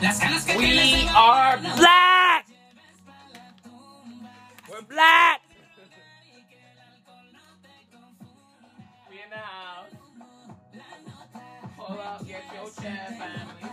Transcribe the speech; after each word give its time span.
We 0.00 1.08
are 1.12 1.58
black. 1.58 2.46
We're 4.70 4.82
black. 4.82 5.40
We 9.10 9.16
in 9.16 9.30
the 9.30 9.36
house. 9.36 9.90
Hold 11.78 11.98
up, 11.98 12.26
get 12.28 12.44
your 12.54 12.70
chair, 12.80 13.06
family. 13.18 13.70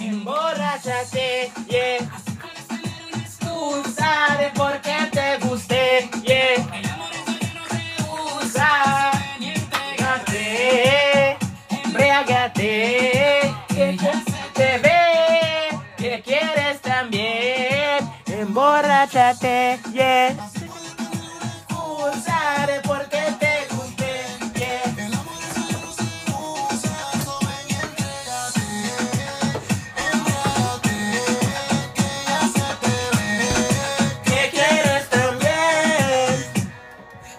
Emborráchate, 0.00 1.52
yeah. 1.68 2.08
Tú 3.40 3.82
sabes 3.94 4.52
por 4.54 4.80
qué 4.80 5.10
te 5.12 5.38
gusté, 5.46 6.08
yeah. 6.22 6.85
chocolate, 19.40 19.80
yes. 19.92 20.36
Usaré 21.70 22.80
porque 22.84 23.18
te 23.38 23.66
gusté, 23.74 24.12
yes. 24.54 24.98
El 24.98 25.14
amor 25.14 25.38
es 25.40 25.54
solo 25.54 25.92
se 25.92 26.04
usa, 26.32 26.96
que 30.82 31.00
¿Qué 34.24 34.50
quieres 34.50 35.04
también? 35.10 36.34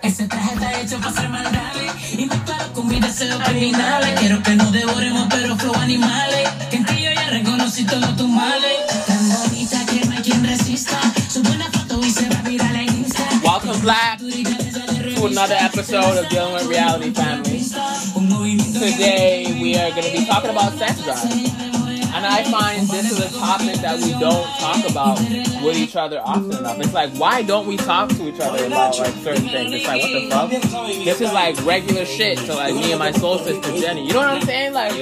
Ese 0.02 0.28
traje 0.28 0.54
está 0.54 0.82
hecho 0.82 0.98
para 1.00 1.12
ser 1.14 1.30
maldable 1.30 1.92
y 2.14 2.26
me 2.26 2.36
mezclado 2.36 2.74
con 2.74 2.88
mi 2.88 3.00
deseo 3.00 3.40
criminal. 3.40 4.04
Quiero 4.20 4.44
que 4.44 4.56
nos 4.56 4.72
devoremos, 4.72 5.28
pero 5.30 5.56
flow 5.58 5.76
animales. 5.76 6.50
Que 6.70 6.78
en 6.78 6.86
ti 6.86 7.02
yo 7.04 7.12
ya 7.12 7.30
reconocí 7.30 7.86
todo 7.86 8.08
tu 8.16 8.27
another 15.32 15.56
episode 15.60 16.18
of 16.18 16.30
Dealing 16.30 16.54
with 16.54 16.68
Reality 16.68 17.12
Family. 17.12 17.60
Today, 18.74 19.58
we 19.62 19.76
are 19.76 19.90
going 19.92 20.04
to 20.04 20.12
be 20.12 20.26
talking 20.26 20.50
about 20.52 20.74
sex 20.74 21.04
drive. 21.04 21.22
And 22.16 22.26
I 22.26 22.44
find 22.50 22.88
this 22.88 23.12
is 23.12 23.20
a 23.20 23.38
topic 23.38 23.76
that 23.82 24.00
we 24.00 24.12
don't 24.12 24.48
talk 24.58 24.90
about 24.90 25.20
with 25.64 25.76
each 25.76 25.96
other 25.98 26.22
often 26.24 26.54
enough. 26.54 26.80
It's 26.80 26.94
like, 26.94 27.12
why 27.18 27.44
don't 27.44 27.68
we 27.68 27.76
talk 27.76 28.10
to 28.10 28.28
each 28.28 28.40
other 28.40 28.66
about 28.66 28.98
like 28.98 29.14
certain 29.16 29.50
things? 29.50 29.74
It's 29.74 29.86
like, 29.86 30.02
what 30.02 30.50
the 30.50 30.68
fuck? 30.68 30.88
This 31.04 31.22
is 31.22 31.34
like 31.34 31.64
regular 31.66 32.06
shit 32.06 32.38
to 32.40 32.56
like 32.56 32.74
me 32.74 32.92
and 32.92 33.00
my 33.00 33.12
soul 33.12 33.38
sister 33.40 33.78
Jenny. 33.78 34.08
You 34.08 34.14
know 34.14 34.20
what 34.20 34.30
I'm 34.30 34.42
saying? 34.42 34.74
Like, 34.74 34.94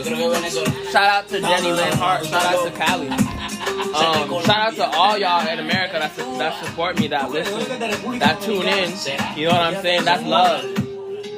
shout 0.92 1.10
out 1.10 1.28
to 1.30 1.40
Jenny 1.40 1.72
Lynn 1.72 1.94
Hart. 1.94 2.26
Shout 2.26 2.46
out 2.46 2.66
to 2.66 2.72
Callie. 2.78 3.35
Um, 3.76 4.44
shout 4.44 4.50
out 4.50 4.76
to 4.76 4.86
all 4.98 5.18
y'all 5.18 5.48
in 5.48 5.60
America 5.60 6.00
that, 6.00 6.16
su- 6.16 6.38
that 6.38 6.64
support 6.64 7.00
me, 7.00 7.08
that 7.08 7.30
listen, 7.32 7.80
that 8.20 8.42
tune 8.42 8.68
in. 8.68 8.92
You 9.38 9.48
know 9.48 9.54
what 9.54 9.62
I'm 9.62 9.82
saying? 9.82 10.06
That's 10.06 10.24
love. 10.24 10.64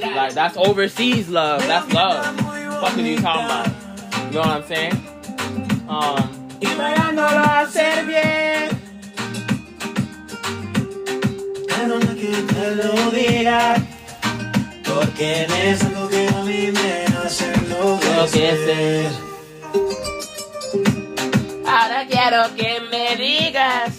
Like 0.02 0.34
that's 0.34 0.58
overseas 0.58 1.30
love. 1.30 1.62
That's 1.62 1.92
love. 1.94 2.40
Fuck 2.82 2.98
are 2.98 3.02
you 3.02 3.18
talking 3.20 3.46
about? 3.46 3.68
You 4.28 4.32
know 4.34 4.40
what 4.40 4.48
I'm 4.48 4.64
saying? 4.64 4.94
Um, 5.88 6.50
y 6.62 6.68
bailando 6.76 7.22
lo 7.22 7.44
hacer 7.44 8.06
bien. 8.06 8.70
Perdona 11.68 12.14
que 12.16 12.32
te 12.54 12.76
lo 12.76 13.08
porque 14.84 15.48
es 15.64 15.84
algo 15.84 16.08
que 16.10 16.28
a 16.28 16.44
mí 16.44 16.72
me 16.72 17.06
hace 17.18 17.54
enloquecer. 17.54 19.27
Quiero 22.20 22.56
que 22.56 22.82
me 22.90 23.16
digas 23.16 23.94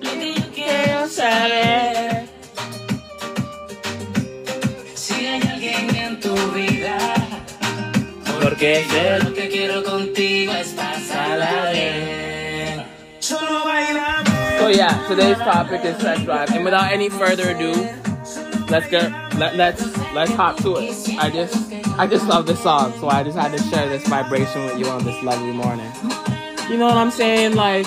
que 0.00 0.34
yo 0.34 0.50
quiero 0.54 1.06
saber. 1.08 2.26
Si 4.94 5.14
hay 5.26 5.42
alguien 5.42 5.94
en 5.94 6.20
tu 6.20 6.34
vida 6.52 6.96
Porque 8.42 8.82
sé 8.88 9.18
Lo 9.22 9.34
que 9.34 9.48
quiero 9.50 9.84
contigo 9.84 10.52
es 10.54 10.68
pasarla 10.68 11.70
bien 11.70 12.86
Solo 13.18 13.62
bailamos. 13.66 14.32
So 14.58 14.70
yeah, 14.70 15.04
today's 15.06 15.36
topic 15.36 15.84
is 15.84 15.98
sex 15.98 16.22
drive, 16.22 16.50
and 16.52 16.64
without 16.64 16.90
any 16.90 17.10
further 17.10 17.50
ado, 17.50 17.74
let's 18.70 18.88
get 18.88 19.25
let, 19.38 19.56
let's 19.56 19.82
let's 20.14 20.32
hop 20.32 20.56
to 20.58 20.76
it. 20.76 21.18
I 21.18 21.30
just 21.30 21.72
I 21.98 22.06
just 22.06 22.26
love 22.26 22.46
this 22.46 22.62
song, 22.62 22.92
so 23.00 23.08
I 23.08 23.22
just 23.22 23.36
had 23.36 23.56
to 23.56 23.62
share 23.64 23.88
this 23.88 24.06
vibration 24.06 24.64
with 24.64 24.78
you 24.78 24.86
on 24.86 25.04
this 25.04 25.22
lovely 25.22 25.52
morning. 25.52 25.90
You 26.70 26.78
know 26.78 26.86
what 26.86 26.96
I'm 26.96 27.10
saying? 27.10 27.54
Like, 27.54 27.86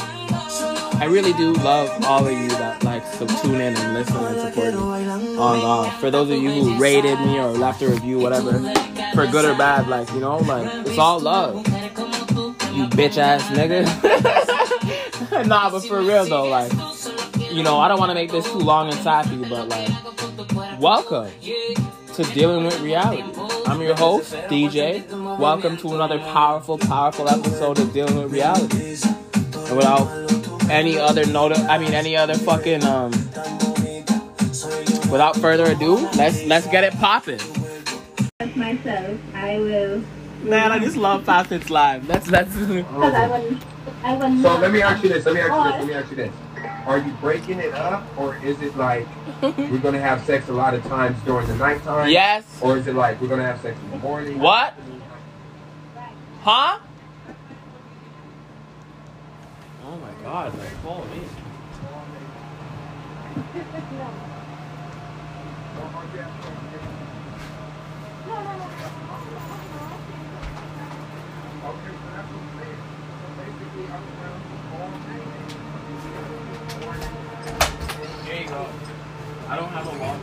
I 1.01 1.05
really 1.09 1.33
do 1.33 1.53
love 1.53 2.05
all 2.05 2.25
of 2.25 2.31
you 2.31 2.47
that 2.49 2.83
like 2.83 3.05
so 3.05 3.25
tune 3.27 3.55
in 3.55 3.75
and 3.75 3.93
listen 3.93 4.17
and 4.17 4.39
support 4.39 4.73
me. 4.73 5.37
On 5.37 5.87
uh, 5.87 5.89
for 5.99 6.11
those 6.11 6.29
of 6.29 6.37
you 6.37 6.51
who 6.51 6.79
rated 6.79 7.19
me 7.19 7.39
or 7.39 7.47
left 7.49 7.81
a 7.81 7.89
review, 7.89 8.19
whatever, 8.19 8.53
for 9.13 9.25
good 9.27 9.45
or 9.45 9.57
bad, 9.57 9.87
like 9.87 10.11
you 10.13 10.19
know, 10.19 10.37
like 10.37 10.87
it's 10.87 10.97
all 10.97 11.19
love. 11.19 11.55
You 12.75 12.85
bitch 12.85 13.17
ass 13.17 13.43
nigga. 13.49 13.85
nah, 15.47 15.69
but 15.69 15.81
for 15.81 15.99
real 15.99 16.25
though, 16.25 16.45
like 16.45 16.71
you 17.51 17.63
know, 17.63 17.79
I 17.79 17.87
don't 17.87 17.99
want 17.99 18.11
to 18.11 18.15
make 18.15 18.31
this 18.31 18.45
too 18.51 18.59
long 18.59 18.91
and 18.91 18.97
sappy, 19.01 19.37
but 19.37 19.69
like, 19.69 20.79
welcome 20.79 21.31
to 21.41 22.23
dealing 22.33 22.65
with 22.65 22.79
reality. 22.81 23.23
I'm 23.65 23.81
your 23.81 23.95
host, 23.95 24.33
DJ. 24.49 25.07
Welcome 25.37 25.77
to 25.77 25.95
another 25.95 26.19
powerful, 26.19 26.77
powerful 26.77 27.27
episode 27.27 27.79
of 27.79 27.91
dealing 27.93 28.17
with 28.17 28.31
reality. 28.31 28.97
And 29.67 29.77
without 29.77 30.69
any 30.69 30.97
other 30.97 31.25
note, 31.25 31.57
I 31.57 31.77
mean, 31.77 31.93
any 31.93 32.15
other 32.15 32.35
fucking 32.35 32.83
um, 32.83 33.11
without 35.11 35.35
further 35.37 35.71
ado, 35.71 35.95
let's 36.17 36.43
let's 36.45 36.67
get 36.67 36.83
it 36.83 36.93
popping. 36.99 37.39
As 38.39 38.55
myself, 38.55 39.19
I 39.33 39.59
will. 39.59 40.03
Man, 40.43 40.71
I 40.71 40.79
just 40.79 40.95
love 40.95 41.25
Facets 41.25 41.69
Live. 41.69 42.07
That's 42.07 42.29
that's. 42.29 42.55
Because 42.55 43.13
I 43.13 43.27
will. 43.27 43.57
I 44.03 44.15
will. 44.15 44.41
So 44.41 44.57
let 44.57 44.71
me 44.71 44.81
ask 44.81 45.03
you 45.03 45.09
this. 45.09 45.25
Let 45.25 45.35
me 45.35 45.41
ask 45.41 45.51
you 45.51 45.63
this. 45.63 45.79
Let 45.79 45.87
me 45.87 45.93
ask 45.93 46.09
you 46.11 46.15
this. 46.15 46.48
Are 46.85 46.97
you 46.97 47.11
breaking 47.21 47.59
it 47.59 47.73
up, 47.73 48.03
or 48.17 48.35
is 48.37 48.61
it 48.61 48.75
like 48.75 49.07
we're 49.41 49.77
gonna 49.79 49.99
have 49.99 50.23
sex 50.25 50.49
a 50.49 50.53
lot 50.53 50.73
of 50.73 50.83
times 50.85 51.17
during 51.23 51.47
the 51.47 51.55
nighttime? 51.55 52.09
yes. 52.09 52.43
Or 52.61 52.77
is 52.77 52.87
it 52.87 52.95
like 52.95 53.21
we're 53.21 53.27
gonna 53.27 53.43
have 53.43 53.61
sex 53.61 53.79
in 53.79 53.91
the 53.91 53.97
morning? 53.97 54.39
What? 54.39 54.73
Huh? 56.41 56.79
Oh 59.85 59.97
my 59.97 60.23
god, 60.23 60.57
like, 60.57 60.73
holy. 60.77 61.21
Okay, 71.61 71.91
so 71.91 72.07
that's 72.15 72.29
what 72.29 72.41
I'm 72.41 72.51
saying. 72.59 72.81
So 73.19 73.27
basically, 73.37 73.85
I'm 73.93 74.05
around 74.17 74.41
all 74.73 74.89
day. 75.05 75.68
There 78.49 78.57
you. 78.57 78.65
I 79.47 79.55
don't 79.55 79.69
have 79.69 79.85
a 79.85 79.99
watch. 79.99 80.21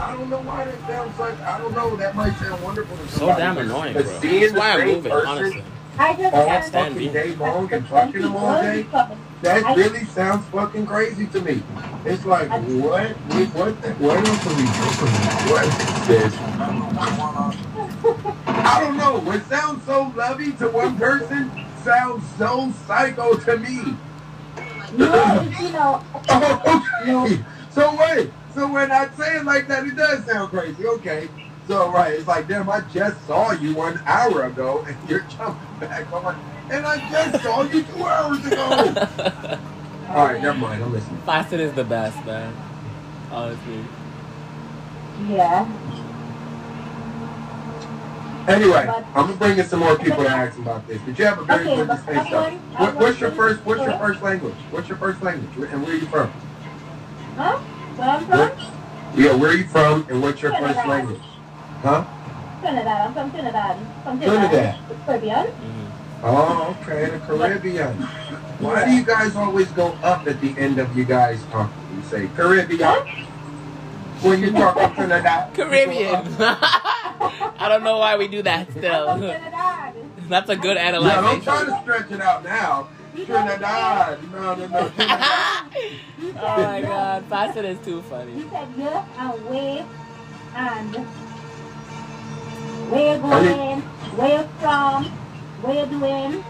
I 0.00 0.12
don't 0.12 0.30
know 0.30 0.40
why 0.42 0.64
that 0.64 0.80
sounds 0.86 1.18
like. 1.18 1.40
I 1.40 1.58
don't 1.58 1.74
know. 1.74 1.96
That 1.96 2.14
might 2.14 2.36
sound 2.36 2.62
wonderful 2.62 2.96
to 2.96 3.08
So 3.08 3.26
damn 3.26 3.58
annoying, 3.58 3.94
but 3.94 4.04
bro. 4.04 4.20
seeing 4.20 4.40
That's 4.40 4.52
the 4.52 4.58
why 4.60 4.70
I'm 4.70 4.78
same 4.80 4.94
moving, 4.94 5.12
honestly. 5.12 5.64
I 5.98 6.14
just 6.14 6.34
all 6.34 6.48
have 6.48 6.64
stand 6.64 6.94
fucking 6.94 7.06
me. 7.08 7.12
day 7.12 7.34
long 7.34 7.72
and 7.72 7.86
fucking 7.88 8.22
them 8.22 8.36
all 8.36 8.62
day. 8.62 8.86
That 9.42 9.76
really 9.76 10.04
sounds 10.04 10.46
fucking 10.46 10.86
crazy 10.86 11.26
to 11.26 11.40
me. 11.40 11.62
It's 12.04 12.24
like, 12.24 12.48
what? 12.50 13.16
We, 13.34 13.44
what? 13.46 13.82
The, 13.82 13.92
what 13.94 14.18
else 14.28 14.46
are 14.46 14.50
we 14.50 14.62
doing? 14.62 15.12
What 15.50 15.66
is 15.66 16.06
this? 16.06 17.37
I 18.68 18.80
don't 18.80 18.98
know. 18.98 19.32
It 19.32 19.44
sounds 19.46 19.82
so 19.84 20.12
lovey 20.14 20.52
to 20.52 20.68
one 20.68 20.96
person 20.98 21.50
sounds 21.82 22.22
so 22.36 22.70
psycho 22.86 23.34
to 23.38 23.56
me. 23.56 23.96
No, 24.92 25.42
you 25.60 25.70
know. 25.72 26.04
Oh, 26.30 26.82
okay. 27.24 27.42
So 27.70 27.96
wait. 27.96 28.30
So 28.54 28.70
when 28.70 28.92
I 28.92 29.08
say 29.16 29.38
it 29.38 29.44
like 29.46 29.68
that, 29.68 29.86
it 29.86 29.96
does 29.96 30.24
sound 30.26 30.50
crazy. 30.50 30.84
Okay. 30.86 31.28
So 31.66 31.90
right, 31.90 32.12
it's 32.14 32.28
like, 32.28 32.46
damn, 32.46 32.68
I 32.68 32.80
just 32.92 33.26
saw 33.26 33.52
you 33.52 33.74
one 33.74 34.00
hour 34.04 34.44
ago, 34.44 34.84
and 34.86 34.96
you're 35.08 35.24
jumping 35.38 35.78
back 35.80 36.10
on, 36.12 36.36
and 36.70 36.84
I 36.84 36.98
just 37.10 37.42
saw 37.42 37.62
you 37.62 37.82
two 37.84 38.04
hours 38.04 38.44
ago. 38.44 38.60
All 40.10 40.26
right, 40.26 40.42
never 40.42 40.58
mind. 40.58 40.82
I'm 40.82 40.92
listening. 40.92 41.20
Facet 41.20 41.60
is 41.60 41.72
the 41.72 41.84
best, 41.84 42.24
man. 42.26 42.54
Honestly. 43.30 43.84
Yeah. 45.28 45.66
Anyway, 48.48 48.90
I'm 49.14 49.26
gonna 49.26 49.34
bring 49.34 49.58
in 49.58 49.66
some 49.66 49.80
more 49.80 49.96
people 49.98 50.24
to 50.24 50.30
ask 50.30 50.58
about 50.58 50.86
this. 50.88 51.02
But 51.02 51.18
you 51.18 51.24
have 51.26 51.38
a 51.38 51.44
very 51.44 51.66
Okay, 51.66 51.76
good 51.76 51.88
distinct 51.88 52.26
stuff. 52.28 52.52
What, 52.78 52.96
what's 52.96 53.20
your 53.20 53.30
first? 53.32 53.64
What's 53.66 53.84
your 53.84 53.98
first 53.98 54.22
language? 54.22 54.54
What's 54.70 54.88
your 54.88 54.96
first 54.96 55.22
language? 55.22 55.70
And 55.70 55.82
where 55.82 55.92
are 55.92 55.98
you 55.98 56.06
from? 56.06 56.32
Huh? 57.36 57.58
Where 57.58 58.08
I'm 58.08 58.24
Where 58.26 58.52
Yeah, 59.16 59.34
where 59.34 59.50
are 59.50 59.54
you 59.54 59.64
from 59.64 60.06
and 60.08 60.22
what's 60.22 60.40
your 60.40 60.54
first 60.54 60.86
language? 60.86 61.20
Huh? 61.82 62.04
Trinidad. 62.62 62.88
I'm 62.88 63.12
from 63.12 63.30
Trinidad. 63.30 63.76
From 64.02 64.18
Trinidad. 64.18 64.50
Trinidad. 64.50 65.06
Caribbean. 65.06 65.46
Mhm. 65.46 65.88
Oh, 66.24 66.76
okay, 66.82 67.10
the 67.10 67.18
Caribbean. 67.18 67.94
Why 68.60 68.84
do 68.86 68.92
you 68.92 69.04
guys 69.04 69.36
always 69.36 69.68
go 69.72 69.96
up 70.02 70.26
at 70.26 70.40
the 70.40 70.58
end 70.58 70.78
of 70.78 70.96
you 70.96 71.04
guys 71.04 71.44
talking? 71.52 71.72
You 71.96 72.02
say 72.02 72.28
Caribbean. 72.34 72.96
When 74.22 74.40
you 74.42 74.50
talk 74.52 74.74
about 74.76 74.94
Trinidad. 74.96 75.54
Caribbean. 75.54 76.26
I 76.40 77.66
don't 77.68 77.84
know 77.84 77.98
why 77.98 78.16
we 78.16 78.28
do 78.28 78.42
that 78.42 78.70
still. 78.70 79.16
That's 80.28 80.50
a 80.50 80.56
good 80.56 80.76
Yeah, 80.76 80.90
don't 80.92 81.02
try 81.42 81.62
analyzation. 81.62 81.66
to 81.74 81.80
stretch 81.82 82.10
it 82.10 82.20
out 82.20 82.44
now. 82.44 82.88
Trinidad. 83.14 84.32
No, 84.32 84.54
no, 84.54 84.66
no. 84.66 84.88
Trinidad. 84.90 85.64
Oh 86.20 86.62
my 86.62 86.80
god, 86.82 87.24
Facet 87.26 87.64
is 87.64 87.78
too 87.84 88.02
funny. 88.02 88.32
He 88.34 88.42
said, 88.50 88.68
yeah, 88.76 89.04
and 89.18 89.44
wave, 89.48 89.84
and 90.56 90.96
where 92.90 93.16
you 93.16 93.22
Are 93.22 93.42
going, 93.44 93.80
where 94.16 94.42
you 94.42 94.48
from, 94.58 95.04
where 95.62 95.84
you 95.84 95.86
doing, 95.86 96.44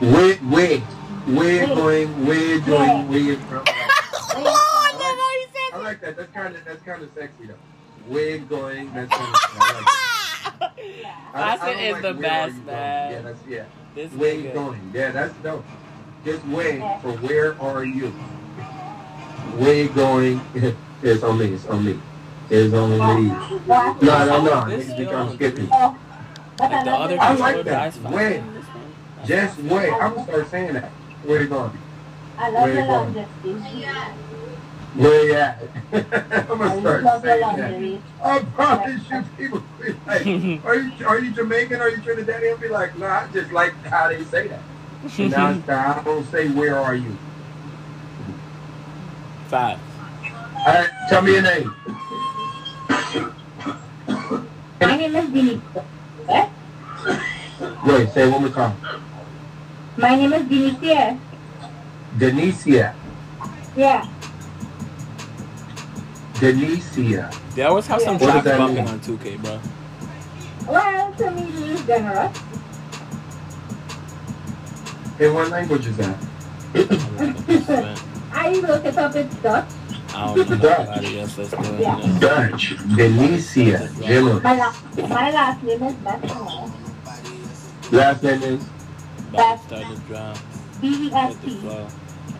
Wait, 0.00 0.42
wait. 0.42 0.82
We're 1.28 1.66
going, 1.68 2.26
we're 2.26 2.56
Yeah. 2.58 2.64
doing, 2.66 3.08
we're 3.08 3.36
from. 3.36 3.64
where 3.64 4.44
from. 4.44 4.73
No, 5.74 5.80
no, 5.80 5.82
he 5.82 5.86
I 5.86 5.88
like 5.90 6.00
that. 6.00 6.16
That's 6.16 6.32
kind 6.32 6.54
of 6.56 6.64
that's 6.64 6.82
kind 6.82 7.02
of 7.02 7.10
sexy 7.14 7.46
though. 7.46 7.54
We're 8.08 8.38
going. 8.38 8.92
That's 8.94 9.10
kind 9.10 9.34
of. 9.34 9.40
I 9.54 9.72
like 9.74 9.84
that. 9.84 10.00
Yeah. 11.00 11.16
I- 11.34 11.54
I 11.54 11.56
Facet 11.56 11.74
don't 11.74 11.84
is 11.84 11.92
like 11.94 12.02
the 12.02 12.14
best, 12.14 12.56
man. 12.66 13.12
Yeah, 13.12 13.20
that's 13.22 13.46
yeah. 13.48 13.64
This 13.94 14.12
Where 14.12 14.34
you 14.34 14.50
nigga. 14.50 14.54
going? 14.54 14.90
Yeah, 14.92 15.10
that's 15.12 15.34
dope. 15.42 15.64
Just 16.24 16.44
wait 16.46 16.78
for 17.02 17.12
where 17.12 17.60
are 17.60 17.84
you? 17.84 18.10
Where 19.58 19.88
going? 19.88 20.40
it's 21.02 21.22
on 21.22 21.38
me. 21.38 21.46
It's 21.46 21.66
on 21.66 21.84
me. 21.84 21.98
It's 22.50 22.74
on 22.74 22.90
me. 22.90 22.96
No, 22.98 23.34
What? 23.66 24.02
no, 24.02 24.42
no. 24.42 24.64
This 24.68 24.86
Niggas 24.86 24.92
still 24.92 24.96
become 25.06 25.28
on 25.28 25.34
skippy. 25.34 25.68
Oh, 25.72 25.96
Like 26.60 26.84
the 26.84 26.90
other 26.92 27.16
I 27.20 27.34
like 27.34 27.56
that. 27.56 27.64
dies 27.64 27.96
faster 27.96 28.16
Wait. 28.16 28.36
than 28.38 28.54
this 28.54 28.64
one. 28.66 28.94
That's 29.16 29.28
Just 29.28 29.58
awesome. 29.58 29.94
I'm 29.94 30.14
gonna 30.14 30.24
start 30.24 30.50
saying 30.50 30.72
that. 30.74 30.90
Where 31.24 31.42
you 31.42 31.48
going? 31.48 31.78
I 32.38 32.50
love 32.50 32.62
Where 32.64 32.74
the 32.74 32.80
you 32.80 32.86
going? 32.86 33.26
Laundry. 34.96 35.02
Where 35.02 35.24
you 35.26 35.34
at? 35.34 35.62
I'm 36.50 36.62
I 36.62 36.68
gonna 36.68 36.80
start 36.80 37.22
saying 37.22 38.00
that. 38.20 38.24
I 38.24 38.38
promise 38.40 39.10
you, 39.10 39.24
people 39.38 39.62
be 39.80 39.94
like, 40.06 40.64
"Are 40.64 40.76
you 40.76 41.06
are 41.06 41.18
you 41.18 41.32
Jamaican? 41.32 41.80
Are 41.80 41.88
you 41.90 41.98
Trinidadian?" 41.98 42.52
I'll 42.52 42.58
be 42.58 42.68
like, 42.68 42.96
"No, 42.98 43.06
I 43.06 43.28
just 43.32 43.52
like 43.52 43.74
how 43.84 44.08
they 44.08 44.22
say 44.24 44.48
that." 44.48 44.60
And 45.18 45.30
now 45.30 45.50
it's 45.50 45.66
time, 45.66 46.00
I 46.00 46.02
don't 46.02 46.30
say 46.30 46.48
where 46.48 46.78
are 46.78 46.94
you. 46.94 47.16
Five. 49.48 49.78
All 50.66 50.72
right, 50.72 50.88
tell 51.10 51.22
me 51.22 51.32
your 51.32 51.42
name. 51.42 51.74
My 54.80 54.96
name 54.96 55.16
is 55.16 55.30
Denise. 55.30 55.60
Eh? 56.28 56.48
Wait, 57.86 58.10
say 58.10 58.26
it 58.26 58.32
one 58.32 58.42
more 58.42 58.50
time. 58.50 58.76
My 59.96 60.16
name 60.16 60.32
is 60.32 60.48
Denise. 60.48 61.18
Denicia. 62.16 62.94
Yeah. 63.76 64.13
Denicia. 66.52 67.30
They 67.54 67.62
always 67.62 67.86
have 67.86 68.00
some 68.02 68.18
What 68.18 68.32
does 68.32 68.42
tracks 68.42 68.58
bumping 68.58 68.84
mean? 68.84 68.88
on 68.94 69.00
2K, 69.00 69.42
bro. 69.42 69.60
Well, 70.68 71.12
to 71.14 71.30
me, 71.30 71.42
it 71.42 71.70
is 71.70 71.82
generous. 71.86 72.38
In 75.20 75.32
what 75.34 75.48
language 75.50 75.86
is 75.86 75.96
that? 75.96 76.16
I 78.32 78.50
even 78.50 78.68
look 78.70 78.84
it 78.84 78.96
up, 78.98 79.14
it's 79.14 79.34
Dutch. 79.36 79.64
I 80.14 80.34
don't 80.34 80.48
know 80.48 80.56
nobody 80.56 81.20
else 81.20 81.34
that's 81.36 81.50
doing 81.50 81.80
Yeah. 81.80 81.96
this. 82.00 82.20
Dutch. 82.20 82.76
Denicia. 82.96 83.90
Generous. 84.02 84.42
My, 84.42 84.56
la- 84.56 85.06
my 85.08 85.30
last 85.30 85.62
name 85.62 85.82
is 85.82 85.94
Beth. 85.94 86.22
Last 87.92 88.22
name 88.22 88.42
is 88.42 88.64
About 89.30 89.56
to 89.60 89.66
start 89.66 89.94
the 89.94 90.00
drum. 90.06 90.34
Hit 90.82 90.92
the 90.92 91.08
B-E-S-T. 91.10 91.50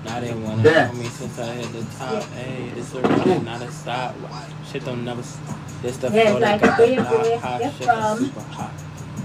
Flow. 0.04 0.12
Now 0.14 0.20
they 0.20 0.34
wanna 0.34 0.62
Yeah. 0.62 0.86
know 0.88 0.92
me 0.94 1.06
since 1.06 1.38
I 1.38 1.46
hit 1.54 1.72
the 1.72 1.84
top. 1.98 2.22
Hey, 2.32 2.70
it's 2.76 2.94
a 2.94 3.00
run, 3.00 3.44
not 3.44 3.62
a 3.62 3.70
stop. 3.70 4.14
Shit 4.70 4.84
don't 4.84 5.04
never. 5.04 5.20
s- 5.20 5.36
This 5.82 5.98
the 5.98 6.08
Yeah, 6.10 6.30
flow 6.30 6.36
it's 6.36 6.40
that 6.40 6.52
like 6.52 6.60
got 6.62 6.78
where- 6.78 6.88
me 6.88 6.94
hot, 6.96 7.10
where 7.22 7.38
hot. 7.38 7.60
you're 7.62 7.70
Shit 7.72 7.86
that's 7.86 8.00
from. 8.08 8.18
super 8.18 8.40
hot. 8.54 8.70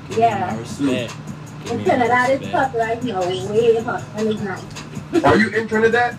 Give 0.10 0.18
Yeah. 0.18 0.36
me 0.36 0.42
my 0.42 0.58
respect. 0.58 1.14
Give 1.64 1.72
In 1.72 1.78
me 1.78 1.84
my 1.84 1.90
Trinidad, 1.90 2.30
it's 2.31 2.40
respect. 2.44 2.56
hot 2.72 2.78
right 2.80 3.04
now, 3.04 3.20
way 3.22 3.81
hot, 3.84 4.04
and 4.18 4.28
it's 4.28 4.42
nice. 4.42 5.24
Are 5.24 5.38
you 5.38 5.50
in 5.50 5.68
Trinidad? 5.70 6.18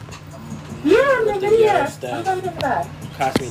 Yeah, 0.84 0.96
I'm 0.98 1.26
living 1.26 1.50
Yeah, 1.60 1.76
here. 1.78 1.86
stuff. 1.88 2.12
I'm 2.12 2.24
from 2.24 2.40
Trinidad. 2.40 2.86
Catch 3.18 3.40
me. 3.40 3.48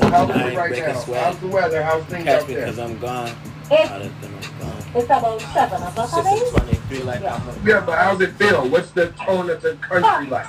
How's 0.00 0.12
I 0.30 0.34
it 0.34 0.46
ain't 0.46 0.56
right 0.56 0.68
breaking 0.70 0.94
now? 0.94 1.00
sweat. 1.00 1.24
How's 1.24 1.36
the 1.38 1.46
weather? 1.48 1.82
How's 1.82 2.04
things 2.04 2.24
Catch 2.24 2.42
out 2.42 2.48
me 2.48 2.54
there? 2.54 2.64
because 2.66 2.78
I'm 2.78 2.98
gone. 3.00 3.30
It's, 3.70 3.90
Out 3.90 4.00
of 4.00 4.20
them, 4.20 4.34
I'm 4.40 4.66
gone. 4.68 4.76
it's 4.94 5.04
about 5.04 5.40
7 5.40 5.82
o'clock, 5.82 6.14
I 6.14 6.22
think. 6.22 6.77
623 6.88 7.02
like 7.02 7.22
I'm 7.24 7.66
Yeah, 7.66 7.80
but 7.84 7.98
how's 7.98 8.20
it 8.20 8.32
feel? 8.32 8.68
What's 8.68 8.90
the 8.90 9.08
tone 9.12 9.50
of 9.50 9.62
the 9.62 9.74
country 9.76 10.30
like? 10.30 10.46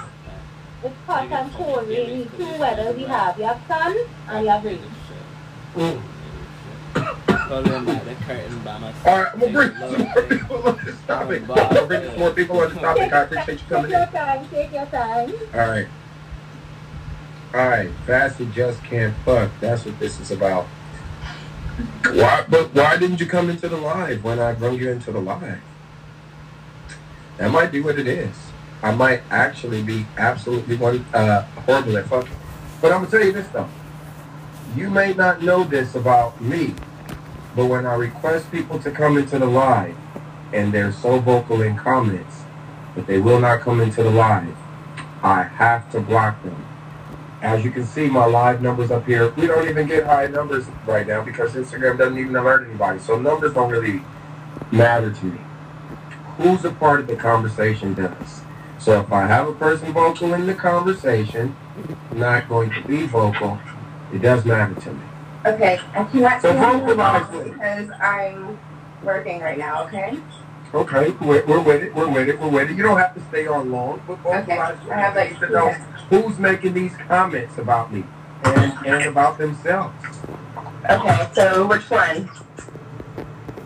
It's 0.82 0.96
hot 1.06 1.30
and 1.30 1.54
cold, 1.54 1.88
rainy, 1.90 2.30
two 2.38 2.46
weather 2.58 2.94
we 2.94 3.04
have. 3.04 3.38
You 3.38 3.46
have 3.46 3.62
sun 3.68 3.98
and 4.30 4.46
you 4.46 4.52
have 4.52 4.64
rain. 4.64 4.80
Mm. 5.76 6.02
Pulling 7.48 7.86
back 7.86 8.06
the 8.06 8.16
curtain 8.26 8.68
All 9.06 9.24
right, 9.24 9.38
we'll 9.38 9.52
bring 9.52 9.76
some 9.80 10.00
more 10.00 10.24
people 10.24 10.64
on 10.64 10.86
this 10.86 10.96
topic. 11.06 11.48
We'll 11.48 11.88
bring 11.88 12.06
some 12.06 12.20
more 12.20 12.32
people 12.32 12.60
on 12.62 12.70
this 12.70 12.78
topic. 12.78 13.14
I 13.14 13.22
appreciate 13.24 13.48
you 13.48 13.58
Take 13.58 13.68
coming 13.70 13.92
your 13.92 14.02
in. 14.04 14.12
time, 14.12 14.50
take 14.50 14.72
your 14.72 14.86
time. 14.86 15.34
All 15.54 15.60
right. 15.60 15.88
All 17.54 17.68
right. 17.68 17.90
Fasted 18.06 18.54
just 18.54 18.82
can't 18.84 19.16
fuck. 19.26 19.52
That's 19.60 19.86
what 19.86 20.00
this 20.00 20.20
is 20.20 20.32
about. 20.32 20.66
Why? 22.06 22.46
But 22.48 22.74
why 22.74 22.98
didn't 22.98 23.20
you 23.20 23.26
come 23.26 23.50
into 23.50 23.68
the 23.68 23.78
live 23.78 24.24
when 24.24 24.40
I 24.40 24.54
brought 24.54 24.80
you 24.80 24.92
into 24.92 25.12
the 25.12 25.20
live? 25.20 25.60
That 27.40 27.52
might 27.52 27.72
be 27.72 27.80
what 27.80 27.98
it 27.98 28.06
is. 28.06 28.36
I 28.84 28.94
might 28.94 29.24
actually 29.32 29.82
be 29.82 30.06
absolutely 30.18 30.76
one 30.76 31.06
uh, 31.14 31.44
horrible 31.66 31.98
at 31.98 32.06
fucking. 32.08 32.36
But 32.82 32.92
I'm 32.92 33.06
gonna 33.06 33.12
tell 33.12 33.26
you 33.26 33.32
this 33.32 33.48
though. 33.48 33.70
You 34.76 34.90
may 34.90 35.14
not 35.14 35.42
know 35.42 35.64
this 35.64 35.96
about 35.96 36.40
me, 36.42 36.76
but 37.56 37.68
when 37.68 37.86
I 37.86 37.96
request 37.96 38.52
people 38.52 38.78
to 38.80 38.92
come 38.92 39.18
into 39.18 39.40
the 39.40 39.46
live, 39.46 39.96
and 40.52 40.74
they're 40.74 40.92
so 40.92 41.20
vocal 41.20 41.62
in 41.62 41.78
comments, 41.78 42.42
but 42.94 43.08
they 43.08 43.20
will 43.20 43.40
not 43.40 43.62
come 43.62 43.80
into 43.80 44.04
the 44.04 44.12
live, 44.12 44.56
I 45.24 45.44
have 45.44 45.90
to 45.94 46.02
block 46.02 46.44
them. 46.44 46.66
As 47.42 47.64
you 47.64 47.72
can 47.72 47.86
see, 47.86 48.10
my 48.10 48.26
live 48.26 48.62
numbers 48.62 48.92
up 48.92 49.06
here, 49.06 49.30
we 49.32 49.48
don't 49.48 49.68
even 49.70 49.88
get 49.88 50.06
high 50.06 50.28
numbers 50.28 50.66
right 50.86 51.08
now 51.08 51.24
because 51.24 51.54
Instagram 51.54 51.98
doesn't 51.98 52.18
even 52.18 52.36
alert 52.36 52.68
anybody. 52.68 53.00
So 53.00 53.18
numbers 53.18 53.54
don't 53.54 53.72
really 53.72 54.02
matter 54.74 55.14
to 55.14 55.26
me. 55.26 55.40
Who's 56.40 56.64
a 56.66 56.72
part 56.72 57.02
of 57.02 57.08
the 57.08 57.16
conversation 57.16 57.94
does. 57.94 58.42
So 58.80 59.02
if 59.02 59.12
I 59.12 59.28
have 59.28 59.48
a 59.48 59.54
person 59.54 59.92
vocal 59.92 60.34
in 60.34 60.48
the 60.48 60.54
conversation, 60.56 61.56
not 62.14 62.48
going 62.48 62.70
to 62.72 62.82
be 62.88 63.06
vocal, 63.06 63.60
it 64.14 64.22
does 64.22 64.46
matter 64.46 64.74
to 64.82 64.94
me. 64.94 65.02
Okay, 65.46 65.80
I 65.94 66.04
cannot 66.06 66.42
So 66.42 66.54
vocalize 66.54 67.34
it. 67.36 67.52
because 67.54 67.90
I'm 68.02 68.58
working 69.04 69.42
right 69.42 69.58
now, 69.58 69.84
okay? 69.88 70.18
Okay, 70.74 71.10
we're, 71.22 71.46
we're 71.46 71.60
with 71.62 71.84
it, 71.84 71.94
we're 71.94 72.08
with 72.10 72.30
it, 72.30 72.40
we're 72.40 72.48
with 72.48 72.70
it. 72.72 72.78
You 72.78 72.84
don't 72.84 72.98
have 72.98 73.14
to 73.16 73.22
stay 73.28 73.48
on 73.48 73.70
long, 73.72 74.02
but 74.08 74.18
vocalize 74.20 74.78
it. 74.86 74.92
I 74.92 75.00
have 75.00 75.16
like 75.16 75.40
to 75.40 75.50
know 75.50 75.72
who's 76.10 76.38
making 76.40 76.74
these 76.74 76.96
comments 77.08 77.58
about 77.58 77.92
me 77.92 78.04
and, 78.44 78.86
and 78.88 79.06
about 79.08 79.38
themselves. 79.38 79.94
Okay, 80.90 81.28
so 81.34 81.68
which 81.68 81.90
one? 81.90 82.30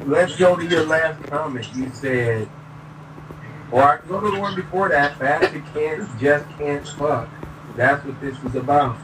Let's 0.05 0.35
go 0.37 0.55
to 0.55 0.65
your 0.65 0.85
last 0.85 1.21
comment. 1.23 1.67
You 1.75 1.89
said, 1.93 2.49
or 3.73 3.81
I 3.81 3.97
can 3.97 4.07
go 4.07 4.21
to 4.21 4.29
the 4.29 4.39
one 4.39 4.55
before 4.55 4.87
that. 4.89 5.17
Fasted 5.17 5.63
can't, 5.73 6.07
just 6.19 6.47
can't 6.59 6.87
fuck. 6.87 7.27
That's 7.75 8.05
what 8.05 8.21
this 8.21 8.37
is 8.43 8.55
about. 8.55 8.95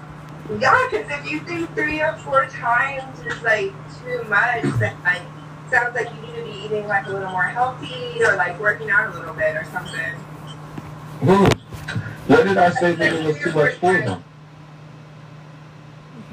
Yeah, 0.59 0.87
because 0.89 1.09
if 1.09 1.29
you 1.29 1.39
think 1.39 1.73
three 1.73 1.99
or 1.99 2.13
four 2.17 2.45
times 2.45 3.19
is 3.25 3.41
like 3.41 3.73
too 4.03 4.23
much, 4.29 4.61
that 4.79 4.95
like 5.03 5.23
sounds 5.71 5.95
like 5.95 6.07
you 6.13 6.21
need 6.21 6.35
to 6.35 6.43
be 6.43 6.51
eating 6.65 6.87
like 6.87 7.07
a 7.07 7.09
little 7.09 7.31
more 7.31 7.43
healthy 7.43 8.21
or 8.21 8.35
like 8.35 8.59
working 8.59 8.91
out 8.91 9.13
a 9.13 9.17
little 9.17 9.33
bit 9.33 9.55
or 9.55 9.65
something. 9.65 10.13
Hmm. 11.21 11.45
What 12.27 12.43
did 12.43 12.57
I 12.57 12.69
say 12.69 12.93
that 12.93 13.13
it 13.13 13.25
was 13.25 13.39
too 13.39 13.51
much 13.51 13.73
for 13.75 13.93
them? 13.93 14.23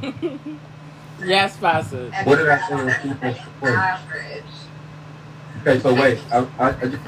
Yes, 1.25 1.57
Facet. 1.57 2.13
What 2.25 2.37
did 2.37 2.49
I 2.49 2.69
say 2.69 2.75
was 2.75 2.95
too 3.01 3.09
much 3.09 3.39
for 3.59 3.71
them? 3.71 3.79
Average. 3.79 4.45
Okay, 5.63 5.81
so 5.81 5.95
wait. 5.95 6.19
I, 6.31 6.47
I, 6.59 6.69
I 6.69 6.87
just, 6.89 7.03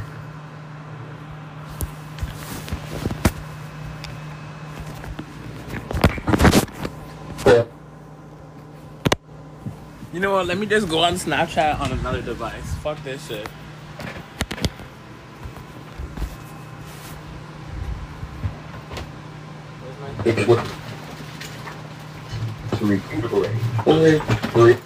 Yeah. 7.48 7.64
You 10.12 10.20
know 10.20 10.32
what? 10.32 10.46
Let 10.46 10.58
me 10.58 10.66
just 10.66 10.88
go 10.88 10.98
on 10.98 11.14
Snapchat 11.14 11.80
on 11.80 11.92
another 11.92 12.20
device. 12.20 12.74
Fuck 12.82 13.02
this 13.04 13.26
shit. 13.26 13.48
Where's 20.24 20.38
It 20.38 20.48
was- 20.48 20.68
to 22.78 22.86
recuperate. 22.86 23.50
Only 23.86 24.18
three. 24.52 24.76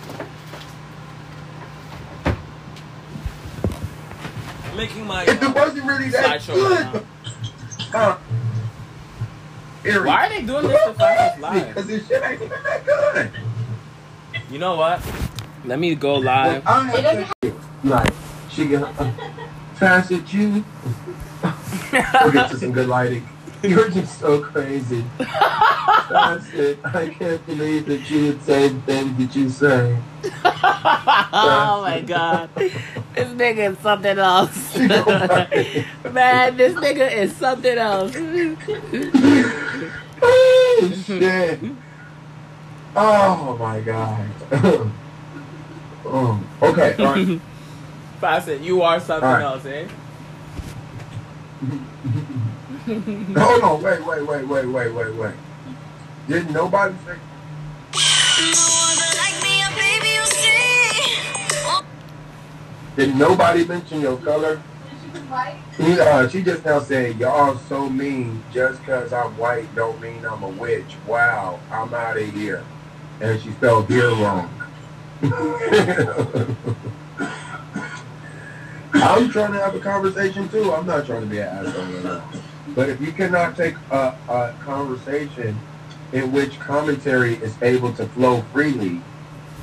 Making 4.76 5.06
my. 5.06 5.24
If 5.24 5.42
it 5.42 5.42
uh, 5.42 5.52
wasn't 5.54 5.84
really 5.84 6.08
that 6.10 6.40
Slideshow 6.40 6.54
good, 6.94 7.06
uh, 7.94 8.16
Eric, 9.84 10.06
Why 10.06 10.26
are 10.26 10.28
they 10.28 10.42
doing 10.42 10.68
this 10.68 10.84
to 10.84 10.94
Fast 10.94 11.40
Live? 11.40 11.68
Because 11.68 11.86
this 11.88 12.06
shit 12.06 12.22
ain't 12.22 12.40
even 12.40 12.62
that 12.62 12.86
good. 12.86 13.30
You 14.48 14.58
know 14.60 14.76
what? 14.76 15.02
Let 15.64 15.78
me 15.78 15.94
go 15.96 16.16
live. 16.16 16.62
I 16.66 16.84
have 16.84 17.36
to, 17.40 17.54
like, 17.82 18.12
she 18.48 18.66
got 18.68 19.00
uh, 19.00 19.12
fast 19.74 20.12
at 20.12 20.32
you. 20.32 20.64
we'll 22.22 22.32
get 22.32 22.50
to 22.50 22.58
some 22.58 22.70
good 22.70 22.88
lighting. 22.88 23.28
You're 23.62 23.90
just 23.90 24.20
so 24.20 24.40
crazy. 24.40 25.04
It. 25.14 26.78
I 26.84 27.14
can't 27.18 27.46
believe 27.46 27.86
that 27.86 28.10
you 28.10 28.26
would 28.26 28.42
say 28.42 28.68
the 28.68 28.80
things 28.82 29.18
that 29.18 29.36
you 29.36 29.48
say. 29.48 29.96
oh 30.44 31.80
my 31.82 32.00
god. 32.06 32.50
This 33.14 33.28
nigga 33.28 33.72
is 33.72 33.78
something 33.78 34.18
else. 34.18 34.72
She 34.72 34.88
go 34.88 35.04
back. 35.04 35.50
Man, 36.12 36.56
this 36.56 36.74
nigga 36.74 37.12
is 37.12 37.36
something 37.36 37.76
else. 37.76 38.14
oh, 40.22 41.02
shit. 41.04 41.60
Oh, 42.94 43.56
my 43.58 43.80
God. 43.80 44.28
oh, 46.04 46.44
okay. 46.62 46.94
All 46.98 47.14
right. 47.14 47.40
Facet, 48.20 48.60
you 48.60 48.82
are 48.82 49.00
something 49.00 49.28
Alright. 49.28 49.42
else, 49.42 49.64
eh? 49.66 49.88
Hold 53.36 53.62
on. 53.62 53.82
Wait, 53.82 54.04
wait, 54.06 54.26
wait, 54.26 54.46
wait, 54.46 54.66
wait, 54.66 54.94
wait, 54.94 55.14
wait. 55.14 55.34
Didn't 56.28 56.52
nobody 56.52 56.94
say... 57.04 57.16
Did 62.96 63.16
nobody 63.16 63.64
mention 63.64 64.02
your 64.02 64.18
color? 64.18 64.60
Yeah, 65.78 65.96
uh, 66.00 66.28
she 66.28 66.42
just 66.42 66.64
now 66.64 66.80
said, 66.80 67.18
y'all 67.18 67.56
so 67.56 67.88
mean. 67.88 68.42
Just 68.52 68.80
because 68.80 69.14
I'm 69.14 69.36
white 69.38 69.74
don't 69.74 69.98
mean 70.00 70.24
I'm 70.26 70.42
a 70.42 70.48
witch. 70.48 70.96
Wow, 71.06 71.58
I'm 71.70 71.94
out 71.94 72.18
of 72.18 72.34
here. 72.34 72.62
And 73.20 73.40
she 73.40 73.50
spelled 73.52 73.88
here 73.88 74.10
wrong. 74.10 74.50
I'm 78.94 79.30
trying 79.30 79.52
to 79.52 79.58
have 79.58 79.74
a 79.74 79.80
conversation 79.80 80.48
too. 80.50 80.72
I'm 80.72 80.86
not 80.86 81.06
trying 81.06 81.22
to 81.22 81.26
be 81.26 81.38
an 81.38 81.48
asshole. 81.48 82.22
But 82.74 82.90
if 82.90 83.00
you 83.00 83.12
cannot 83.12 83.56
take 83.56 83.74
a, 83.90 84.14
a 84.28 84.54
conversation 84.60 85.58
in 86.12 86.30
which 86.30 86.58
commentary 86.60 87.34
is 87.36 87.60
able 87.62 87.92
to 87.94 88.06
flow 88.08 88.42
freely, 88.52 89.00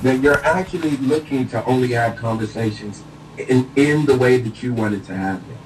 then 0.02 0.24
you're 0.24 0.44
actually 0.44 0.98
looking 0.98 1.48
to 1.50 1.64
only 1.66 1.90
have 1.90 2.16
conversations 2.16 3.04
in, 3.48 3.70
in 3.76 4.06
the 4.06 4.18
way 4.18 4.38
that 4.38 4.62
you 4.62 4.74
wanted 4.74 5.06
to 5.06 5.16
have 5.16 5.42
it, 5.50 5.58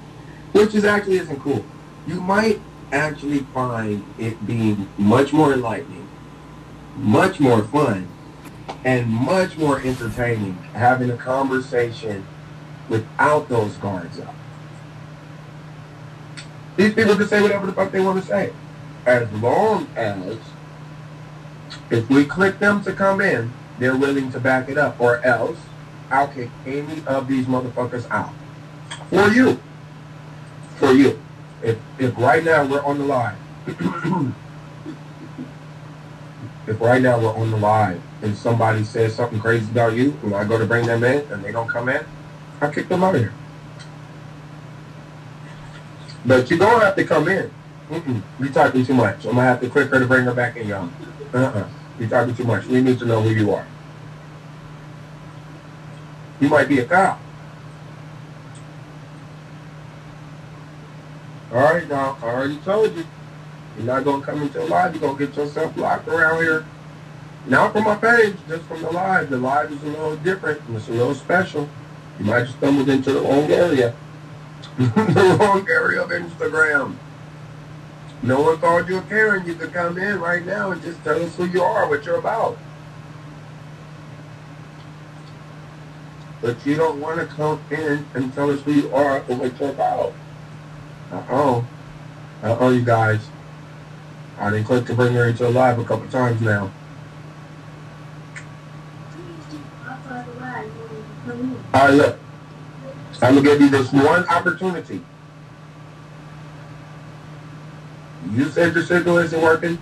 which 0.58 0.76
is 0.76 0.86
actually 0.86 1.18
isn't 1.18 1.40
cool. 1.40 1.66
You 2.06 2.22
might 2.22 2.60
actually 2.92 3.40
find 3.40 4.04
it 4.20 4.46
being 4.46 4.88
much 4.98 5.34
more 5.34 5.54
enlightening, 5.54 6.08
much 6.96 7.40
more 7.40 7.64
fun, 7.64 8.08
and 8.86 9.08
much 9.10 9.58
more 9.58 9.80
entertaining 9.80 10.54
having 10.74 11.10
a 11.10 11.18
conversation 11.18 12.26
without 12.90 13.50
those 13.50 13.76
guards 13.78 14.20
up. 14.20 14.36
These 16.76 16.94
people 16.94 17.16
can 17.16 17.28
say 17.28 17.42
whatever 17.42 17.66
the 17.66 17.74
fuck 17.74 17.92
they 17.92 18.02
want 18.02 18.22
to 18.22 18.28
say, 18.28 18.54
as 19.06 19.32
long 19.34 19.88
as 19.96 20.38
if 21.90 22.10
we 22.10 22.26
click 22.26 22.60
them 22.60 22.84
to 22.84 22.94
come 22.94 23.22
in, 23.22 23.54
they're 23.80 23.98
willing 23.98 24.32
to 24.32 24.40
back 24.40 24.70
it 24.70 24.78
up, 24.78 25.00
or 25.00 25.24
else 25.26 25.58
I'll 26.14 26.28
kick 26.28 26.50
any 26.68 27.04
of 27.08 27.28
these 27.28 27.48
motherfuckers 27.48 28.08
out. 28.12 28.32
For 29.10 29.30
you. 29.30 29.60
For 30.76 30.92
you. 30.92 31.20
If, 31.64 31.80
if 31.98 32.16
right 32.20 32.44
now 32.44 32.64
we're 32.66 32.84
on 32.84 33.00
the 33.00 33.06
live, 33.06 33.36
if 36.68 36.80
right 36.80 37.02
now 37.02 37.20
we're 37.20 37.34
on 37.34 37.50
the 37.50 37.58
live 37.58 38.00
and 38.22 38.38
somebody 38.38 38.84
says 38.84 39.16
something 39.16 39.40
crazy 39.40 39.66
about 39.72 39.96
you 39.96 40.16
and 40.22 40.36
I 40.36 40.44
go 40.44 40.60
to 40.60 40.68
bring 40.68 40.86
them 40.86 41.04
in 41.04 41.26
and 41.32 41.44
they 41.44 41.52
don't 41.52 41.68
come 41.68 41.90
in, 41.90 42.06
I 42.62 42.72
kick 42.72 42.90
them 42.90 43.04
out 43.04 43.16
of 43.16 43.22
here. 43.22 43.34
But 46.28 46.52
you 46.52 46.58
don't 46.60 46.80
have 46.80 46.96
to 46.96 47.06
come 47.06 47.28
in. 47.28 47.50
Mm-mm. 47.90 48.22
You 48.40 48.50
talking 48.50 48.86
too 48.86 48.94
much. 48.94 49.26
I'm 49.26 49.36
gonna 49.36 49.48
have 49.48 49.62
to 49.62 49.70
click 49.70 49.90
her 49.90 50.00
to 50.00 50.06
bring 50.06 50.26
her 50.26 50.34
back 50.34 50.58
in, 50.58 50.68
y'all. 50.68 50.90
Uh-uh. 51.34 51.68
You're 52.00 52.10
talking 52.10 52.36
too 52.36 52.44
much. 52.44 52.66
We 52.66 52.82
need 52.82 53.00
to 53.00 53.06
know 53.06 53.22
who 53.22 53.32
you 53.32 53.52
are. 53.52 53.66
You 56.44 56.50
might 56.50 56.68
be 56.68 56.80
a 56.80 56.86
cop. 56.86 57.22
All 61.54 61.62
right, 61.62 61.88
now 61.88 62.18
I 62.22 62.26
already 62.26 62.58
told 62.58 62.94
you. 62.98 63.06
You're 63.78 63.86
not 63.86 64.04
gonna 64.04 64.26
come 64.26 64.42
into 64.42 64.60
the 64.60 64.66
live. 64.66 64.94
You're 64.94 65.10
gonna 65.10 65.26
get 65.26 65.38
yourself 65.38 65.78
locked 65.78 66.10
around 66.10 66.44
here. 66.44 66.66
Not 67.48 67.72
from 67.72 67.86
my 67.86 67.96
page, 67.96 68.36
just 68.50 68.66
from 68.66 68.82
the 68.82 68.92
live. 68.92 69.30
The 69.30 69.38
live 69.38 69.72
is 69.72 69.82
a 69.84 69.86
little 69.86 70.18
different 70.18 70.60
and 70.68 70.76
it's 70.76 70.90
a 70.90 70.92
little 70.92 71.16
special. 71.16 71.70
You 72.20 72.26
might 72.26 72.40
have 72.40 72.50
stumbled 72.50 72.90
into 72.90 73.14
the 73.14 73.22
wrong 73.22 73.50
area. 73.50 73.96
the 74.78 75.38
wrong 75.40 75.66
area 75.70 76.04
of 76.04 76.10
Instagram. 76.10 76.98
No 78.22 78.42
one 78.42 78.58
called 78.58 78.90
you 78.90 78.98
a 78.98 79.02
Karen. 79.04 79.48
You 79.48 79.56
could 79.56 79.72
come 79.72 79.98
in 79.98 80.20
right 80.20 80.46
now 80.46 80.72
and 80.72 80.82
just 80.82 81.02
tell 81.06 81.24
us 81.24 81.38
who 81.38 81.46
you 81.46 81.64
are, 81.64 81.88
what 81.88 82.06
you're 82.06 82.20
about. 82.20 82.58
But 86.44 86.66
you 86.66 86.76
don't 86.76 87.00
want 87.00 87.22
to 87.22 87.26
come 87.26 87.62
in 87.72 88.06
and 88.14 88.34
tell 88.34 88.52
us 88.52 88.60
who 88.64 88.74
you 88.74 88.94
are 88.94 89.20
or 89.20 89.36
what 89.36 89.58
you're 89.58 89.70
about. 89.70 90.12
Uh-oh. 91.10 91.66
Uh-oh, 92.44 92.70
you 92.70 92.84
guys. 92.84 93.22
I 94.38 94.50
didn't 94.50 94.66
click 94.66 94.86
to 94.88 94.94
bring 94.94 95.14
her 95.14 95.30
into 95.30 95.48
a 95.48 95.50
live 95.50 95.80
a 95.80 95.86
couple 95.86 96.06
times 96.10 96.42
now. 96.42 96.70
All 101.74 101.88
right, 101.88 101.94
look. 101.94 102.20
I'm 103.22 103.36
going 103.36 103.46
to 103.46 103.50
give 103.50 103.62
you 103.62 103.70
this 103.70 103.94
one 103.94 104.28
opportunity. 104.28 105.02
You 108.34 108.50
said 108.50 108.74
your 108.74 108.84
signal 108.84 109.20
isn't 109.20 109.42
working, 109.42 109.80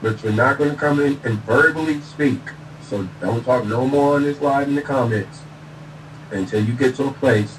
but 0.00 0.22
you're 0.24 0.32
not 0.32 0.56
going 0.56 0.70
to 0.70 0.76
come 0.76 0.98
in 0.98 1.20
and 1.24 1.38
verbally 1.40 2.00
speak. 2.00 2.40
So 2.88 3.06
don't 3.20 3.44
talk 3.44 3.66
no 3.66 3.86
more 3.86 4.16
on 4.16 4.22
this 4.22 4.40
live 4.40 4.66
in 4.66 4.76
the 4.76 4.82
comments 4.82 5.40
until 6.30 6.64
you 6.64 6.72
get 6.72 6.96
to 6.96 7.08
a 7.08 7.12
place 7.12 7.58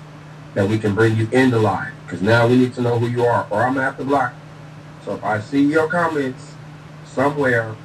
that 0.53 0.67
we 0.67 0.77
can 0.77 0.93
bring 0.93 1.15
you 1.15 1.27
in 1.31 1.51
the 1.51 1.59
live. 1.59 1.93
Because 2.05 2.21
now 2.21 2.47
we 2.47 2.57
need 2.57 2.73
to 2.73 2.81
know 2.81 2.99
who 2.99 3.07
you 3.07 3.23
are, 3.25 3.47
or 3.49 3.63
I'm 3.63 3.73
going 3.73 3.75
to 3.75 3.83
have 3.83 3.97
to 3.97 4.03
block. 4.03 4.33
So 5.05 5.15
if 5.15 5.23
I 5.23 5.39
see 5.39 5.63
your 5.63 5.87
comments 5.87 6.53
somewhere 7.05 7.75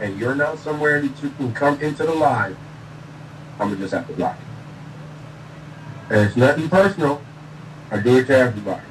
and 0.00 0.18
you're 0.18 0.34
not 0.34 0.58
somewhere 0.58 1.00
that 1.00 1.22
you 1.22 1.30
can 1.30 1.52
come 1.52 1.80
into 1.80 2.04
the 2.04 2.14
live, 2.14 2.56
I'm 3.58 3.68
going 3.68 3.76
to 3.76 3.82
just 3.82 3.94
have 3.94 4.06
to 4.06 4.12
block 4.14 4.36
you. 4.38 6.16
And 6.16 6.26
it's 6.26 6.36
nothing 6.36 6.68
personal. 6.68 7.22
I 7.90 7.98
do 7.98 8.16
it 8.16 8.26
to 8.26 8.36
everybody. 8.36 8.82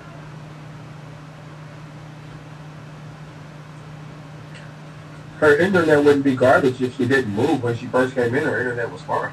Her 5.40 5.58
internet 5.58 6.04
wouldn't 6.04 6.24
be 6.24 6.36
garbage 6.36 6.80
if 6.82 6.98
she 6.98 7.08
didn't 7.08 7.34
move. 7.34 7.64
When 7.64 7.76
she 7.76 7.88
first 7.88 8.14
came 8.14 8.36
in, 8.36 8.44
her 8.44 8.60
internet 8.60 8.92
was 8.92 9.02
fine. 9.02 9.32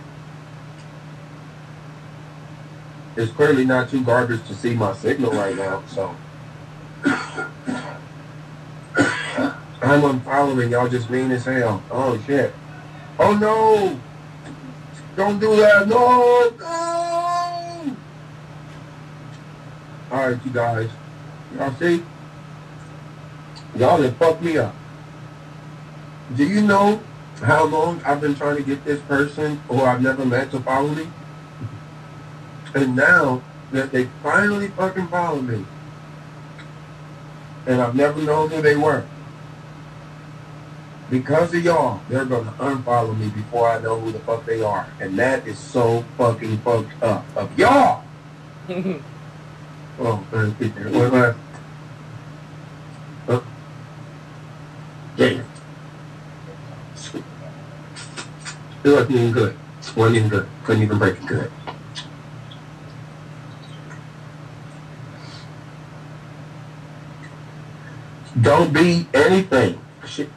It's 3.18 3.32
clearly 3.32 3.64
not 3.64 3.90
too 3.90 4.04
garbage 4.04 4.46
to 4.46 4.54
see 4.54 4.75
my 4.75 4.94
signal 4.94 5.32
right 5.32 5.56
now, 5.56 5.82
so. 5.88 6.14
I'm 9.82 10.02
unfollowing 10.02 10.70
y'all 10.70 10.88
just 10.88 11.10
mean 11.10 11.32
as 11.32 11.44
hell. 11.44 11.82
Oh 11.90 12.22
shit. 12.28 12.54
Oh 13.18 13.34
no! 13.34 13.98
Don't 15.16 15.40
do 15.40 15.56
that. 15.56 15.88
No! 15.88 16.52
No! 16.60 17.96
Alright, 20.12 20.38
you 20.44 20.52
guys. 20.52 20.88
Y'all 21.56 21.75
see? 21.75 22.04
Y'all 23.75 24.00
have 24.00 24.16
fucked 24.16 24.42
me 24.42 24.58
up. 24.58 24.76
Do 26.37 26.46
you 26.46 26.62
know 26.62 27.02
how 27.42 27.64
long 27.64 28.00
I've 28.04 28.20
been 28.20 28.37
trying 28.37 28.58
to 28.58 28.62
get 28.62 28.84
this 28.84 29.00
person 29.02 29.56
who 29.66 29.80
I've 29.80 30.02
never 30.02 30.25
met 30.25 30.52
to 30.52 30.60
follow 30.60 30.90
me? 30.94 31.08
And 32.78 32.94
now 32.94 33.42
that 33.73 33.90
they 33.90 34.04
finally 34.23 34.68
fucking 34.68 35.08
follow 35.08 35.40
me, 35.42 35.64
and 37.66 37.82
I've 37.82 37.97
never 37.97 38.23
known 38.23 38.50
who 38.50 38.62
they 38.62 38.76
were, 38.76 39.04
because 41.11 41.52
of 41.52 41.64
y'all, 41.64 42.00
they're 42.08 42.25
gonna 42.25 42.52
unfollow 42.52 43.18
me 43.18 43.30
before 43.30 43.68
I 43.68 43.80
know 43.80 43.99
who 43.99 44.12
the 44.12 44.20
fuck 44.20 44.47
they 44.47 44.62
are. 44.62 44.87
And 45.00 45.18
that 45.18 45.44
is 45.49 45.58
so 45.58 46.04
fucking 46.16 46.58
fucked 46.58 47.02
up. 47.02 47.25
Of 47.35 47.58
y'all! 47.58 48.04
oh, 48.70 50.25
man, 50.30 50.54
it. 50.61 50.70
What 50.70 51.12
am 51.12 51.14
I? 51.14 51.35
Huh? 53.26 53.40
Damn. 55.16 55.44
It 58.85 58.90
wasn't 58.90 59.11
even 59.11 59.32
good. 59.32 59.56
wasn't 59.97 60.16
even 60.16 60.28
good. 60.28 60.49
Couldn't 60.62 60.82
even 60.85 60.99
break 60.99 61.16
it 61.16 61.26
good. 61.26 61.50
Don't 68.42 68.73
be 68.73 69.07
anything. 69.14 69.80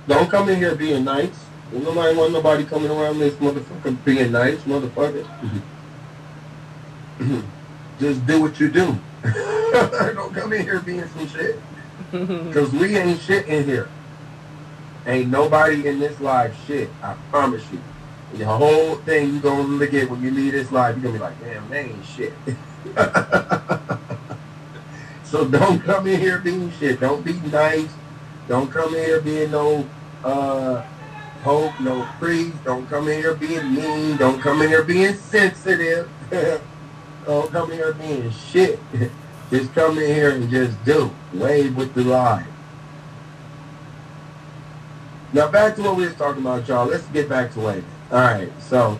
Don't 0.07 0.29
come 0.29 0.49
in 0.49 0.57
here 0.57 0.75
being 0.75 1.03
nice. 1.03 1.33
Ain't 1.73 1.83
Nobody 1.83 2.15
want 2.15 2.33
nobody 2.33 2.63
coming 2.65 2.91
around 2.91 3.19
this 3.19 3.33
motherfucker 3.35 4.03
being 4.03 4.31
nice, 4.31 4.57
motherfucker. 4.59 5.23
Mm-hmm. 7.19 7.39
Just 7.99 8.25
do 8.25 8.41
what 8.41 8.59
you 8.59 8.69
do. 8.69 8.97
Don't 9.23 10.33
come 10.33 10.53
in 10.53 10.63
here 10.63 10.79
being 10.79 11.07
some 11.07 11.27
shit. 11.27 11.59
Because 12.11 12.73
we 12.73 12.97
ain't 12.97 13.21
shit 13.21 13.45
in 13.47 13.63
here. 13.63 13.87
Ain't 15.05 15.29
nobody 15.29 15.87
in 15.87 15.99
this 15.99 16.19
live 16.19 16.53
shit. 16.67 16.89
I 17.01 17.15
promise 17.29 17.63
you. 17.71 17.79
The 18.33 18.45
whole 18.45 18.95
thing 18.97 19.33
you 19.33 19.39
gonna 19.39 19.63
look 19.63 19.93
at 19.93 20.09
when 20.09 20.21
you 20.21 20.31
leave 20.31 20.51
this 20.51 20.71
live, 20.73 21.01
you're 21.01 21.13
gonna 21.13 21.17
be 21.17 21.19
like, 21.23 21.39
damn, 21.41 21.69
they 21.69 21.85
ain't 21.85 22.05
shit. 22.05 22.33
so 25.31 25.47
don't 25.49 25.81
come 25.81 26.05
in 26.07 26.19
here 26.19 26.39
being 26.39 26.71
shit. 26.73 26.99
Don't 26.99 27.23
be 27.23 27.33
nice. 27.49 27.89
Don't 28.47 28.69
come 28.69 28.93
in 28.93 29.05
here 29.05 29.21
being 29.21 29.51
no 29.51 29.87
uh 30.23 30.81
hope, 31.43 31.79
no 31.79 32.07
priest. 32.19 32.63
Don't 32.65 32.87
come 32.89 33.07
in 33.07 33.19
here 33.21 33.33
being 33.33 33.73
mean. 33.73 34.17
Don't 34.17 34.41
come 34.41 34.61
in 34.61 34.67
here 34.67 34.83
being 34.83 35.15
sensitive. 35.15 36.09
don't 37.25 37.51
come 37.51 37.71
in 37.71 37.77
here 37.77 37.93
being 37.93 38.29
shit. 38.31 38.79
just 39.49 39.73
come 39.73 39.97
in 39.97 40.13
here 40.13 40.31
and 40.31 40.49
just 40.49 40.83
do. 40.83 41.09
Wave 41.33 41.75
with 41.77 41.93
the 41.93 42.03
lie. 42.03 42.45
Now 45.33 45.49
back 45.49 45.75
to 45.77 45.81
what 45.81 45.95
we 45.95 46.05
was 46.05 46.15
talking 46.15 46.41
about, 46.41 46.67
y'all. 46.67 46.85
Let's 46.85 47.05
get 47.07 47.29
back 47.29 47.53
to 47.53 47.59
waving. 47.61 47.85
All 48.11 48.19
right, 48.19 48.51
so, 48.59 48.99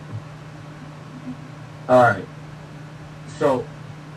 all 1.86 2.02
right, 2.02 2.24
so, 3.38 3.66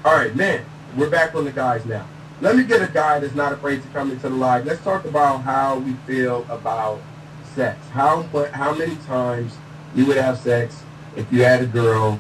all 0.06 0.16
right, 0.16 0.34
man, 0.34 0.64
we're 0.96 1.10
back 1.10 1.36
on 1.36 1.46
the 1.46 1.52
guys 1.52 1.86
now. 1.86 2.08
Let 2.42 2.56
me 2.56 2.64
get 2.64 2.82
a 2.82 2.92
guy 2.92 3.20
that's 3.20 3.36
not 3.36 3.54
afraid 3.54 3.82
to 3.82 3.88
come 3.90 4.12
into 4.12 4.30
the 4.30 4.36
live. 4.36 4.66
Let's 4.66 4.84
talk 4.84 5.06
about 5.06 5.42
how 5.42 5.80
we 5.80 5.94
feel 6.06 6.46
about 6.50 7.02
sex. 7.54 7.78
How 7.90 8.24
how 8.54 8.74
many 8.74 8.96
times 9.08 9.58
you 9.94 10.06
would 10.06 10.18
have 10.18 10.38
sex 10.38 10.84
if 11.16 11.32
you 11.32 11.44
had 11.44 11.62
a 11.62 11.66
girl, 11.66 12.20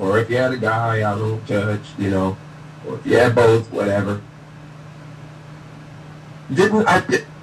or 0.00 0.18
if 0.18 0.28
you 0.28 0.36
had 0.36 0.52
a 0.52 0.56
guy. 0.56 0.96
I 0.98 1.16
don't 1.16 1.44
judge, 1.46 1.82
you 1.98 2.10
know, 2.10 2.36
or 2.86 2.96
if 2.96 3.06
you 3.06 3.16
had 3.16 3.34
both, 3.34 3.70
whatever. 3.72 4.20
Didn't 6.52 6.86
I 6.86 7.00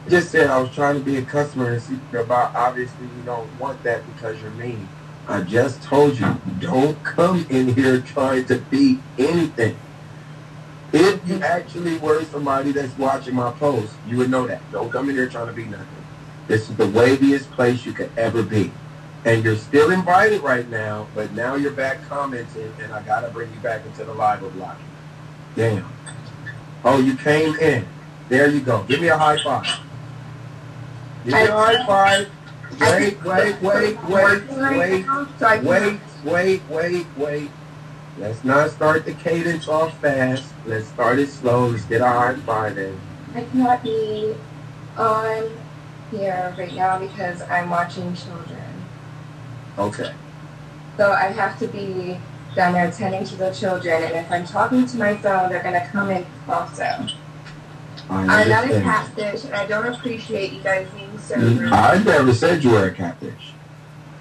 just 0.09 0.31
said 0.31 0.49
I 0.49 0.59
was 0.59 0.71
trying 0.71 0.95
to 0.95 1.03
be 1.03 1.17
a 1.17 1.21
customer 1.21 1.71
and 1.71 1.81
see 1.81 1.97
about? 2.13 2.55
Obviously, 2.55 3.05
you 3.05 3.23
don't 3.25 3.49
want 3.59 3.81
that 3.83 4.03
because 4.13 4.41
you're 4.41 4.51
mean. 4.51 4.87
I 5.27 5.41
just 5.41 5.83
told 5.83 6.19
you, 6.19 6.41
don't 6.59 7.01
come 7.03 7.45
in 7.49 7.75
here 7.75 8.01
trying 8.01 8.45
to 8.45 8.57
be 8.57 8.99
anything. 9.17 9.77
If 10.91 11.27
you 11.27 11.41
actually 11.41 11.97
were 11.99 12.23
somebody 12.25 12.71
that's 12.71 12.97
watching 12.97 13.35
my 13.35 13.51
post, 13.51 13.93
you 14.07 14.17
would 14.17 14.31
know 14.31 14.47
that. 14.47 14.61
Don't 14.71 14.91
come 14.91 15.09
in 15.09 15.15
here 15.15 15.29
trying 15.29 15.47
to 15.47 15.53
be 15.53 15.65
nothing. 15.65 15.87
This 16.47 16.69
is 16.69 16.75
the 16.77 16.87
waviest 16.87 17.51
place 17.51 17.85
you 17.85 17.93
could 17.93 18.09
ever 18.17 18.41
be. 18.41 18.71
And 19.25 19.43
you're 19.43 19.57
still 19.57 19.91
invited 19.91 20.41
right 20.41 20.67
now, 20.69 21.07
but 21.13 21.31
now 21.33 21.55
you're 21.55 21.71
back 21.71 21.99
commenting, 22.07 22.73
and 22.81 22.91
I 22.91 23.03
gotta 23.03 23.29
bring 23.29 23.53
you 23.53 23.59
back 23.59 23.85
into 23.85 24.03
the 24.03 24.13
live 24.13 24.41
of 24.41 24.55
life. 24.55 24.79
Damn. 25.55 25.85
Oh, 26.83 26.99
you 26.99 27.15
came 27.15 27.55
in. 27.57 27.85
There 28.29 28.49
you 28.49 28.61
go. 28.61 28.83
Give 28.83 29.01
me 29.01 29.09
a 29.09 29.17
high 29.17 29.37
five. 29.43 29.79
Give 31.25 31.33
me 31.33 31.41
a 31.41 31.51
high 31.51 31.85
five. 31.85 32.29
Wait, 32.79 33.21
wait, 33.23 33.61
wait, 33.61 33.61
wait, 33.61 34.03
wait, 34.03 35.05
wait, 35.63 35.99
wait, 36.23 36.61
wait, 36.69 37.07
wait. 37.17 37.51
Let's 38.19 38.43
not 38.43 38.69
start 38.71 39.05
the 39.05 39.13
cadence 39.13 39.69
off 39.69 39.97
fast. 40.01 40.43
Let's 40.65 40.87
start 40.87 41.19
it 41.19 41.29
slow. 41.29 41.67
Let's 41.67 41.85
get 41.85 42.01
our 42.01 42.35
five 42.37 42.77
in. 42.77 42.99
I 43.33 43.43
cannot 43.43 43.81
be 43.81 44.35
on 44.97 45.49
here 46.11 46.53
right 46.57 46.73
now 46.73 46.99
because 46.99 47.41
I'm 47.43 47.69
watching 47.69 48.13
children. 48.15 48.85
Okay. 49.77 50.13
So 50.97 51.13
I 51.13 51.27
have 51.27 51.57
to 51.59 51.67
be 51.67 52.17
down 52.55 52.73
there 52.73 52.89
attending 52.89 53.23
to 53.23 53.35
the 53.37 53.51
children, 53.51 54.03
and 54.03 54.13
if 54.15 54.29
I'm 54.29 54.45
talking 54.45 54.85
to 54.85 54.97
my 54.97 55.15
phone, 55.15 55.49
they're 55.49 55.63
gonna 55.63 55.87
come 55.87 56.09
in 56.09 56.25
also. 56.49 56.83
I 56.83 57.07
I'm 58.09 58.49
not 58.49 58.65
a 58.65 58.81
catfish, 58.81 59.45
and 59.45 59.53
I 59.53 59.65
don't 59.65 59.85
appreciate 59.93 60.51
you 60.51 60.61
guys 60.61 60.87
being 60.93 61.17
so 61.19 61.35
Mm, 61.35 61.59
rude. 61.59 61.71
I 61.71 62.03
never 62.03 62.33
said 62.33 62.63
you 62.63 62.71
were 62.71 62.87
a 62.87 62.91
catfish. 62.91 63.53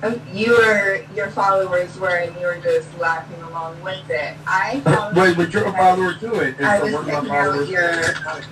Um, 0.01 0.21
you 0.33 0.53
were, 0.53 1.05
your 1.15 1.29
followers 1.31 1.99
were, 1.99 2.17
and 2.19 2.35
you 2.41 2.47
were 2.47 2.59
just 2.63 2.97
laughing 2.99 3.43
along 3.43 3.83
with 3.83 4.09
it. 4.09 4.37
I 4.47 4.81
followed 4.85 5.17
Wait, 5.17 5.37
but 5.37 5.53
you're 5.53 5.67
a 5.67 5.73
follower 5.73 6.15
to 6.15 6.35
it. 6.41 6.57
And 6.59 6.67
I 6.67 6.83
was 6.83 6.93
checking 7.05 7.31
out 7.31 7.69
your, 7.69 8.05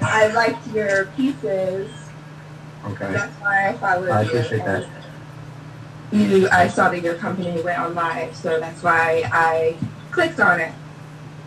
I 0.03 0.27
liked 0.35 0.67
your 0.69 1.07
pieces. 1.17 1.91
Okay. 2.85 3.13
That's 3.13 3.33
why 3.41 3.69
I 3.69 3.73
followed 3.75 4.09
I 4.11 4.23
you. 4.23 4.29
appreciate 4.29 4.65
that. 4.65 4.89
You, 6.13 6.49
I 6.51 6.69
saw 6.69 6.89
that 6.91 7.03
your 7.03 7.15
company 7.15 7.61
went 7.63 7.79
on 7.79 7.95
live, 7.95 8.35
so 8.35 8.59
that's 8.61 8.83
why 8.83 9.29
I 9.33 9.77
clicked 10.11 10.41
on 10.41 10.61
it. 10.61 10.73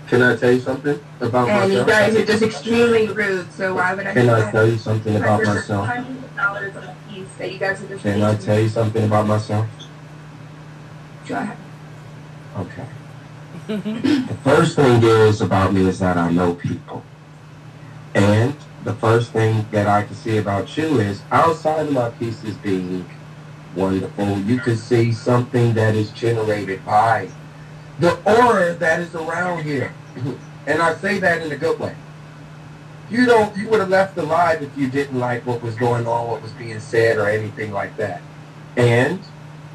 Can 0.07 0.21
I 0.21 0.35
tell 0.35 0.51
you 0.51 0.59
something 0.59 0.99
about 1.21 1.47
And 1.49 1.71
you 1.71 1.79
myself? 1.79 1.87
guys 1.87 2.15
are 2.15 2.25
just 2.25 2.43
extremely 2.43 3.07
rude, 3.07 3.51
so 3.53 3.75
why 3.75 3.93
would 3.93 4.07
I? 4.07 4.13
Can 4.13 4.29
I 4.29 4.49
tell 4.51 4.67
you 4.67 4.77
something 4.77 5.15
about 5.15 5.43
myself? 5.43 5.87
Hundreds 5.87 6.23
of 6.23 6.35
dollars 6.35 6.75
on 6.75 6.83
a 6.83 6.95
piece 7.09 7.27
that 7.37 7.51
you 7.53 7.59
guys 7.59 7.81
are 7.83 7.87
just. 7.87 8.01
Can 8.03 8.21
I 8.21 8.35
tell 8.35 8.59
you 8.59 8.69
something 8.69 9.05
about 9.05 9.27
myself? 9.27 9.67
Go 11.29 11.35
ahead. 11.35 11.57
Okay. 12.57 12.85
the 13.67 14.37
first 14.43 14.75
thing 14.75 15.03
is 15.03 15.41
about 15.41 15.73
me 15.73 15.87
is 15.87 15.99
that 15.99 16.17
I 16.17 16.31
know 16.31 16.55
people. 16.55 17.03
And 18.15 18.55
the 18.83 18.95
first 18.95 19.31
thing 19.31 19.63
that 19.69 19.85
I 19.85 20.03
can 20.03 20.15
see 20.15 20.37
about 20.37 20.75
you 20.75 20.99
is 20.99 21.21
outside 21.31 21.85
of 21.85 21.93
my 21.93 22.09
pieces 22.09 22.55
being 22.57 23.07
wonderful, 23.75 24.39
you 24.39 24.57
can 24.57 24.75
see 24.75 25.11
something 25.11 25.75
that 25.75 25.93
is 25.93 26.09
generated 26.11 26.83
by 26.83 27.29
the 27.99 28.15
aura 28.25 28.73
that 28.73 28.99
is 28.99 29.13
around 29.13 29.63
here. 29.63 29.93
And 30.65 30.81
I 30.81 30.95
say 30.95 31.19
that 31.19 31.43
in 31.43 31.51
a 31.51 31.57
good 31.57 31.79
way. 31.79 31.95
You 33.11 33.27
don't 33.27 33.55
you 33.55 33.69
would 33.69 33.81
have 33.81 33.89
left 33.89 34.17
alive 34.17 34.63
if 34.63 34.75
you 34.75 34.89
didn't 34.89 35.19
like 35.19 35.45
what 35.45 35.61
was 35.61 35.75
going 35.75 36.07
on, 36.07 36.27
what 36.27 36.41
was 36.41 36.51
being 36.53 36.79
said 36.79 37.17
or 37.17 37.29
anything 37.29 37.71
like 37.71 37.95
that. 37.97 38.21
And 38.77 39.19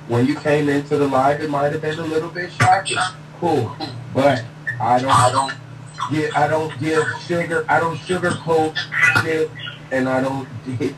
when 0.08 0.26
you 0.26 0.34
came 0.36 0.68
into 0.68 0.96
the 0.96 1.06
live, 1.06 1.40
it 1.40 1.50
might 1.50 1.72
have 1.72 1.82
been 1.82 1.98
a 1.98 2.06
little 2.06 2.30
bit 2.30 2.52
shocking. 2.52 2.98
Cool, 3.38 3.74
but 4.12 4.44
I 4.80 5.00
don't, 5.00 5.10
I 5.10 5.30
don't 5.32 5.54
get, 6.10 6.36
I 6.36 6.48
don't 6.48 6.78
give 6.78 7.04
sugar, 7.26 7.64
I 7.68 7.80
don't 7.80 7.96
sugarcoat 7.98 8.76
shit, 9.22 9.50
and 9.90 10.08
I 10.08 10.20
don't 10.20 10.48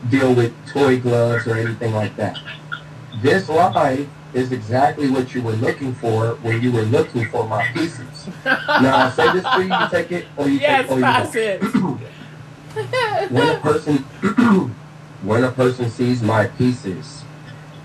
deal 0.09 0.33
with 0.33 0.53
toy 0.67 0.99
gloves 0.99 1.47
or 1.47 1.55
anything 1.55 1.93
like 1.93 2.15
that. 2.17 2.39
This 3.21 3.49
live 3.49 4.07
is 4.33 4.51
exactly 4.51 5.09
what 5.09 5.33
you 5.33 5.41
were 5.41 5.53
looking 5.53 5.93
for 5.95 6.35
when 6.41 6.61
you 6.61 6.71
were 6.71 6.83
looking 6.83 7.25
for 7.29 7.47
my 7.47 7.65
pieces. 7.73 8.27
Now 8.45 9.07
I 9.07 9.09
say 9.11 9.31
this 9.33 9.43
to 9.43 9.63
you, 9.63 9.73
you 9.73 9.89
take 9.89 10.11
it 10.11 10.25
or 10.35 10.47
you 10.47 10.59
yes, 10.59 10.81
take 10.81 10.91
or 10.91 10.99
you 10.99 11.03
pass 11.03 11.35
it. 11.35 11.63
when 13.31 13.55
a 13.55 13.59
person 13.59 13.97
when 15.23 15.43
a 15.43 15.51
person 15.51 15.89
sees 15.89 16.21
my 16.21 16.45
pieces, 16.47 17.16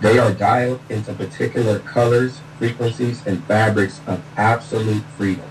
they 0.02 0.18
are 0.18 0.32
dialed 0.32 0.80
into 0.88 1.12
particular 1.14 1.78
colors, 1.78 2.40
frequencies, 2.58 3.24
and 3.24 3.42
fabrics 3.44 4.00
of 4.08 4.20
absolute 4.36 5.04
freedom. 5.16 5.48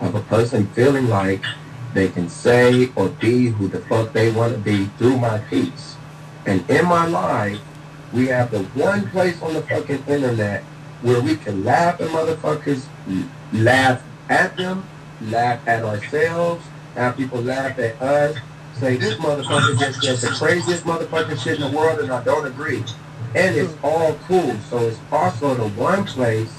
Of 0.00 0.14
a 0.14 0.22
person 0.22 0.66
feeling 0.68 1.08
like 1.08 1.44
they 1.92 2.08
can 2.08 2.30
say 2.30 2.90
or 2.96 3.10
be 3.10 3.48
who 3.48 3.68
the 3.68 3.80
fuck 3.80 4.14
they 4.14 4.32
want 4.32 4.54
to 4.54 4.58
be 4.58 4.86
through 4.96 5.18
my 5.18 5.38
piece. 5.38 5.96
And 6.46 6.68
in 6.70 6.86
my 6.86 7.06
life, 7.06 7.60
we 8.14 8.28
have 8.28 8.50
the 8.50 8.62
one 8.62 9.10
place 9.10 9.40
on 9.42 9.52
the 9.52 9.62
fucking 9.62 10.04
internet 10.08 10.62
where 11.02 11.20
we 11.20 11.36
can 11.36 11.62
laugh 11.62 12.00
at 12.00 12.08
motherfuckers, 12.08 12.86
laugh 13.52 14.02
at 14.30 14.56
them, 14.56 14.84
laugh 15.20 15.60
at 15.68 15.84
ourselves, 15.84 16.64
have 16.94 17.16
people 17.16 17.42
laugh 17.42 17.78
at 17.78 18.00
us, 18.00 18.36
say 18.78 18.96
this 18.96 19.14
motherfucker 19.16 19.78
just 19.78 20.00
did 20.00 20.16
the 20.18 20.34
craziest 20.38 20.84
motherfucking 20.84 21.38
shit 21.42 21.60
in 21.60 21.70
the 21.70 21.76
world 21.76 22.00
and 22.00 22.10
I 22.10 22.24
don't 22.24 22.46
agree. 22.46 22.82
And 23.34 23.56
it's 23.56 23.74
all 23.82 24.14
cool. 24.26 24.56
So 24.68 24.78
it's 24.78 24.98
also 25.10 25.54
the 25.54 25.68
one 25.68 26.04
place 26.04 26.52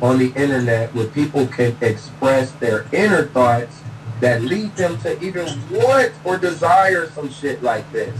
on 0.00 0.18
the 0.18 0.32
internet 0.34 0.94
where 0.94 1.06
people 1.06 1.46
can 1.46 1.76
express 1.80 2.52
their 2.52 2.86
inner 2.92 3.26
thoughts 3.26 3.80
that 4.20 4.42
lead 4.42 4.74
them 4.76 4.98
to 4.98 5.20
even 5.22 5.46
want 5.70 6.12
or 6.24 6.38
desire 6.38 7.08
some 7.10 7.30
shit 7.30 7.62
like 7.62 7.90
this. 7.92 8.18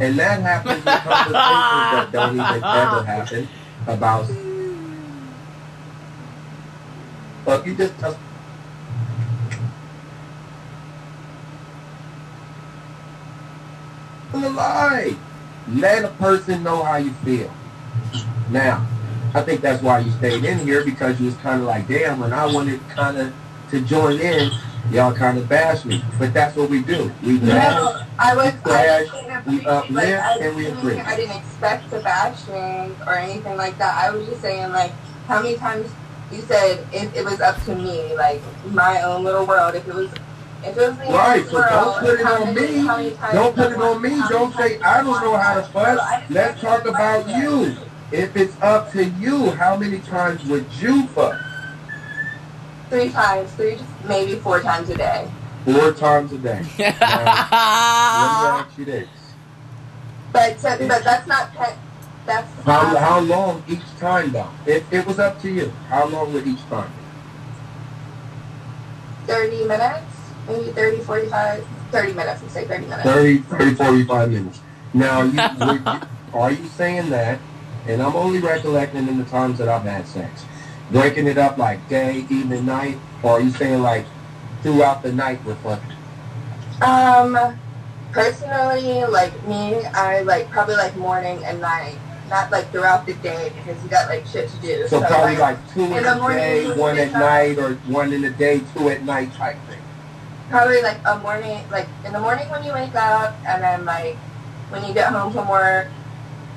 And 0.00 0.18
that 0.18 0.42
happens 0.42 0.78
in 0.78 0.82
conversations 0.82 1.32
that 1.34 2.08
don't 2.12 2.34
even 2.34 2.64
ever 2.64 3.04
happen 3.04 3.48
about 3.86 4.28
but 7.44 7.66
you 7.66 7.74
just 7.74 7.98
just 8.00 8.18
a 14.32 14.48
lie. 14.50 15.14
Let 15.68 16.04
a 16.04 16.08
person 16.08 16.62
know 16.62 16.82
how 16.82 16.96
you 16.96 17.12
feel. 17.24 17.52
Now, 18.50 18.86
I 19.34 19.42
think 19.42 19.60
that's 19.60 19.82
why 19.82 20.00
you 20.00 20.10
stayed 20.12 20.44
in 20.44 20.58
here 20.58 20.84
because 20.84 21.18
you 21.18 21.26
was 21.26 21.36
kind 21.36 21.60
of 21.60 21.66
like, 21.66 21.88
damn, 21.88 22.20
when 22.20 22.32
I 22.32 22.46
wanted 22.46 22.80
kind 22.90 23.16
of 23.18 23.32
to 23.70 23.80
join 23.80 24.20
in, 24.20 24.50
y'all 24.90 25.12
kind 25.14 25.38
of 25.38 25.48
bash 25.48 25.84
me. 25.84 26.02
But 26.18 26.34
that's 26.34 26.56
what 26.56 26.68
we 26.70 26.82
do. 26.82 27.10
We 27.22 27.38
bash, 27.38 27.74
No, 27.74 28.02
I 28.18 28.36
was. 28.36 28.46
I 28.46 28.52
Bash, 28.62 29.10
didn't 29.10 29.46
we 29.46 29.66
uplift, 29.66 29.90
like, 29.90 30.40
and 30.40 30.56
we 30.56 30.66
agree. 30.66 31.00
I 31.00 31.16
didn't 31.16 31.36
expect 31.36 31.90
the 31.90 32.00
bashing 32.00 32.94
or 33.06 33.14
anything 33.14 33.56
like 33.56 33.78
that. 33.78 33.94
I 33.96 34.10
was 34.10 34.26
just 34.28 34.42
saying, 34.42 34.70
like, 34.70 34.92
how 35.26 35.42
many 35.42 35.56
times 35.56 35.90
you 36.30 36.42
said 36.42 36.86
if 36.92 37.14
it 37.14 37.24
was 37.24 37.40
up 37.40 37.62
to 37.64 37.74
me, 37.74 38.14
like 38.16 38.40
my 38.66 39.02
own 39.02 39.24
little 39.24 39.46
world. 39.46 39.74
If 39.74 39.86
it 39.88 39.94
was, 39.94 40.10
if 40.66 40.76
it 40.76 40.88
was 40.88 40.98
the 40.98 41.04
Right, 41.12 41.44
so 41.46 41.62
don't 41.62 41.98
put 42.00 42.20
it 42.20 42.26
on 42.26 42.54
me. 42.54 42.86
how 42.86 42.96
many 42.96 43.10
times 43.12 43.34
Don't 43.34 43.54
put 43.56 43.72
it 43.72 43.78
on 43.78 44.02
me. 44.02 44.22
Don't 44.28 44.54
say, 44.56 44.78
I 44.80 45.02
don't 45.02 45.22
know 45.22 45.36
how 45.36 45.54
to 45.54 45.60
want- 45.60 45.72
fuss. 45.72 46.22
Let's 46.30 46.60
talk 46.60 46.86
about 46.86 47.28
you. 47.28 47.76
If 48.12 48.36
it's 48.36 48.54
up 48.62 48.92
to 48.92 49.04
you, 49.04 49.50
how 49.52 49.76
many 49.76 49.98
times 50.00 50.44
would 50.44 50.66
you 50.80 51.06
fuss? 51.08 51.40
Three 52.90 53.10
times, 53.10 53.50
three, 53.52 53.78
maybe 54.06 54.36
four 54.36 54.60
times 54.60 54.88
a 54.90 54.96
day. 54.96 55.28
Four 55.64 55.92
times 55.92 56.32
a 56.32 56.38
day. 56.38 56.62
Let 56.78 56.98
me 56.98 57.00
ask 57.00 58.78
you 58.78 58.84
this. 58.84 59.08
But 60.32 60.58
to, 60.58 60.76
but 60.88 61.02
that's 61.04 61.26
not 61.26 61.54
pe- 61.54 61.76
that's 62.26 62.48
How, 62.64 62.92
not- 62.92 63.00
how 63.02 63.20
long 63.20 63.62
each 63.68 63.80
time 63.98 64.32
though? 64.32 64.50
If 64.66 64.90
it 64.92 65.06
was 65.06 65.18
up 65.18 65.40
to 65.42 65.50
you, 65.50 65.72
how 65.88 66.06
long 66.06 66.32
would 66.34 66.46
each 66.46 66.60
time 66.68 66.88
be? 66.88 66.94
30 69.26 69.64
minutes, 69.64 70.13
maybe 70.48 70.72
30, 70.72 70.98
45, 71.02 71.66
30 71.90 72.12
minutes, 72.12 72.42
let's 72.42 72.54
say 72.54 72.64
30 72.66 72.86
minutes. 72.86 73.02
30, 73.04 73.38
30 73.38 73.74
45 73.74 74.30
minutes. 74.30 74.60
Now, 74.92 75.22
you, 75.22 75.32
you, 75.66 76.00
are 76.34 76.52
you 76.52 76.66
saying 76.68 77.10
that, 77.10 77.40
and 77.86 78.02
I'm 78.02 78.14
only 78.14 78.40
recollecting 78.40 79.08
in 79.08 79.18
the 79.18 79.24
times 79.24 79.58
that 79.58 79.68
I've 79.68 79.82
had 79.82 80.06
sex, 80.06 80.44
breaking 80.90 81.26
it 81.26 81.38
up 81.38 81.58
like 81.58 81.88
day, 81.88 82.26
evening, 82.30 82.66
night, 82.66 82.98
or 83.22 83.32
are 83.32 83.40
you 83.40 83.50
saying 83.50 83.82
like 83.82 84.06
throughout 84.62 85.02
the 85.02 85.12
night 85.12 85.44
with 85.44 85.58
fun? 85.58 85.80
Um, 86.82 87.58
personally, 88.12 89.04
like 89.04 89.32
me, 89.46 89.84
I 89.86 90.22
like 90.22 90.50
probably 90.50 90.76
like 90.76 90.96
morning 90.96 91.42
and 91.44 91.60
night, 91.60 91.98
not 92.30 92.50
like 92.50 92.70
throughout 92.70 93.06
the 93.06 93.14
day 93.14 93.52
because 93.56 93.82
you 93.82 93.88
got 93.88 94.08
like 94.08 94.26
shit 94.26 94.48
to 94.48 94.56
do. 94.58 94.88
So 94.88 95.00
probably 95.00 95.36
like 95.36 95.58
two 95.72 95.84
in 95.84 95.92
in 95.92 96.02
the 96.04 96.14
the 96.14 96.16
morning, 96.16 96.38
day, 96.38 96.76
one 96.76 96.98
at 96.98 97.12
night, 97.12 97.58
or 97.58 97.74
one 97.86 98.12
in 98.12 98.22
the 98.22 98.30
day, 98.30 98.60
two 98.74 98.88
at 98.88 99.02
night 99.04 99.32
type 99.34 99.56
thing. 99.68 99.78
Probably 100.50 100.82
like 100.82 100.98
a 101.04 101.18
morning, 101.18 101.60
like 101.70 101.88
in 102.04 102.12
the 102.12 102.20
morning 102.20 102.48
when 102.50 102.64
you 102.64 102.72
wake 102.72 102.94
up, 102.94 103.34
and 103.46 103.62
then 103.62 103.84
like 103.84 104.16
when 104.70 104.84
you 104.84 104.94
get 104.94 105.12
home 105.12 105.32
from 105.32 105.48
work, 105.48 105.88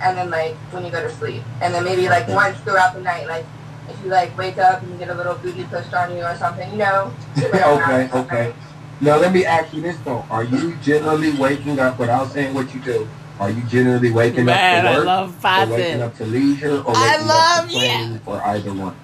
and 0.01 0.17
then 0.17 0.29
like 0.29 0.55
when 0.71 0.85
you 0.85 0.91
go 0.91 1.01
to 1.01 1.13
sleep, 1.15 1.43
and 1.61 1.73
then 1.73 1.83
maybe 1.83 2.07
like 2.09 2.27
once 2.27 2.57
throughout 2.59 2.93
the 2.93 3.01
night, 3.01 3.27
like 3.27 3.45
if 3.89 4.03
you 4.03 4.09
like 4.09 4.37
wake 4.37 4.57
up 4.57 4.81
and 4.81 4.91
you 4.91 4.97
get 4.97 5.09
a 5.09 5.15
little 5.15 5.35
booty 5.35 5.63
pushed 5.65 5.93
on 5.93 6.15
you 6.15 6.23
or 6.23 6.35
something, 6.35 6.69
you 6.71 6.77
know. 6.77 7.11
okay, 7.37 8.09
okay. 8.13 8.53
Now 8.99 9.17
let 9.17 9.31
me 9.31 9.45
ask 9.45 9.73
you 9.73 9.81
this 9.81 9.97
though: 9.99 10.25
Are 10.29 10.43
you 10.43 10.75
generally 10.77 11.31
waking 11.31 11.79
up 11.79 11.99
without 11.99 12.31
saying 12.31 12.53
what 12.53 12.73
you 12.73 12.81
do? 12.81 13.07
Are 13.39 13.51
you 13.51 13.61
generally 13.63 14.11
waking 14.11 14.45
Man, 14.45 14.85
up 14.85 14.89
I 14.89 14.93
to 14.93 14.97
work, 14.97 15.05
love 15.05 15.45
or 15.45 15.77
waking 15.77 16.01
up 16.01 16.15
to 16.17 16.25
leisure, 16.25 16.81
or 16.81 16.93
waking 16.93 16.95
I 16.95 17.15
up 17.15 17.27
love 17.27 17.69
to 17.69 17.75
playing, 17.75 18.21
or 18.25 18.41
either 18.47 18.73
one? 18.73 18.95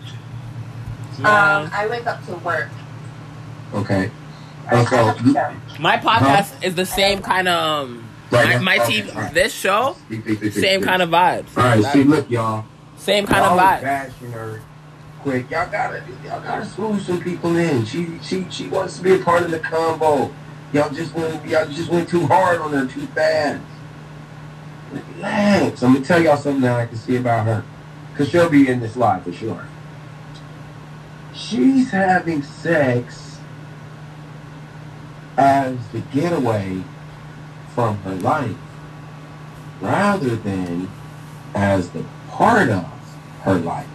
Um, 1.20 1.70
I 1.72 1.88
wake 1.90 2.08
up 2.08 2.26
to 2.26 2.36
work. 2.38 2.70
Okay. 3.76 4.10
I, 4.70 4.82
Okay. 4.82 4.96
I 4.98 5.04
have 5.04 5.18
to 5.18 5.34
go. 5.34 5.56
My 5.80 5.98
podcast 5.98 6.64
is 6.64 6.76
the 6.76 6.86
same 6.86 7.22
kind 7.22 7.48
of 7.48 7.90
um, 7.90 8.10
my, 8.32 8.58
my 8.60 8.78
Okay, 8.80 9.02
TV. 9.02 9.16
all 9.16 9.22
right. 9.22 9.34
This 9.34 9.54
show, 9.54 9.96
same 10.52 10.82
kind 10.82 11.02
of 11.02 11.10
vibes. 11.10 11.56
All 11.58 11.64
right. 11.64 11.84
See, 11.94 12.04
look, 12.04 12.30
y'all. 12.30 12.66
Same 12.98 13.26
kind 13.26 13.44
of 13.44 13.52
was 13.58 13.60
vibe. 13.62 13.82
bashing 13.82 14.32
her 14.32 14.62
quick. 15.22 15.50
Y'all 15.52 15.70
gotta, 15.70 16.02
y'all 16.24 16.42
gotta 16.42 16.66
school 16.66 16.98
some 17.00 17.22
people 17.22 17.56
in. 17.58 17.86
She, 17.86 18.18
she, 18.24 18.46
she 18.50 18.68
wants 18.68 18.98
to 18.98 19.04
be 19.04 19.14
a 19.16 19.20
part 19.20 19.44
of 19.44 19.52
the 19.52 19.60
combo. 19.60 20.34
Y'all 20.72 20.90
just 20.90 21.14
went, 21.14 21.46
y'all 21.46 21.68
just 21.68 21.90
went 21.90 22.08
too 22.10 22.26
hard 22.28 22.60
on 22.62 22.72
her 22.72 22.86
too 22.88 23.06
fast. 23.08 23.62
Relax. 24.92 25.84
I'm 25.84 25.94
gonna 25.94 26.06
tell 26.06 26.22
y'all 26.22 26.38
something 26.38 26.62
that 26.62 26.80
I 26.80 26.86
can 26.86 26.98
see 26.98 27.16
about 27.18 27.46
her, 27.46 27.64
cause 28.16 28.30
she'll 28.30 28.50
be 28.50 28.68
in 28.68 28.80
this 28.80 28.96
live 28.96 29.24
for 29.24 29.34
sure. 29.34 29.68
She's 31.34 31.90
having 31.92 32.44
sex 32.44 33.23
as 35.38 35.78
the 35.90 36.00
getaway 36.00 36.84
from 37.74 37.98
her 38.00 38.16
life, 38.16 38.56
rather 39.82 40.36
than 40.36 40.90
as 41.56 41.90
the 41.90 42.04
part 42.30 42.70
of 42.70 42.86
her 43.42 43.56
life. 43.56 43.88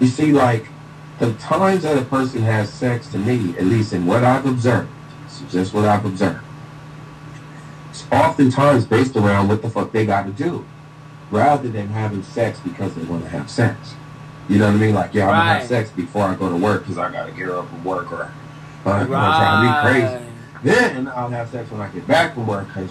You 0.00 0.06
see, 0.06 0.32
like, 0.32 0.66
the 1.18 1.32
times 1.34 1.82
that 1.82 1.96
a 1.96 2.04
person 2.04 2.42
has 2.42 2.72
sex 2.72 3.06
to 3.08 3.18
me, 3.18 3.56
at 3.56 3.64
least 3.64 3.92
in 3.92 4.06
what 4.06 4.24
I've 4.24 4.46
observed, 4.46 4.90
is 5.28 5.52
just 5.52 5.74
what 5.74 5.84
I've 5.84 6.04
observed, 6.04 6.44
it's 7.90 8.04
oftentimes 8.10 8.86
based 8.86 9.16
around 9.16 9.48
what 9.48 9.62
the 9.62 9.70
fuck 9.70 9.92
they 9.92 10.04
got 10.04 10.26
to 10.26 10.32
do, 10.32 10.64
rather 11.30 11.68
than 11.68 11.88
having 11.88 12.22
sex 12.22 12.58
because 12.60 12.94
they 12.94 13.04
want 13.04 13.22
to 13.22 13.28
have 13.30 13.48
sex. 13.48 13.94
You 14.48 14.58
know 14.58 14.66
what 14.66 14.74
I 14.74 14.78
mean? 14.78 14.94
Like, 14.94 15.14
yeah, 15.14 15.28
I'm 15.28 15.30
gonna 15.30 15.60
have 15.60 15.68
sex 15.68 15.90
before 15.90 16.24
I 16.24 16.34
go 16.34 16.50
to 16.50 16.56
work 16.56 16.82
because 16.82 16.98
I 16.98 17.10
got 17.10 17.26
to 17.26 17.32
get 17.32 17.48
up 17.48 17.68
from 17.68 17.84
work 17.84 18.12
or 18.12 18.30
I'm 18.86 19.06
trying 19.08 19.82
to 19.82 19.88
be 19.88 19.92
crazy. 19.92 20.30
Then 20.62 21.08
I'll 21.08 21.28
have 21.28 21.50
sex 21.50 21.70
when 21.70 21.80
I 21.80 21.88
get 21.88 22.06
back 22.06 22.34
from 22.34 22.46
work 22.46 22.66
because 22.68 22.90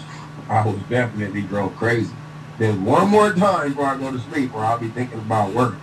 I 0.50 0.66
was 0.66 0.78
definitely 0.90 1.42
drove 1.42 1.76
crazy. 1.76 2.14
Then 2.60 2.86
one 2.86 3.10
more 3.10 3.34
time 3.34 3.70
before 3.70 3.86
I 3.86 3.98
go 3.98 4.12
to 4.12 4.20
sleep 4.20 4.54
where 4.54 4.64
I'll 4.64 4.78
be 4.78 4.90
thinking 4.90 5.20
about 5.20 5.54
work. 5.54 5.76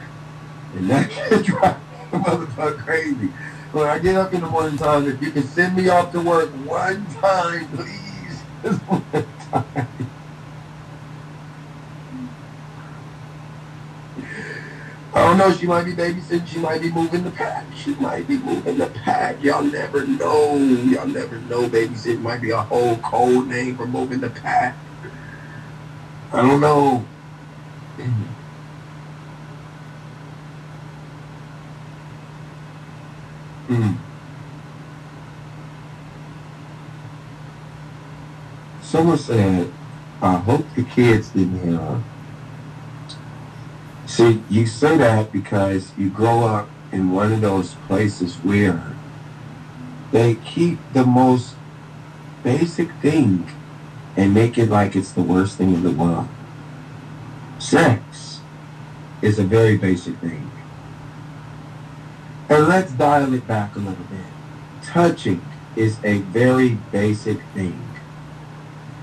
And 0.77 0.89
that 0.91 1.11
can 1.29 1.43
drive 1.43 1.77
the 2.11 2.19
motherfucker 2.19 2.79
crazy. 2.79 3.29
When 3.73 3.89
I 3.89 3.99
get 3.99 4.17
up 4.17 4.33
in 4.33 4.41
the 4.41 4.49
morning 4.49 4.79
time, 4.79 5.07
if 5.07 5.21
you 5.23 5.31
can 5.31 5.45
send 5.45 5.77
me 5.77 5.89
off 5.89 6.13
to 6.13 6.21
work 6.21 6.51
one 6.67 7.07
time, 7.21 7.69
please. 7.69 8.43
Just 8.63 8.81
one 8.83 9.05
time. 9.51 9.89
I 15.13 15.27
don't 15.27 15.39
know. 15.39 15.53
She 15.53 15.67
might 15.67 15.85
be 15.85 15.93
babysitting. 15.93 16.47
She 16.47 16.59
might 16.59 16.81
be 16.81 16.91
moving 16.91 17.25
the 17.25 17.31
pack. 17.31 17.67
She 17.75 17.95
might 17.97 18.29
be 18.29 18.39
moving 18.39 18.79
the 18.79 18.87
pack. 18.87 19.43
Y'all 19.43 19.63
never 19.63 20.07
know. 20.07 20.57
Y'all 20.57 21.07
never 21.07 21.37
know. 21.41 21.69
Babysitting 21.69 22.21
might 22.21 22.41
be 22.41 22.51
a 22.51 22.61
whole 22.61 22.97
code 22.99 23.49
name 23.49 23.77
for 23.77 23.87
moving 23.87 24.21
the 24.21 24.31
pack. 24.31 24.77
I 26.33 26.43
don't 26.43 26.61
know. 26.61 27.05
Mm. 33.69 33.97
Someone 38.83 39.19
said, 39.19 39.73
I 40.21 40.37
hope 40.37 40.67
the 40.75 40.83
kids 40.83 41.31
didn't 41.31 41.61
hear. 41.61 42.03
See, 44.11 44.43
you 44.51 44.67
say 44.67 44.97
that 44.97 45.31
because 45.31 45.93
you 45.97 46.11
grow 46.11 46.43
up 46.43 46.69
in 46.91 47.13
one 47.13 47.33
of 47.33 47.43
those 47.43 47.75
places 47.87 48.35
where 48.39 48.83
they 50.11 50.35
keep 50.35 50.79
the 50.93 51.07
most 51.07 51.55
basic 52.43 52.91
thing 52.95 53.49
and 54.17 54.35
make 54.35 54.59
it 54.59 54.69
like 54.69 54.97
it's 54.97 55.13
the 55.13 55.23
worst 55.23 55.59
thing 55.59 55.73
in 55.73 55.85
the 55.85 55.93
world. 55.93 56.27
Sex 57.61 58.41
is 59.23 59.39
a 59.39 59.45
very 59.45 59.77
basic 59.77 60.17
thing. 60.17 60.51
And 62.49 62.67
let's 62.67 62.91
dial 62.91 63.33
it 63.33 63.47
back 63.47 63.77
a 63.77 63.79
little 63.79 63.95
bit. 63.95 64.27
Touching 64.83 65.41
is 65.77 65.99
a 66.03 66.19
very 66.19 66.71
basic 66.91 67.41
thing. 67.55 67.81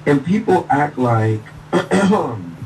And 0.06 0.26
people 0.26 0.68
act 0.70 0.98
like 0.98 1.40
um, 2.12 2.57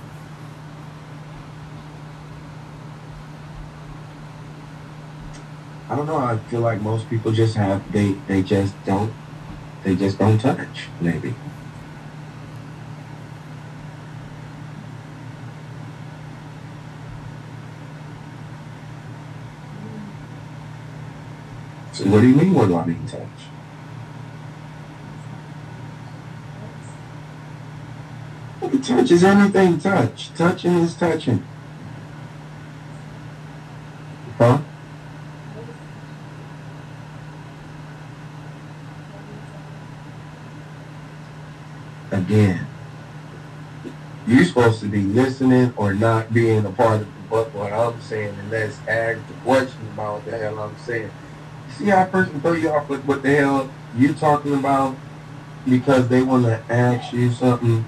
I 5.92 5.96
don't 5.98 6.06
know. 6.06 6.20
I 6.20 6.38
feel 6.38 6.62
like 6.62 6.80
most 6.80 7.10
people 7.10 7.34
just 7.34 7.58
have 7.58 7.92
they 7.92 8.14
they 8.26 8.44
just 8.44 8.74
don't 8.86 9.14
they 9.84 9.94
just 9.94 10.18
don't 10.18 10.40
touch. 10.40 10.88
Maybe. 11.02 11.36
So 21.92 22.06
what 22.06 22.22
do 22.22 22.30
you 22.30 22.36
mean? 22.38 22.54
What 22.54 22.70
do 22.70 22.78
I 22.78 22.86
mean 22.86 23.06
touch? 23.06 23.52
Touch 28.82 29.12
is 29.12 29.26
anything. 29.26 29.78
Touch. 29.78 30.34
Touching 30.36 30.72
is 30.78 30.96
touching. 30.96 31.44
Huh? 34.40 34.60
Again. 42.32 42.68
You're 44.26 44.46
supposed 44.46 44.80
to 44.82 44.88
be 44.88 45.02
listening 45.02 45.74
or 45.76 45.94
not 45.94 46.34
being 46.34 46.66
a 46.66 46.72
part 46.72 47.02
of 47.02 47.08
the 47.08 47.30
fuck 47.30 47.54
what 47.54 47.74
I'm 47.74 48.00
saying 48.02 48.34
and 48.38 48.50
let's 48.50 48.80
ask 48.88 49.20
the 49.28 49.34
question 49.44 49.82
about 49.94 50.16
what 50.16 50.26
the 50.26 50.38
hell 50.38 50.60
I'm 50.60 50.78
saying. 50.78 51.12
See 51.72 51.86
how 51.86 52.04
a 52.04 52.06
person 52.06 52.40
throw 52.40 52.54
you 52.54 52.70
off 52.70 52.88
with 52.88 53.04
what 53.06 53.24
the 53.24 53.36
hell 53.36 53.70
you 53.98 54.14
talking 54.14 54.54
about 54.54 54.96
because 55.66 56.08
they 56.08 56.22
want 56.22 56.46
to 56.46 56.62
ask 56.70 57.12
you 57.12 57.32
something. 57.32 57.84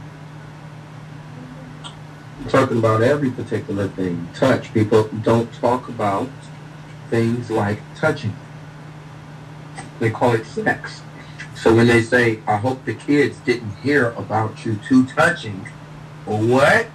I'm 2.40 2.50
talking 2.50 2.80
about 2.80 3.02
every 3.02 3.32
particular 3.32 3.88
thing. 3.88 4.28
Touch. 4.34 4.74
People 4.74 5.08
don't 5.22 5.54
talk 5.54 5.88
about 5.88 6.30
things 7.10 7.50
like 7.50 7.80
touching. 7.96 8.36
They 10.00 10.10
call 10.10 10.34
it 10.34 10.46
sex. 10.46 11.02
So 11.64 11.74
when 11.74 11.88
they 11.88 12.02
say, 12.02 12.42
I 12.46 12.58
hope 12.58 12.84
the 12.84 12.94
kids 12.94 13.38
didn't 13.38 13.74
hear 13.78 14.10
about 14.12 14.66
you 14.66 14.76
two 14.86 15.06
touching, 15.06 15.66
or 16.28 16.38
what? 16.38 16.88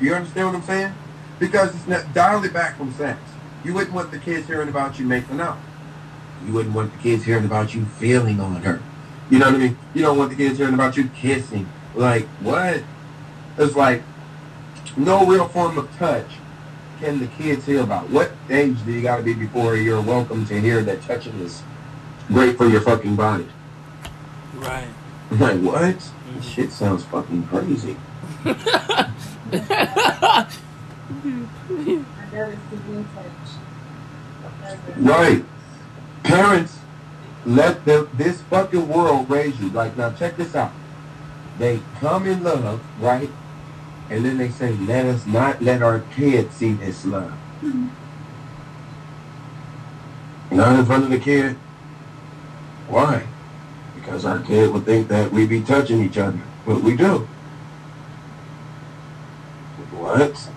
You 0.00 0.14
understand 0.14 0.48
what 0.48 0.56
I'm 0.56 0.62
saying? 0.62 0.92
Because 1.38 1.76
it's 1.76 1.86
not 1.86 2.44
it 2.44 2.52
back 2.52 2.76
from 2.76 2.92
sex. 2.94 3.20
You 3.64 3.72
wouldn't 3.72 3.94
want 3.94 4.10
the 4.10 4.18
kids 4.18 4.48
hearing 4.48 4.68
about 4.68 4.98
you 4.98 5.06
making 5.06 5.40
out. 5.40 5.58
You 6.44 6.54
wouldn't 6.54 6.74
want 6.74 6.90
the 6.90 6.98
kids 6.98 7.22
hearing 7.22 7.44
about 7.44 7.72
you 7.72 7.84
feeling 7.84 8.40
on 8.40 8.56
her. 8.56 8.82
You 9.30 9.38
know 9.38 9.46
what 9.46 9.54
I 9.54 9.58
mean? 9.58 9.78
You 9.94 10.02
don't 10.02 10.18
want 10.18 10.30
the 10.30 10.36
kids 10.36 10.58
hearing 10.58 10.74
about 10.74 10.96
you 10.96 11.08
kissing. 11.10 11.68
Like, 11.94 12.26
what? 12.40 12.82
It's 13.58 13.76
like 13.76 14.02
no 14.96 15.24
real 15.24 15.46
form 15.46 15.78
of 15.78 15.88
touch 15.98 16.26
can 16.98 17.20
the 17.20 17.28
kids 17.28 17.64
hear 17.64 17.82
about. 17.82 18.10
What 18.10 18.32
age 18.50 18.76
do 18.84 18.90
you 18.90 19.02
got 19.02 19.18
to 19.18 19.22
be 19.22 19.34
before 19.34 19.76
you're 19.76 20.02
welcome 20.02 20.44
to 20.46 20.60
hear 20.60 20.82
that 20.82 21.00
touching 21.02 21.38
is 21.38 21.62
great 22.28 22.56
for 22.56 22.66
your 22.66 22.80
fucking 22.80 23.16
body? 23.16 23.48
Right. 24.54 24.88
I'm 25.30 25.38
like, 25.38 25.60
what? 25.60 25.96
Mm-hmm. 25.96 26.36
This 26.36 26.46
shit 26.46 26.72
sounds 26.72 27.04
fucking 27.04 27.46
crazy. 27.46 27.96
Right. 34.96 35.44
Parents, 36.22 36.78
let 37.44 37.84
the, 37.84 38.08
this 38.14 38.40
fucking 38.42 38.88
world 38.88 39.28
raise 39.30 39.60
you. 39.60 39.68
Like, 39.70 39.96
now 39.96 40.12
check 40.12 40.36
this 40.36 40.54
out. 40.54 40.72
They 41.58 41.80
come 42.00 42.26
in 42.26 42.42
love, 42.42 42.82
right? 43.00 43.30
And 44.10 44.24
then 44.24 44.38
they 44.38 44.50
say, 44.50 44.72
let 44.72 45.06
us 45.06 45.26
not 45.26 45.62
let 45.62 45.82
our 45.82 46.00
kids 46.14 46.56
see 46.56 46.72
this 46.72 47.04
love. 47.04 47.32
Mm-hmm. 47.62 47.88
Not 50.56 50.78
in 50.78 50.84
front 50.84 51.04
of 51.04 51.10
the 51.10 51.18
kid. 51.18 51.56
Why? 52.88 53.26
Because 53.94 54.24
our 54.24 54.40
kid 54.40 54.72
would 54.72 54.84
think 54.84 55.08
that 55.08 55.32
we 55.32 55.46
be 55.46 55.60
touching 55.60 56.02
each 56.02 56.18
other. 56.18 56.40
But 56.66 56.82
we 56.82 56.96
do. 56.96 57.26
What? 59.92 60.48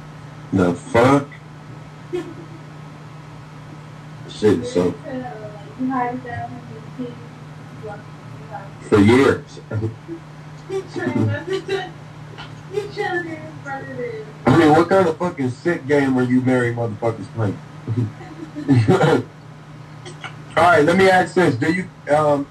The 0.51 0.73
fuck? 0.73 1.27
Shit, 4.29 4.65
so 4.65 4.93
for 8.81 8.99
years. 8.99 9.59
I 14.45 14.57
mean, 14.57 14.69
what 14.71 14.89
kind 14.89 15.07
of 15.07 15.17
fucking 15.17 15.49
sick 15.49 15.87
game 15.87 16.17
are 16.17 16.23
you 16.23 16.41
married 16.41 16.75
motherfuckers 16.75 17.27
playing? 17.33 17.57
All 20.57 20.63
right, 20.63 20.83
let 20.83 20.97
me 20.97 21.07
ask 21.07 21.35
this: 21.35 21.53
Do 21.53 21.71
you, 21.71 21.87
um, 22.11 22.47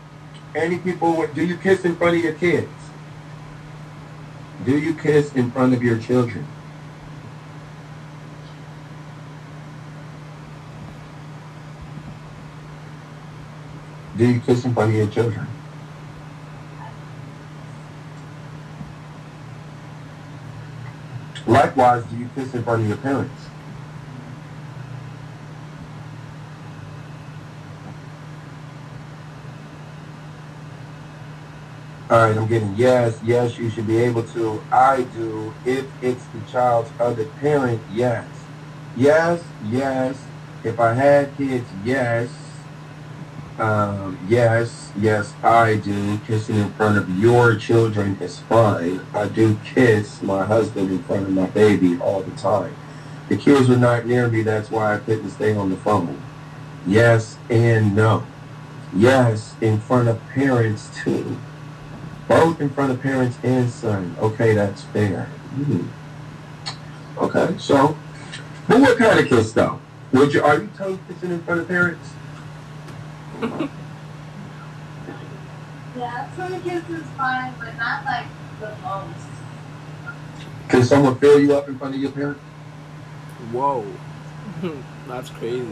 any 0.54 0.78
people, 0.78 1.26
do 1.34 1.44
you 1.44 1.56
kiss 1.56 1.84
in 1.84 1.96
front 1.96 2.16
of 2.16 2.22
your 2.22 2.34
kids? 2.34 2.68
Do 4.64 4.78
you 4.78 4.94
kiss 4.94 5.34
in 5.34 5.50
front 5.50 5.74
of 5.74 5.82
your 5.82 5.98
children? 5.98 6.46
Do 14.16 14.24
you 14.24 14.38
kiss 14.38 14.64
in 14.64 14.72
front 14.72 14.90
of 14.90 14.96
your 14.96 15.08
children? 15.08 15.48
Likewise, 21.44 22.04
do 22.04 22.16
you 22.18 22.30
kiss 22.36 22.54
in 22.54 22.62
front 22.62 22.82
of 22.82 22.88
your 22.88 22.98
parents? 22.98 23.45
All 32.08 32.18
right, 32.18 32.36
I'm 32.36 32.46
getting 32.46 32.72
yes, 32.76 33.18
yes, 33.24 33.58
you 33.58 33.68
should 33.68 33.88
be 33.88 33.98
able 33.98 34.22
to. 34.22 34.62
I 34.70 35.02
do. 35.02 35.52
If 35.64 35.86
it's 36.00 36.24
the 36.26 36.40
child's 36.52 36.88
other 37.00 37.24
parent, 37.40 37.80
yes. 37.92 38.24
Yes, 38.96 39.42
yes. 39.64 40.16
If 40.62 40.78
I 40.78 40.94
had 40.94 41.36
kids, 41.36 41.68
yes. 41.84 42.28
Um, 43.58 44.18
yes, 44.28 44.92
yes, 44.96 45.34
I 45.42 45.76
do. 45.76 46.18
Kissing 46.18 46.56
in 46.56 46.72
front 46.74 46.96
of 46.96 47.10
your 47.18 47.56
children 47.56 48.16
is 48.20 48.38
fine. 48.38 49.00
I 49.12 49.26
do 49.26 49.58
kiss 49.64 50.22
my 50.22 50.44
husband 50.44 50.92
in 50.92 51.02
front 51.02 51.24
of 51.24 51.32
my 51.32 51.46
baby 51.46 51.98
all 52.00 52.20
the 52.20 52.36
time. 52.36 52.76
The 53.28 53.36
kids 53.36 53.68
were 53.68 53.76
not 53.76 54.06
near 54.06 54.28
me, 54.28 54.42
that's 54.42 54.70
why 54.70 54.94
I 54.94 54.98
couldn't 54.98 55.30
stay 55.30 55.56
on 55.56 55.70
the 55.70 55.76
phone. 55.76 56.22
Yes 56.86 57.36
and 57.50 57.96
no. 57.96 58.24
Yes, 58.94 59.56
in 59.60 59.80
front 59.80 60.06
of 60.06 60.20
parents 60.28 60.88
too. 61.02 61.36
Both 62.28 62.60
in 62.60 62.70
front 62.70 62.92
of 62.92 63.00
parents 63.00 63.38
and 63.42 63.70
son. 63.70 64.16
Okay, 64.18 64.54
that's 64.54 64.82
fair. 64.82 65.24
Hmm. 65.24 65.86
Okay, 67.18 67.54
so, 67.58 67.96
but 68.68 68.80
what 68.80 68.98
kind 68.98 69.18
of 69.20 69.26
kiss 69.26 69.52
though? 69.52 69.80
Would 70.12 70.34
you, 70.34 70.42
are 70.42 70.58
you 70.58 70.68
tongue 70.76 70.98
kissing 71.08 71.30
in 71.30 71.42
front 71.42 71.60
of 71.60 71.68
parents? 71.68 72.10
Yeah, 75.96 76.28
tongue 76.36 76.60
kiss 76.60 76.86
is 76.90 77.06
fine, 77.16 77.54
but 77.58 77.74
not 77.78 78.04
like 78.04 78.26
the 78.60 78.76
most. 78.84 79.26
Can 80.68 80.84
someone 80.84 81.16
fill 81.18 81.40
you 81.40 81.56
up 81.56 81.68
in 81.68 81.78
front 81.78 81.94
of 81.94 82.00
your 82.00 82.10
parents? 82.10 82.40
Whoa. 83.50 83.86
That's 85.08 85.30
crazy. 85.30 85.64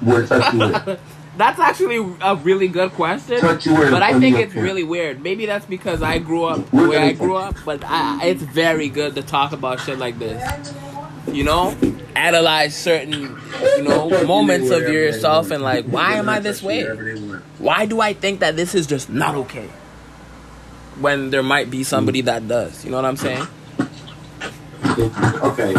Where 0.00 0.26
touch 0.26 0.54
you 0.54 0.58
with? 0.58 1.00
That's 1.36 1.58
actually 1.58 1.96
a 2.20 2.36
really 2.36 2.68
good 2.68 2.92
question. 2.92 3.40
Touch 3.40 3.64
you 3.64 3.74
where 3.74 3.86
in 3.86 3.92
But 3.92 4.02
I 4.02 4.18
think 4.20 4.36
it's 4.36 4.54
really 4.54 4.84
weird. 4.84 5.22
Maybe 5.22 5.46
that's 5.46 5.64
because 5.64 6.02
I 6.02 6.18
grew 6.18 6.44
up 6.44 6.70
the 6.70 6.88
way 6.88 6.98
I 6.98 7.12
grew 7.12 7.36
up, 7.36 7.56
but 7.64 7.82
I, 7.84 8.26
it's 8.26 8.42
very 8.42 8.88
good 8.88 9.14
to 9.14 9.22
talk 9.22 9.52
about 9.52 9.80
shit 9.80 9.98
like 9.98 10.18
this. 10.18 10.74
You 11.26 11.44
know, 11.44 11.74
analyze 12.14 12.76
certain, 12.76 13.38
you 13.76 13.82
know, 13.82 14.10
moments 14.26 14.70
of 14.70 14.82
yourself 14.82 15.50
and 15.50 15.62
like, 15.62 15.86
why 15.86 16.14
am 16.14 16.28
I 16.28 16.40
this 16.40 16.62
way? 16.62 16.84
Why 17.58 17.86
do 17.86 18.00
I 18.00 18.12
think 18.12 18.40
that 18.40 18.56
this 18.56 18.74
is 18.74 18.86
just 18.86 19.08
not 19.08 19.34
okay? 19.34 19.70
When 21.00 21.30
there 21.30 21.42
might 21.42 21.70
be 21.70 21.84
somebody 21.84 22.20
that 22.22 22.46
does. 22.46 22.84
You 22.84 22.90
know 22.90 22.96
what 22.96 23.06
I'm 23.06 23.16
saying? 23.16 23.46
Okay, 24.84 25.74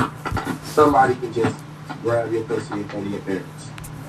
somebody 0.63 1.13
can 1.15 1.31
just 1.31 1.63
grab 2.01 2.31
your 2.31 2.43
pussy 2.45 2.73
in 2.73 2.87
front 2.89 3.05
of 3.05 3.11
your 3.11 3.21
parents. 3.21 3.62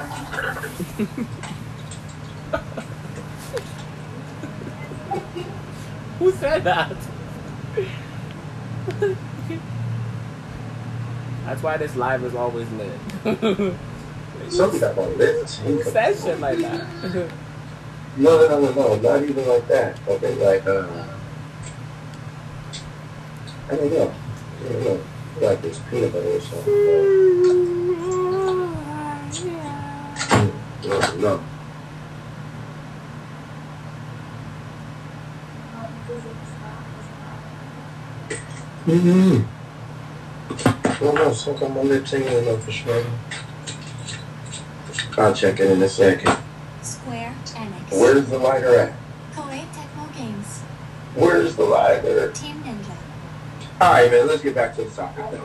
Who 6.19 6.33
said 6.33 6.65
that? 6.65 6.97
That's 11.45 11.63
why 11.63 11.77
this 11.77 11.95
live 11.95 12.25
is 12.25 12.35
always 12.35 12.69
lit. 12.73 12.91
Something 14.49 14.81
got 14.81 14.97
my 14.97 15.05
lips. 15.05 15.59
Who 15.59 15.81
says 15.85 16.25
shit 16.25 16.41
like 16.41 16.59
that? 16.59 16.89
No, 18.17 18.39
no, 18.39 18.49
no, 18.49 18.61
no, 18.61 18.73
no, 18.73 18.97
not 18.97 19.23
even 19.23 19.47
like 19.47 19.69
that. 19.69 20.01
Okay, 20.09 20.35
like, 20.35 20.67
uh, 20.67 20.89
I 23.69 23.77
don't 23.77 23.93
know. 23.93 24.13
I 24.65 24.69
don't 24.73 24.85
know. 24.85 25.01
Like 25.41 25.63
this 25.63 25.79
peanut 25.91 26.13
butter 26.13 26.37
or 26.37 26.41
something. 26.41 26.75
Mm, 29.64 29.64
No, 30.87 30.99
no. 31.17 31.41
Mm-hmm. 38.87 39.45
No, 41.05 41.13
no, 41.13 41.33
suck 41.33 41.63
on 41.63 41.75
my 41.75 41.81
lips 41.81 42.13
ain't 42.13 42.27
gonna 42.27 42.59
for 42.59 42.71
sure. 42.71 43.07
I'll 45.17 45.35
check 45.35 45.59
it 45.59 45.71
in 45.71 45.83
a 45.83 45.89
second. 45.89 46.37
Square 46.83 47.35
Enix. 47.47 47.91
Where's 47.99 48.29
the 48.29 48.39
lighter 48.39 48.79
at? 48.79 48.93
Koei 49.33 49.65
Tecmo 49.73 50.15
Games. 50.15 50.61
Where's 51.15 51.57
the 51.57 51.65
lighter? 51.65 52.31
Team 52.33 52.63
Ninja. 52.63 52.97
Alright, 53.81 54.11
man, 54.11 54.27
let's 54.27 54.43
get 54.43 54.55
back 54.55 54.77
to 54.77 54.85
the 54.85 54.91
soccer 54.91 55.23
topic 55.23 55.41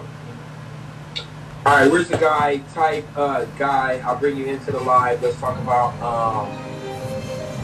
now. 1.64 1.72
Alright, 1.72 1.92
where's 1.92 2.08
the 2.08 2.18
guy? 2.18 2.58
Type 2.74 3.06
uh, 3.16 3.46
guy. 3.58 4.02
I'll 4.06 4.18
bring 4.18 4.38
you 4.38 4.46
into 4.46 4.72
the 4.72 4.80
live. 4.80 5.22
Let's 5.22 5.40
talk 5.40 5.58
about 5.60 5.94
um 6.02 6.50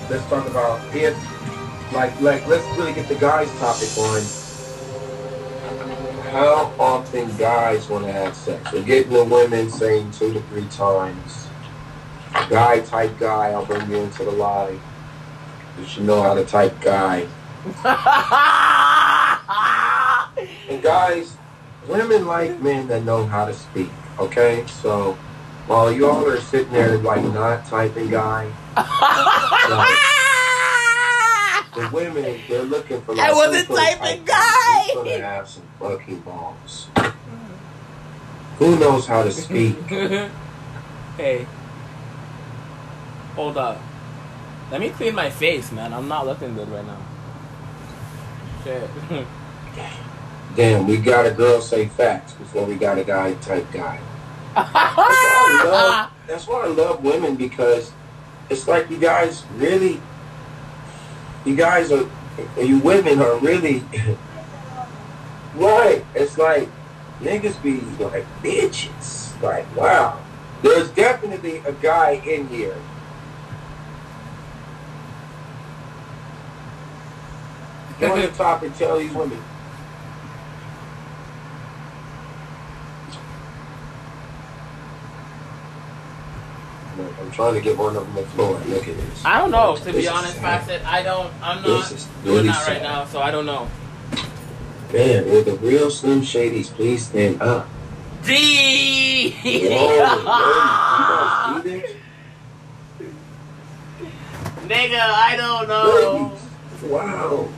let's 0.10 0.26
talk 0.30 0.48
about 0.48 0.80
if 0.96 1.16
like 1.94 2.20
like 2.22 2.46
let's 2.48 2.66
really 2.78 2.94
get 2.94 3.08
the 3.08 3.16
guys 3.16 3.50
topic 3.60 3.90
on. 3.98 4.22
how 6.32 6.74
often 6.80 7.36
guys 7.38 7.90
want 7.90 8.06
to 8.06 8.12
have 8.12 8.36
sex. 8.36 8.72
We're 8.72 8.84
getting 8.84 9.14
the 9.14 9.24
women 9.24 9.70
saying 9.70 10.12
two 10.12 10.34
to 10.34 10.42
three 10.44 10.68
times. 10.68 11.48
Guy 12.50 12.82
type 12.82 13.18
guy, 13.18 13.52
I'll 13.52 13.66
bring 13.66 13.90
you 13.90 13.98
into 13.98 14.26
the 14.26 14.32
live. 14.32 14.80
You 15.80 15.86
should 15.86 16.04
know 16.04 16.22
how 16.22 16.34
to 16.34 16.46
type 16.46 16.80
guy. 16.82 17.28
And 20.68 20.82
guys, 20.82 21.38
women 21.88 22.26
like 22.28 22.60
men 22.62 22.88
that 22.88 23.04
know 23.04 23.26
how 23.26 23.46
to 23.46 23.54
speak. 23.54 23.90
Okay, 24.20 24.66
so 24.68 25.14
while 25.68 25.92
y'all 25.92 26.26
are 26.28 26.40
sitting 26.40 26.72
there 26.72 26.98
like 27.00 27.24
not 27.24 27.66
typing 27.66 28.10
guy, 28.10 28.46
like, 28.76 29.98
the 31.74 31.90
women 31.94 32.40
they're 32.48 32.64
looking 32.64 33.02
for. 33.02 33.16
Like, 33.16 33.30
I 33.30 33.34
wasn't 33.34 33.68
who's 33.68 33.78
gonna 33.78 33.90
typing 33.90 34.26
type- 34.26 34.26
guy. 34.26 34.84
Who's 34.94 34.94
gonna 34.96 35.20
have 35.22 35.50
some 35.50 35.64
fucking 35.80 36.20
balls? 36.22 36.88
Who 38.60 38.80
knows 38.80 39.06
how 39.06 39.24
to 39.24 39.32
speak? 39.32 39.76
hey. 41.18 41.46
Hold 43.36 43.58
up. 43.58 43.82
Let 44.72 44.80
me 44.80 44.90
clean 44.90 45.14
my 45.14 45.30
face, 45.30 45.72
man. 45.74 45.94
I'm 45.94 46.08
not 46.08 46.26
looking 46.26 46.56
good 46.56 46.70
right 46.70 46.86
now. 46.86 46.98
Shit. 48.64 48.90
Damn, 50.56 50.88
we 50.88 50.98
got 50.98 51.26
a 51.26 51.32
girl 51.32 51.60
say 51.60 51.88
facts 51.88 52.32
before 52.34 52.66
we 52.66 52.76
got 52.76 52.98
a 52.98 53.04
guy 53.04 53.34
type 53.36 53.70
guy. 53.74 54.00
That's 54.56 54.74
why 54.74 55.62
I 55.62 55.64
love, 55.66 56.12
that's 56.28 56.48
why 56.48 56.64
I 56.64 56.68
love 56.68 57.04
women 57.04 57.36
because 57.36 57.92
it's 58.50 58.66
like 58.66 58.90
you 58.90 58.98
guys 58.98 59.44
really, 59.58 60.00
you 61.44 61.58
guys 61.58 61.92
are, 61.92 62.10
you 62.58 62.80
women 62.80 63.22
are 63.22 63.38
really, 63.40 63.84
right. 65.56 66.06
It's 66.16 66.38
like 66.38 66.70
niggas 67.20 67.62
be 67.62 67.82
like 68.04 68.26
bitches. 68.42 69.42
Like, 69.42 69.66
wow. 69.76 70.22
There's 70.62 70.90
definitely 70.92 71.58
a 71.66 71.74
guy 71.74 72.12
in 72.26 72.48
here. 72.48 72.78
Go 78.00 78.14
on 78.14 78.22
the 78.22 78.28
top 78.30 78.64
and 78.64 78.74
tell 78.76 78.98
these 79.00 79.14
women. 79.14 79.42
Trying 87.36 87.54
to 87.54 87.62
get 87.62 87.78
one 87.78 87.96
of 87.98 88.06
them 88.06 88.16
the 88.16 88.30
floor. 88.32 88.58
Look 88.68 88.88
at 88.88 88.96
this. 88.96 89.26
I 89.26 89.40
don't 89.40 89.52
know, 89.52 89.76
to 89.76 89.92
be 89.92 90.08
honest. 90.08 90.38
Facet. 90.38 90.84
I 90.86 91.04
don't, 91.04 91.32
I'm 91.42 91.62
This 91.62 91.92
not 91.92 91.92
is 91.92 92.08
doing 92.24 92.46
that 92.46 92.68
right 92.68 92.82
now, 92.82 93.06
so 93.06 93.20
I 93.20 93.30
don't 93.30 93.46
know. 93.46 93.70
Man, 94.94 95.26
will 95.26 95.44
the 95.44 95.56
real 95.58 95.92
Slim 95.92 96.22
Shadys 96.22 96.68
please 96.68 97.08
stand 97.08 97.42
up? 97.42 97.68
D! 98.24 99.32
Whoa, 99.32 99.50
ladies, 99.52 99.68
you 99.68 100.26
guys 101.06 101.64
see 101.64 101.70
this? 101.70 101.96
Nigga, 104.66 105.00
I 105.00 105.36
don't 105.36 105.68
know. 105.68 106.32
Ladies, 106.32 106.90
wow. 106.90 107.50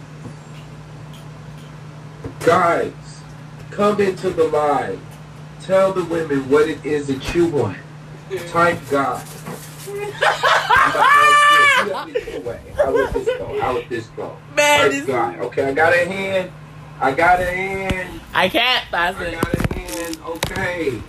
Guys, 2.40 2.94
come 3.70 4.02
into 4.02 4.32
the 4.32 4.46
live. 4.46 5.00
Tell 5.62 5.94
the 5.94 6.04
women 6.06 6.50
what 6.50 6.68
it 6.68 6.84
is 6.84 7.08
that 7.08 7.36
you 7.36 7.46
want. 7.46 7.78
Type 8.48 8.80
God. 8.90 9.26
How 12.76 12.92
would 12.92 13.14
this 13.14 13.28
go? 13.38 13.60
How 13.62 13.74
would 13.74 13.90
this 13.90 14.08
go? 14.08 14.38
Man, 14.56 14.92
this, 14.92 15.06
God. 15.06 15.40
Okay, 15.40 15.66
I 15.66 15.74
got 15.74 15.94
a 15.94 16.06
hand. 16.06 16.52
I 17.00 17.12
got 17.12 17.40
a 17.40 17.46
hand. 17.46 18.20
I 18.34 18.50
can't, 18.50 18.94
I 18.94 19.14
got 19.14 19.22
a 19.22 19.74
hand. 19.74 20.18
Okay. 20.26 21.00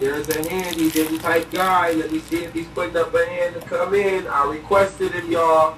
There's 0.00 0.28
a 0.30 0.48
hand. 0.48 0.74
He 0.76 0.90
didn't 0.90 1.20
type 1.20 1.50
guy. 1.52 1.92
Let 1.92 2.10
me 2.10 2.18
see 2.18 2.42
if 2.44 2.52
he's 2.52 2.66
putting 2.68 2.96
up 2.96 3.14
a 3.14 3.26
hand 3.26 3.54
to 3.54 3.60
come 3.60 3.94
in. 3.94 4.26
I 4.26 4.50
requested 4.50 5.12
him, 5.12 5.30
y'all. 5.30 5.76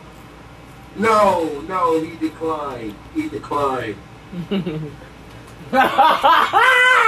No, 0.96 1.60
no, 1.62 2.00
he 2.02 2.16
declined. 2.16 2.94
He 3.14 3.28
declined. 3.28 3.96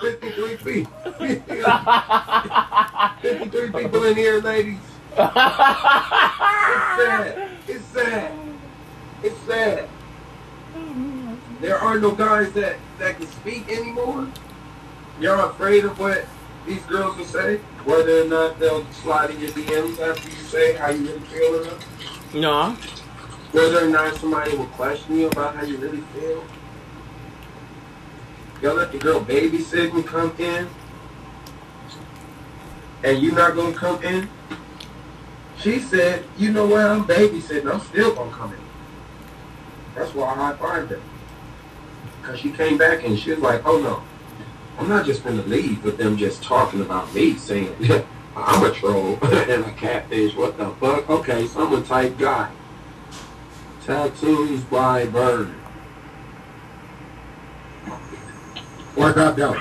53 0.00 0.56
feet. 0.56 0.88
53 3.22 3.82
people 3.82 4.04
in 4.04 4.16
here, 4.16 4.40
ladies. 4.40 4.78
It's 5.12 5.34
sad. 7.02 7.50
It's 7.66 7.84
sad. 7.86 8.32
It's 9.22 9.40
sad. 9.46 9.88
There 11.60 11.78
are 11.78 11.98
no 11.98 12.10
guys 12.12 12.52
that, 12.52 12.76
that 12.98 13.16
can 13.16 13.26
speak 13.26 13.68
anymore. 13.70 14.28
You're 15.20 15.40
afraid 15.46 15.84
of 15.84 15.98
what 15.98 16.26
these 16.66 16.82
girls 16.82 17.16
will 17.16 17.24
say, 17.24 17.56
whether 17.84 18.22
or 18.22 18.28
not 18.28 18.58
they'll 18.58 18.84
slide 18.92 19.30
in 19.30 19.40
your 19.40 19.50
DMs 19.50 19.98
after 20.00 20.28
you 20.28 20.36
say 20.36 20.74
how 20.74 20.90
you 20.90 21.06
really 21.06 21.20
feel 21.20 21.62
about 21.62 21.84
no. 22.34 22.76
whether 23.52 23.86
or 23.86 23.88
not 23.88 24.14
somebody 24.16 24.56
will 24.56 24.66
question 24.66 25.16
you 25.16 25.28
about 25.28 25.54
how 25.54 25.62
you 25.62 25.78
really 25.78 26.02
feel. 26.14 26.44
Y'all 28.62 28.74
let 28.74 28.90
the 28.90 28.98
girl 28.98 29.20
babysit 29.20 29.92
and 29.92 30.06
come 30.06 30.34
in, 30.38 30.66
and 33.04 33.18
you 33.18 33.32
not 33.32 33.54
gonna 33.54 33.74
come 33.74 34.02
in. 34.02 34.28
She 35.58 35.78
said, 35.78 36.24
"You 36.38 36.52
know 36.52 36.66
what? 36.66 36.86
I'm 36.86 37.04
babysitting. 37.04 37.70
I'm 37.70 37.80
still 37.80 38.14
gonna 38.14 38.30
come 38.30 38.52
in." 38.52 38.58
That's 39.94 40.14
why 40.14 40.32
I 40.32 40.52
fived 40.54 40.90
her, 40.90 41.00
cause 42.22 42.38
she 42.38 42.50
came 42.50 42.78
back 42.78 43.04
and 43.04 43.18
she 43.18 43.30
was 43.30 43.40
like, 43.40 43.62
"Oh 43.66 43.78
no, 43.78 44.02
I'm 44.78 44.88
not 44.88 45.04
just 45.04 45.22
gonna 45.22 45.42
leave 45.42 45.84
with 45.84 45.98
them 45.98 46.16
just 46.16 46.42
talking 46.42 46.80
about 46.80 47.14
me, 47.14 47.36
saying 47.36 47.74
I'm 48.36 48.64
a 48.64 48.70
troll 48.70 49.18
and 49.22 49.64
a 49.64 49.72
catfish. 49.72 50.34
What 50.34 50.56
the 50.56 50.70
fuck? 50.80 51.08
Okay, 51.10 51.46
so 51.46 51.66
I'm 51.66 51.74
a 51.74 51.82
type 51.82 52.16
guy." 52.18 52.50
Tattoos 53.84 54.62
by 54.62 55.04
Bird. 55.06 55.54
What 58.96 59.16
up, 59.18 59.36
though? 59.36 59.52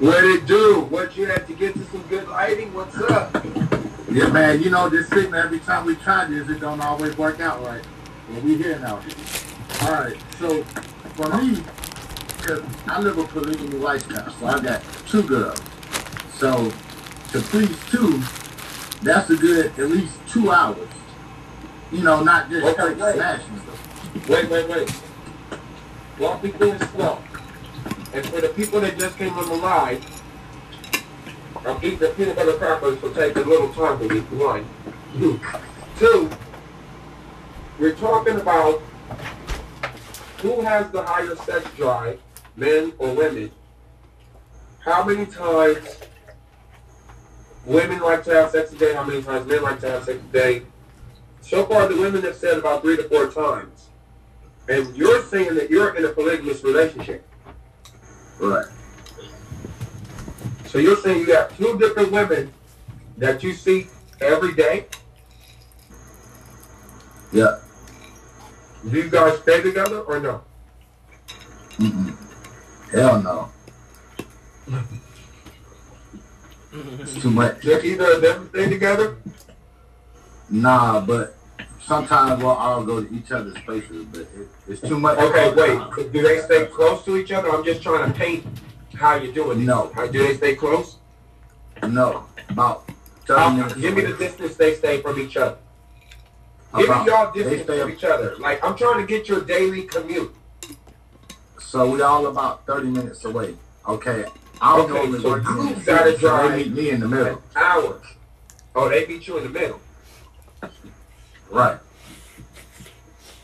What 0.00 0.24
it 0.24 0.46
do? 0.46 0.82
What 0.90 1.16
you 1.16 1.26
had 1.26 1.46
to 1.46 1.52
get 1.54 1.74
to 1.74 1.84
some 1.86 2.02
good 2.08 2.28
lighting? 2.28 2.72
What's 2.74 2.96
up? 2.98 3.34
Yeah, 4.10 4.28
man, 4.28 4.62
you 4.62 4.70
know, 4.70 4.88
this 4.88 5.08
thing, 5.08 5.34
every 5.34 5.58
time 5.60 5.86
we 5.86 5.96
try 5.96 6.26
this, 6.26 6.48
it 6.48 6.60
don't 6.60 6.80
always 6.80 7.16
work 7.16 7.40
out 7.40 7.64
right. 7.64 7.82
Well, 8.30 8.40
we 8.42 8.56
here 8.56 8.78
now. 8.78 9.00
All 9.82 9.90
right, 9.92 10.16
so 10.38 10.62
for 11.16 11.28
me, 11.38 11.62
'cause 12.42 12.62
I 12.86 13.00
live 13.00 13.18
a 13.18 13.24
polygamy 13.24 13.78
lifestyle, 13.78 14.30
so 14.38 14.46
I 14.46 14.60
got 14.60 14.82
two 15.08 15.22
girls. 15.22 15.60
So 16.38 16.70
to 17.32 17.40
please 17.40 17.76
two, 17.90 18.22
that's 19.02 19.30
a 19.30 19.36
good 19.36 19.66
at 19.78 19.90
least 19.90 20.12
two 20.28 20.50
hours. 20.52 20.88
You 21.90 22.02
know, 22.02 22.22
not 22.22 22.50
just 22.50 22.66
Okay, 22.66 22.94
wait. 22.94 23.14
smashing. 23.14 23.60
Wait, 24.28 24.50
wait, 24.50 24.68
wait. 24.68 24.92
Walk 26.18 26.42
me 26.44 26.50
through 26.50 26.78
slow. 26.94 27.18
And 28.14 28.24
for 28.26 28.40
the 28.40 28.48
people 28.50 28.80
that 28.80 28.96
just 28.96 29.18
came 29.18 29.32
on 29.34 29.48
the 29.48 29.56
live, 29.56 30.22
I'm 31.66 31.76
eating 31.78 31.98
the 31.98 32.10
peanut 32.10 32.36
butter 32.36 32.52
crackers, 32.52 33.00
so 33.00 33.12
take 33.12 33.34
a 33.34 33.40
little 33.40 33.68
time 33.74 33.98
to 33.98 34.16
eat 34.16 34.22
one. 34.30 34.64
Two, 35.98 36.30
we're 37.80 37.96
talking 37.96 38.36
about 38.36 38.80
who 40.38 40.60
has 40.60 40.88
the 40.92 41.02
higher 41.02 41.34
sex 41.34 41.68
drive, 41.76 42.20
men 42.54 42.92
or 42.98 43.12
women. 43.14 43.50
How 44.78 45.02
many 45.02 45.26
times 45.26 45.98
women 47.66 48.00
like 48.00 48.22
to 48.24 48.34
have 48.34 48.50
sex 48.50 48.72
a 48.72 48.76
day, 48.76 48.94
how 48.94 49.04
many 49.04 49.22
times 49.22 49.46
men 49.46 49.62
like 49.62 49.80
to 49.80 49.90
have 49.90 50.04
sex 50.04 50.18
a 50.18 50.32
day. 50.32 50.62
So 51.40 51.64
far, 51.66 51.88
the 51.88 51.96
women 51.96 52.22
have 52.22 52.36
said 52.36 52.58
about 52.58 52.82
three 52.82 52.96
to 52.96 53.08
four 53.08 53.28
times. 53.28 53.88
And 54.68 54.96
you're 54.96 55.22
saying 55.24 55.54
that 55.56 55.68
you're 55.68 55.94
in 55.96 56.04
a 56.04 56.08
polygamous 56.08 56.62
relationship. 56.62 57.26
Right. 58.38 58.66
So 60.66 60.78
you're 60.78 60.96
saying 60.96 61.20
you 61.20 61.26
got 61.26 61.56
two 61.56 61.78
different 61.78 62.10
women 62.10 62.52
that 63.16 63.42
you 63.42 63.52
see 63.52 63.88
every 64.20 64.54
day. 64.54 64.86
Yeah. 67.32 67.58
Do 68.88 68.96
you 68.96 69.08
guys 69.08 69.38
stay 69.40 69.62
together 69.62 70.00
or 70.00 70.20
no? 70.20 70.42
Mm-mm. 71.78 72.16
Hell 72.90 73.22
no. 73.22 73.50
It's 76.72 77.20
too 77.22 77.30
much. 77.30 77.62
Do 77.62 77.80
either 77.80 78.12
of 78.12 78.22
them 78.22 78.48
stay 78.50 78.68
together? 78.68 79.16
Nah, 80.50 81.00
but 81.00 81.36
sometimes 81.86 82.42
we'll 82.42 82.52
all 82.52 82.84
go 82.84 83.02
to 83.02 83.14
each 83.14 83.30
other's 83.30 83.58
places, 83.62 84.04
but 84.06 84.20
it, 84.20 84.48
it's 84.68 84.80
too 84.80 84.98
much. 84.98 85.18
Okay, 85.18 85.52
wait. 85.54 86.12
Do 86.12 86.22
they 86.22 86.40
stay 86.40 86.66
close 86.66 87.04
to 87.04 87.16
each 87.16 87.32
other? 87.32 87.50
I'm 87.50 87.64
just 87.64 87.82
trying 87.82 88.10
to 88.12 88.18
paint 88.18 88.46
how 88.94 89.16
you're 89.16 89.32
doing 89.32 89.60
it. 89.60 89.64
No. 89.64 89.90
How, 89.94 90.06
do 90.06 90.18
they 90.26 90.34
stay 90.36 90.54
close? 90.54 90.96
No, 91.82 92.26
about 92.48 92.88
30 93.26 93.40
How, 93.40 93.68
give 93.68 93.94
me 93.94 94.02
the 94.02 94.16
distance 94.16 94.56
they 94.56 94.74
stay 94.74 95.00
from 95.02 95.18
each 95.18 95.36
other. 95.36 95.56
Give 96.76 96.88
me 96.88 96.94
y'all 97.06 97.32
distance 97.32 97.62
from 97.80 97.90
each 97.90 98.04
other. 98.04 98.36
Like 98.38 98.64
I'm 98.64 98.76
trying 98.76 99.00
to 99.00 99.06
get 99.06 99.28
your 99.28 99.40
daily 99.42 99.82
commute. 99.82 100.34
So 101.60 101.90
we 101.90 102.02
all 102.02 102.26
about 102.26 102.64
30 102.66 102.88
minutes 102.88 103.24
away. 103.24 103.54
Okay. 103.88 104.24
I'm 104.60 104.80
Okay, 104.82 104.92
normally 104.92 105.20
so 105.20 105.36
you 105.36 105.74
gotta 105.84 106.12
so 106.12 106.18
drive- 106.18 106.50
they 106.52 106.64
meet 106.64 106.72
me 106.72 106.90
in 106.90 107.00
the 107.00 107.08
middle. 107.08 107.42
Hours. 107.56 108.02
Oh, 108.74 108.88
they 108.88 109.04
beat 109.04 109.26
you 109.26 109.38
in 109.38 109.44
the 109.44 109.50
middle. 109.50 109.80
Right. 111.54 111.78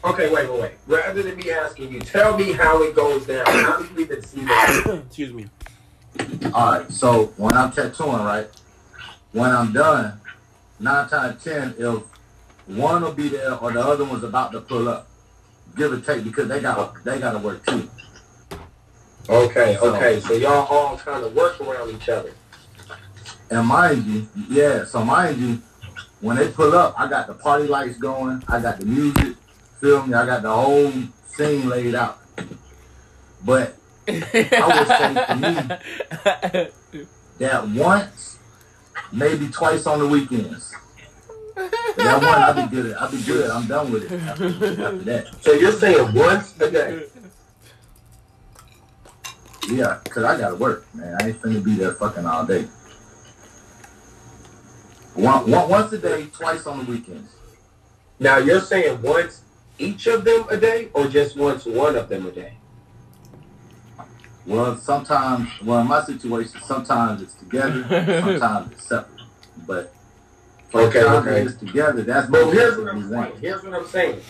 Okay, 0.02 0.34
wait, 0.34 0.50
wait, 0.50 0.60
wait. 0.60 0.72
Rather 0.88 1.22
than 1.22 1.36
me 1.36 1.52
asking 1.52 1.92
you, 1.92 2.00
tell 2.00 2.36
me 2.36 2.50
how 2.50 2.82
it 2.82 2.96
goes 2.96 3.24
down. 3.24 3.46
How 3.46 3.80
do 3.80 3.84
you 3.94 4.00
even 4.00 4.20
see 4.24 4.40
that? 4.40 5.02
Excuse 5.06 5.32
me. 5.32 5.46
All 6.52 6.72
right. 6.72 6.90
So 6.90 7.26
when 7.36 7.52
I'm 7.52 7.70
tattooing, 7.70 8.24
right, 8.24 8.48
when 9.30 9.50
I'm 9.52 9.72
done, 9.72 10.20
nine 10.80 11.08
times 11.08 11.44
ten, 11.44 11.76
if 11.78 12.02
one 12.66 13.02
will 13.02 13.12
be 13.12 13.28
there 13.28 13.54
or 13.54 13.70
the 13.70 13.80
other 13.80 14.04
one's 14.04 14.24
about 14.24 14.50
to 14.52 14.60
pull 14.60 14.88
up, 14.88 15.06
give 15.76 15.92
or 15.92 16.00
take, 16.00 16.24
because 16.24 16.48
they 16.48 16.60
got 16.60 17.04
they 17.04 17.20
got 17.20 17.32
to 17.32 17.38
work 17.38 17.64
too. 17.64 17.88
Okay, 19.28 19.78
okay. 19.78 20.18
So 20.18 20.32
y'all 20.32 20.66
all 20.66 20.98
kind 20.98 21.24
of 21.24 21.32
work 21.32 21.60
around 21.60 21.90
each 21.90 22.08
other. 22.08 22.32
And 23.52 23.68
mind 23.68 24.04
you, 24.04 24.28
yeah, 24.48 24.84
so 24.84 25.04
mind 25.04 25.40
you, 25.40 25.62
when 26.20 26.36
they 26.36 26.48
pull 26.50 26.74
up, 26.74 26.94
I 26.98 27.08
got 27.08 27.26
the 27.26 27.34
party 27.34 27.66
lights 27.66 27.96
going, 27.98 28.42
I 28.48 28.60
got 28.60 28.78
the 28.78 28.86
music, 28.86 29.36
feel 29.80 30.06
me, 30.06 30.14
I 30.14 30.26
got 30.26 30.42
the 30.42 30.52
whole 30.52 30.92
scene 31.26 31.68
laid 31.68 31.94
out. 31.94 32.18
But 33.44 33.76
I 34.06 34.12
would 34.66 34.88
say 34.88 35.14
to 35.26 35.34
me 35.36 37.02
that 37.38 37.68
once, 37.68 38.38
maybe 39.12 39.48
twice 39.48 39.86
on 39.86 39.98
the 40.00 40.06
weekends. 40.06 40.74
That 41.96 42.22
one, 42.22 42.24
I'll 42.24 42.54
be 42.54 42.74
good. 42.74 42.96
I'll 42.96 43.10
be 43.10 43.22
good. 43.22 43.50
I'm 43.50 43.66
done 43.66 43.92
with 43.92 44.10
it 44.10 44.20
after, 44.22 44.46
after 44.46 44.98
that. 44.98 45.42
So 45.42 45.52
you're 45.52 45.72
saying 45.72 46.14
once 46.14 46.58
a 46.60 46.70
day? 46.70 47.04
Yeah, 49.68 50.00
because 50.02 50.24
I 50.24 50.38
got 50.38 50.50
to 50.50 50.56
work, 50.56 50.86
man. 50.94 51.16
I 51.20 51.28
ain't 51.28 51.40
finna 51.40 51.62
be 51.62 51.74
there 51.74 51.92
fucking 51.92 52.24
all 52.24 52.46
day. 52.46 52.66
One, 55.14 55.50
one, 55.50 55.68
once 55.68 55.92
a 55.92 55.98
day, 55.98 56.26
twice 56.32 56.66
on 56.66 56.84
the 56.84 56.90
weekends. 56.90 57.32
Now 58.18 58.38
you're 58.38 58.60
saying 58.60 59.02
once 59.02 59.42
each 59.78 60.06
of 60.06 60.24
them 60.24 60.46
a 60.50 60.56
day, 60.56 60.88
or 60.92 61.08
just 61.08 61.36
once 61.36 61.64
one 61.64 61.96
of 61.96 62.08
them 62.08 62.26
a 62.26 62.30
day? 62.30 62.52
Well, 64.46 64.76
sometimes, 64.76 65.48
well, 65.62 65.80
in 65.80 65.86
my 65.88 66.02
situation, 66.04 66.60
sometimes 66.62 67.22
it's 67.22 67.34
together, 67.34 67.82
sometimes 68.20 68.72
it's 68.72 68.84
separate. 68.84 69.20
But 69.66 69.94
for 70.70 70.82
Okay, 70.82 71.00
the 71.00 71.16
okay. 71.18 71.42
it's 71.42 71.54
together, 71.56 72.02
that's 72.02 72.28
But 72.28 72.52
here's 72.52 72.76
what 72.78 72.88
I'm 72.88 73.10
want. 73.10 73.30
saying. 73.30 73.40
Here's 73.40 73.62
what 73.62 73.74
I'm 73.74 73.86
saying. 73.86 74.20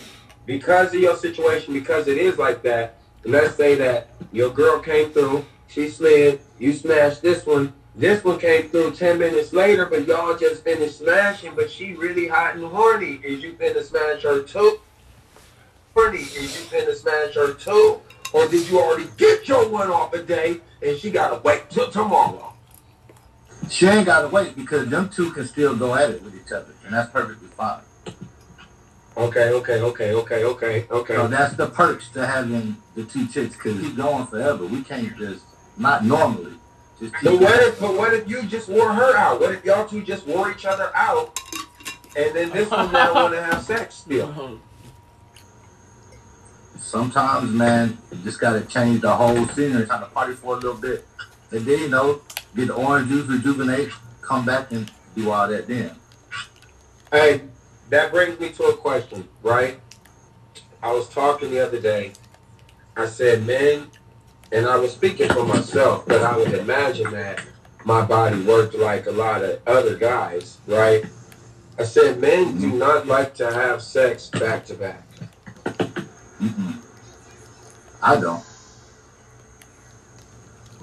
Because 0.45 0.93
of 0.93 0.99
your 0.99 1.15
situation, 1.15 1.73
because 1.73 2.07
it 2.07 2.17
is 2.17 2.37
like 2.37 2.61
that, 2.63 2.97
let's 3.23 3.55
say 3.55 3.75
that 3.75 4.07
your 4.31 4.49
girl 4.49 4.79
came 4.79 5.11
through, 5.11 5.45
she 5.67 5.89
slid, 5.89 6.41
you 6.59 6.73
smashed 6.73 7.21
this 7.21 7.45
one, 7.45 7.73
this 7.95 8.23
one 8.23 8.39
came 8.39 8.69
through 8.69 8.91
10 8.91 9.19
minutes 9.19 9.53
later, 9.53 9.85
but 9.85 10.07
y'all 10.07 10.37
just 10.37 10.63
finished 10.63 10.99
smashing, 10.99 11.53
but 11.55 11.69
she 11.69 11.93
really 11.93 12.27
hot 12.27 12.55
and 12.55 12.65
horny. 12.65 13.19
Is 13.23 13.43
you 13.43 13.53
finna 13.53 13.83
smash 13.83 14.23
her 14.23 14.43
too? 14.43 14.79
Horny, 15.93 16.19
is 16.19 16.41
you 16.41 16.79
finna 16.79 16.95
smash 16.95 17.35
her 17.35 17.53
too? 17.53 18.01
Or 18.33 18.47
did 18.47 18.69
you 18.69 18.79
already 18.79 19.09
get 19.17 19.47
your 19.47 19.67
one 19.69 19.89
off 19.89 20.13
a 20.13 20.23
day 20.23 20.61
and 20.81 20.97
she 20.97 21.11
gotta 21.11 21.41
wait 21.41 21.69
till 21.69 21.91
tomorrow? 21.91 22.51
She 23.69 23.87
ain't 23.87 24.05
got 24.05 24.21
to 24.23 24.27
wait 24.27 24.55
because 24.55 24.89
them 24.89 25.09
two 25.09 25.31
can 25.31 25.45
still 25.45 25.75
go 25.75 25.95
at 25.95 26.09
it 26.09 26.21
with 26.23 26.35
each 26.35 26.51
other, 26.51 26.73
and 26.83 26.93
that's 26.93 27.09
perfectly 27.09 27.47
fine. 27.49 27.81
Okay, 29.15 29.49
okay, 29.49 29.81
okay, 29.81 30.13
okay, 30.13 30.43
okay, 30.43 30.87
okay. 30.89 31.15
So 31.15 31.27
that's 31.27 31.55
the 31.55 31.67
perks 31.67 32.09
to 32.09 32.25
having 32.25 32.77
the 32.95 33.03
two 33.05 33.27
chicks 33.27 33.55
because 33.55 33.79
keep 33.79 33.95
going 33.95 34.25
forever. 34.27 34.65
We 34.65 34.81
can't 34.81 35.15
just, 35.17 35.45
not 35.77 36.03
normally, 36.03 36.53
But 37.01 37.39
what 37.39 37.59
if, 37.63 37.79
but 37.79 37.95
what 37.95 38.13
if 38.13 38.29
you 38.29 38.43
just 38.43 38.69
wore 38.69 38.93
her 38.93 39.17
out? 39.17 39.41
What 39.41 39.53
if 39.53 39.65
y'all 39.65 39.87
two 39.87 40.03
just 40.03 40.27
wore 40.27 40.51
each 40.51 40.65
other 40.65 40.91
out, 40.93 41.39
and 42.15 42.35
then 42.35 42.51
this 42.51 42.69
one 42.69 42.91
now 42.91 43.13
want 43.15 43.33
to 43.33 43.41
have 43.41 43.63
sex 43.63 43.95
still? 43.95 44.59
Sometimes, 46.77 47.49
man, 47.51 47.97
you 48.11 48.17
just 48.19 48.39
got 48.39 48.53
to 48.53 48.61
change 48.65 49.01
the 49.01 49.15
whole 49.15 49.47
scenery, 49.47 49.87
kind 49.87 50.03
of 50.03 50.13
party 50.13 50.33
for 50.33 50.55
a 50.55 50.59
little 50.59 50.75
bit. 50.75 51.07
And 51.49 51.61
then, 51.65 51.79
you 51.79 51.89
know, 51.89 52.21
get 52.55 52.67
the 52.67 52.75
orange 52.75 53.09
juice, 53.09 53.27
rejuvenate, 53.27 53.89
come 54.21 54.45
back 54.45 54.71
and 54.71 54.91
do 55.15 55.31
all 55.31 55.47
that 55.47 55.67
then. 55.67 55.95
Hey, 57.11 57.41
that 57.89 58.11
brings 58.11 58.39
me 58.39 58.51
to 58.51 58.63
a 58.65 58.77
question, 58.77 59.27
right? 59.41 59.79
I 60.83 60.91
was 60.91 61.09
talking 61.09 61.49
the 61.49 61.65
other 61.65 61.79
day. 61.79 62.13
I 62.95 63.05
said, 63.07 63.45
men, 63.45 63.89
and 64.51 64.65
I 64.65 64.77
was 64.77 64.91
speaking 64.91 65.29
for 65.29 65.45
myself, 65.45 66.05
but 66.05 66.21
I 66.21 66.35
would 66.37 66.53
imagine 66.53 67.11
that 67.11 67.43
my 67.85 68.05
body 68.05 68.41
worked 68.43 68.75
like 68.75 69.07
a 69.07 69.11
lot 69.11 69.43
of 69.43 69.59
other 69.67 69.95
guys, 69.95 70.57
right? 70.67 71.05
I 71.79 71.83
said, 71.83 72.19
men 72.19 72.59
do 72.59 72.67
mm-hmm. 72.67 72.77
not 72.77 73.07
like 73.07 73.33
to 73.35 73.51
have 73.51 73.81
sex 73.81 74.29
back 74.29 74.65
to 74.65 74.75
back. 74.75 75.03
Mm-mm. 76.39 76.75
I 78.03 78.19
don't. 78.19 78.43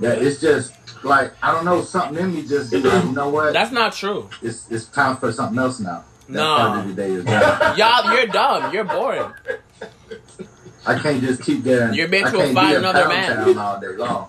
Yeah, 0.00 0.10
it's 0.10 0.40
just 0.40 0.72
like 1.04 1.32
I 1.42 1.52
don't 1.52 1.64
know. 1.64 1.82
Something 1.82 2.24
in 2.24 2.34
me 2.34 2.46
just 2.46 2.72
you 2.72 2.82
know 2.82 3.28
what? 3.30 3.52
That's 3.52 3.72
not 3.72 3.92
true. 3.92 4.30
It's 4.42 4.70
it's 4.70 4.84
time 4.86 5.16
for 5.16 5.32
something 5.32 5.58
else 5.58 5.80
now. 5.80 6.04
That 6.28 6.34
No. 6.34 6.56
part 6.56 6.78
of 6.80 6.88
the 6.88 6.94
day 6.94 7.10
is 7.10 7.24
done. 7.24 7.76
Y'all, 7.76 8.14
you're 8.14 8.26
dumb. 8.26 8.72
You're 8.72 8.84
boring. 8.84 9.32
I 10.88 10.98
can't 10.98 11.20
just 11.20 11.42
keep 11.42 11.62
there. 11.64 11.92
You're 11.92 12.08
meant 12.08 12.26
I 12.26 12.30
to 12.30 12.36
can't 12.38 12.54
find 12.54 12.76
another 12.78 13.08
man. 13.08 13.58
all 13.58 13.78
day 13.80 13.88
long. 13.88 14.28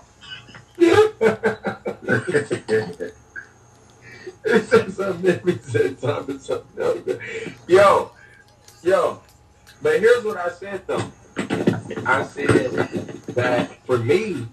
It 4.42 4.64
said 4.64 4.92
something. 4.92 5.40
It 5.46 5.64
said 5.64 6.00
something. 6.00 6.38
Something 6.38 6.82
else. 6.82 6.98
Yo, 7.68 8.12
yo. 8.82 9.20
But 9.82 10.00
here's 10.00 10.24
what 10.24 10.36
I 10.36 10.50
said 10.50 10.86
though. 10.86 11.10
I 12.06 12.24
said 12.24 12.70
that 13.34 13.70
for 13.86 13.98
me, 13.98 14.46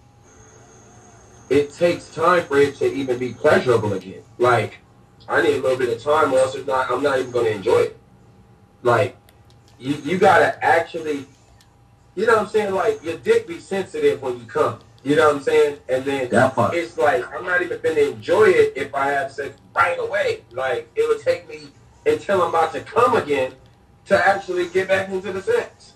it 1.50 1.74
takes 1.74 2.14
time 2.14 2.44
for 2.46 2.58
it 2.58 2.76
to 2.78 2.86
even 2.94 3.18
be 3.18 3.34
pleasurable 3.34 3.94
again. 3.94 4.24
Like, 4.38 4.80
I 5.28 5.42
need 5.42 5.56
a 5.56 5.62
little 5.62 5.78
bit 5.78 5.90
of 5.96 6.02
time, 6.04 6.34
or 6.34 6.40
else 6.40 6.56
it's 6.56 6.68
not. 6.68 6.90
I'm 6.92 7.04
not 7.04 7.20
even 7.20 7.32
going 7.32 7.46
to 7.46 7.52
enjoy 7.52 7.80
it. 7.80 7.98
Like, 8.84 9.18
you 9.80 9.96
you 10.04 10.18
gotta 10.18 10.64
actually, 10.64 11.26
you 12.18 12.26
know 12.26 12.34
what 12.34 12.42
I'm 12.42 12.48
saying? 12.50 12.74
Like, 12.74 13.04
your 13.04 13.18
dick 13.18 13.48
be 13.48 13.60
sensitive 13.60 14.22
when 14.24 14.40
you 14.40 14.46
come. 14.46 14.80
You 15.04 15.16
know 15.16 15.28
what 15.28 15.38
I'm 15.38 15.44
saying? 15.44 15.78
And 15.88 16.04
then 16.04 16.30
it's 16.74 16.98
like 16.98 17.24
I'm 17.34 17.46
not 17.46 17.62
even 17.62 17.80
gonna 17.82 18.02
enjoy 18.02 18.46
it 18.46 18.74
if 18.76 18.94
I 18.94 19.10
have 19.10 19.32
sex 19.32 19.56
right 19.76 19.98
away. 19.98 20.44
Like 20.52 20.90
it 20.96 21.08
would 21.08 21.24
take 21.24 21.48
me 21.48 21.70
until 22.06 22.42
I'm 22.42 22.50
about 22.50 22.74
to 22.74 22.82
come 22.82 23.16
again 23.16 23.54
to 24.06 24.28
actually 24.28 24.68
get 24.70 24.88
back 24.88 25.10
into 25.10 25.32
the 25.32 25.42
sex. 25.42 25.94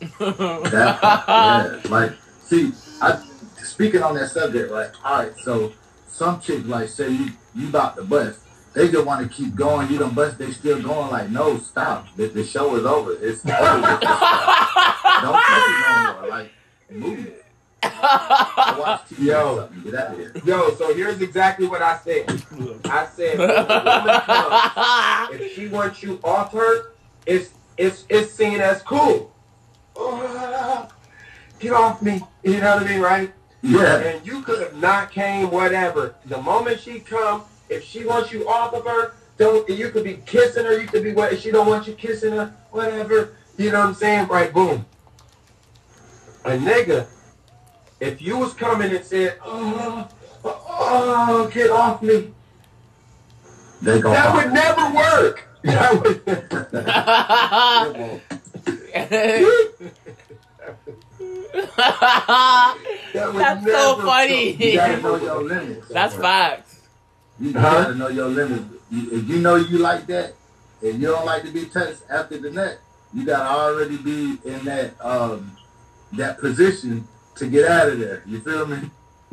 That 0.18 1.00
part. 1.00 1.84
Yeah. 1.84 1.90
Like, 1.90 2.12
see, 2.44 2.72
I 3.02 3.20
speaking 3.56 4.02
on 4.02 4.14
that 4.14 4.28
subject, 4.28 4.70
right? 4.70 4.90
All 5.04 5.24
right, 5.24 5.36
so 5.38 5.72
some 6.06 6.40
chick 6.40 6.64
like 6.66 6.88
say 6.88 7.10
you 7.10 7.32
you 7.54 7.68
about 7.68 7.96
to 7.96 8.04
bust. 8.04 8.43
They 8.74 8.90
just 8.90 9.06
want 9.06 9.22
to 9.22 9.34
keep 9.34 9.54
going. 9.54 9.88
You 9.90 9.98
don't 9.98 10.14
bust. 10.14 10.38
They 10.38 10.50
still 10.50 10.82
going. 10.82 11.10
Like, 11.10 11.30
no, 11.30 11.58
stop. 11.58 12.14
The, 12.16 12.26
the 12.26 12.44
show 12.44 12.74
is 12.74 12.84
over. 12.84 13.12
It's 13.12 13.40
over. 13.46 13.50
don't 13.50 14.00
touch 14.00 14.00
it 15.22 15.22
no 15.22 16.16
more. 16.20 16.28
Like, 16.28 16.50
move 16.90 17.26
it. 17.26 17.44
I 17.82 18.76
watch 18.78 19.08
TV 19.08 19.26
Yo. 19.26 19.58
or. 19.58 19.68
Get 19.84 19.94
out 19.94 20.12
of 20.12 20.18
here. 20.18 20.32
Yo, 20.44 20.74
so 20.74 20.94
here's 20.94 21.20
exactly 21.20 21.68
what 21.68 21.82
I 21.82 21.98
said. 21.98 22.28
I 22.86 23.06
said 23.06 23.38
when 23.38 23.64
comes, 24.22 25.40
if 25.40 25.54
she 25.54 25.68
wants 25.68 26.02
you 26.02 26.18
off 26.24 26.52
her, 26.52 26.92
it's 27.26 27.50
it's 27.76 28.04
it's 28.08 28.32
seen 28.32 28.60
as 28.60 28.82
cool. 28.82 29.32
Oh, 29.96 30.88
get 31.58 31.72
off 31.72 32.02
me. 32.02 32.22
You 32.42 32.60
know 32.60 32.76
what 32.76 32.82
I 32.84 32.88
mean, 32.88 33.00
right? 33.00 33.32
Yeah. 33.62 33.98
And 33.98 34.26
you 34.26 34.42
could 34.42 34.60
have 34.60 34.76
not 34.76 35.10
came, 35.10 35.50
whatever. 35.50 36.16
The 36.26 36.40
moment 36.40 36.80
she 36.80 37.00
come, 37.00 37.44
if 37.68 37.84
she 37.84 38.04
wants 38.04 38.32
you 38.32 38.48
off 38.48 38.74
of 38.74 38.84
her, 38.84 39.14
don't 39.36 39.68
you 39.68 39.90
could 39.90 40.04
be 40.04 40.18
kissing 40.26 40.64
her, 40.64 40.78
you 40.78 40.86
could 40.86 41.02
be 41.02 41.12
what 41.12 41.32
if 41.32 41.40
she 41.40 41.50
don't 41.50 41.66
want 41.66 41.86
you 41.86 41.94
kissing 41.94 42.32
her, 42.32 42.54
whatever. 42.70 43.34
You 43.56 43.70
know 43.70 43.80
what 43.80 43.88
I'm 43.88 43.94
saying? 43.94 44.28
Right, 44.28 44.52
boom. 44.52 44.84
A 46.44 46.50
nigga, 46.50 47.06
if 48.00 48.20
you 48.20 48.36
was 48.38 48.52
coming 48.52 48.94
and 48.94 49.04
said, 49.04 49.38
oh, 49.44 50.08
oh, 50.44 51.50
get 51.52 51.70
off 51.70 52.02
me, 52.02 52.32
They 53.82 54.00
go. 54.00 54.10
that 54.10 54.34
would 54.34 54.52
never 54.52 54.94
work. 54.94 55.48
That 58.94 59.48
would, 61.62 61.70
that 63.14 63.32
would 63.32 63.42
That's 63.42 63.64
so 63.66 63.96
funny. 64.02 64.52
You 64.54 64.76
gotta 64.76 65.00
know 65.00 65.16
your 65.16 65.42
limits. 65.42 65.88
That's 65.88 66.14
facts. 66.16 66.73
You 67.40 67.52
Huh? 67.52 67.82
gotta 67.84 67.94
know 67.94 68.08
your 68.08 68.28
limits. 68.28 68.64
If 68.92 69.28
you 69.28 69.38
know 69.40 69.56
you 69.56 69.78
like 69.78 70.06
that, 70.06 70.34
and 70.82 71.00
you 71.00 71.08
don't 71.08 71.26
like 71.26 71.42
to 71.44 71.50
be 71.50 71.64
touched 71.66 72.02
after 72.10 72.38
the 72.38 72.50
nut, 72.50 72.78
you 73.12 73.24
gotta 73.26 73.48
already 73.48 73.96
be 73.96 74.38
in 74.44 74.64
that 74.64 74.94
um 75.04 75.56
that 76.12 76.38
position 76.40 77.06
to 77.36 77.46
get 77.46 77.68
out 77.68 77.88
of 77.88 77.98
there. 77.98 78.22
You 78.26 78.40
feel 78.40 78.66
me? 78.66 78.76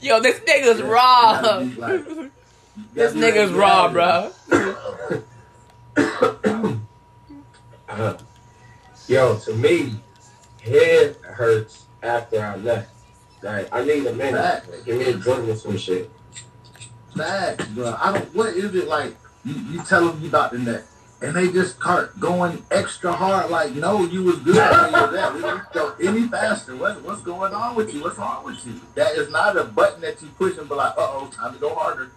Yo, 0.00 0.20
this 0.20 0.40
nigga's 0.40 0.78
You 0.80 0.86
raw. 0.86 1.40
like- 1.76 2.04
This 2.94 3.12
nigga's 3.14 3.50
like, 3.52 3.60
raw, 3.60 3.88
bro. 3.92 4.32
Uh, 7.88 8.14
yo, 9.08 9.38
to 9.38 9.54
me, 9.54 9.94
head 10.62 11.16
hurts 11.22 11.84
after 12.02 12.40
I 12.44 12.56
left. 12.56 12.90
Like, 13.46 13.68
I 13.72 13.84
need 13.84 14.04
a 14.04 14.12
minute. 14.12 14.40
Facts. 14.40 14.82
Give 14.82 14.98
me 14.98 15.04
a 15.04 15.12
drink 15.14 15.48
or 15.48 15.54
some 15.54 15.76
shit. 15.76 16.10
Facts, 17.16 17.64
bro. 17.68 17.96
I 17.98 18.12
don't. 18.12 18.34
What 18.34 18.48
is 18.48 18.74
it 18.74 18.88
like? 18.88 19.14
You, 19.44 19.54
you 19.54 19.82
tell 19.84 20.08
them 20.08 20.20
you 20.20 20.28
about 20.28 20.50
the 20.50 20.58
neck, 20.58 20.82
and 21.22 21.36
they 21.36 21.52
just 21.52 21.76
start 21.76 22.18
going 22.18 22.64
extra 22.72 23.12
hard. 23.12 23.48
Like, 23.48 23.72
no, 23.76 24.04
you 24.04 24.24
was 24.24 24.38
good 24.38 24.56
when 24.56 24.92
you 24.94 25.16
was. 25.16 25.34
We 25.34 25.42
didn't 25.42 25.72
go 25.72 25.94
any 26.02 26.26
faster. 26.26 26.76
What, 26.76 27.00
what's 27.02 27.22
going 27.22 27.54
on 27.54 27.76
with 27.76 27.94
you? 27.94 28.02
What's 28.02 28.18
wrong 28.18 28.44
with 28.44 28.66
you? 28.66 28.80
That 28.96 29.12
is 29.12 29.30
not 29.30 29.56
a 29.56 29.62
button 29.62 30.00
that 30.00 30.20
you 30.20 30.28
push 30.30 30.58
and 30.58 30.68
be 30.68 30.74
like, 30.74 30.94
uh 30.98 31.08
oh, 31.12 31.30
time 31.32 31.54
to 31.54 31.60
go 31.60 31.72
harder. 31.72 32.10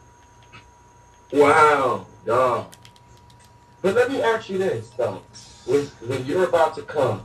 Wow, 1.31 2.07
dog. 2.25 2.73
But 3.83 3.93
let 3.93 4.09
me 4.09 4.23
ask 4.23 4.49
you 4.49 4.57
this, 4.57 4.89
though. 4.97 5.21
When, 5.67 5.85
when 6.07 6.25
you're 6.25 6.45
about 6.45 6.73
to 6.75 6.81
come, 6.81 7.23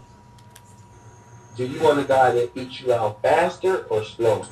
do 1.57 1.67
you 1.67 1.81
want 1.81 2.01
a 2.01 2.05
guy 2.05 2.33
that 2.33 2.55
beats 2.55 2.81
you 2.81 2.93
out 2.93 3.23
faster 3.23 3.85
or 3.85 4.05
slower? 4.05 4.47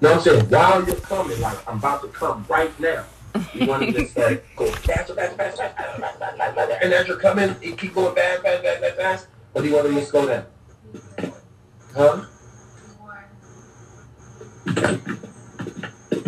No, 0.00 0.14
I'm 0.14 0.20
saying 0.20 0.48
while 0.48 0.84
you're 0.84 0.96
coming, 0.96 1.40
like 1.40 1.68
I'm 1.68 1.78
about 1.78 2.02
to 2.02 2.08
come 2.08 2.44
right 2.48 2.78
now. 2.80 3.04
You 3.54 3.66
want 3.66 3.84
to 3.84 3.92
just 3.92 4.16
like 4.16 4.44
go 4.56 4.66
faster, 4.66 5.14
faster, 5.14 5.36
faster, 5.36 5.74
faster, 5.76 6.78
and 6.82 6.92
as 6.92 7.08
you're 7.08 7.18
coming, 7.18 7.54
you 7.62 7.74
keep 7.76 7.94
going 7.94 8.14
fast, 8.14 8.42
fast, 8.42 8.62
fast, 8.62 8.80
fast, 8.80 8.96
fast. 8.96 9.26
Or 9.54 9.62
do 9.62 9.68
you 9.68 9.74
want 9.74 9.88
to 9.88 9.94
just 9.94 10.12
go 10.12 10.26
down? 10.26 10.46
Huh? 11.94 12.24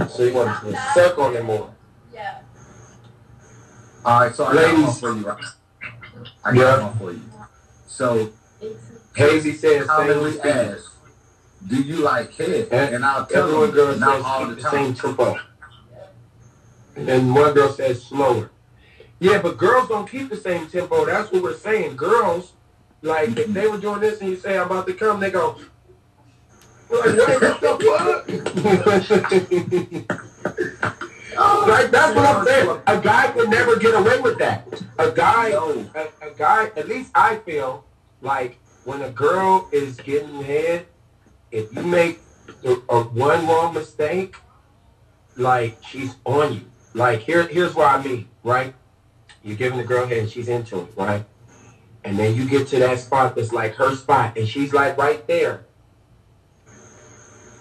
So 0.09 0.23
you 0.23 0.35
want 0.35 0.61
to 0.61 0.77
suck 0.95 1.19
on 1.19 1.37
it 1.37 1.45
more? 1.45 1.74
All 4.05 4.21
right, 4.21 4.35
so 4.35 4.45
I 4.45 4.55
got 4.55 4.83
one 4.83 4.95
for 4.95 5.13
you. 5.15 5.31
I 6.45 6.55
got 6.55 6.57
Yeah. 6.57 6.83
one 6.87 6.99
for 6.99 7.13
you. 7.13 7.23
So 7.87 8.33
Hazy 9.17 9.55
says 9.55 9.87
commonly 9.87 10.41
asked, 10.41 10.89
do 11.67 11.77
you 11.77 11.97
like 11.97 12.35
head? 12.35 12.69
And 12.71 12.97
And 12.97 13.05
I'll 13.05 13.25
tell 13.27 13.45
Everyone 13.45 13.71
girl 13.71 13.97
not 13.97 14.23
all 14.23 14.47
the 14.47 14.55
keep 14.57 14.65
the 14.65 14.71
same 14.71 14.95
time. 14.95 15.17
tempo. 15.17 15.41
And 16.97 17.35
one 17.35 17.55
girl 17.55 17.73
says 17.73 18.03
slower. 18.05 18.51
Yeah, 19.21 19.41
but 19.41 19.57
girls 19.57 19.89
don't 19.89 20.11
keep 20.11 20.29
the 20.29 20.37
same 20.37 20.67
tempo. 20.69 21.07
That's 21.07 21.33
what 21.33 21.43
we're 21.43 21.57
saying. 21.57 21.97
Girls, 21.97 22.53
like 23.03 23.31
if 23.39 23.49
they 23.49 23.67
were 23.69 23.79
doing 23.79 24.01
this 24.01 24.21
and 24.21 24.31
you 24.31 24.37
say 24.37 24.59
I'm 24.59 24.67
about 24.67 24.87
to 24.89 24.95
come, 24.95 25.21
they 25.21 25.31
go. 25.31 25.57
Like, 26.91 27.17
what 27.41 27.61
the 27.61 27.79
fuck? 30.05 30.15
like 31.37 31.91
that's 31.91 32.15
what 32.15 32.25
I'm 32.25 32.45
saying. 32.47 32.81
A 32.87 33.01
guy 33.01 33.31
could 33.33 33.51
never 33.51 33.77
get 33.79 33.95
away 33.95 34.21
with 34.21 34.39
that. 34.39 34.67
A 34.99 35.11
guy, 35.11 35.49
a, 35.51 36.07
a 36.27 36.31
guy. 36.37 36.71
At 36.77 36.89
least 36.89 37.11
I 37.15 37.37
feel 37.37 37.85
like 38.21 38.59
when 38.85 39.03
a 39.03 39.11
girl 39.11 39.69
is 39.73 39.97
getting 39.97 40.43
head, 40.43 40.87
if 41.51 41.73
you 41.75 41.83
make 41.83 42.21
a, 42.65 42.77
a 42.89 43.03
one 43.05 43.47
wrong 43.47 43.75
mistake, 43.75 44.37
like 45.37 45.79
she's 45.83 46.17
on 46.25 46.55
you. 46.55 46.61
Like 46.95 47.21
here, 47.21 47.47
here's 47.47 47.75
what 47.75 47.93
I 47.93 48.03
mean, 48.03 48.29
right? 48.43 48.75
You're 49.43 49.57
giving 49.57 49.79
the 49.79 49.85
girl 49.85 50.07
head, 50.07 50.31
she's 50.31 50.49
into 50.49 50.81
it, 50.81 50.89
right? 50.97 51.25
And 52.05 52.19
then 52.19 52.35
you 52.35 52.47
get 52.49 52.69
to 52.69 52.79
that 52.81 52.99
spot 52.99 53.35
that's 53.35 53.53
like 53.53 53.75
her 53.75 53.95
spot, 53.97 54.37
and 54.37 54.47
she's 54.47 54.73
like 54.73 54.97
right 54.97 55.27
there. 55.27 55.65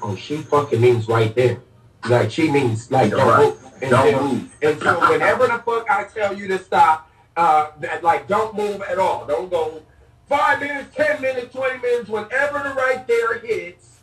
Oh, 0.02 0.16
she 0.16 0.38
fucking 0.38 0.82
means 0.82 1.08
right 1.08 1.34
there. 1.34 1.62
Like 2.10 2.32
she 2.32 2.52
means 2.52 2.92
like 2.92 3.12
Don't 3.12 3.20
don't 3.20 3.28
right. 3.30 3.46
move. 3.48 3.74
And 3.82 3.92
Don't 3.92 4.06
then- 4.12 4.24
move. 4.24 4.56
and 4.62 4.80
so 4.82 5.10
whenever 5.12 5.48
the 5.48 5.60
fuck 5.66 5.90
I 5.90 6.04
tell 6.06 6.34
you 6.38 6.48
to 6.50 6.60
stop, 6.60 7.10
uh, 7.36 7.68
that, 7.80 8.04
like 8.04 8.28
don't 8.28 8.56
move 8.56 8.82
at 8.82 8.98
all. 9.00 9.26
Don't 9.26 9.50
go 9.50 9.82
five 10.28 10.60
minutes, 10.60 10.96
ten 10.96 11.22
minutes, 11.22 11.54
twenty 11.54 11.80
minutes. 11.82 12.10
Whenever 12.10 12.60
the 12.60 12.74
right 12.76 13.06
there 13.08 13.40
hits, 13.40 14.00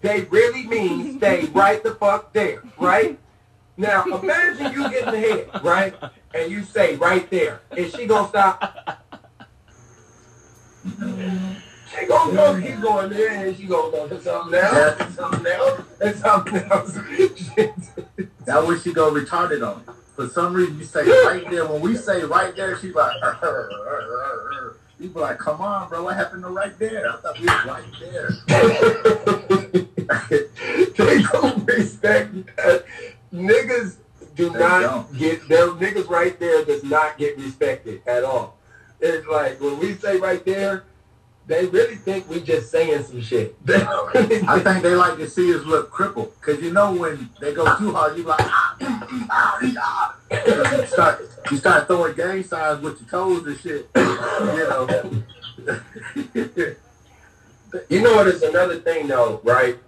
they 0.00 0.22
really 0.22 0.66
mean 0.66 1.18
stay 1.18 1.44
right 1.52 1.82
the 1.82 1.94
fuck 1.96 2.32
there, 2.32 2.62
right? 2.78 3.18
Now 3.76 4.04
imagine 4.04 4.72
you 4.72 4.88
getting 4.90 5.12
the 5.12 5.18
head, 5.20 5.64
right? 5.64 5.94
And 6.34 6.50
you 6.50 6.62
say 6.64 6.96
right 6.96 7.28
there, 7.30 7.60
is 7.76 7.94
she 7.94 8.06
gonna 8.06 8.28
stop? 8.28 8.98
She 11.98 12.06
gonna 12.06 12.32
go 12.32 12.60
keep 12.60 12.80
going 12.80 13.10
there, 13.10 13.46
and 13.46 13.56
she 13.56 13.64
gonna 13.64 13.90
go 13.90 14.08
to 14.08 14.20
something 14.22 14.54
else, 14.58 15.00
and 15.00 15.14
something 15.14 15.46
else, 15.46 15.80
and 16.00 16.16
something 16.16 16.62
else. 16.70 16.98
That 18.44 18.66
way 18.66 18.76
she 18.80 18.92
go 18.92 19.10
retarded 19.12 19.64
on 19.66 19.80
it. 19.82 19.88
For 20.16 20.28
some 20.28 20.52
reason, 20.52 20.76
you 20.78 20.84
say 20.84 21.08
right 21.24 21.48
there. 21.48 21.64
When 21.64 21.80
we 21.80 21.96
say 21.96 22.24
right 22.24 22.54
there, 22.56 22.76
she's 22.76 22.92
like, 22.94 23.14
you 24.98 25.08
be 25.08 25.18
like, 25.20 25.38
come 25.38 25.60
on, 25.60 25.88
bro, 25.88 26.02
what 26.02 26.16
happened 26.16 26.42
to 26.42 26.48
right 26.48 26.76
there? 26.78 27.08
I 27.12 27.16
thought 27.18 27.38
we 27.38 27.46
was 27.46 27.64
right 27.64 27.84
there. 28.00 28.30
they 30.98 31.22
don't 31.22 31.64
respect 31.66 32.34
that. 32.56 32.84
Niggas 33.32 33.96
do 34.34 34.50
They 34.50 34.58
not 34.58 34.80
don't. 34.80 35.16
get 35.18 35.46
their 35.48 35.68
niggas 35.68 36.08
right 36.08 36.36
there 36.40 36.64
does 36.64 36.82
not 36.84 37.16
get 37.16 37.38
respected 37.38 38.02
at 38.06 38.24
all. 38.24 38.58
It's 39.00 39.26
like 39.28 39.60
when 39.60 39.78
we 39.78 39.94
say 39.94 40.16
right 40.18 40.44
there, 40.44 40.82
they 41.46 41.66
really 41.66 41.96
think 41.96 42.28
we 42.28 42.40
just 42.40 42.70
saying 42.70 43.02
some 43.04 43.20
shit. 43.20 43.56
They 43.64 43.78
don't 43.78 44.14
really 44.14 44.42
I 44.46 44.60
think 44.60 44.82
they 44.82 44.94
like 44.94 45.16
to 45.18 45.28
see 45.28 45.54
us 45.54 45.64
look 45.64 45.90
crippled. 45.90 46.34
Because 46.40 46.62
you 46.62 46.72
know 46.72 46.94
when 46.94 47.30
they 47.40 47.52
go 47.52 47.76
too 47.78 47.92
hard, 47.92 48.16
you 48.16 48.24
like, 48.24 48.40
ah, 48.40 48.76
ah, 49.30 49.58
ah. 49.78 50.16
you, 50.30 50.86
start, 50.86 51.28
you 51.50 51.56
start 51.56 51.86
throwing 51.86 52.14
gang 52.14 52.42
signs 52.44 52.80
with 52.82 53.00
your 53.00 53.10
toes 53.10 53.46
and 53.46 53.58
shit. 53.58 53.88
You 53.96 54.68
know. 54.68 55.22
You 57.88 58.02
know 58.02 58.14
what 58.14 58.26
is 58.26 58.42
another 58.42 58.78
thing 58.80 59.06
though, 59.06 59.40
right? 59.44 59.78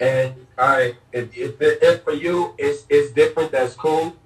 And 0.00 0.34
I, 0.58 0.96
if, 1.12 1.36
if, 1.36 1.54
if 1.60 2.02
for 2.02 2.12
you 2.12 2.54
it's 2.58 2.84
it's 2.90 3.12
different, 3.12 3.52
that's 3.52 3.74
cool. 3.74 4.16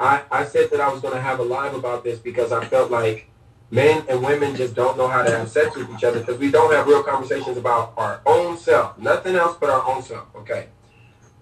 I, 0.00 0.22
I 0.30 0.44
said 0.44 0.70
that 0.70 0.80
I 0.80 0.90
was 0.92 1.00
gonna 1.00 1.20
have 1.20 1.40
a 1.40 1.42
live 1.42 1.74
about 1.74 2.04
this 2.04 2.18
because 2.18 2.52
I 2.52 2.64
felt 2.64 2.90
like 2.90 3.28
men 3.70 4.04
and 4.08 4.22
women 4.22 4.56
just 4.56 4.74
don't 4.74 4.96
know 4.96 5.08
how 5.08 5.22
to 5.22 5.30
have 5.30 5.48
sex 5.48 5.76
with 5.76 5.90
each 5.90 6.04
other 6.04 6.20
because 6.20 6.38
we 6.38 6.50
don't 6.50 6.72
have 6.72 6.86
real 6.86 7.02
conversations 7.02 7.56
about 7.56 7.92
our 7.96 8.20
own 8.26 8.56
self, 8.56 8.98
nothing 8.98 9.36
else 9.36 9.56
but 9.60 9.70
our 9.70 9.86
own 9.86 10.02
self. 10.02 10.26
Okay, 10.36 10.68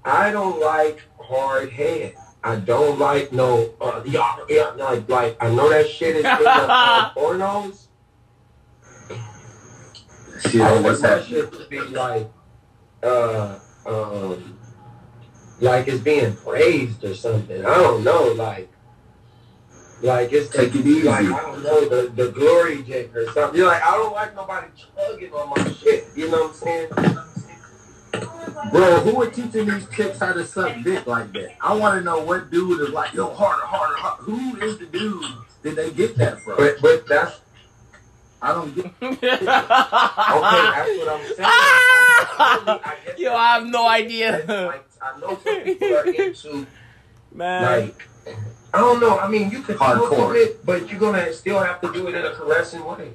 I 0.04 0.30
don't 0.30 0.60
like 0.60 1.02
hard 1.20 1.70
head. 1.70 2.14
I 2.42 2.56
don't 2.56 2.98
like 2.98 3.32
no 3.32 3.70
uh, 3.80 4.02
yeah, 4.04 4.36
yeah, 4.48 4.70
like 4.76 5.08
like 5.08 5.36
I 5.40 5.50
know 5.50 5.68
that 5.68 5.88
shit 5.88 6.16
is 6.16 6.24
in 6.24 6.38
the 6.38 6.50
uh, 6.50 7.10
pornos. 7.16 7.86
Shit, 10.40 10.60
I 10.60 10.80
what's 10.80 11.02
want 11.02 11.22
my 11.22 11.22
shit 11.22 11.52
to 11.52 11.66
be 11.68 11.80
like, 11.80 12.30
uh, 13.02 13.58
um, 13.86 14.58
like 15.60 15.88
it's 15.88 16.02
being 16.02 16.36
praised 16.36 17.02
or 17.04 17.14
something. 17.14 17.64
I 17.64 17.74
don't 17.76 18.04
know, 18.04 18.32
like, 18.32 18.70
like 20.02 20.32
it's 20.32 20.48
Take 20.54 20.74
it 20.74 20.86
easy. 20.86 21.02
Like 21.04 21.26
I 21.26 21.40
don't 21.42 21.62
know 21.62 21.88
the 21.88 22.10
the 22.14 22.30
glory 22.30 22.82
dick 22.82 23.14
or 23.16 23.26
something. 23.32 23.58
You're 23.58 23.68
like 23.68 23.82
I 23.82 23.92
don't 23.92 24.12
like 24.12 24.34
nobody 24.34 24.66
chugging 24.76 25.32
on 25.32 25.50
my 25.50 25.72
shit. 25.72 26.08
You 26.14 26.30
know 26.30 26.48
what 26.48 26.50
I'm 26.50 26.54
saying? 26.54 26.88
Bro, 28.72 29.00
who 29.00 29.22
are 29.22 29.30
teaching 29.30 29.66
these 29.66 29.86
chicks 29.90 30.18
how 30.18 30.32
to 30.32 30.44
suck 30.46 30.72
dick 30.82 31.06
like 31.06 31.32
that? 31.32 31.54
I 31.60 31.74
want 31.74 31.98
to 31.98 32.04
know 32.04 32.20
what 32.22 32.50
dude 32.50 32.80
is 32.80 32.90
like, 32.90 33.12
yo, 33.12 33.32
harder, 33.32 33.64
harder, 33.66 33.96
harder. 33.96 34.22
Who 34.24 34.56
is 34.60 34.78
the 34.78 34.86
dude 34.86 35.24
that 35.62 35.76
they 35.76 35.90
get 35.90 36.16
that 36.16 36.40
from? 36.40 36.56
But 36.56 36.80
but 36.80 37.06
that's 37.06 37.40
I 38.42 38.52
don't 38.52 38.74
get 38.74 38.86
okay. 39.02 39.16
That's 39.20 40.98
what 40.98 41.08
I'm 41.08 41.24
saying. 41.26 41.38
I'm- 41.40 42.80
I 42.84 42.96
guess 43.06 43.18
Yo, 43.18 43.34
I 43.34 43.54
have 43.54 43.66
no 43.66 43.88
idea. 43.88 44.44
Like, 44.46 44.84
I 45.00 45.18
know 45.20 45.38
some 45.42 45.60
people 45.62 45.94
are 45.96 46.04
into 46.06 46.66
Man. 47.32 47.62
Like, 47.62 48.08
I 48.74 48.78
don't 48.78 49.00
know. 49.00 49.18
I 49.18 49.28
mean, 49.28 49.50
you 49.50 49.62
could 49.62 49.78
talk 49.78 49.96
Hardcore. 49.96 50.30
of 50.30 50.36
it, 50.36 50.64
but 50.66 50.90
you're 50.90 51.00
gonna 51.00 51.32
still 51.32 51.58
have 51.58 51.80
to 51.80 51.92
do 51.92 52.08
it 52.08 52.14
in 52.14 52.24
a 52.24 52.30
caressing 52.30 52.84
way. 52.84 53.12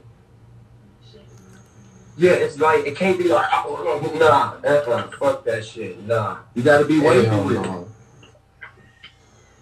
Yeah, 2.18 2.32
it's 2.32 2.60
like 2.60 2.86
it 2.86 2.96
can't 2.96 3.18
be 3.18 3.30
like, 3.30 3.48
oh, 3.52 4.18
nah, 4.20 4.70
uh-uh, 4.70 5.12
fuck 5.12 5.46
that 5.46 5.66
shit, 5.66 6.06
nah. 6.06 6.38
You 6.54 6.64
gotta 6.64 6.86
be 6.86 7.00
wavy 7.00 7.28
Hell 7.28 7.46
with 7.46 7.58
it. 7.58 7.88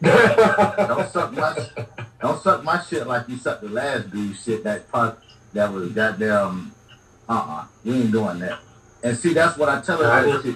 Don't 0.01 1.09
suck 1.11 1.33
my 1.33 1.55
don't 2.21 2.41
suck 2.41 2.63
my 2.63 2.81
shit 2.81 3.05
like 3.05 3.27
you 3.27 3.37
sucked 3.37 3.61
the 3.61 3.69
last 3.69 4.09
dude 4.11 4.35
shit 4.35 4.63
that 4.63 4.89
part 4.91 5.19
that 5.53 5.71
was 5.71 5.89
goddamn 5.91 6.73
uh 7.27 7.33
uh 7.33 7.65
We 7.83 7.93
ain't 8.01 8.11
doing 8.11 8.39
that. 8.39 8.59
And 9.03 9.17
see 9.17 9.33
that's 9.33 9.57
what 9.57 9.67
I 9.69 9.81
tell 9.81 9.97
her 9.97 10.05
I 10.05 10.29
other. 10.29 10.55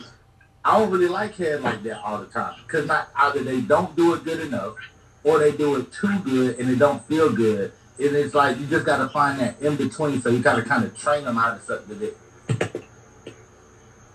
I 0.63 0.79
don't 0.79 0.89
really 0.89 1.09
like 1.09 1.35
head 1.35 1.61
like 1.61 1.83
that 1.83 2.01
all 2.03 2.19
the 2.19 2.27
time. 2.27 2.55
Cause 2.67 2.85
not 2.85 3.09
either 3.15 3.43
they 3.43 3.59
don't 3.59 3.95
do 3.97 4.13
it 4.13 4.23
good 4.23 4.39
enough 4.39 4.75
or 5.23 5.39
they 5.39 5.51
do 5.51 5.75
it 5.77 5.91
too 5.91 6.19
good 6.19 6.59
and 6.59 6.69
it 6.69 6.77
don't 6.79 7.05
feel 7.07 7.31
good. 7.31 7.71
And 7.99 8.15
it's 8.15 8.33
like 8.33 8.59
you 8.59 8.65
just 8.65 8.85
gotta 8.85 9.07
find 9.09 9.39
that 9.39 9.61
in 9.61 9.75
between. 9.75 10.21
So 10.21 10.29
you 10.29 10.39
gotta 10.39 10.63
kind 10.63 10.83
of 10.83 10.97
train 10.97 11.23
them 11.25 11.35
how 11.35 11.53
to 11.53 11.61
suck 11.61 11.85
the 11.87 11.95
dick. 11.95 12.17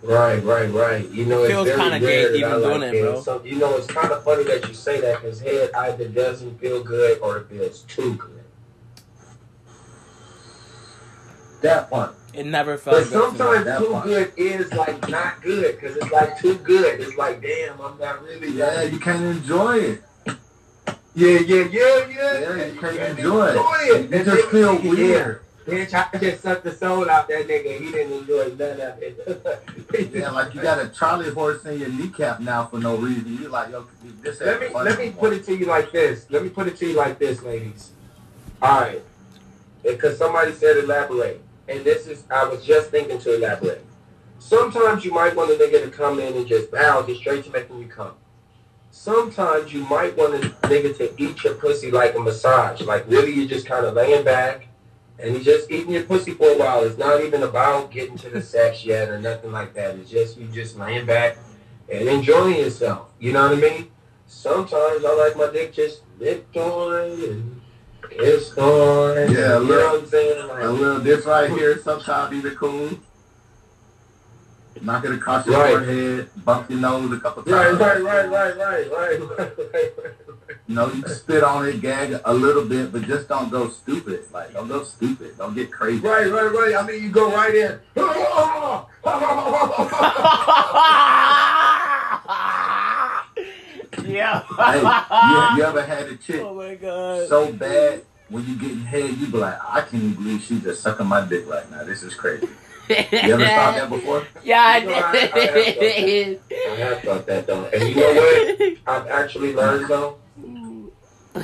Right, 0.02 0.42
right, 0.44 0.70
right. 0.72 1.08
You 1.10 1.26
know, 1.26 1.42
it's 1.42 1.52
Feels 1.52 1.66
very 1.68 1.80
kinda 1.80 1.98
rare 1.98 2.00
gay 2.00 2.22
that 2.22 2.32
I 2.32 2.36
even 2.38 2.62
like 2.62 2.72
doing 2.72 2.82
it, 2.82 2.94
head. 2.94 3.02
bro. 3.14 3.22
Some, 3.22 3.46
you 3.46 3.56
know, 3.56 3.76
it's 3.76 3.86
kind 3.88 4.12
of 4.12 4.22
funny 4.24 4.44
that 4.44 4.68
you 4.68 4.74
say 4.74 5.00
that 5.00 5.22
because 5.22 5.40
head 5.40 5.70
either 5.74 6.08
doesn't 6.08 6.60
feel 6.60 6.82
good 6.84 7.18
or 7.20 7.38
it 7.38 7.46
feels 7.48 7.80
too 7.82 8.14
good. 8.14 8.34
That 11.62 11.90
part. 11.90 12.14
It 12.34 12.46
never 12.46 12.78
felt 12.78 12.96
But 12.96 13.04
good. 13.04 13.12
to 13.12 13.36
sometimes 13.36 13.64
that 13.64 13.78
too 13.80 13.90
part. 13.90 14.04
good 14.04 14.32
is 14.36 14.72
like 14.74 15.08
not 15.08 15.42
good 15.42 15.80
because 15.80 15.96
it's 15.96 16.12
like 16.12 16.38
too 16.38 16.54
good. 16.58 17.00
It's 17.00 17.16
like, 17.16 17.42
damn, 17.42 17.80
I'm 17.80 17.98
not 17.98 18.22
really. 18.22 18.50
Yeah, 18.50 18.82
you 18.82 19.00
can't 19.00 19.24
enjoy 19.24 19.78
it. 19.78 20.02
Yeah, 21.18 21.38
yeah, 21.40 21.64
yeah, 21.64 22.06
yeah. 22.08 22.38
Yeah, 22.38 22.66
you 22.66 22.80
can't 22.80 23.18
enjoy 23.18 23.46
it. 23.48 23.56
it. 23.56 24.10
You 24.10 24.24
just 24.24 24.48
feel 24.48 24.80
weird. 24.80 25.42
Bitch, 25.66 25.92
I 25.92 26.18
just 26.18 26.42
sucked 26.42 26.64
the 26.64 26.72
soul 26.72 27.10
out 27.10 27.28
that 27.28 27.46
nigga. 27.46 27.78
He 27.78 27.90
didn't 27.92 28.12
enjoy 28.20 28.54
none 28.56 28.80
of 28.80 29.02
it. 29.02 29.64
Yeah, 30.14 30.30
like 30.30 30.54
you 30.54 30.62
got 30.62 30.84
a 30.84 30.88
Charlie 30.88 31.30
horse 31.30 31.64
in 31.64 31.80
your 31.80 31.88
kneecap 31.88 32.40
now 32.40 32.66
for 32.66 32.78
no 32.78 32.96
reason. 32.96 33.38
You 33.38 33.48
like, 33.48 33.70
yo, 33.70 33.86
this 34.22 34.40
Let 34.40 34.60
me 34.60 34.68
let 34.68 34.98
me 34.98 35.10
put 35.10 35.32
it 35.32 35.44
to 35.46 35.56
you 35.56 35.66
like 35.66 35.90
this. 35.92 36.26
Let 36.30 36.42
me 36.42 36.50
put 36.50 36.68
it 36.68 36.76
to 36.76 36.86
you 36.86 36.94
like 36.94 37.18
this, 37.18 37.42
ladies. 37.42 37.90
All 38.62 38.80
right, 38.80 39.02
because 39.82 40.18
somebody 40.18 40.52
said 40.52 40.76
elaborate, 40.78 41.40
and 41.68 41.84
this 41.84 42.06
is 42.06 42.24
I 42.30 42.44
was 42.44 42.64
just 42.64 42.90
thinking 42.90 43.18
to 43.20 43.36
elaborate. 43.36 43.84
Sometimes 44.38 45.04
you 45.04 45.12
might 45.12 45.34
want 45.34 45.50
a 45.50 45.54
nigga 45.54 45.82
to 45.84 45.90
come 45.90 46.20
in 46.20 46.34
and 46.36 46.46
just 46.46 46.70
bow, 46.70 47.02
get 47.02 47.16
straight 47.16 47.44
to 47.44 47.50
making 47.50 47.78
you 47.78 47.88
come. 47.88 48.14
Sometimes 48.98 49.72
you 49.72 49.84
might 49.84 50.16
want 50.16 50.34
a 50.34 50.38
nigga 50.66 50.94
to 50.96 51.22
eat 51.22 51.44
your 51.44 51.54
pussy 51.54 51.88
like 51.88 52.16
a 52.16 52.18
massage, 52.18 52.82
like 52.82 53.08
really 53.08 53.32
you're 53.32 53.46
just 53.46 53.64
kind 53.64 53.86
of 53.86 53.94
laying 53.94 54.24
back. 54.24 54.66
And 55.20 55.36
he's 55.36 55.44
just 55.44 55.70
eating 55.70 55.92
your 55.92 56.02
pussy 56.02 56.32
for 56.32 56.48
a 56.48 56.58
while. 56.58 56.82
It's 56.82 56.98
not 56.98 57.22
even 57.22 57.44
about 57.44 57.92
getting 57.92 58.18
to 58.18 58.28
the 58.28 58.42
sex 58.42 58.84
yet 58.84 59.08
or 59.08 59.20
nothing 59.20 59.52
like 59.52 59.72
that. 59.74 59.94
It's 59.94 60.10
just 60.10 60.36
you 60.36 60.48
just 60.48 60.76
laying 60.76 61.06
back 61.06 61.38
and 61.88 62.08
enjoying 62.08 62.56
yourself. 62.56 63.10
You 63.20 63.32
know 63.34 63.48
what 63.48 63.58
I 63.58 63.60
mean? 63.60 63.90
Sometimes 64.26 65.04
I 65.04 65.14
like 65.14 65.36
my 65.36 65.52
dick 65.52 65.72
just 65.72 66.02
licked 66.18 66.56
on 66.56 67.22
and 67.22 67.60
kissed 68.10 68.58
on. 68.58 69.16
Yeah, 69.32 69.60
you 69.60 69.68
know 69.68 69.92
what 69.92 70.02
I'm 70.02 70.06
saying? 70.08 70.48
Like, 70.48 70.62
A 70.64 70.68
little 70.70 71.00
this 71.00 71.24
right 71.24 71.48
here 71.48 71.80
sometimes 71.80 72.34
even 72.34 72.56
cool. 72.56 72.98
Knock 74.82 75.04
it 75.04 75.12
across 75.12 75.46
your 75.46 75.58
Right. 75.58 75.72
forehead, 75.74 76.30
bump 76.44 76.70
your 76.70 76.80
nose 76.80 77.12
a 77.12 77.20
couple 77.20 77.42
times. 77.42 77.78
right, 77.78 78.02
right, 78.02 78.30
right, 78.30 78.56
right, 78.58 78.90
right, 78.90 79.30
right, 79.38 79.38
right. 79.38 79.52
You 80.66 80.74
know, 80.74 80.92
you 80.92 81.02
can 81.02 81.14
spit 81.14 81.42
on 81.42 81.66
it, 81.66 81.80
gag 81.80 82.20
a 82.24 82.34
little 82.34 82.64
bit, 82.64 82.92
but 82.92 83.02
just 83.02 83.28
don't 83.28 83.50
go 83.50 83.68
stupid. 83.70 84.24
Like, 84.32 84.52
don't 84.52 84.68
go 84.68 84.84
stupid. 84.84 85.36
Don't 85.38 85.54
get 85.54 85.72
crazy. 85.72 86.00
Right, 86.00 86.30
right, 86.30 86.52
right. 86.52 86.74
I 86.76 86.86
mean, 86.86 87.02
you 87.02 87.10
go 87.10 87.30
right 87.30 87.54
in. 87.54 87.78
yeah. 94.06 94.42
Hey, 94.56 94.80
you, 94.80 95.58
you 95.58 95.64
ever 95.64 95.82
had 95.82 96.06
a 96.08 96.16
chick 96.16 96.40
oh 96.42 96.54
my 96.54 96.74
god. 96.74 97.28
so 97.28 97.52
bad 97.52 98.02
when 98.28 98.46
you 98.46 98.56
getting 98.56 98.80
head, 98.80 99.10
you 99.16 99.26
be 99.28 99.38
like, 99.38 99.58
I 99.66 99.80
can't 99.80 100.14
believe 100.16 100.42
she's 100.42 100.62
just 100.62 100.82
sucking 100.82 101.06
my 101.06 101.26
dick 101.26 101.48
right 101.48 101.70
now. 101.70 101.84
This 101.84 102.02
is 102.02 102.14
crazy. 102.14 102.46
You 102.88 102.96
ever 103.34 103.44
thought 103.44 103.74
that 103.76 103.90
before? 103.90 104.26
Yeah, 104.44 104.60
I 104.62 104.78
You 104.78 104.86
know, 104.86 104.92
I- 104.94 104.98
I 104.98 105.16
have 105.16 105.30
thought 105.30 105.80
did. 105.80 106.40
I 106.50 106.74
have 106.76 107.00
thought 107.02 107.26
that 107.26 107.46
though. 107.46 107.64
And 107.66 107.88
you 107.88 107.94
know 107.96 108.14
what? 108.14 108.72
I've 108.86 109.06
actually 109.08 109.54
learned 109.54 109.88
though. 109.88 110.18
the 111.34 111.40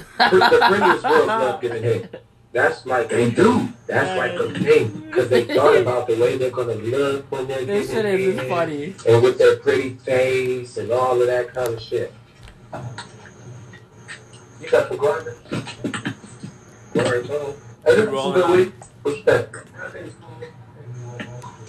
prettiest 0.68 1.02
girls 1.02 1.26
love 1.26 1.60
giving 1.60 1.82
head. 1.82 2.20
That's 2.52 2.86
like 2.86 3.08
They 3.08 3.24
a 3.24 3.30
do. 3.30 3.68
That's 3.86 4.16
like 4.16 4.32
a 4.34 4.58
thing 4.58 4.88
because 5.06 5.28
they 5.28 5.44
thought 5.44 5.76
about 5.76 6.06
the 6.06 6.16
way 6.16 6.38
they're 6.38 6.50
gonna 6.50 6.74
look 6.74 7.30
when 7.30 7.46
they're 7.48 7.64
This 7.64 7.90
shit 7.90 8.04
giving 8.04 8.38
is 8.38 8.48
funny. 8.48 8.94
and 9.08 9.22
with 9.22 9.38
their 9.38 9.56
pretty 9.56 9.90
face 9.96 10.76
and 10.76 10.90
all 10.92 11.20
of 11.20 11.26
that 11.26 11.52
kind 11.52 11.74
of 11.74 11.80
shit. 11.82 12.12
You 14.60 14.70
got 14.70 14.88
the 14.88 14.96
grinder? 14.96 15.36
Grind 16.92 17.30
on. 17.30 17.54
Hey, 17.84 17.94
this 17.96 17.98
is 17.98 18.06
Rolling. 18.06 18.40
good 18.40 18.50
week. 18.56 18.72
What's 19.02 19.22
that? 19.24 19.50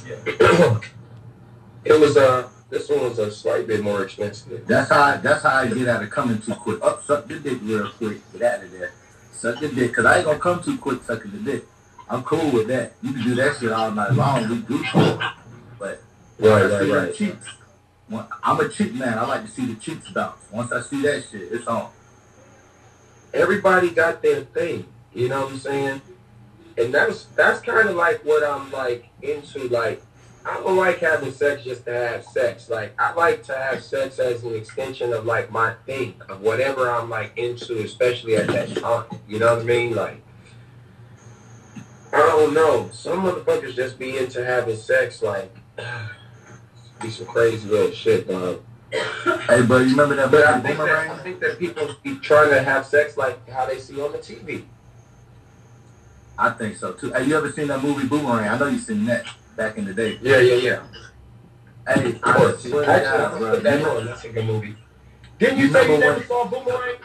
it 1.85 1.99
was 1.99 2.17
uh 2.17 2.47
this 2.69 2.89
one 2.89 3.01
was 3.01 3.19
a 3.19 3.31
slight 3.31 3.67
bit 3.67 3.81
more 3.83 4.03
expensive. 4.03 4.65
That's 4.67 4.89
how 4.89 5.01
I, 5.03 5.17
that's 5.17 5.43
how 5.43 5.57
I 5.57 5.67
get 5.67 5.87
out 5.87 6.03
of 6.03 6.09
coming 6.09 6.39
too 6.41 6.55
quick. 6.55 6.81
Up, 6.83 7.03
suck 7.03 7.27
the 7.27 7.39
dick 7.39 7.59
real 7.61 7.89
quick. 7.91 8.19
Get 8.33 8.41
out 8.41 8.63
of 8.63 8.71
there. 8.71 8.91
Suck 9.31 9.59
the 9.59 9.69
dick. 9.69 9.93
Cause 9.93 10.05
I 10.05 10.17
ain't 10.17 10.25
gonna 10.25 10.39
come 10.39 10.61
too 10.63 10.77
quick 10.77 11.03
sucking 11.03 11.31
the 11.31 11.37
dick. 11.39 11.65
I'm 12.09 12.23
cool 12.23 12.51
with 12.51 12.67
that. 12.67 12.93
You 13.01 13.13
can 13.13 13.23
do 13.23 13.35
that 13.35 13.57
shit 13.57 13.71
all 13.71 13.91
night 13.91 14.11
long. 14.13 14.49
We 14.49 14.57
do 14.59 14.83
cool. 14.91 15.19
But 15.79 16.01
Right, 16.39 16.63
I 16.63 16.67
see 16.67 16.73
right, 16.73 16.79
the 16.87 16.95
right. 17.07 17.15
cheeks. 17.15 17.47
When- 18.09 18.25
I'm 18.43 18.59
a 18.59 18.69
cheek 18.69 18.93
man. 18.93 19.17
I 19.17 19.25
like 19.25 19.43
to 19.45 19.47
see 19.51 19.65
the 19.65 19.79
cheeks 19.79 20.09
bounce. 20.09 20.37
Once 20.51 20.71
I 20.71 20.81
see 20.81 21.01
that 21.03 21.23
shit, 21.31 21.51
it's 21.51 21.67
on. 21.67 21.89
everybody 23.33 23.89
got 23.91 24.21
their 24.21 24.41
thing. 24.41 24.85
You 25.13 25.29
know 25.29 25.43
what 25.43 25.51
I'm 25.53 25.59
saying? 25.59 26.01
And 26.77 26.93
that's 26.93 27.25
that's 27.35 27.61
kind 27.61 27.87
of 27.89 27.95
like 27.95 28.23
what 28.25 28.43
I'm 28.43 28.71
like 28.71 29.09
into. 29.21 29.67
Like 29.69 30.01
I 30.45 30.55
don't 30.55 30.77
like 30.77 30.99
having 30.99 31.31
sex 31.31 31.63
just 31.63 31.85
to 31.85 31.93
have 31.93 32.23
sex. 32.23 32.69
Like 32.69 32.93
I 32.99 33.13
like 33.13 33.43
to 33.43 33.55
have 33.55 33.83
sex 33.83 34.19
as 34.19 34.43
an 34.43 34.53
extension 34.53 35.13
of 35.13 35.25
like 35.25 35.51
my 35.51 35.73
thing 35.85 36.15
of 36.29 36.41
whatever 36.41 36.89
I'm 36.89 37.09
like 37.09 37.37
into, 37.37 37.79
especially 37.79 38.35
at 38.35 38.47
that 38.47 38.75
time. 38.77 39.05
You 39.27 39.39
know 39.39 39.55
what 39.55 39.63
I 39.63 39.65
mean? 39.65 39.95
Like 39.95 40.21
I 42.13 42.19
don't 42.19 42.53
know. 42.53 42.89
Some 42.91 43.23
motherfuckers 43.23 43.75
just 43.75 43.97
be 43.97 44.17
into 44.17 44.45
having 44.45 44.75
sex. 44.75 45.21
Like 45.21 45.55
be 47.01 47.09
some 47.09 47.25
crazy 47.25 47.67
little 47.67 47.91
shit, 47.91 48.27
dog. 48.27 48.61
Hey, 48.91 49.61
bro, 49.63 49.79
you 49.79 49.91
remember 49.91 50.15
that 50.15 50.31
But 50.31 50.45
I 50.45 50.59
think, 50.61 50.77
that, 50.77 50.89
I 50.89 51.17
think 51.17 51.39
that 51.39 51.59
people 51.59 51.89
be 52.03 52.17
trying 52.19 52.49
to 52.51 52.61
have 52.61 52.85
sex 52.85 53.17
like 53.17 53.49
how 53.49 53.65
they 53.65 53.79
see 53.79 53.99
on 53.99 54.11
the 54.11 54.19
TV. 54.19 54.63
I 56.37 56.49
think 56.51 56.75
so 56.77 56.91
too. 56.93 57.11
Have 57.11 57.27
you 57.27 57.37
ever 57.37 57.51
seen 57.51 57.67
that 57.67 57.81
movie 57.81 58.07
Boomerang? 58.07 58.47
I 58.47 58.57
know 58.57 58.67
you 58.67 58.77
seen 58.79 59.05
that 59.05 59.25
back 59.55 59.77
in 59.77 59.85
the 59.85 59.93
day. 59.93 60.19
Yeah, 60.21 60.37
yeah, 60.39 60.55
yeah. 60.55 60.83
Hey, 61.93 62.09
Of 62.09 62.19
I 62.23 62.33
course. 62.33 62.55
Actually, 62.65 62.85
God, 62.85 63.37
bro. 63.39 63.59
that 63.59 63.81
know- 63.81 64.03
That's 64.03 64.23
a 64.25 64.29
good 64.29 64.45
movie. 64.45 64.75
Didn't 65.39 65.57
you 65.59 65.65
You 65.67 65.71
say 65.71 65.91
you 65.93 65.97
never 65.99 66.17
when- 66.19 66.27
saw 66.27 66.45
Boomerang? 66.45 66.95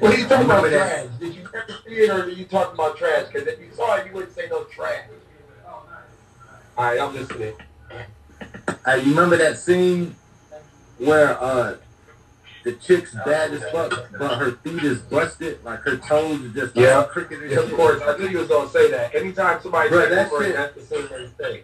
What 0.00 0.14
are 0.14 0.18
you 0.18 0.26
talking 0.28 0.44
about 0.44 0.62
Remember 0.64 0.70
that- 0.70 0.88
trash? 0.88 1.06
Did 1.20 1.34
you 1.34 1.48
ever 1.54 1.78
see 1.86 1.94
it 1.94 2.10
or 2.10 2.22
are 2.24 2.28
you 2.28 2.44
talking 2.46 2.74
about 2.74 2.96
trash? 2.96 3.26
Because 3.32 3.48
if 3.48 3.60
you 3.60 3.68
saw 3.74 3.96
it, 3.96 4.06
you 4.06 4.12
wouldn't 4.12 4.34
say 4.34 4.48
no 4.50 4.64
trash. 4.64 5.04
All 5.66 6.84
right, 6.84 7.00
I'm 7.00 7.14
listening. 7.14 7.54
Hey, 8.84 9.00
you 9.02 9.10
remember 9.10 9.36
that 9.36 9.58
scene 9.58 10.14
where 10.98 11.40
uh 11.42 11.76
the 12.68 12.74
chick's 12.74 13.14
bad 13.14 13.52
as 13.52 13.62
fuck, 13.70 14.10
but 14.18 14.36
her 14.36 14.52
feet 14.52 14.84
is 14.84 14.98
busted, 14.98 15.64
like 15.64 15.80
her 15.80 15.96
toes 15.96 16.44
are 16.44 16.48
just 16.48 16.76
Yeah. 16.76 16.98
all 16.98 17.04
crooked 17.04 17.40
Yeah, 17.50 17.60
of 17.60 17.72
course. 17.74 18.02
I 18.06 18.16
knew 18.18 18.28
you 18.28 18.38
was 18.40 18.48
going 18.48 18.66
to 18.66 18.72
say 18.72 18.90
that. 18.90 19.14
Anytime 19.14 19.62
somebody 19.62 19.88
Bro, 19.88 20.08
that 20.10 20.30
shit- 20.38 20.54
that's 20.54 20.74
the 20.74 20.82
same 21.08 21.28
thing. 21.38 21.62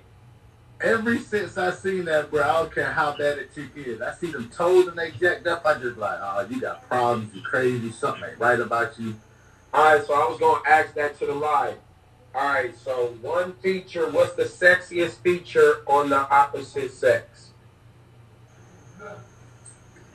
Ever 0.81 1.19
since 1.19 1.59
I 1.59 1.71
seen 1.73 2.07
that, 2.07 2.31
bro, 2.31 2.43
I 2.43 2.53
don't 2.55 2.75
care 2.75 2.91
how 2.91 3.13
bad 3.17 3.39
a 3.39 3.45
chick 3.55 3.71
is. 3.77 4.01
I 4.01 4.13
see 4.15 4.31
them 4.33 4.49
toes 4.51 4.87
and 4.89 4.99
they 4.99 5.11
jacked 5.13 5.47
up. 5.47 5.65
I 5.67 5.75
just 5.75 5.99
like, 5.99 6.19
oh, 6.21 6.47
you 6.51 6.61
got 6.61 6.87
problems. 6.89 7.35
You 7.35 7.43
crazy. 7.43 7.91
Something 7.93 8.25
ain't 8.31 8.39
right 8.39 8.61
about 8.61 8.99
you. 8.99 9.15
All 9.75 9.85
right, 9.85 10.05
so 10.07 10.15
I 10.15 10.29
was 10.29 10.39
going 10.39 10.63
to 10.63 10.71
ask 10.71 10.95
that 10.95 11.19
to 11.19 11.27
the 11.27 11.35
live. 11.35 11.77
All 12.35 12.49
right, 12.49 12.75
so 12.77 13.15
one 13.21 13.53
feature, 13.63 14.11
what's 14.11 14.35
the 14.35 14.45
sexiest 14.45 15.17
feature 15.23 15.83
on 15.87 16.09
the 16.09 16.17
opposite 16.31 16.93
sex? 16.93 17.34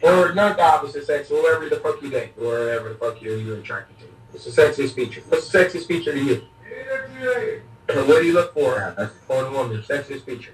Or 0.01 0.33
not 0.33 0.55
the 0.57 0.63
opposite 0.63 1.05
sex, 1.05 1.27
whoever 1.29 1.67
the 1.67 1.75
fuck 1.77 2.01
you 2.01 2.09
date, 2.09 2.31
or 2.39 2.59
whatever 2.59 2.89
the 2.89 2.95
fuck 2.95 3.21
you're, 3.21 3.37
you're 3.37 3.57
attracted 3.57 3.99
to. 3.99 4.05
What's 4.31 4.45
the 4.45 4.61
sexiest 4.61 4.93
feature? 4.93 5.21
What's 5.27 5.49
the 5.49 5.59
sexiest 5.59 5.87
feature 5.87 6.13
to 6.13 6.19
you? 6.23 6.41
what 7.87 8.21
do 8.21 8.25
you 8.25 8.33
look 8.33 8.53
for 8.53 8.75
Yeah, 8.75 9.09
on 9.35 9.45
a 9.45 9.51
woman? 9.51 9.81
Sexiest 9.81 10.23
feature. 10.23 10.51